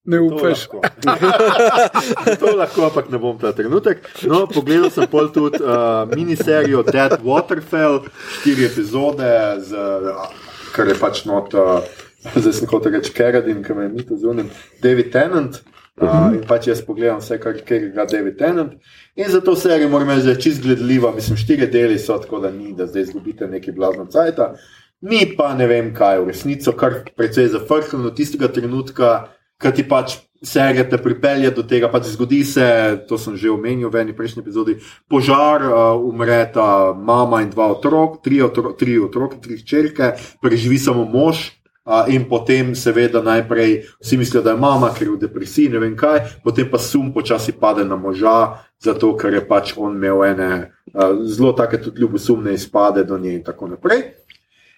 Ne 0.05 0.17
To 0.17 0.23
upaš. 0.23 0.67
lahko. 0.67 0.81
to 2.39 2.55
lahko, 2.57 2.85
ampak 2.85 3.09
ne 3.09 3.17
bom 3.17 3.37
ta 3.41 3.51
trenutek. 3.57 4.05
No, 4.29 4.45
pogledal 4.47 4.91
sem 4.93 5.07
pol 5.09 5.31
tudi 5.33 5.61
uh, 5.63 6.05
miniserijo 6.15 6.83
Dead 6.85 7.17
Waterfall, 7.25 8.03
štiri 8.39 8.67
epizode, 8.69 9.31
z, 9.65 9.73
uh, 9.73 10.27
kar 10.75 10.87
je 10.87 10.97
pač 10.99 11.23
not, 11.25 11.53
uh, 11.57 11.81
zdaj 12.35 12.53
sem 12.53 12.69
hotel 12.69 12.99
reči 12.99 13.13
Keradin, 13.17 13.63
ki 13.65 13.73
me 13.73 13.87
je 13.87 13.93
mito 13.97 14.17
zunim, 14.21 14.51
David 14.83 15.09
Tennant. 15.13 15.61
Uh, 15.95 16.33
in 16.35 16.41
pač 16.43 16.65
jaz 16.67 16.81
pogledam 16.83 17.21
vse, 17.21 17.37
kar 17.39 17.55
kar 17.63 17.85
ga 17.95 18.03
David 18.11 18.35
Tennant. 18.37 18.73
In 19.15 19.29
za 19.31 19.39
to 19.41 19.55
serijo 19.55 19.89
moram 19.89 20.09
reči, 20.11 20.25
da 20.27 20.33
je 20.35 20.41
čist 20.43 20.61
gledljiva. 20.61 21.13
Mislim, 21.15 21.37
štiri 21.39 21.69
deli 21.71 21.95
so 21.99 22.17
tako, 22.19 22.41
da 22.43 22.51
ni, 22.51 22.73
da 22.75 22.85
zdaj 22.85 23.07
izgubite 23.07 23.47
neki 23.47 23.71
blazno 23.71 24.05
cajt. 24.11 24.41
Mi 25.01 25.21
pa 25.37 25.53
ne 25.55 25.67
vem, 25.67 25.93
kaj 25.95 26.17
je 26.17 26.21
v 26.21 26.27
resnici, 26.27 26.73
kar 26.77 26.99
precej 27.15 27.47
zafrkano 27.53 28.11
tistega 28.11 28.51
trenutka, 28.51 29.13
ki 29.61 29.71
ti 29.75 29.83
pač 29.87 30.17
serija 30.45 30.89
te 30.89 30.97
pripelje 31.01 31.51
do 31.55 31.63
tega, 31.63 31.89
pač 31.91 32.11
zgodi 32.13 32.43
se, 32.45 32.65
to 33.09 33.17
sem 33.17 33.37
že 33.37 33.49
omenil 33.51 33.89
v 33.89 34.03
eni 34.03 34.15
prejšnji 34.15 34.43
epizodi, 34.43 34.77
požar, 35.09 35.63
uh, 35.65 35.97
umreta 35.97 36.93
mama 36.93 37.41
in 37.41 37.49
dva 37.49 37.71
otrok, 37.73 38.21
tri, 38.23 38.41
otro, 38.45 38.75
tri 38.77 38.99
otroke, 38.99 39.41
tri 39.41 39.59
hčerke, 39.61 40.15
preživi 40.41 40.79
samo 40.79 41.05
mož. 41.05 41.51
Uh, 41.85 42.09
in 42.09 42.23
potem, 42.25 42.73
seveda, 42.73 43.21
najprej 43.21 43.83
vsi 44.01 44.17
mislijo, 44.17 44.41
da 44.41 44.55
je 44.55 44.57
mama, 44.57 44.89
ker 44.89 45.05
je 45.05 45.11
v 45.13 45.19
depresiji, 45.21 45.69
ne 45.69 45.77
vem 45.83 45.93
kaj, 45.93 46.41
potem 46.41 46.65
pa 46.65 46.81
sum 46.81 47.11
počasi 47.13 47.53
pade 47.61 47.85
na 47.85 47.93
moža, 47.93 48.65
zato 48.81 49.11
ker 49.13 49.37
je 49.37 49.43
pač 49.45 49.75
on 49.77 49.93
imel 49.93 50.23
ene 50.25 50.49
uh, 50.65 51.13
zelo 51.29 51.53
take 51.53 51.77
tudi 51.77 52.01
ljubosumne 52.01 52.57
izpade 52.57 53.05
do 53.05 53.21
nje 53.21 53.35
in 53.37 53.43
tako 53.45 53.69
naprej. 53.77 54.01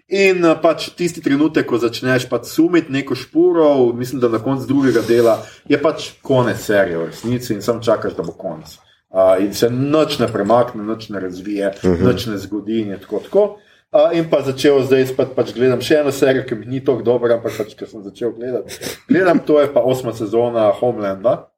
In 0.07 0.43
uh, 0.43 0.55
pač 0.63 0.87
tisti 0.95 1.19
trenutek, 1.19 1.65
ko 1.67 1.81
začneš 1.83 2.29
pač 2.31 2.47
sumiti 2.47 2.93
neko 2.95 3.15
špuro, 3.15 3.91
mislim, 3.91 4.21
da 4.23 4.29
na 4.31 4.39
koncu 4.39 4.67
drugega 4.67 5.01
dela 5.03 5.41
je 5.67 5.79
pač 5.81 6.13
konec 6.23 6.61
serije 6.63 7.01
v 7.01 7.07
resnici 7.09 7.53
in 7.53 7.61
sam 7.61 7.81
čakaš, 7.83 8.15
da 8.15 8.23
bo 8.23 8.31
konec. 8.31 8.77
Uh, 9.11 9.35
in 9.43 9.51
se 9.53 9.67
noč 9.69 10.19
ne 10.19 10.29
premakne, 10.31 10.83
noč 10.83 11.09
ne 11.09 11.19
razvije, 11.19 11.73
uh 11.75 11.89
-huh. 11.89 12.03
noč 12.03 12.25
ne 12.25 12.37
zgodi 12.37 12.79
in 12.81 12.95
tako. 12.99 13.19
tako. 13.19 13.43
Uh, 13.91 14.15
in 14.17 14.29
pa 14.29 14.41
začel 14.41 14.79
zdaj 14.83 15.05
spet 15.07 15.35
pač 15.35 15.53
gledam 15.55 15.81
še 15.81 15.99
eno 15.99 16.11
serijo, 16.11 16.45
ki 16.47 16.55
mi 16.55 16.65
ni 16.65 16.79
tako 16.85 17.01
dobra, 17.01 17.35
ampak 17.35 17.57
pač, 17.57 17.75
ker 17.75 17.87
sem 17.87 18.03
začel 18.03 18.31
gledati. 18.31 18.79
Gledam, 19.09 19.39
to 19.39 19.59
je 19.59 19.73
pa 19.73 19.79
osma 19.79 20.13
sezona 20.13 20.71
Homelanda, 20.79 21.51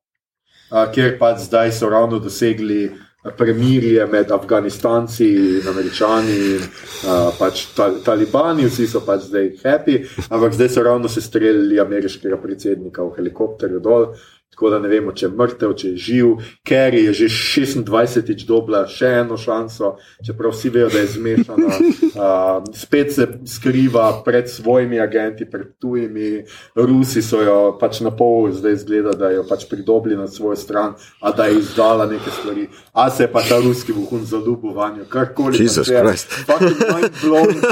uh, 0.71 0.91
kjer 0.93 1.19
pač 1.19 1.37
zdaj 1.45 1.71
so 1.71 1.89
ravno 1.89 2.19
dosegli 2.19 2.91
premirje 3.37 4.05
med 4.07 4.31
Afganistanci 4.31 5.27
in 5.59 5.67
Američani 5.67 6.35
in 6.35 6.61
uh, 6.63 7.33
pač 7.39 7.65
ta, 7.75 7.89
talibani, 8.03 8.69
vsi 8.69 8.87
so 8.87 9.01
pač 9.03 9.27
zdaj 9.27 9.49
happy, 9.63 9.97
ampak 10.29 10.55
zdaj 10.55 10.69
so 10.69 10.83
ravno 10.83 11.11
se 11.11 11.21
streljali 11.21 11.79
ameriškega 11.79 12.37
predsednika 12.39 13.03
v 13.03 13.15
helikopterju 13.17 13.79
dol. 13.83 14.13
Tako 14.59 14.69
da 14.69 14.79
ne 14.79 14.89
vemo, 14.91 15.13
če 15.15 15.23
je 15.23 15.31
mrtev, 15.39 15.73
če 15.79 15.89
je 15.89 15.97
živ. 16.03 16.31
Kerry 16.67 17.05
je 17.05 17.13
že 17.15 17.27
26-tič 17.31 18.41
dobila 18.43 18.81
še 18.91 19.07
eno 19.21 19.37
šanso, 19.39 19.93
čeprav 20.27 20.51
vsi 20.51 20.71
vejo, 20.73 20.89
da 20.91 20.99
je 20.99 21.11
zmešana. 21.15 21.77
Uh, 22.19 22.65
spet 22.75 23.13
se 23.15 23.25
skriva 23.47 24.09
pred 24.25 24.49
svojimi 24.51 24.97
agenti, 24.99 25.45
pred 25.47 25.69
tujimi. 25.79 26.41
Rusi 26.75 27.21
so 27.23 27.39
jo 27.39 27.55
pač 27.79 28.01
na 28.03 28.11
pol 28.11 28.49
zdaj 28.51 28.75
zgleda, 28.81 29.13
da 29.15 29.29
jo 29.31 29.45
pač 29.47 29.63
pridobili 29.69 30.17
na 30.19 30.27
svojo 30.27 30.57
stran, 30.59 30.97
a 31.21 31.31
da 31.31 31.47
je 31.47 31.61
izdala 31.61 32.09
neke 32.11 32.33
stvari. 32.41 32.67
A 32.91 33.07
se 33.07 33.23
je 33.23 33.31
pa 33.31 33.45
ta 33.47 33.61
ruski 33.63 33.95
vohun 33.95 34.27
zaljubil 34.27 34.75
vanjo, 34.75 35.07
karkoli. 35.07 35.63
Pač 35.63 36.67
je. 36.67 37.13
Blowing. 37.23 37.63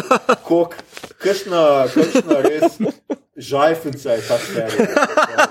Kok, 0.47 0.79
kakšna, 1.19 1.63
kakšna 1.91 2.43
res. 2.47 2.79
Žajfenca 3.37 4.11
je 4.17 4.21
ta 4.27 4.37
serija. 4.37 5.07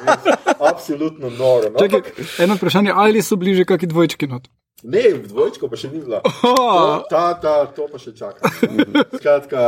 Res 0.07 0.37
Absolutno 0.61 1.31
noro. 1.31 1.71
No, 1.71 1.79
Čakaj, 1.79 2.01
ampak 2.01 2.39
eno 2.43 2.55
vprašanje, 2.59 2.93
ali 2.95 3.23
so 3.23 3.37
bliže 3.37 3.65
kakšni 3.65 3.89
dvojčki 3.89 4.27
not? 4.27 4.49
Ne, 4.83 5.03
v 5.15 5.29
dvojčko 5.29 5.69
pa 5.71 5.79
še 5.79 5.89
ni 5.93 6.03
bila. 6.03 6.21
To, 6.21 6.51
Oh, 6.51 7.05
ta, 7.11 7.35
ta, 7.41 7.55
to 7.71 7.87
pa 7.93 7.99
še 8.03 8.13
čaka. 8.17 8.51
Skratka, 9.17 9.63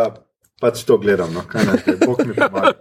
pač 0.61 0.83
to 0.85 0.99
gledam, 0.99 1.31
no, 1.33 1.47
kaj 1.49 1.65
naj, 1.65 1.85
bog 2.03 2.21
mi 2.27 2.35
pomaga. 2.35 2.75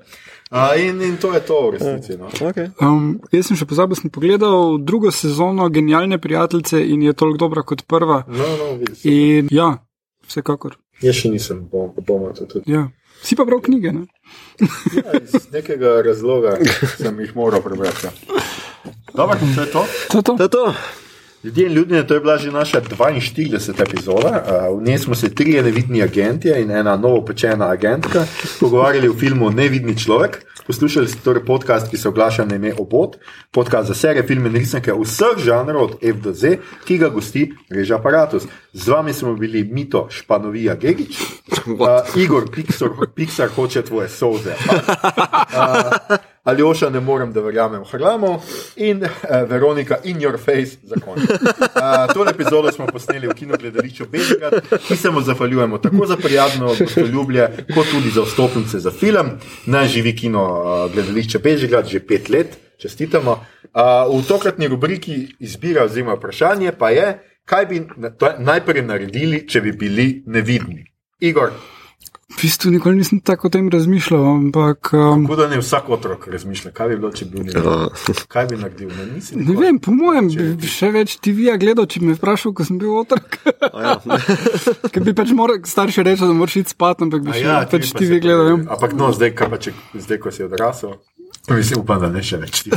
Uh, 0.48 0.74
in, 0.80 1.02
in 1.04 1.18
to 1.20 1.34
je 1.36 1.42
to 1.44 1.56
v 1.68 1.72
resnici. 1.76 2.18
No. 2.18 2.32
Okay. 2.32 2.72
um, 2.80 3.18
jaz 3.36 3.50
sem 3.52 3.60
še 3.60 3.68
pozabil, 3.68 4.00
sem 4.00 4.12
pogledal 4.12 4.78
drugo 4.80 5.12
sezono 5.12 5.68
Genialne 5.70 6.18
prijateljice 6.24 6.80
in 6.82 7.04
je 7.04 7.14
toliko 7.14 7.46
dobra 7.46 7.64
kot 7.68 7.84
prva. 7.88 8.22
No, 8.32 8.48
no, 8.60 8.70
vidiš. 8.80 9.04
In 9.12 9.52
ja, 9.52 9.74
vsekakor. 10.28 10.80
Jaz 11.04 11.20
še 11.20 11.30
nisem, 11.30 11.66
bom, 11.70 11.92
bomo 12.00 12.32
to 12.34 12.48
tudi. 12.48 12.72
Ja. 12.72 12.88
Si 13.24 13.36
pa 13.36 13.46
bral 13.46 13.62
knjige, 13.62 13.92
ne? 13.92 14.06
Ja, 14.96 15.20
iz 15.24 15.48
nekega 15.52 16.02
razloga 16.06 16.58
sem 16.98 17.20
jih 17.20 17.36
moral 17.36 17.62
prebrati. 17.62 18.08
ja. 18.08 18.12
Dobro, 19.14 19.38
to 19.56 19.62
je 19.62 19.72
to. 19.72 19.86
To 20.12 20.18
je 20.18 20.24
to. 20.24 20.34
To 20.38 20.44
je 20.44 20.50
to. 20.50 20.74
Ljudje 21.44 21.68
in 21.68 21.74
ljudje, 21.74 22.08
to 22.08 22.14
je 22.14 22.20
bila 22.20 22.38
že 22.38 22.52
naša 22.52 22.82
42. 22.82 23.82
epizoda. 23.82 24.44
V 24.80 24.84
njej 24.84 24.98
smo 24.98 25.16
se 25.16 25.36
trije 25.36 25.64
nevidni 25.64 26.04
agenti 26.04 26.50
in 26.50 26.72
ena 26.72 26.98
novo 26.98 27.26
pečena 27.26 27.70
agentka 27.70 28.26
pogovarjali 28.60 29.10
o 29.10 29.14
filmu 29.14 29.50
Nevidni 29.50 29.98
človek. 29.98 30.46
Poslušali 30.68 31.08
ste 31.08 31.20
torej 31.24 31.46
podcast, 31.46 31.90
ki 31.90 31.98
se 31.98 32.10
oglaša 32.10 32.46
na 32.46 32.56
ime 32.56 32.74
Obod, 32.78 33.16
podcast 33.52 33.88
za 33.88 33.94
serije, 33.94 34.24
filme 34.28 34.50
in 34.50 34.56
risanke 34.56 34.94
vseh 34.94 35.38
žanrov 35.38 35.84
od 35.84 35.96
F 36.02 36.18
do 36.24 36.34
Z, 36.34 36.58
ki 36.86 36.98
ga 36.98 37.10
gosti 37.10 37.54
Reža 37.70 37.96
Apparatus. 37.96 38.44
Z 38.74 38.88
vami 38.88 39.14
smo 39.14 39.36
bili 39.36 39.64
Mito 39.64 40.08
Španovija 40.10 40.76
Gegič, 40.76 41.18
uh, 41.72 42.16
Igor 42.16 42.50
Pixar, 42.52 42.90
Pixar 43.16 43.48
hoče 43.56 43.82
tvoje 43.82 44.10
solze. 44.10 44.56
Uh, 44.60 46.18
Aljoša, 46.48 46.90
ne 46.90 47.00
morem, 47.00 47.34
da 47.34 47.42
verjamem, 47.42 47.84
hramo 47.92 48.42
in 48.76 49.04
uh, 49.04 49.10
Veronika 49.50 49.98
in 50.04 50.20
your 50.20 50.38
face 50.38 50.78
za 50.84 50.96
konec. 51.06 51.30
Uh, 51.30 52.08
tole 52.14 52.32
epizodo 52.32 52.72
smo 52.72 52.88
posneli 52.88 53.28
v 53.28 53.36
kinogledališču 53.36 54.06
Bežigrad, 54.12 54.54
ki 54.88 54.96
se 54.96 55.12
mu 55.12 55.22
zahvaljujemo 55.22 55.78
tako 55.78 56.06
za 56.08 56.16
prijazno 56.18 56.72
gostoljubje, 56.80 57.66
kot 57.76 57.92
tudi 57.92 58.10
za 58.16 58.24
vstopnice 58.24 58.80
za 58.80 58.92
film. 58.92 59.36
Naj 59.66 59.88
živi 59.88 60.16
kino 60.16 60.44
uh, 60.44 60.94
gledališče 60.94 61.40
Bežigrad 61.40 61.88
že 61.88 62.00
pet 62.00 62.30
let, 62.30 62.58
čestitamo. 62.80 63.32
Uh, 63.32 64.20
v 64.20 64.24
tokratni 64.28 64.68
rubriki 64.68 65.28
izbira 65.40 65.84
oziroma 65.84 66.16
vprašanje 66.16 66.72
pa 66.80 66.90
je, 66.90 67.18
kaj 67.46 67.66
bi 67.66 67.88
na, 67.98 68.10
to, 68.10 68.32
najprej 68.40 68.88
naredili, 68.88 69.44
če 69.48 69.62
bi 69.62 69.72
bili 69.72 70.24
nevidni. 70.26 70.86
Igor, 71.20 71.52
V 72.28 72.42
bistvu 72.44 72.72
nikoli 72.76 73.00
nisem 73.00 73.22
tako 73.24 73.48
o 73.48 73.50
tem 73.50 73.70
razmišljal, 73.72 74.20
ampak 74.36 74.90
um, 74.94 75.24
kako 75.24 75.36
da 75.40 75.46
ne 75.48 75.62
vsak 75.62 75.86
otrok 75.90 76.26
razmišlja, 76.28 76.74
kaj 76.76 76.90
bi 76.92 76.98
bilo, 77.00 77.12
če 77.16 77.26
bi 77.26 77.32
bil 77.38 77.46
neviden. 77.48 78.26
Kaj 78.28 78.48
bi 78.50 78.58
naredil? 78.60 78.90
Ne, 78.92 79.06
nisi 79.14 79.38
ne 79.38 79.46
nikoli- 79.46 79.62
vem, 79.64 79.80
po 79.80 79.94
mojem 79.96 80.28
bi 80.60 80.68
še 80.68 80.90
več 80.92 81.16
TV-ja 81.24 81.56
gledal, 81.56 81.88
če 81.88 82.02
bi 82.04 82.10
me 82.12 82.18
vprašal, 82.20 82.52
ko 82.52 82.68
sem 82.68 82.82
bil 82.82 82.92
otrok. 83.00 83.40
Ja. 83.64 83.96
Ker 84.92 85.08
bi 85.08 85.16
pač 85.16 85.32
moral 85.32 85.64
starši 85.64 86.04
reči, 86.04 86.28
da 86.28 86.36
moraš 86.36 86.60
iti 86.66 86.76
spat, 86.76 87.06
ampak 87.08 87.24
bi 87.24 87.32
A 87.32 87.38
še 87.40 87.46
Ja, 87.48 87.58
pač 87.64 87.88
ti 87.88 87.96
pa 87.96 88.04
TV 88.04 88.20
gledal. 88.28 88.52
Ja. 88.52 88.60
Ampak 88.76 88.98
no, 89.00 89.08
zdaj, 89.16 89.32
pa 89.48 89.62
če, 89.64 89.72
zdaj, 89.96 90.20
ko 90.20 90.36
si 90.36 90.44
odrasel, 90.44 91.00
mislim, 91.56 91.80
upam, 91.82 92.02
da 92.02 92.10
ne 92.12 92.24
še 92.24 92.38
več. 92.42 92.64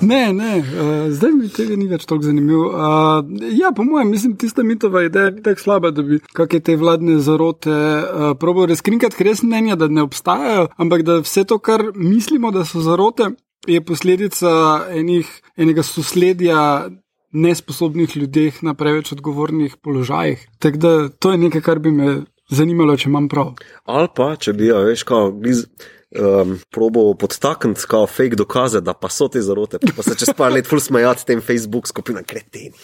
Ne, 0.00 0.32
ne, 0.32 0.52
uh, 0.58 1.10
zdaj 1.12 1.32
mi 1.36 1.48
tega 1.52 1.76
ni 1.76 1.86
več 1.90 2.06
tako 2.08 2.24
zanimivo. 2.24 2.70
Uh, 2.72 3.50
ja, 3.52 3.72
po 3.76 3.84
mojem, 3.84 4.10
mislim, 4.14 4.34
tista 4.40 4.64
mitova 4.66 5.02
ideja 5.04 5.30
ni 5.34 5.42
tako 5.44 5.60
slaba, 5.60 5.90
da 5.94 6.04
bi 6.06 6.18
kakšne 6.32 6.60
te 6.64 6.76
vladne 6.80 7.18
zarote 7.22 7.72
uh, 7.72 8.32
probal 8.40 8.70
razkrinkati, 8.72 9.18
ker 9.18 9.28
res 9.28 9.44
mnenja, 9.44 9.76
da 9.76 9.90
ne 9.92 10.04
obstajajo, 10.06 10.70
ampak 10.80 11.04
da 11.08 11.20
vse 11.22 11.44
to, 11.48 11.60
kar 11.62 11.90
mislimo, 11.94 12.50
da 12.54 12.64
so 12.68 12.82
zarote, 12.84 13.34
je 13.68 13.84
posledica 13.84 14.50
enih, 14.90 15.30
enega 15.56 15.86
sosledja. 15.86 16.58
Nesposobnih 17.32 18.12
ljudeh 18.12 18.58
na 18.60 18.74
preveč 18.76 19.14
odgovornih 19.14 19.78
položajih. 19.80 20.42
Tako 20.60 20.80
da 20.82 20.90
to 21.08 21.30
je 21.32 21.38
nekaj, 21.40 21.62
kar 21.64 21.78
bi 21.80 21.88
me 21.88 22.08
zanimalo, 22.52 22.96
če 23.00 23.08
imam 23.08 23.28
prav. 23.32 23.54
Ali 23.88 24.10
pa, 24.12 24.34
če 24.36 24.52
bi, 24.58 24.68
ja, 24.68 24.82
veš, 24.84 25.06
kao, 25.08 25.30
bliz, 25.32 25.64
um, 26.20 26.58
probo 26.70 27.14
podtakniti, 27.14 27.86
kao 27.88 28.06
fake 28.06 28.36
dokaze, 28.36 28.80
da 28.80 28.92
pa 28.94 29.08
so 29.08 29.28
te 29.28 29.40
zarote, 29.42 29.78
pa 29.96 30.02
se 30.02 30.14
čez 30.18 30.28
par 30.36 30.52
let 30.52 30.66
ful 30.68 30.80
smejati 30.80 31.26
tem 31.26 31.40
Facebook 31.40 31.88
skupinam 31.88 32.24
kreteni. 32.24 32.72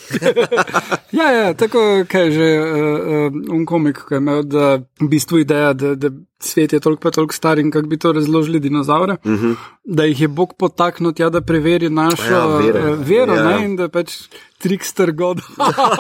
Ja, 1.13 1.31
ja, 1.33 1.55
tako 1.55 2.05
kaj 2.09 2.31
že 2.31 2.47
uh, 2.61 2.67
uh, 2.69 3.55
un 3.55 3.65
komik, 3.67 3.97
ki 4.09 4.15
je 4.15 4.19
imel, 4.21 4.43
da 4.45 4.75
v 5.01 5.09
bistvu 5.09 5.39
ideja, 5.41 5.73
da, 5.73 5.95
da 5.95 6.11
svet 6.41 6.73
je 6.73 6.81
toliko 6.81 7.01
pa 7.01 7.11
toliko 7.11 7.35
star 7.35 7.59
in 7.59 7.71
kako 7.71 7.89
bi 7.89 7.99
to 7.99 8.13
razložili 8.13 8.61
dinozaure, 8.61 9.17
uh 9.25 9.33
-huh. 9.33 9.55
da 9.85 10.05
jih 10.05 10.21
je 10.21 10.29
Bog 10.29 10.55
potaknil 10.59 11.13
tja, 11.13 11.31
da 11.31 11.41
preveri 11.41 11.89
našo 11.91 12.23
Ja, 12.25 12.39
ja, 12.39 12.47
vere. 12.57 12.97
vero 12.97 13.35
Ja. 13.35 13.45
ne, 13.45 13.65
in 13.65 13.77
da 13.77 13.89
pač 13.89 14.13
trikster 14.59 15.13
god. 15.13 15.41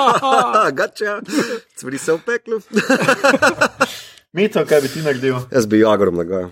Gača, 0.79 1.21
cvri 1.77 1.99
se 1.99 2.13
v 2.13 2.19
peklu. 2.27 2.61
Mito, 4.33 4.65
kaj 4.67 4.81
bi 4.81 4.89
ti 4.89 5.01
naredil? 5.03 5.37
Jaz 5.51 5.67
bi 5.67 5.79
jagorom 5.81 6.15
nagajal. 6.15 6.51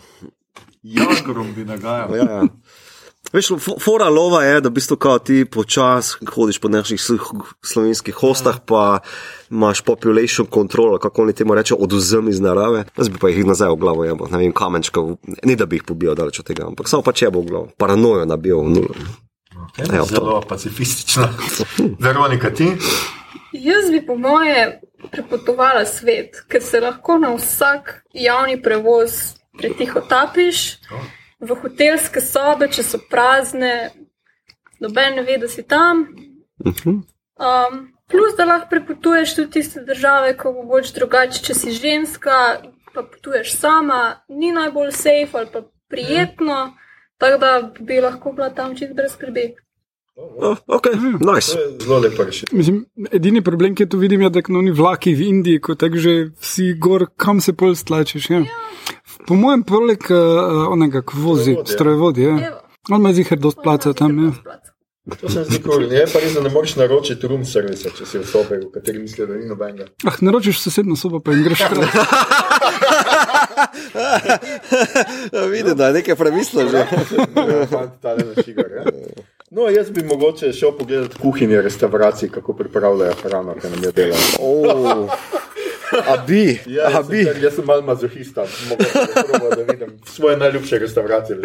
Jagorom 0.86 1.54
bi 1.54 1.64
nagajal. 1.64 2.16
Ja, 2.16 2.24
ja. 2.24 2.42
Veš, 3.32 3.48
fo- 3.58 3.74
fora 3.82 4.08
lova 4.08 4.44
je, 4.44 4.60
da 4.60 4.68
v 4.68 4.72
bistvu 4.72 4.96
kao 4.96 5.18
ti 5.18 5.44
počas 5.44 6.14
hodiš 6.24 6.60
po 6.60 6.68
sl- 6.68 7.18
slovenskih 7.62 8.14
hostah, 8.14 8.60
pa 8.66 8.98
imaš 9.50 9.80
population 9.80 10.46
control, 10.46 10.98
kako 10.98 11.22
oni 11.22 11.32
temu 11.32 11.54
rečejo, 11.54 11.78
oduzem 11.78 12.28
iz 12.28 12.40
narave. 12.40 12.84
Jaz 12.96 13.08
bi 13.08 13.18
pa 13.18 13.28
jih 13.28 13.42
nazaj 13.44 13.70
v 13.70 13.76
glavo 13.76 14.04
jebo, 14.04 14.28
ne 14.28 14.38
vem, 14.38 14.52
kamenčka, 14.52 15.00
v- 15.00 15.16
ne 15.42 15.56
da 15.56 15.66
bi 15.66 15.76
jih 15.76 15.82
pobijal 15.82 16.14
daleč 16.14 16.38
od 16.38 16.46
tega, 16.46 16.66
ampak 16.66 16.88
samo 16.88 17.02
pa 17.02 17.12
če 17.12 17.30
bo 17.30 17.40
v 17.40 17.46
glavo. 17.46 17.68
Paranojo 17.76 18.24
nabijo 18.24 18.60
v 18.60 18.70
nulo. 18.70 18.94
Evo, 19.78 20.06
to. 20.06 20.14
Zelo 20.14 20.40
pacifistična. 20.48 21.28
Veronika, 21.98 22.50
ti? 22.54 22.70
Jaz 23.52 23.90
bi 23.90 24.06
po 24.06 24.14
moje 24.14 24.80
prepotovala 25.10 25.84
svet, 25.84 26.44
ker 26.48 26.62
se 26.62 26.80
lahko 26.80 27.18
na 27.18 27.34
vsak 27.34 28.02
javni 28.14 28.62
prevoz 28.62 29.35
pretiho 29.58 30.00
tapiš, 30.08 30.78
v 31.40 31.58
hotelske 31.60 32.20
sobe, 32.24 32.68
če 32.72 32.84
so 32.86 33.00
prazne, 33.10 33.90
noben 34.80 35.18
ne 35.18 35.26
ve, 35.26 35.38
da 35.42 35.48
si 35.48 35.64
tam. 35.68 36.06
Um, 36.64 37.82
plus, 38.08 38.36
da 38.38 38.46
lahko 38.48 38.70
prepotuješ 38.70 39.36
tudi 39.36 39.58
tiste 39.58 39.84
države, 39.84 40.36
ko 40.40 40.54
bo 40.56 40.64
boč 40.70 40.94
drugače, 40.96 41.42
če 41.44 41.54
si 41.54 41.76
ženska, 41.76 42.38
pa 42.94 43.04
potuješ 43.04 43.52
sama, 43.58 44.22
ni 44.28 44.54
najbolj 44.56 44.92
safe 44.96 45.36
ali 45.36 45.52
pa 45.52 45.62
prijetno, 45.92 46.72
tako 47.20 47.38
da 47.38 47.52
bi 47.80 48.00
lahko 48.00 48.32
bila 48.32 48.50
tam 48.50 48.76
čist 48.76 48.96
brez 48.96 49.12
skrbi. 49.12 49.52
Oh, 50.16 50.56
ok, 50.66 50.86
nice. 51.20 51.52
To 51.52 51.60
je 51.60 51.78
zelo 51.80 51.98
lepo 51.98 52.24
rešitev. 52.24 52.56
Mislim, 52.56 52.86
edini 53.12 53.42
problem, 53.44 53.74
ki 53.74 53.88
tu 53.88 53.98
vidim, 53.98 54.22
je, 54.22 54.30
da 54.30 54.40
no, 54.48 54.62
ni 54.64 54.72
vlaki 54.72 55.12
v 55.14 55.28
Indiji, 55.28 55.60
ko 55.60 55.74
tako 55.76 56.00
že 56.00 56.14
vsi 56.40 56.72
gor, 56.80 57.04
kam 57.16 57.40
se 57.40 57.52
pol 57.52 57.74
stlačiš. 57.76 58.30
Ja. 58.30 58.40
Po 59.26 59.34
mojem, 59.34 59.62
poleg 59.66 60.06
uh, 60.10 60.68
onega, 60.70 61.02
ki 61.02 61.18
vozi, 61.18 61.56
strojevodje. 61.66 62.28
Ja. 62.28 62.52
Evo. 62.52 62.62
On 62.90 63.00
ima 63.00 63.12
zihar 63.12 63.38
dost 63.38 63.58
placa 63.62 63.92
tam. 63.92 64.24
Ja. 64.24 64.30
To 65.20 65.28
se 65.28 65.38
mi 65.38 65.44
zdi 65.44 65.62
kul. 65.62 65.92
Je 65.92 66.06
pa 66.12 66.20
res, 66.22 66.34
da 66.34 66.42
ne 66.42 66.50
moreš 66.50 66.76
naročiti 66.78 67.28
room 67.30 67.44
servisa, 67.46 67.90
če 67.94 68.06
si 68.06 68.18
v 68.18 68.26
sobi, 68.26 68.58
v 68.62 68.70
kateri 68.74 68.98
misliš, 69.02 69.28
da 69.28 69.38
ni 69.38 69.46
nobenega. 69.46 69.86
Ah, 70.06 70.18
naročiš 70.22 70.58
sosedno 70.62 70.96
sobo, 70.98 71.20
pa 71.22 71.34
jim 71.34 71.44
greš 71.46 71.62
krat. 71.66 71.90
Vidim, 75.54 75.76
da 75.78 75.90
je 75.90 75.98
nekaj 76.00 76.18
premislil 76.18 76.70
že. 76.70 76.86
Fant, 77.70 77.98
tale 78.02 78.26
na 78.26 78.42
šigar, 78.42 78.70
ja. 78.78 78.82
No, 79.50 79.68
jaz 79.70 79.90
bi 79.94 80.02
mogoče 80.02 80.50
šel 80.52 80.74
pogledat 80.78 81.14
kuhinje 81.22 81.62
restauracij, 81.62 82.28
kako 82.34 82.56
pripravljajo 82.58 83.14
hrano, 83.22 83.54
ki 83.60 83.70
nam 83.70 83.84
je 83.86 83.92
delala. 83.94 84.26
Oh. 84.42 85.10
A 86.06 86.16
bi, 86.26 86.60
Ja, 86.66 86.86
a 86.88 86.90
jaz, 86.90 87.08
bi. 87.08 87.24
sem, 87.24 87.42
jaz 87.42 87.54
sem 87.54 87.64
mal 87.66 87.82
mazohista, 87.82 88.44
mogoče 88.68 89.56
da 89.56 89.72
vidim 89.72 89.90
svoje 90.06 90.36
najljubše 90.36 90.78
restauracije. 90.78 91.38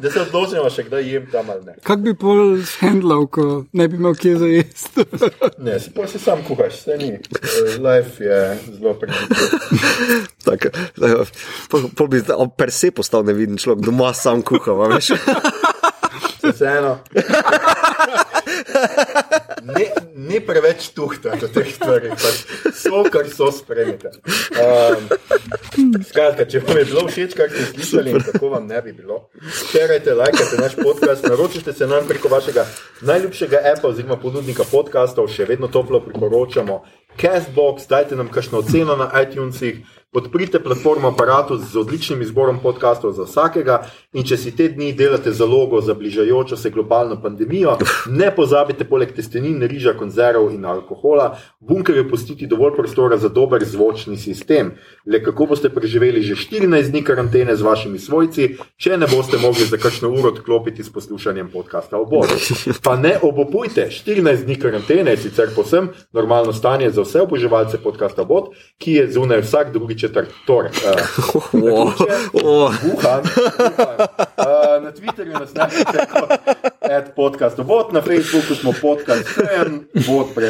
Da, 0.00 0.10
se 0.10 0.20
odločimo, 0.20 0.68
še 0.70 0.82
kdaj 0.84 1.06
jem 1.08 1.24
tam 1.32 1.50
ali 1.50 1.64
ne. 1.64 1.74
Kak 1.82 2.02
bi 2.04 2.12
pol 2.14 2.58
handlal, 2.80 3.24
ko 3.32 3.64
ne 3.72 3.86
bi 3.88 3.96
imel 3.96 4.12
kje 4.14 4.34
za 4.36 4.48
jesti? 4.50 5.04
Ne, 5.58 5.78
si 5.80 5.90
pa 5.90 6.04
si 6.06 6.20
sam 6.20 6.42
kuhaš, 6.44 6.82
vse 6.82 6.96
ni. 7.00 7.08
Eh, 7.16 7.78
Life 7.80 8.20
je 8.20 8.40
zelo 8.72 8.92
predvidljiv. 8.94 10.26
Tak, 10.44 10.68
pol, 11.72 11.88
pol 11.96 12.10
bi 12.12 12.20
on 12.36 12.52
per 12.52 12.70
se 12.70 12.90
postal 12.92 13.24
neviden 13.24 13.56
človek, 13.56 13.84
doma 13.84 14.12
sam 14.14 14.44
kuha, 14.44 14.76
a 14.76 14.92
veš. 14.92 15.12
Vseeno. 16.46 16.98
Ne, 19.66 19.86
ne 20.14 20.40
preveč 20.46 20.88
tuhta 20.94 21.34
do 21.40 21.48
teh 21.50 21.66
stvari, 21.74 22.12
pač 22.14 22.72
so, 22.76 23.00
kar 23.10 23.26
so 23.26 23.48
spremete. 23.54 24.12
Um, 24.62 25.08
skratka, 26.06 26.46
če 26.46 26.62
vam 26.62 26.78
je 26.78 26.84
bilo 26.92 27.02
všeč, 27.08 27.34
kar 27.34 27.50
ste 27.50 27.64
slišali 27.72 28.14
in 28.14 28.22
kako 28.28 28.52
vam 28.52 28.68
ne 28.70 28.78
bi 28.84 28.94
bilo, 28.94 29.24
šerajte, 29.72 30.14
lajkajte 30.20 30.60
naš 30.62 30.78
podcast, 30.78 31.26
naročite 31.26 31.74
se 31.74 31.88
nam 31.90 32.06
preko 32.06 32.30
vašega 32.30 32.66
najljubšega 33.10 33.64
appa 33.72 33.90
oziroma 33.90 34.20
ponudnika 34.22 34.68
podcastov, 34.70 35.32
še 35.34 35.48
vedno 35.50 35.72
toplo 35.72 36.00
priporočamo. 36.04 36.80
Castbox, 37.18 37.88
dajte 37.90 38.16
nam 38.16 38.30
kakšno 38.30 38.62
oceno 38.62 38.94
na 38.96 39.10
iTunesih, 39.24 39.82
podprite 40.12 40.62
platformo 40.62 41.08
aparatu 41.08 41.58
z 41.58 41.76
odličnim 41.76 42.22
izborom 42.22 42.58
podkastov 42.62 43.12
za 43.12 43.24
vsakega 43.24 43.82
in 44.12 44.24
če 44.24 44.36
si 44.36 44.52
te 44.56 44.68
dni 44.68 44.92
delate 44.96 45.32
zalogo 45.32 45.80
za 45.80 45.94
bližajočo 45.94 46.56
se 46.56 46.70
globalno 46.70 47.18
pandemijo, 47.22 47.76
ne 48.06 48.30
pozabite 48.36 48.84
poleg 48.84 49.12
testenin, 49.16 49.62
riža, 49.62 49.92
konzerv 49.98 50.50
in 50.54 50.64
alkohola 50.64 51.26
v 51.60 51.66
bunkerju 51.68 52.06
pustiti 52.10 52.46
dovolj 52.46 52.76
prostora 52.76 53.18
za 53.18 53.28
dober 53.28 53.64
zvočni 53.64 54.16
sistem. 54.16 54.72
Le 55.06 55.22
kako 55.24 55.46
boste 55.46 55.68
preživeli 55.68 56.22
že 56.22 56.34
14 56.34 56.90
dni 56.90 57.02
karantene 57.04 57.56
z 57.56 57.62
vašimi 57.62 57.98
svojci, 57.98 58.48
če 58.76 58.96
ne 58.96 59.06
boste 59.10 59.38
mogli 59.42 59.66
za 59.66 59.76
kakšno 59.76 60.10
uro 60.10 60.32
odklopiti 60.32 60.84
s 60.84 60.92
poslušanjem 60.92 61.50
podcasta 61.52 61.98
obod. 61.98 62.30
Pa 62.84 62.96
ne 62.96 63.16
obupujte, 63.22 63.88
14 63.90 64.44
dni 64.44 64.56
karantene 64.60 65.10
je 65.16 65.22
sicer 65.26 65.52
posem 65.54 65.90
normalno 66.12 66.52
stanje 66.52 66.90
za 66.90 67.02
vse 67.02 67.26
oboževalce 67.26 67.82
podcasta 67.82 68.22
obod, 68.22 68.54
ki 68.78 68.92
je 68.92 69.06
zunaj 69.12 69.42
vsak 69.44 69.72
drugi 69.72 69.95
četrtek. 69.98 70.34
Torej, 70.46 70.70
uh, 70.70 71.00
Oh, 71.52 71.94
oh. 72.44 72.72
Wuhan, 72.84 73.22
Wuhan. 73.22 73.98
Uh, 74.36 74.84
na 74.84 74.92
Twitterju 74.92 75.32
nas 75.32 75.54
najdete 75.54 76.06
kot 76.12 76.30
podcast 77.16 77.58
obot, 77.58 77.92
na 77.92 78.00
Facebooku 78.00 78.54
smo 78.54 78.72
podcast 78.72 79.28
FM, 79.28 79.78
bot 80.06 80.26
uh, 80.36 80.42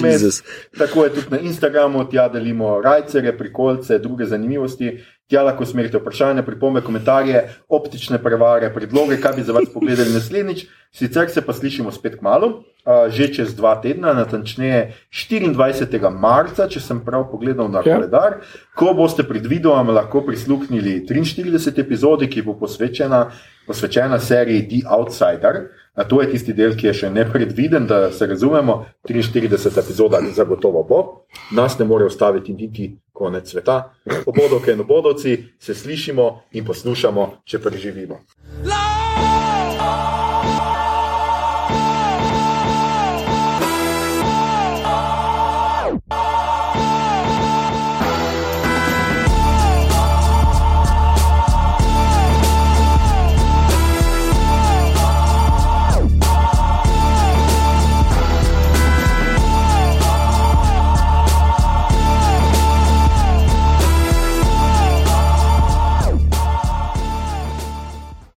Jesus. 0.10 0.42
Tako 0.78 1.04
je 1.04 1.14
tudi 1.14 1.26
na 1.30 1.38
Instagramu, 1.38 2.04
tja 2.10 2.28
delimo 2.28 2.80
rajcere, 2.80 3.38
prikolce, 3.38 3.98
druge 3.98 4.26
zanimivosti. 4.26 4.98
Tja 5.28 5.42
lahko 5.44 5.66
smerite 5.66 5.98
vprašanja, 5.98 6.42
pripombe, 6.42 6.80
komentarje, 6.80 7.42
optične 7.68 8.16
prevare, 8.22 8.70
predloge, 8.74 9.18
kaj 9.20 9.36
bi 9.36 9.42
za 9.44 9.52
vas 9.52 9.68
pogledali 9.74 10.14
naslednjič. 10.14 10.64
Sicer 10.92 11.28
se 11.30 11.42
pa 11.44 11.52
slišimo 11.52 11.92
spet 11.92 12.16
k 12.16 12.24
malu, 12.24 12.62
že 13.10 13.28
čez 13.34 13.54
dva 13.54 13.76
tedna, 13.82 14.14
natančneje 14.14 14.94
24. 15.12 16.10
marca, 16.10 16.68
če 16.68 16.80
sem 16.80 17.00
prav 17.04 17.26
pogledal 17.30 17.68
na 17.68 17.82
Ja. 17.84 17.96
koledar, 17.96 18.40
ko 18.74 18.94
boste 18.94 19.22
predvidoma 19.22 19.92
lahko 19.92 20.22
prisluhnili 20.22 21.04
43. 21.06 21.78
epizodi, 21.78 22.28
ki 22.28 22.42
bo 22.42 22.54
posvečena, 22.54 23.30
posvečena 23.66 24.18
seriji 24.18 24.68
The 24.68 24.88
Outsider. 24.88 25.68
A 25.98 26.04
to 26.04 26.22
je 26.22 26.30
tisti 26.30 26.52
del, 26.54 26.76
ki 26.76 26.86
je 26.86 26.94
še 26.94 27.10
nepredviden, 27.10 27.86
da 27.86 28.12
se 28.12 28.26
razumemo. 28.26 28.86
43. 29.04 29.78
epizoda 29.78 30.20
zagotovo 30.32 30.84
bo, 30.84 31.26
nas 31.50 31.78
ne 31.78 31.84
more 31.84 32.04
ustaviti 32.06 32.54
niti 32.54 32.96
konec 33.12 33.50
sveta. 33.50 33.90
Obodovke 34.26 34.72
in 34.72 34.80
obodovci 34.80 35.44
se 35.58 35.74
slišimo 35.74 36.42
in 36.52 36.64
poslušamo, 36.64 37.42
če 37.44 37.58
preživimo. 37.58 38.20
Lord, 38.62 39.37